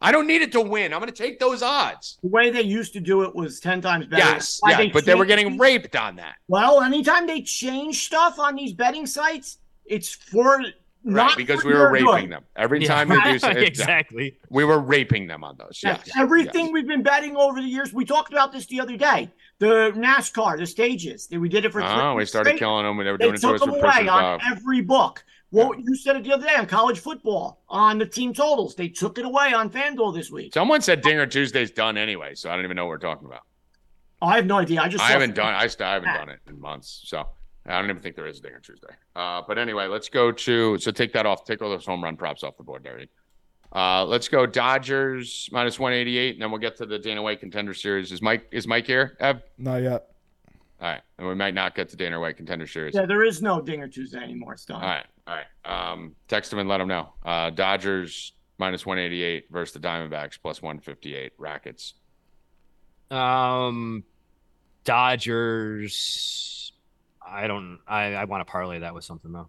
I 0.00 0.12
don't 0.12 0.26
need 0.26 0.42
it 0.42 0.52
to 0.52 0.60
win. 0.60 0.92
I'm 0.92 1.00
going 1.00 1.10
to 1.12 1.22
take 1.22 1.38
those 1.40 1.62
odds. 1.62 2.18
the 2.22 2.28
way 2.28 2.50
they 2.50 2.60
used 2.62 2.92
to 2.94 3.00
do 3.00 3.22
it 3.22 3.34
was 3.34 3.60
ten 3.60 3.80
times 3.80 4.06
better. 4.06 4.22
Yes, 4.22 4.58
Why 4.60 4.82
yeah, 4.82 4.90
but 4.92 5.04
they 5.06 5.14
were 5.14 5.24
getting 5.24 5.52
these- 5.52 5.58
raped 5.60 5.96
on 5.96 6.16
that. 6.16 6.34
Well, 6.48 6.82
anytime 6.82 7.26
they 7.26 7.40
change 7.42 8.04
stuff 8.06 8.38
on 8.38 8.56
these 8.56 8.72
betting 8.72 9.06
sites, 9.06 9.58
it's 9.86 10.12
for 10.14 10.58
Right, 11.08 11.26
not 11.28 11.36
because 11.36 11.62
for 11.62 11.68
we 11.68 11.74
were 11.74 11.90
raping 11.90 12.06
good. 12.24 12.30
them 12.32 12.44
every 12.56 12.82
Yeah. 12.82 12.88
time 12.88 13.08
they 13.08 13.20
do 13.32 13.38
so- 13.38 13.48
exactly. 13.50 14.36
We 14.50 14.64
were 14.64 14.80
raping 14.80 15.28
them 15.28 15.44
on 15.44 15.56
those. 15.56 15.80
Yes, 15.82 16.00
Yes, 16.06 16.16
everything 16.18 16.66
yes. 16.66 16.72
we've 16.72 16.86
been 16.88 17.02
betting 17.04 17.36
over 17.36 17.60
the 17.60 17.66
years. 17.68 17.92
We 17.92 18.04
talked 18.04 18.32
about 18.32 18.52
this 18.52 18.66
the 18.66 18.80
other 18.80 18.96
day. 18.96 19.30
The 19.60 19.92
NASCAR, 19.96 20.58
the 20.58 20.66
stages. 20.66 21.28
We 21.30 21.48
did 21.48 21.64
it 21.64 21.72
for. 21.72 21.80
three 21.80 21.88
Oh, 21.90 22.14
we 22.16 22.26
started 22.26 22.50
straight. 22.50 22.58
killing 22.58 22.84
them. 22.84 22.98
They 23.02 23.10
were 23.10 23.16
They 23.18 23.24
doing 23.26 23.34
it 23.36 23.38
to 23.38 23.46
took 23.46 23.54
us 23.54 23.60
them 23.60 23.70
with 23.70 23.82
away 23.82 23.92
Princess 23.92 24.10
on 24.12 24.40
every 24.50 24.80
book. 24.82 25.24
Well, 25.56 25.74
you 25.78 25.94
said 25.96 26.16
it 26.16 26.24
the 26.24 26.34
other 26.34 26.46
day 26.46 26.54
on 26.54 26.66
college 26.66 26.98
football 27.00 27.62
on 27.70 27.96
the 27.98 28.04
team 28.04 28.34
totals. 28.34 28.74
They 28.74 28.88
took 28.88 29.16
it 29.18 29.24
away 29.24 29.54
on 29.54 29.70
FanDuel 29.70 30.14
this 30.14 30.30
week. 30.30 30.52
Someone 30.52 30.82
said 30.82 31.00
Dinger 31.00 31.26
Tuesday's 31.26 31.70
done 31.70 31.96
anyway, 31.96 32.34
so 32.34 32.50
I 32.50 32.56
don't 32.56 32.64
even 32.64 32.76
know 32.76 32.84
what 32.84 32.90
we're 32.90 32.98
talking 32.98 33.26
about. 33.26 33.40
I 34.20 34.36
have 34.36 34.44
no 34.44 34.58
idea. 34.58 34.82
I 34.82 34.88
just 34.88 35.02
I 35.02 35.08
haven't 35.08 35.30
some- 35.30 35.44
done. 35.46 35.54
I 35.54 35.66
still 35.66 35.86
haven't 35.86 36.12
done 36.12 36.28
it 36.28 36.40
in 36.46 36.60
months, 36.60 37.02
so 37.06 37.26
I 37.64 37.80
don't 37.80 37.88
even 37.88 38.02
think 38.02 38.16
there 38.16 38.26
is 38.26 38.38
a 38.38 38.42
Dinger 38.42 38.60
Tuesday. 38.60 38.92
Uh, 39.14 39.42
but 39.48 39.56
anyway, 39.56 39.86
let's 39.86 40.10
go 40.10 40.30
to. 40.30 40.78
So 40.78 40.90
take 40.90 41.12
that 41.14 41.24
off. 41.24 41.44
Take 41.46 41.62
all 41.62 41.70
those 41.70 41.86
home 41.86 42.04
run 42.04 42.16
props 42.18 42.42
off 42.42 42.58
the 42.58 42.62
board, 42.62 42.84
Derry. 42.84 43.08
Uh, 43.74 44.04
let's 44.04 44.28
go 44.28 44.44
Dodgers 44.46 45.48
minus 45.52 45.78
one 45.78 45.92
eighty 45.94 46.18
eight, 46.18 46.34
and 46.34 46.42
then 46.42 46.50
we'll 46.50 46.60
get 46.60 46.76
to 46.76 46.86
the 46.86 46.98
Dana 46.98 47.22
White 47.22 47.40
Contender 47.40 47.72
Series. 47.72 48.12
Is 48.12 48.20
Mike 48.20 48.46
is 48.50 48.66
Mike 48.66 48.86
here? 48.86 49.16
Ev? 49.20 49.42
Not 49.58 49.82
yet. 49.82 50.10
All 50.80 50.88
right, 50.88 51.00
and 51.18 51.26
we 51.26 51.34
might 51.34 51.54
not 51.54 51.74
get 51.74 51.88
to 51.90 51.96
Dana 51.96 52.20
White 52.20 52.36
Contender 52.36 52.66
Series. 52.66 52.94
Yeah, 52.94 53.06
there 53.06 53.24
is 53.24 53.40
no 53.40 53.60
Dinger 53.62 53.88
Tuesday 53.88 54.18
anymore. 54.18 54.52
It's 54.52 54.66
done. 54.66 54.82
All 54.82 54.88
right, 54.88 55.06
all 55.26 55.34
right. 55.36 55.92
Um, 55.92 56.14
text 56.28 56.52
him 56.52 56.58
and 56.58 56.68
let 56.68 56.80
him 56.82 56.88
know. 56.88 57.14
Uh, 57.24 57.48
Dodgers 57.50 58.32
minus 58.58 58.84
one 58.84 58.98
eighty 58.98 59.22
eight 59.22 59.46
versus 59.50 59.72
the 59.72 59.80
Diamondbacks 59.80 60.38
plus 60.40 60.60
one 60.60 60.78
fifty 60.80 61.14
eight. 61.16 61.32
Rackets. 61.38 61.94
Um, 63.10 64.04
Dodgers. 64.84 66.72
I 67.26 67.46
don't. 67.46 67.78
I 67.88 68.14
I 68.14 68.24
want 68.24 68.46
to 68.46 68.50
parlay 68.50 68.80
that 68.80 68.94
with 68.94 69.04
something 69.04 69.32
though. 69.32 69.48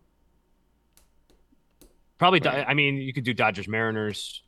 Probably. 2.17 2.39
Do- 2.39 2.49
Right. 2.49 2.65
I 2.67 2.73
mean, 2.73 2.97
you 2.97 3.13
could 3.13 3.23
do 3.23 3.33
Dodgers 3.33 3.67
Mariners, 3.67 4.41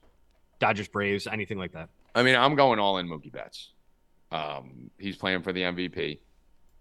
Dodgers 0.59 0.87
Braves, 0.87 1.27
anything 1.27 1.57
like 1.57 1.73
that. 1.73 1.89
I 2.15 2.23
mean, 2.23 2.35
I'm 2.35 2.55
going 2.55 2.79
all 2.79 2.97
in 2.97 3.07
Mookie 3.07 3.31
Betts. 3.31 3.71
Um, 4.31 4.89
he's 4.97 5.17
playing 5.17 5.41
for 5.43 5.53
the 5.53 5.61
MVP. 5.61 6.19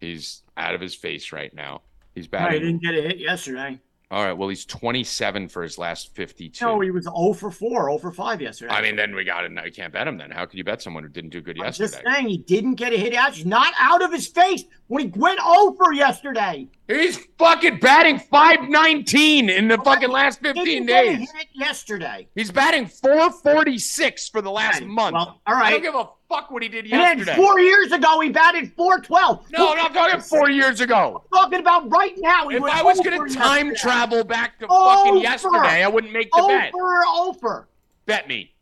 He's 0.00 0.42
out 0.56 0.74
of 0.74 0.80
his 0.80 0.94
face 0.94 1.32
right 1.32 1.52
now. 1.54 1.82
He's 2.14 2.26
I 2.26 2.30
batting. 2.30 2.60
didn't 2.62 2.82
get 2.82 2.94
a 2.94 3.02
hit 3.02 3.18
yesterday. 3.18 3.80
All 4.10 4.24
right. 4.24 4.32
Well, 4.32 4.48
he's 4.48 4.64
27 4.64 5.48
for 5.50 5.62
his 5.62 5.76
last 5.76 6.14
52. 6.14 6.64
No, 6.64 6.80
he 6.80 6.90
was 6.90 7.04
0 7.04 7.34
for 7.34 7.50
4, 7.50 7.88
0 7.90 7.98
for 7.98 8.10
5 8.10 8.40
yesterday. 8.40 8.72
I 8.72 8.80
mean, 8.80 8.96
then 8.96 9.14
we 9.14 9.22
got 9.22 9.44
it. 9.44 9.52
Now 9.52 9.64
you 9.64 9.70
can't 9.70 9.92
bet 9.92 10.08
him. 10.08 10.16
Then 10.16 10.30
how 10.30 10.46
could 10.46 10.56
you 10.56 10.64
bet 10.64 10.80
someone 10.80 11.02
who 11.02 11.10
didn't 11.10 11.28
do 11.28 11.42
good 11.42 11.58
I'm 11.60 11.66
just 11.66 11.80
yesterday? 11.80 12.10
saying 12.14 12.28
he 12.28 12.38
didn't 12.38 12.76
get 12.76 12.94
a 12.94 12.96
hit 12.96 13.12
out. 13.14 13.34
He's 13.34 13.44
not 13.44 13.74
out 13.78 14.00
of 14.02 14.10
his 14.10 14.26
face 14.26 14.64
when 14.86 15.02
he 15.04 15.18
went 15.18 15.40
over 15.46 15.92
yesterday. 15.92 16.68
He's 16.86 17.18
fucking 17.38 17.80
batting 17.80 18.18
519 18.18 19.50
in 19.50 19.68
the 19.68 19.76
fucking 19.76 20.08
last 20.10 20.42
Didn't 20.42 20.56
15 20.64 20.86
get 20.86 21.04
a 21.04 21.16
days. 21.18 21.30
hit 21.32 21.48
yesterday. 21.52 22.28
He's 22.34 22.50
batting 22.50 22.86
446 22.86 24.30
for 24.30 24.40
the 24.40 24.50
last 24.50 24.78
Okay, 24.78 24.86
month. 24.86 25.14
well, 25.14 25.40
all 25.46 25.54
I 25.54 25.70
don't 25.72 25.82
give 25.82 25.94
a 25.94 26.08
fuck 26.28 26.50
what 26.50 26.62
he 26.62 26.68
did 26.68 26.86
yesterday. 26.86 27.20
And 27.20 27.28
then 27.28 27.36
four 27.36 27.58
years 27.60 27.92
ago, 27.92 28.20
he 28.20 28.28
batted 28.30 28.72
412. 28.74 29.46
no, 29.52 29.70
I'm 29.72 29.76
not 29.78 29.94
talking 29.94 30.20
four 30.20 30.50
years 30.50 30.80
ago. 30.80 31.24
I'm 31.32 31.38
talking 31.38 31.60
about 31.60 31.90
right 31.90 32.14
now. 32.18 32.48
He 32.48 32.56
If 32.56 32.62
I 32.62 32.82
was 32.82 33.00
going 33.00 33.28
to 33.28 33.34
time 33.34 33.68
yesterday. 33.68 33.80
travel 33.80 34.24
back 34.24 34.58
to 34.60 34.66
Over. 34.68 34.96
fucking 34.96 35.20
yesterday, 35.22 35.82
I 35.84 35.88
wouldn't 35.88 36.12
make 36.12 36.30
the 36.32 36.44
bet. 36.48 36.72
over, 36.74 37.04
over. 37.28 37.68
Bet 38.06 38.28
me 38.28 38.54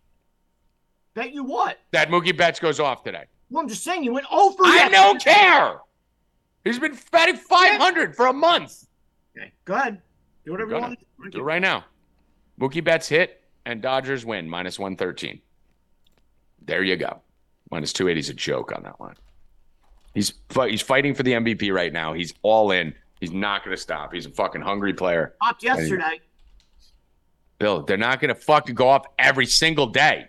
Bet 1.15 1.33
you 1.33 1.45
what? 1.45 1.79
that 1.93 2.09
Mookie 2.11 2.37
Betts 2.37 2.61
goes 2.61 2.79
off 2.81 3.03
today. 3.03 3.25
Well, 3.51 3.63
I'm 3.63 3.69
just 3.69 3.85
saying 3.85 4.05
you 4.05 4.13
went 4.13 4.27
over. 4.31 4.65
I 4.65 4.75
yesterday. 4.75 4.97
don't 4.97 5.21
care. 5.23 5.79
He's 6.65 6.79
been 6.79 6.99
batting 7.13 7.37
500 7.37 8.15
for 8.17 8.27
a 8.27 8.33
month. 8.33 8.87
Okay, 9.39 9.53
go 9.65 9.75
ahead. 9.75 10.03
Do 10.45 10.53
whatever 10.53 10.75
you 10.75 10.81
want. 10.81 10.99
to 11.25 11.31
Do 11.31 11.39
it 11.39 11.43
right 11.43 11.63
now. 11.63 11.85
Mookie 12.61 12.83
Betts 12.83 13.09
hit 13.09 13.43
and 13.65 13.81
Dodgers 13.81 14.25
win 14.27 14.49
minus 14.49 14.79
113. 14.79 15.41
There 16.63 16.83
you 16.83 16.97
go. 16.97 17.21
Minus 17.71 17.93
280 17.93 18.21
is 18.21 18.29
a 18.31 18.35
joke 18.35 18.73
on 18.75 18.83
that 18.85 19.01
line. 19.01 19.17
He's 20.15 20.33
he's 20.69 20.81
fighting 20.83 21.15
for 21.15 21.23
the 21.23 21.33
MVP 21.33 21.73
right 21.75 21.93
now. 21.93 22.13
He's 22.13 22.33
all 22.43 22.71
in. 22.71 22.95
He's 23.21 23.33
not 23.33 23.65
going 23.65 23.77
to 23.77 23.81
stop. 23.81 24.13
He's 24.13 24.27
a 24.27 24.31
fucking 24.31 24.63
hungry 24.63 24.93
player. 24.95 25.35
Popped 25.43 25.63
yesterday. 25.63 26.21
Bill, 27.59 27.83
they're 27.83 27.97
not 27.97 28.21
going 28.21 28.29
to 28.29 28.35
fucking 28.41 28.75
go 28.75 28.89
off 28.89 29.07
every 29.19 29.47
single 29.47 29.87
day. 29.87 30.29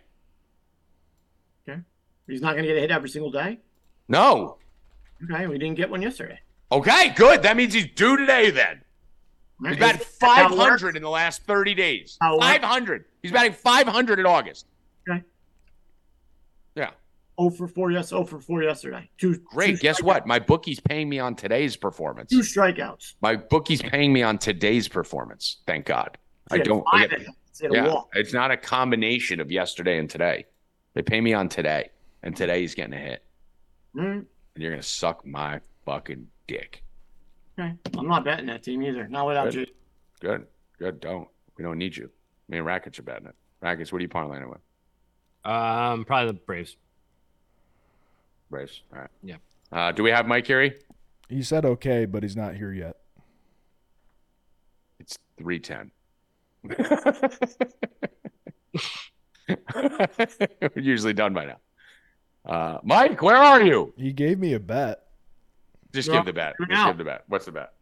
Okay. 1.67 1.79
He's 2.27 2.41
not 2.41 2.53
going 2.53 2.63
to 2.63 2.67
get 2.67 2.77
a 2.77 2.81
hit 2.81 2.91
every 2.91 3.09
single 3.09 3.31
day. 3.31 3.59
No. 4.07 4.57
Okay, 5.23 5.47
we 5.47 5.57
didn't 5.57 5.75
get 5.75 5.89
one 5.89 6.01
yesterday. 6.01 6.39
Okay, 6.71 7.09
good. 7.15 7.43
That 7.43 7.57
means 7.57 7.73
he's 7.73 7.88
due 7.95 8.17
today 8.17 8.49
then. 8.51 8.81
He's 9.61 9.69
Right? 9.71 9.79
batted 9.79 10.01
Is 10.01 10.07
that 10.19 10.27
how 10.27 10.45
it 10.45 10.49
500 10.49 10.95
in 10.95 11.01
the 11.01 11.09
last 11.09 11.43
30 11.43 11.73
days. 11.73 12.17
How 12.21 12.35
it 12.35 12.39
works? 12.39 12.45
500. 12.45 13.05
He's 13.23 13.31
batting 13.31 13.53
500 13.53 14.19
in 14.19 14.25
August. 14.25 14.67
Okay. 17.39 17.55
0 17.55 17.57
for 17.57 17.67
4 17.67 17.91
yes, 17.91 18.09
0 18.09 18.25
for 18.25 18.39
4 18.39 18.63
yesterday. 18.63 19.09
Two 19.17 19.38
Great. 19.39 19.75
two 19.75 19.77
Guess 19.77 20.01
what? 20.01 20.25
My 20.25 20.39
bookie's 20.39 20.79
paying 20.79 21.07
me 21.09 21.19
on 21.19 21.35
today's 21.35 21.75
performance. 21.77 22.31
Two 22.31 22.39
strikeouts. 22.39 23.15
My 23.21 23.35
bookie's 23.35 23.81
paying 23.81 24.11
me 24.13 24.23
on 24.23 24.38
today's 24.38 24.88
performance. 24.88 25.57
Thank 25.67 25.85
God. 25.85 26.17
I 26.51 26.57
don't. 26.59 26.83
I 26.91 27.01
five 27.01 27.09
get- 27.09 27.19
of 27.19 27.25
them. 27.25 27.33
He 27.59 27.65
had 27.65 27.71
a 27.73 27.75
yeah, 27.75 27.88
walk. 27.88 28.09
it's 28.13 28.33
not 28.33 28.51
a 28.51 28.57
combination 28.57 29.39
of 29.39 29.51
yesterday 29.51 29.97
and 29.97 30.07
today. 30.07 30.45
They 30.93 31.01
pay 31.01 31.19
me 31.19 31.33
on 31.33 31.49
today, 31.49 31.89
and 32.21 32.35
today 32.35 32.61
he's 32.61 32.75
getting 32.75 32.93
a 32.93 32.97
hit, 32.99 33.23
Mm, 33.95 34.11
and 34.17 34.25
you're 34.63 34.69
gonna 34.69 34.83
suck 34.83 35.25
my 35.25 35.59
fucking 35.83 36.27
dick. 36.47 36.83
okay. 37.59 37.73
I'm 37.97 38.07
not 38.07 38.23
betting 38.23 38.45
that 38.45 38.61
team 38.61 38.83
either. 38.83 39.07
Not 39.07 39.25
without 39.25 39.45
Good. 39.45 39.55
you. 39.55 39.65
Good, 40.19 40.45
good. 40.77 40.99
Don't. 40.99 41.27
We 41.57 41.63
don't 41.63 41.79
need 41.79 41.97
you. 41.97 42.11
Me 42.47 42.57
and 42.57 42.65
Rackets 42.65 42.99
are 42.99 43.03
betting 43.03 43.25
it. 43.27 43.35
Rackets, 43.59 43.91
what 43.91 43.97
are 43.99 44.01
you 44.03 44.09
parlaying 44.09 44.43
it 44.43 44.49
with? 44.49 44.61
Um, 45.51 46.05
probably 46.05 46.33
the 46.33 46.39
Braves. 46.39 46.77
Braves. 48.49 48.81
All 48.93 48.99
right. 49.01 49.09
Yeah. 49.23 49.35
Uh, 49.71 49.91
do 49.91 50.03
we 50.03 50.09
have 50.11 50.27
Mike 50.27 50.45
Curie? 50.45 50.77
He 51.29 51.43
said 51.43 51.65
okay, 51.65 52.05
but 52.05 52.23
he's 52.23 52.35
not 52.37 52.55
here 52.55 52.71
yet. 52.71 52.95
It's 54.99 55.17
310. 55.37 55.91
We're 60.75 60.81
usually 60.81 61.13
done 61.13 61.33
by 61.33 61.45
now. 61.45 61.57
Uh, 62.45 62.79
Mike, 62.83 63.21
where 63.21 63.35
are 63.37 63.61
you? 63.61 63.93
He 63.97 64.13
gave 64.13 64.39
me 64.39 64.53
a 64.53 64.59
bet. 64.59 65.03
Just 65.93 66.07
Yeah, 66.09 66.15
give 66.17 66.25
the 66.25 66.33
bet. 66.33 66.55
Just 66.69 66.71
out. 66.71 66.87
give 66.87 66.97
the 66.97 67.03
bet. 67.03 67.23
What's 67.27 67.45
the 67.45 67.51
bet? 67.51 67.73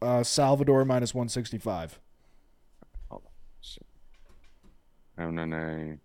Uh, 0.00 0.22
Salvador 0.22 0.84
minus 0.84 1.12
165. 1.14 1.98
No, 5.18 5.30
no, 5.30 5.44
no. 5.44 5.98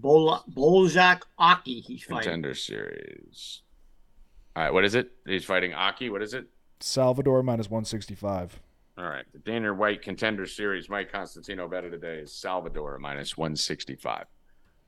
Bol- 0.00 0.42
Bolzak 0.52 1.22
Aki, 1.38 1.80
he's 1.80 2.02
fighting. 2.04 2.22
Contender 2.22 2.54
series. 2.54 3.62
All 4.56 4.62
right, 4.64 4.72
what 4.72 4.84
is 4.84 4.94
it? 4.94 5.12
He's 5.26 5.44
fighting 5.44 5.72
Aki. 5.74 6.10
What 6.10 6.22
is 6.22 6.34
it? 6.34 6.46
Salvador 6.80 7.42
minus 7.42 7.68
165. 7.70 8.60
All 8.96 9.04
right, 9.04 9.24
the 9.32 9.38
Dana 9.38 9.72
White 9.72 10.02
Contender 10.02 10.44
Series. 10.44 10.88
Mike 10.88 11.12
Constantino 11.12 11.68
bet 11.68 11.84
today 11.84 12.16
is 12.18 12.32
Salvador 12.32 12.98
minus 12.98 13.36
one 13.38 13.54
sixty 13.54 13.94
five. 13.94 14.24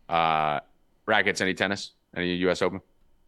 Uh, 0.08 0.58
brackets. 1.04 1.40
Any 1.40 1.54
tennis? 1.54 1.92
Any 2.16 2.34
U.S. 2.38 2.60
Open? 2.60 2.80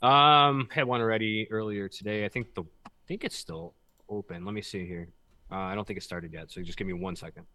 Um, 0.02 0.68
had 0.72 0.88
one 0.88 1.00
already 1.00 1.46
earlier 1.52 1.88
today. 1.88 2.24
I 2.24 2.28
think 2.28 2.52
the 2.54 2.64
I 2.84 2.90
think 3.06 3.22
it's 3.22 3.36
still 3.36 3.74
open. 4.08 4.44
Let 4.44 4.54
me 4.54 4.60
see 4.62 4.84
here. 4.84 5.08
Uh, 5.52 5.54
I 5.56 5.76
don't 5.76 5.86
think 5.86 5.98
it 5.98 6.02
started 6.02 6.32
yet, 6.32 6.50
so 6.50 6.60
just 6.62 6.76
give 6.76 6.88
me 6.88 6.94
one 6.94 7.14
second. 7.14 7.46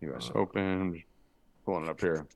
U.S. 0.00 0.30
Uh, 0.34 0.38
Open. 0.38 1.02
Just 1.66 1.74
Pulling 1.74 1.84
it 1.84 1.90
up 1.90 2.00
here. 2.00 2.26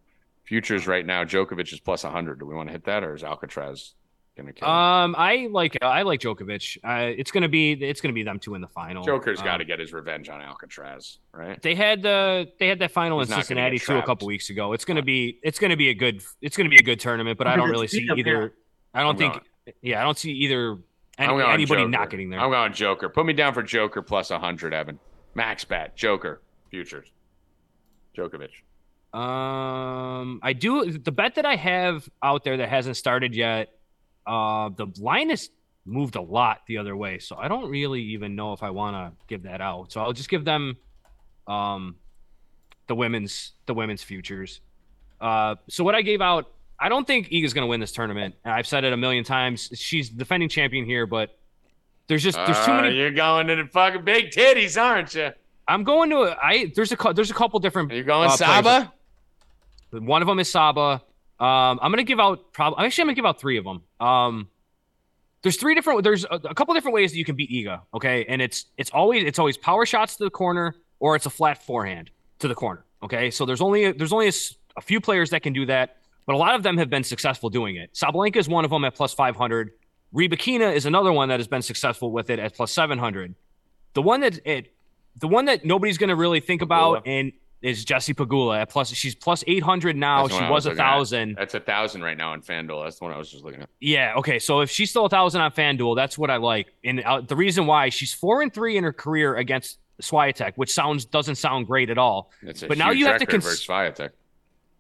Futures 0.45 0.87
right 0.89 1.07
now. 1.07 1.22
Djokovic 1.24 1.72
is 1.72 1.78
plus 1.81 2.03
hundred. 2.03 2.41
Do 2.41 2.47
we 2.47 2.55
want 2.55 2.68
to 2.68 2.72
hit 2.72 2.85
that, 2.85 3.05
or 3.05 3.14
is 3.14 3.22
Alcaraz 3.22 3.93
gonna 4.37 4.53
kill? 4.53 4.66
him? 4.66 4.74
Um, 4.74 5.14
I 5.16 5.49
like 5.51 5.76
I 5.81 6.03
like 6.03 6.18
Djokovic. 6.20 6.78
Uh, 6.83 7.12
it's 7.16 7.31
gonna 7.31 7.49
be 7.49 7.72
it's 7.72 8.01
gonna 8.01 8.12
be 8.14 8.24
them 8.24 8.41
two 8.41 8.57
in 8.57 8.61
the 8.61 8.66
final. 8.68 9.05
Joker's 9.05 9.39
Um, 9.39 9.45
got 9.45 9.57
to 9.59 9.64
get 9.64 9.78
his 9.78 9.93
revenge 9.93 10.28
on 10.28 10.41
Alcaraz, 10.41 11.18
right? 11.33 11.62
They 11.62 11.76
had 11.76 12.03
the 12.03 12.51
they 12.59 12.66
had 12.66 12.81
that 12.81 12.91
final 12.91 13.20
He's 13.20 13.28
in 13.31 13.37
Cincinnati 13.37 13.78
get 13.78 13.87
too 13.87 13.97
a 13.99 14.03
couple 14.03 14.26
weeks 14.26 14.51
ago. 14.51 14.72
It's 14.72 14.85
gonna 14.85 15.03
be 15.03 15.39
it's 15.45 15.61
gonna 15.61 15.76
be 15.76 15.91
a 15.91 15.95
good 15.95 16.22
it's 16.41 16.57
gonna 16.57 16.68
be 16.70 16.78
a 16.78 16.83
good 16.83 16.99
tournament, 16.99 17.39
but 17.39 17.47
I 17.47 17.55
don't 17.55 17.70
really 17.70 17.87
see 17.87 18.09
either. 18.16 18.53
I 18.93 19.03
don't 19.03 19.11
I'm 19.11 19.16
think 19.18 19.33
going- 19.35 19.45
yeah 19.83 20.01
I 20.01 20.03
don't 20.03 20.18
see 20.18 20.33
either 20.33 20.78
any, 21.18 21.33
anybody 21.43 21.83
Joker. 21.83 21.89
not 21.89 22.11
getting 22.11 22.31
there. 22.31 22.41
I'm 22.41 22.51
going 22.51 22.72
Joker. 22.72 23.09
Put 23.09 23.24
me 23.26 23.35
down 23.35 23.55
for 23.55 23.62
Joker 23.62 24.03
plus 24.03 24.31
hundred, 24.31 24.74
Evan. 24.74 24.99
Max 25.37 25.64
bet. 25.64 25.95
Joker. 25.97 26.41
Futures. 26.70 27.07
Djokovic. 28.16 28.51
Um, 29.12 30.38
I 30.42 30.52
do 30.52 30.90
the 30.92 31.12
bet 31.12 31.34
that 31.34 31.44
I 31.46 31.56
have 31.56 32.08
out 32.22 32.44
there 32.44 32.58
that 32.58 32.68
hasn't 32.68 32.96
started 32.96 33.34
yet. 33.34 33.68
Uh, 34.26 34.68
the 34.76 34.86
line 34.98 35.30
has 35.30 35.50
moved 35.84 36.14
a 36.16 36.20
lot 36.20 36.61
the 36.68 36.78
other 36.78 36.96
way, 36.96 37.18
so 37.18 37.36
I 37.36 37.48
don't 37.48 37.68
really 37.70 38.02
even 38.14 38.36
know 38.36 38.52
if 38.52 38.62
I 38.62 38.70
want 38.70 38.94
to 38.94 39.12
give 39.26 39.42
that 39.44 39.61
out. 39.61 39.90
So 39.92 40.00
I'll 40.00 40.12
just 40.12 40.28
give 40.28 40.44
them, 40.44 40.76
um, 41.48 41.96
the 42.86 42.94
women's 42.94 43.52
the 43.66 43.74
women's 43.74 44.02
futures. 44.02 44.61
Uh, 45.20 45.56
so 45.68 45.82
what 45.84 45.94
I 45.94 46.02
gave 46.02 46.20
out, 46.20 46.50
I 46.78 46.88
don't 46.88 47.06
think 47.06 47.30
Iga's 47.30 47.52
going 47.52 47.62
to 47.64 47.68
win 47.68 47.80
this 47.80 47.92
tournament. 47.92 48.36
I've 48.44 48.66
said 48.66 48.84
it 48.84 48.92
a 48.92 48.96
million 48.96 49.24
times. 49.24 49.70
She's 49.74 50.08
defending 50.08 50.48
champion 50.48 50.84
here, 50.84 51.06
but 51.06 51.36
there's 52.06 52.22
just 52.22 52.36
there's 52.38 52.64
too 52.64 52.72
Uh, 52.72 52.82
many. 52.82 52.96
You're 52.96 53.11
going 53.11 53.48
to 53.48 53.56
the 53.56 53.66
fucking 53.66 54.04
big 54.04 54.30
titties, 54.30 54.80
aren't 54.80 55.14
you? 55.14 55.30
I'm 55.66 55.84
going 55.84 56.11
to 56.11 56.36
I 56.42 56.72
there's 56.74 56.92
a 56.92 57.12
there's 57.14 57.30
a 57.30 57.34
couple 57.34 57.58
different 57.61 57.90
You're 57.90 57.98
you 57.98 58.04
going 58.04 58.28
Uh. 58.30 58.36
Saba? 58.36 58.92
One 59.91 60.22
of 60.22 60.28
them 60.28 60.38
is 60.38 60.51
Saba. 60.51 61.03
Um, 61.38 61.78
I'm 61.82 61.91
gonna 61.91 62.05
give 62.05 62.20
out 62.20 62.53
probably. 62.53 62.84
Actually, 62.84 63.03
I'm 63.03 63.07
gonna 63.09 63.16
give 63.16 63.26
out 63.26 63.41
three 63.41 63.57
of 63.57 63.64
them. 63.64 63.82
Um, 63.99 64.49
there's 65.43 65.57
three 65.57 65.74
different. 65.74 66.05
There's 66.05 66.24
a, 66.24 66.41
a 66.45 66.55
couple 66.55 66.74
different 66.74 66.95
ways 66.95 67.12
that 67.12 67.18
you 67.18 67.24
can 67.24 67.36
beat 67.36 67.51
Iga. 67.51 67.80
Okay, 67.95 68.24
and 68.26 68.43
it's 68.43 68.66
it's 68.76 68.91
always 68.91 69.24
it's 69.24 69.38
always 69.38 69.57
power 69.57 69.86
shots 69.86 70.16
to 70.16 70.24
the 70.24 70.30
corner 70.30 70.74
or 70.99 71.16
it's 71.16 71.26
a 71.26 71.30
flat 71.30 71.64
forehand 71.64 72.11
to 72.41 72.49
the 72.49 72.55
corner. 72.55 72.84
Okay, 73.03 73.30
so 73.30 73.47
there's 73.47 73.61
only 73.62 73.93
there's 73.93 74.12
only 74.12 74.28
a 74.28 74.80
few 74.80 75.01
players 75.01 75.30
that 75.30 75.43
can 75.43 75.53
do 75.53 75.66
that, 75.66 75.97
but 76.26 76.34
a 76.34 76.38
lot 76.38 76.55
of 76.55 76.62
them 76.62 76.76
have 76.76 76.91
been 76.91 77.05
successful 77.05 77.49
doing 77.51 77.76
it. 77.76 77.93
Sabalenka 77.95 78.36
is 78.36 78.49
one 78.49 78.64
of 78.64 78.70
them 78.70 78.84
at 78.84 78.95
plus 78.95 79.14
500. 79.14 79.70
Rybakina 80.14 80.74
is 80.74 80.86
another 80.86 81.12
one 81.12 81.28
that 81.28 81.41
has 81.41 81.49
been 81.49 81.62
successful 81.62 82.12
with 82.12 82.30
it 82.30 82.38
at 82.38 82.55
plus 82.55 82.72
700. 82.72 83.34
The 83.95 84.03
one 84.03 84.20
that 84.20 84.38
it, 84.45 84.74
the 85.16 85.28
one 85.28 85.47
that 85.47 85.64
nobody's 85.64 85.99
going 85.99 86.09
to 86.09 86.16
really 86.16 86.41
think 86.41 86.62
about 86.62 87.07
and 87.07 87.32
is 87.62 87.84
Jesse 87.84 88.14
Pegula 88.14 88.61
at 88.62 88.70
plus. 88.70 88.90
She's 88.92 89.14
plus 89.14 89.44
800 89.46 89.96
now. 89.96 90.28
She 90.28 90.34
was 90.48 90.66
a 90.66 90.70
at. 90.70 90.76
thousand. 90.76 91.36
That's 91.36 91.54
a 91.54 91.61
thousand 91.61 92.02
right 92.02 92.16
now 92.16 92.32
on 92.32 92.40
FanDuel. 92.42 92.84
That's 92.84 92.98
the 92.98 93.04
one 93.04 93.12
I 93.14 93.18
was 93.18 93.30
just 93.30 93.44
looking 93.44 93.61
at. 93.62 93.68
Yeah. 93.80 94.14
Okay. 94.16 94.38
So 94.38 94.61
if 94.61 94.70
she's 94.70 94.90
still 94.90 95.04
a 95.06 95.11
thousand 95.11 95.40
on 95.42 95.50
FanDuel, 95.52 95.94
that's 95.96 96.16
what 96.16 96.30
I 96.30 96.36
like. 96.36 96.68
And 96.84 97.00
uh, 97.02 97.20
the 97.20 97.36
reason 97.36 97.66
why 97.66 97.88
she's 97.90 98.14
four 98.14 98.42
and 98.42 98.52
three 98.52 98.76
in 98.76 98.84
her 98.84 98.92
career 98.92 99.36
against 99.36 99.78
Swiatek, 100.00 100.52
which 100.56 100.72
sounds 100.72 101.04
doesn't 101.04 101.34
sound 101.36 101.66
great 101.66 101.90
at 101.90 101.98
all. 101.98 102.30
But 102.66 102.78
now 102.78 102.90
you 102.90 103.06
have 103.06 103.18
to 103.18 103.26
record 103.26 103.42
cons- 103.42 103.66
Swiatek. 103.66 104.11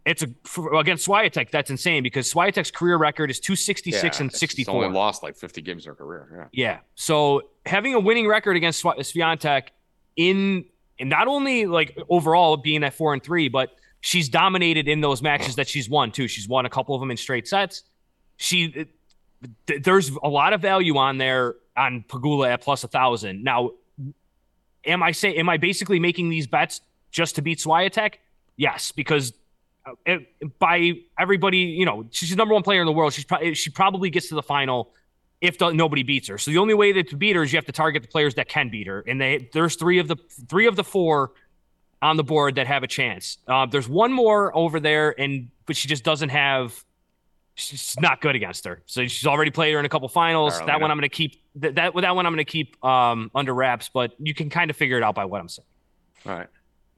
It's 0.06 0.22
a 0.22 0.28
for, 0.44 0.76
against 0.76 1.06
Swiatek. 1.06 1.50
That's 1.50 1.68
insane 1.68 2.02
because 2.02 2.32
Swiatek's 2.32 2.70
career 2.70 2.96
record 2.96 3.30
is 3.30 3.38
266 3.38 4.02
Yeah, 4.02 4.22
and 4.22 4.30
She's 4.32 4.40
64. 4.40 4.74
only 4.74 4.96
lost 4.96 5.22
like 5.22 5.36
50 5.36 5.60
games 5.60 5.84
in 5.84 5.90
her 5.90 5.94
career. 5.94 6.48
Yeah. 6.54 6.64
Yeah. 6.72 6.78
So 6.94 7.42
having 7.66 7.92
a 7.94 8.00
winning 8.00 8.26
record 8.26 8.56
against 8.56 8.82
Swi- 8.82 8.96
Swiatek 9.00 9.68
in 10.16 10.64
and 11.00 11.10
not 11.10 11.26
only 11.26 11.66
like 11.66 11.98
overall 12.08 12.56
being 12.56 12.84
at 12.84 12.94
four 12.94 13.12
and 13.12 13.22
three, 13.22 13.48
but 13.48 13.76
she's 14.00 14.28
dominated 14.28 14.88
in 14.88 15.00
those 15.00 15.22
matches 15.22 15.56
that 15.56 15.68
she's 15.68 15.88
won 15.88 16.12
too. 16.12 16.28
She's 16.28 16.48
won 16.48 16.66
a 16.66 16.70
couple 16.70 16.94
of 16.94 17.00
them 17.00 17.10
in 17.10 17.16
straight 17.16 17.48
sets. 17.48 17.82
She 18.36 18.86
th- 19.66 19.82
there's 19.82 20.10
a 20.22 20.28
lot 20.28 20.52
of 20.52 20.60
value 20.60 20.96
on 20.96 21.18
there 21.18 21.56
on 21.76 22.04
Pegula 22.08 22.50
at 22.50 22.62
plus 22.62 22.84
a 22.84 22.88
thousand. 22.88 23.42
Now, 23.42 23.70
am 24.84 25.02
I 25.02 25.12
say 25.12 25.34
am 25.36 25.48
I 25.48 25.56
basically 25.56 25.98
making 25.98 26.30
these 26.30 26.46
bets 26.46 26.80
just 27.10 27.36
to 27.36 27.42
beat 27.42 27.58
Swiatek? 27.58 28.14
Yes, 28.56 28.92
because 28.92 29.32
uh, 29.86 29.92
it, 30.04 30.58
by 30.58 30.92
everybody, 31.18 31.58
you 31.58 31.86
know, 31.86 32.06
she's 32.10 32.30
the 32.30 32.36
number 32.36 32.54
one 32.54 32.62
player 32.62 32.80
in 32.80 32.86
the 32.86 32.92
world. 32.92 33.12
She's 33.12 33.24
probably 33.24 33.54
she 33.54 33.70
probably 33.70 34.10
gets 34.10 34.28
to 34.28 34.34
the 34.34 34.42
final 34.42 34.92
if 35.40 35.58
the, 35.58 35.70
nobody 35.72 36.02
beats 36.02 36.28
her. 36.28 36.38
So 36.38 36.50
the 36.50 36.58
only 36.58 36.74
way 36.74 36.92
that 36.92 37.08
to 37.10 37.16
beat 37.16 37.36
her 37.36 37.42
is 37.42 37.52
you 37.52 37.56
have 37.56 37.64
to 37.66 37.72
target 37.72 38.02
the 38.02 38.08
players 38.08 38.34
that 38.34 38.48
can 38.48 38.68
beat 38.68 38.86
her, 38.86 39.02
and 39.06 39.20
they 39.20 39.48
there's 39.52 39.76
three 39.76 39.98
of 39.98 40.08
the 40.08 40.16
three 40.48 40.66
of 40.66 40.76
the 40.76 40.84
four 40.84 41.32
on 42.02 42.16
the 42.16 42.24
board 42.24 42.54
that 42.56 42.66
have 42.66 42.82
a 42.82 42.86
chance. 42.86 43.38
Uh, 43.46 43.66
there's 43.66 43.88
one 43.88 44.12
more 44.12 44.56
over 44.56 44.80
there, 44.80 45.18
and 45.20 45.48
but 45.66 45.76
she 45.76 45.88
just 45.88 46.04
doesn't 46.04 46.30
have. 46.30 46.84
She's 47.56 47.96
not 48.00 48.22
good 48.22 48.36
against 48.36 48.64
her. 48.64 48.80
So 48.86 49.02
she's 49.02 49.26
already 49.26 49.50
played 49.50 49.74
her 49.74 49.78
in 49.78 49.84
a 49.84 49.88
couple 49.88 50.08
finals. 50.08 50.54
Karolina. 50.54 50.66
That 50.66 50.80
one 50.80 50.90
I'm 50.90 50.96
going 50.96 51.10
to 51.10 51.14
keep. 51.14 51.42
That, 51.56 51.74
that 51.74 51.94
that 52.00 52.14
one 52.16 52.24
I'm 52.24 52.32
going 52.32 52.44
to 52.44 52.50
keep 52.50 52.82
um, 52.82 53.30
under 53.34 53.52
wraps. 53.52 53.90
But 53.92 54.12
you 54.18 54.32
can 54.32 54.48
kind 54.48 54.70
of 54.70 54.76
figure 54.76 54.96
it 54.96 55.02
out 55.02 55.14
by 55.14 55.26
what 55.26 55.40
I'm 55.42 55.48
saying. 55.48 55.66
All 56.24 56.32
right. 56.32 56.48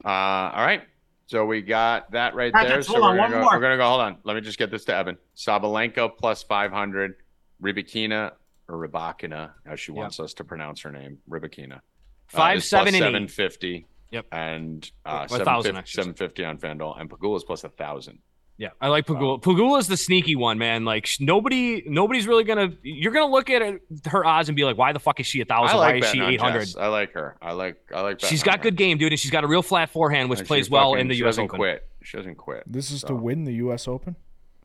Uh, 0.05 0.55
all 0.57 0.65
right. 0.65 0.83
So 1.27 1.45
we 1.45 1.61
got 1.61 2.11
that 2.11 2.35
right 2.35 2.53
Right, 2.53 2.67
there. 2.67 2.77
just 2.77 2.89
So 2.89 3.01
we're 3.01 3.09
on, 3.09 3.17
gonna 3.17 3.31
go. 3.31 3.47
We're 3.51 3.59
gonna 3.59 3.77
go. 3.77 3.87
Hold 3.87 4.01
on. 4.01 4.17
Let 4.23 4.35
me 4.35 4.41
just 4.41 4.57
get 4.57 4.71
this 4.71 4.85
to 4.85 4.95
Evan. 4.95 5.17
Sabalenka 5.35 6.15
plus 6.17 6.43
500. 6.43 7.15
Rybakina 7.63 8.31
or 8.67 8.87
Ribakina, 8.87 9.51
as 9.65 9.79
she 9.79 9.91
wants 9.91 10.19
us 10.19 10.33
to 10.35 10.43
pronounce 10.43 10.81
her 10.81 10.91
name. 10.91 11.19
Rybakina. 11.29 11.79
Five, 12.27 12.57
is 12.57 12.65
seven, 12.69 12.85
plus 12.93 12.95
and 12.95 12.95
eight. 12.95 13.29
750. 13.31 13.87
Yep. 14.11 14.25
And 14.31 14.91
uh, 15.05 15.27
Or 15.29 15.37
1,000, 15.37 15.39
750, 15.39 15.77
I 15.77 15.81
should 15.81 15.87
say. 15.89 16.01
750 16.01 16.45
on 16.45 16.57
FanDuel. 16.57 16.99
And 17.01 17.09
Pegula 17.09 17.37
is 17.37 17.43
plus 17.43 17.63
a 17.63 17.69
thousand. 17.69 18.19
Yeah, 18.55 18.69
I 18.79 18.87
like 18.89 19.07
Pegula. 19.07 19.41
Pegula's 19.41 19.87
the 19.87 19.97
sneaky 19.97 20.35
one, 20.35 20.59
man. 20.59 20.85
Like 20.85 21.07
sh- 21.07 21.19
nobody, 21.19 21.83
nobody's 21.87 22.27
really 22.27 22.43
gonna. 22.43 22.71
You're 22.83 23.11
gonna 23.11 23.31
look 23.31 23.49
at 23.49 23.63
it, 23.63 23.81
her 24.05 24.23
odds 24.23 24.47
and 24.47 24.55
be 24.55 24.63
like, 24.63 24.77
why 24.77 24.93
the 24.93 24.99
fuck 24.99 25.19
is 25.19 25.25
she 25.25 25.39
a 25.41 25.43
I 25.43 25.45
thousand? 25.47 25.77
like 25.77 25.93
Why 25.95 26.07
is 26.07 26.11
she 26.11 26.21
eight 26.21 26.39
hundred? 26.39 26.69
I 26.79 26.87
like 26.87 27.13
her. 27.13 27.35
I 27.41 27.53
like. 27.53 27.77
I 27.93 28.01
like. 28.01 28.19
She's 28.19 28.43
got 28.43 28.57
her. 28.59 28.63
good 28.63 28.75
game, 28.75 28.99
dude, 28.99 29.11
and 29.11 29.19
she's 29.19 29.31
got 29.31 29.43
a 29.43 29.47
real 29.47 29.63
flat 29.63 29.89
forehand, 29.89 30.29
which 30.29 30.39
And 30.39 30.47
plays 30.47 30.69
well 30.69 30.91
fucking- 30.91 31.01
in 31.01 31.07
the 31.07 31.15
she 31.15 31.19
U.S. 31.21 31.29
doesn't 31.37 31.45
Open. 31.45 31.57
quit. 31.57 31.87
She 32.03 32.15
doesn't 32.15 32.35
quit. 32.35 32.63
This 32.67 32.91
is 32.91 33.01
to 33.05 33.15
win 33.15 33.43
the 33.45 33.53
U.S. 33.55 33.87
Open. 33.87 34.15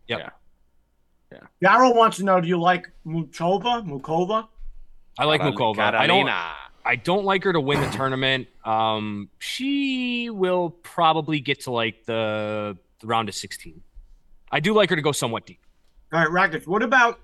Yep. 0.07 0.19
Yeah. 0.19 0.29
Daryl 1.63 1.95
wants 1.95 2.19
to 2.19 2.25
know: 2.25 2.41
Do 2.41 2.49
you 2.49 2.61
like 2.61 2.89
Muchova? 3.07 3.87
Mukova? 3.87 4.49
I 5.19 5.25
like 5.25 5.41
Karolina- 5.41 5.55
Mukova. 5.77 5.95
I 5.95 6.07
don't. 6.07 6.29
I 6.85 6.97
don't 6.97 7.25
like 7.25 7.45
her 7.45 7.53
to 7.53 7.61
win 7.61 7.81
the 7.83 7.91
tournament. 7.91 8.49
Um, 8.65 9.29
she 9.39 10.31
will 10.31 10.71
probably 10.71 11.39
get 11.41 11.61
to 11.63 11.71
like 11.71 12.05
the, 12.07 12.79
the 13.01 13.07
round 13.07 13.29
of 13.29 13.35
sixteen. 13.35 13.83
I 14.51 14.61
do 14.61 14.73
like 14.73 14.89
her 14.91 14.97
to 14.97 15.03
go 15.03 15.13
somewhat 15.13 15.45
deep. 15.45 15.61
All 16.13 16.21
right, 16.21 16.31
Rackets. 16.31 16.67
What 16.67 16.83
about 16.83 17.21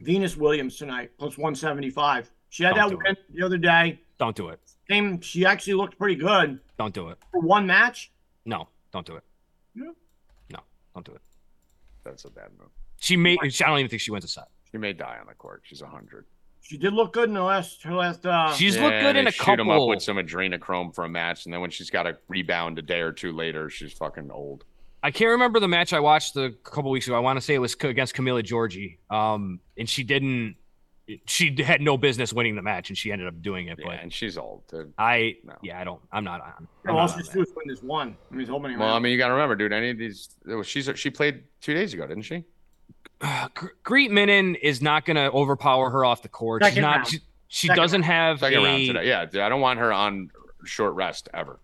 Venus 0.00 0.36
Williams 0.36 0.76
tonight? 0.76 1.10
Plus 1.18 1.36
175. 1.36 2.30
She 2.48 2.64
had 2.64 2.74
Don't 2.76 2.88
that 2.90 2.96
do 2.96 3.02
win 3.04 3.16
the 3.34 3.44
other 3.44 3.58
day. 3.58 4.00
Don't 4.18 4.34
do 4.34 4.48
it. 4.48 4.58
Came, 4.88 5.20
she 5.20 5.44
actually 5.44 5.74
looked 5.74 5.98
pretty 5.98 6.14
good 6.14 6.58
Don't 6.78 6.94
do 6.94 7.08
it. 7.10 7.18
for 7.30 7.40
one 7.40 7.66
match. 7.66 8.10
No, 8.46 8.68
don't 8.90 9.04
do 9.04 9.16
it. 9.16 9.24
No? 9.74 9.92
No, 10.50 10.60
don't 10.94 11.04
do 11.04 11.12
it. 11.12 11.20
That's 12.04 12.24
a 12.24 12.30
bad 12.30 12.48
move. 12.58 12.70
She 13.00 13.16
may. 13.16 13.36
I 13.42 13.48
don't 13.48 13.78
even 13.78 13.88
think 13.88 14.02
she 14.02 14.10
wins 14.10 14.24
a 14.24 14.28
set. 14.28 14.48
She 14.70 14.78
may 14.78 14.92
die 14.92 15.16
on 15.20 15.26
the 15.26 15.34
court. 15.34 15.62
She's 15.64 15.80
hundred. 15.80 16.26
She 16.60 16.76
did 16.76 16.92
look 16.92 17.14
good 17.14 17.28
in 17.30 17.34
the 17.34 17.42
last, 17.42 17.82
her 17.84 17.94
last, 17.94 18.26
uh, 18.26 18.52
She's 18.54 18.76
looked 18.76 19.00
good 19.00 19.16
in 19.16 19.24
they 19.24 19.28
a 19.30 19.32
shoot 19.32 19.58
'em 19.58 19.70
up 19.70 19.74
couple. 19.76 19.88
with 19.88 20.02
some 20.02 20.18
adrenochrome 20.18 20.94
for 20.94 21.04
a 21.04 21.08
match, 21.08 21.46
and 21.46 21.54
then 21.54 21.62
when 21.62 21.70
she's 21.70 21.88
got 21.88 22.06
a 22.06 22.18
rebound 22.28 22.78
a 22.78 22.82
day 22.82 23.00
or 23.00 23.10
two 23.10 23.32
later, 23.32 23.70
she's 23.70 23.92
fucking 23.94 24.30
old. 24.30 24.64
I 25.02 25.10
can't 25.10 25.30
remember 25.30 25.60
the 25.60 25.68
match 25.68 25.94
I 25.94 26.00
watched 26.00 26.36
a 26.36 26.50
couple 26.64 26.90
weeks 26.90 27.06
ago. 27.06 27.16
I 27.16 27.20
want 27.20 27.38
to 27.38 27.40
say 27.40 27.54
it 27.54 27.58
was 27.58 27.74
against 27.80 28.14
Camila 28.14 28.42
Giorgi. 28.42 28.98
Um, 29.14 29.60
and 29.78 29.88
she 29.88 30.02
didn't. 30.02 30.56
she 31.24 31.54
had 31.62 31.80
no 31.80 31.96
business 31.96 32.34
winning 32.34 32.54
the 32.54 32.60
match, 32.60 32.90
and 32.90 32.98
she 32.98 33.12
ended 33.12 33.28
up 33.28 33.40
doing 33.40 33.68
it. 33.68 33.78
Yeah, 33.78 33.86
But 33.86 34.00
and 34.02 34.12
she's 34.12 34.36
old. 34.36 34.64
dude. 34.68 34.92
I, 34.98 35.36
No. 35.44 35.54
yeah, 35.62 35.80
I 35.80 35.84
don't. 35.84 36.02
I'm 36.12 36.24
not 36.24 36.42
on. 36.42 36.52
I'm 36.58 36.68
No, 36.84 36.98
all 36.98 37.08
she's 37.08 37.28
doing 37.30 37.46
is 37.46 37.54
win 37.56 37.68
this 37.68 37.82
one. 37.82 38.14
I 38.30 38.34
mean, 38.34 38.46
how 38.46 38.58
many 38.58 38.76
Well, 38.76 38.92
I 38.92 38.98
mean, 38.98 39.12
you 39.12 39.16
got 39.18 39.28
to 39.28 39.32
remember, 39.34 39.56
dude. 39.56 39.72
Any 39.72 39.88
of 39.90 39.96
these, 39.96 40.28
she's 40.64 40.90
she 40.96 41.08
played 41.08 41.44
two 41.62 41.72
days 41.72 41.94
ago, 41.94 42.06
didn't 42.06 42.24
she? 42.24 42.44
Gr- 43.54 43.66
Greet 43.82 44.10
Minnen 44.10 44.56
is 44.60 44.80
not 44.82 45.04
going 45.04 45.16
to 45.16 45.30
overpower 45.30 45.90
her 45.90 46.04
off 46.04 46.22
the 46.22 46.28
court. 46.28 46.64
She's 46.64 46.76
not. 46.76 46.96
round. 46.96 47.08
She, 47.08 47.18
she 47.48 47.66
Second 47.68 47.82
doesn't 47.82 48.02
have 48.02 48.38
Second 48.40 48.58
a. 48.58 48.62
round 48.62 48.86
today. 48.86 49.08
Yeah, 49.08 49.24
dude, 49.24 49.40
I 49.40 49.48
don't 49.48 49.60
want 49.60 49.78
her 49.78 49.92
on 49.92 50.30
short 50.64 50.94
rest 50.94 51.28
ever. 51.32 51.60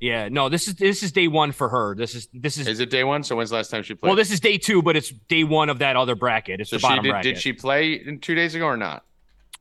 Yeah, 0.00 0.28
no. 0.28 0.48
This 0.48 0.68
is 0.68 0.74
this 0.74 1.02
is 1.02 1.12
day 1.12 1.28
one 1.28 1.52
for 1.52 1.68
her. 1.68 1.94
This 1.94 2.14
is 2.14 2.28
this 2.32 2.58
is. 2.58 2.66
Is 2.66 2.80
it 2.80 2.90
day 2.90 3.04
one? 3.04 3.22
So 3.22 3.36
when's 3.36 3.50
the 3.50 3.56
last 3.56 3.70
time 3.70 3.82
she 3.82 3.94
played? 3.94 4.08
well, 4.08 4.16
this 4.16 4.30
is 4.30 4.40
day 4.40 4.58
two, 4.58 4.82
but 4.82 4.96
it's 4.96 5.10
day 5.28 5.44
one 5.44 5.70
of 5.70 5.78
that 5.78 5.96
other 5.96 6.14
bracket. 6.14 6.60
It's 6.60 6.70
so 6.70 6.76
the 6.76 6.80
she 6.80 6.86
bottom 6.88 7.04
did. 7.04 7.10
bracket. 7.10 7.34
Did 7.34 7.42
she 7.42 7.52
play 7.52 7.98
two 8.20 8.34
days 8.34 8.54
ago 8.54 8.66
or 8.66 8.76
not? 8.76 9.04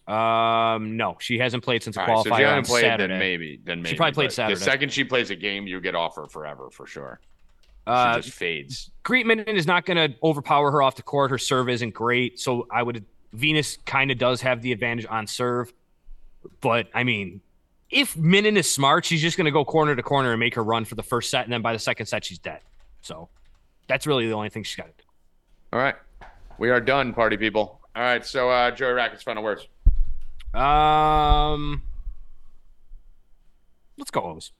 Um, 0.06 0.98
no, 0.98 1.16
she 1.20 1.40
hasn't 1.40 1.64
played 1.64 1.82
since 1.82 1.96
the 1.96 2.02
All 2.02 2.08
right, 2.08 2.24
so 2.26 2.34
if 2.34 2.38
she 2.38 2.44
on 2.44 2.50
hasn't 2.50 2.68
played, 2.68 2.82
Saturday. 2.82 3.14
then 3.14 3.20
maybe. 3.20 3.60
Then 3.64 3.82
maybe. 3.82 3.96
probably 3.96 4.14
played 4.14 4.32
Saturday. 4.34 4.60
The 4.60 4.66
second 4.66 4.92
she 4.92 5.06
plays 5.06 5.30
a 5.30 5.36
game, 5.36 5.66
you 5.66 5.80
get 5.80 5.96
off 5.96 6.16
her 6.18 6.28
forever 6.28 6.70
for 6.72 6.86
sure. 6.86 7.22
She 7.86 7.92
uh, 7.92 8.22
just 8.22 8.36
fades. 8.38 8.92
Greet 9.04 9.26
Minnen 9.26 9.56
is 9.56 9.68
not 9.68 9.86
going 9.86 9.98
to 9.98 10.18
overpower 10.24 10.72
her 10.72 10.82
off 10.82 10.96
the 10.96 11.02
court. 11.02 11.32
Her 11.32 11.38
serve 11.38 11.68
isn't 11.68 11.94
great, 11.94 12.40
so 12.40 12.66
I 12.72 12.82
would. 12.82 13.04
Venus 13.34 13.78
kind 13.86 14.12
of 14.12 14.18
does 14.18 14.42
have 14.42 14.62
the 14.62 14.72
advantage 14.72 15.06
on 15.10 15.28
serve, 15.28 15.74
but 16.62 16.88
I 16.94 17.04
mean, 17.04 17.42
if 17.90 18.16
Minnen 18.16 18.58
is 18.58 18.72
smart, 18.72 19.06
she's 19.06 19.22
just 19.22 19.38
going 19.38 19.46
to 19.46 19.52
go 19.52 19.66
corner 19.66 19.96
to 19.96 20.04
corner 20.04 20.32
and 20.32 20.40
make 20.40 20.56
her 20.56 20.64
run 20.64 20.86
for 20.86 20.96
the 20.96 21.04
first 21.04 21.30
set, 21.30 21.44
and 21.44 21.52
then 21.52 21.62
by 21.62 21.74
the 21.74 21.80
second 21.80 22.06
set, 22.06 22.24
she's 22.24 22.38
dead. 22.38 22.60
So 23.02 23.30
that's 23.88 24.08
really 24.08 24.28
the 24.28 24.34
only 24.34 24.50
thing 24.50 24.64
she's 24.64 24.76
got 24.76 24.86
to 24.86 25.04
do. 25.04 25.10
All 25.74 25.80
right, 25.80 25.96
we 26.58 26.70
are 26.70 26.80
done, 26.80 27.14
party 27.14 27.36
people. 27.36 27.82
All 27.96 28.04
right, 28.04 28.26
so 28.26 28.50
uh, 28.50 28.72
Joey 28.72 28.94
Rackets, 28.94 29.24
final 29.24 29.44
words. 29.44 29.68
Um, 30.54 31.82
let's 33.98 34.12
go 34.12 34.22
O's. 34.22 34.52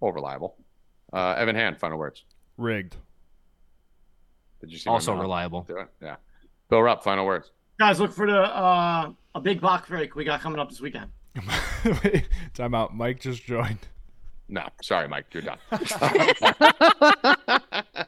All 0.00 0.12
reliable. 0.12 0.56
Uh, 1.12 1.34
Evan 1.36 1.56
Hand, 1.56 1.78
final 1.78 1.98
words. 1.98 2.24
Rigged. 2.56 2.96
Did 4.60 4.70
you 4.72 4.78
see? 4.78 4.88
my 4.90 4.94
Also 4.94 5.12
memo? 5.12 5.22
reliable. 5.22 5.66
Yeah. 6.02 6.16
Bill 6.68 6.82
Rupp, 6.82 7.02
final 7.02 7.26
words. 7.26 7.50
Guys, 7.78 7.98
look 7.98 8.12
for 8.12 8.26
the 8.26 8.38
uh, 8.40 9.10
a 9.34 9.40
big 9.40 9.60
box 9.60 9.88
break 9.88 10.14
we 10.14 10.24
got 10.24 10.40
coming 10.40 10.60
up 10.60 10.68
this 10.68 10.80
weekend. 10.80 11.10
Wait, 12.04 12.28
time 12.54 12.74
out. 12.74 12.94
Mike 12.94 13.20
just 13.20 13.44
joined. 13.44 13.78
No, 14.48 14.66
sorry, 14.82 15.08
Mike, 15.08 15.26
you're 15.32 15.42
done. 15.44 15.58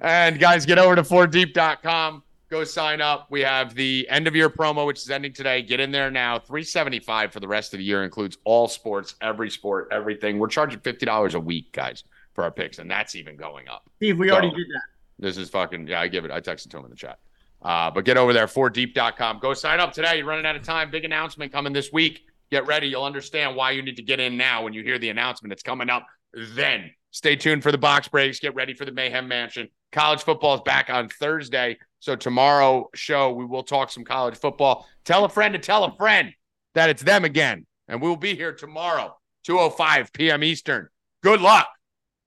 and 0.00 0.38
guys, 0.38 0.66
get 0.66 0.78
over 0.78 0.96
to 0.96 1.02
4deep.com. 1.02 2.22
Go 2.50 2.64
sign 2.64 3.00
up. 3.00 3.28
We 3.30 3.40
have 3.42 3.74
the 3.76 4.08
end 4.10 4.26
of 4.26 4.34
year 4.34 4.50
promo, 4.50 4.84
which 4.84 4.98
is 4.98 5.08
ending 5.10 5.32
today. 5.32 5.62
Get 5.62 5.78
in 5.78 5.92
there 5.92 6.10
now. 6.10 6.40
375 6.40 7.32
for 7.32 7.38
the 7.38 7.46
rest 7.46 7.72
of 7.72 7.78
the 7.78 7.84
year 7.84 8.02
includes 8.02 8.38
all 8.44 8.66
sports, 8.66 9.14
every 9.20 9.48
sport, 9.50 9.86
everything. 9.92 10.40
We're 10.40 10.48
charging 10.48 10.80
$50 10.80 11.34
a 11.34 11.40
week, 11.40 11.70
guys, 11.72 12.02
for 12.34 12.44
our 12.44 12.50
picks, 12.50 12.78
and 12.78 12.90
that's 12.90 13.14
even 13.14 13.36
going 13.36 13.68
up. 13.68 13.88
Steve, 13.96 14.18
we 14.18 14.30
already 14.30 14.50
did 14.50 14.66
that. 14.74 14.82
This 15.18 15.36
is 15.36 15.50
fucking 15.50 15.86
yeah. 15.86 16.00
I 16.00 16.08
give 16.08 16.24
it. 16.24 16.30
I 16.30 16.40
texted 16.40 16.70
to 16.70 16.78
him 16.78 16.84
in 16.84 16.90
the 16.90 16.96
chat. 16.96 17.18
Uh, 17.62 17.90
but 17.90 18.04
get 18.04 18.16
over 18.16 18.32
there, 18.32 18.46
4deep.com. 18.46 19.38
Go 19.38 19.52
sign 19.52 19.80
up 19.80 19.92
today. 19.92 20.18
You're 20.18 20.26
running 20.26 20.46
out 20.46 20.56
of 20.56 20.62
time. 20.62 20.90
Big 20.90 21.04
announcement 21.04 21.52
coming 21.52 21.72
this 21.72 21.92
week. 21.92 22.26
Get 22.50 22.66
ready. 22.66 22.88
You'll 22.88 23.04
understand 23.04 23.54
why 23.54 23.72
you 23.72 23.82
need 23.82 23.96
to 23.96 24.02
get 24.02 24.18
in 24.18 24.36
now 24.36 24.64
when 24.64 24.72
you 24.72 24.82
hear 24.82 24.98
the 24.98 25.10
announcement. 25.10 25.52
It's 25.52 25.62
coming 25.62 25.90
up 25.90 26.06
then. 26.32 26.90
Stay 27.10 27.36
tuned 27.36 27.62
for 27.62 27.70
the 27.70 27.78
box 27.78 28.08
breaks. 28.08 28.38
Get 28.38 28.54
ready 28.54 28.72
for 28.72 28.84
the 28.84 28.92
Mayhem 28.92 29.28
Mansion. 29.28 29.68
College 29.92 30.22
football 30.22 30.54
is 30.54 30.60
back 30.62 30.88
on 30.88 31.08
Thursday. 31.08 31.78
So 31.98 32.16
tomorrow 32.16 32.88
show 32.94 33.32
we 33.32 33.44
will 33.44 33.62
talk 33.62 33.90
some 33.90 34.04
college 34.04 34.36
football. 34.36 34.86
Tell 35.04 35.24
a 35.24 35.28
friend 35.28 35.52
to 35.52 35.58
tell 35.58 35.84
a 35.84 35.94
friend 35.96 36.32
that 36.74 36.88
it's 36.88 37.02
them 37.02 37.24
again. 37.24 37.66
And 37.88 38.00
we'll 38.00 38.16
be 38.16 38.36
here 38.36 38.52
tomorrow, 38.52 39.16
205 39.44 40.12
p.m. 40.12 40.44
Eastern. 40.44 40.88
Good 41.22 41.40
luck. 41.40 41.68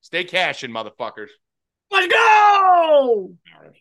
Stay 0.03 0.25
cashing, 0.25 0.69
motherfuckers. 0.69 1.29
Let's 1.89 2.11
go! 2.11 2.17
All 2.19 3.37
right. 3.61 3.71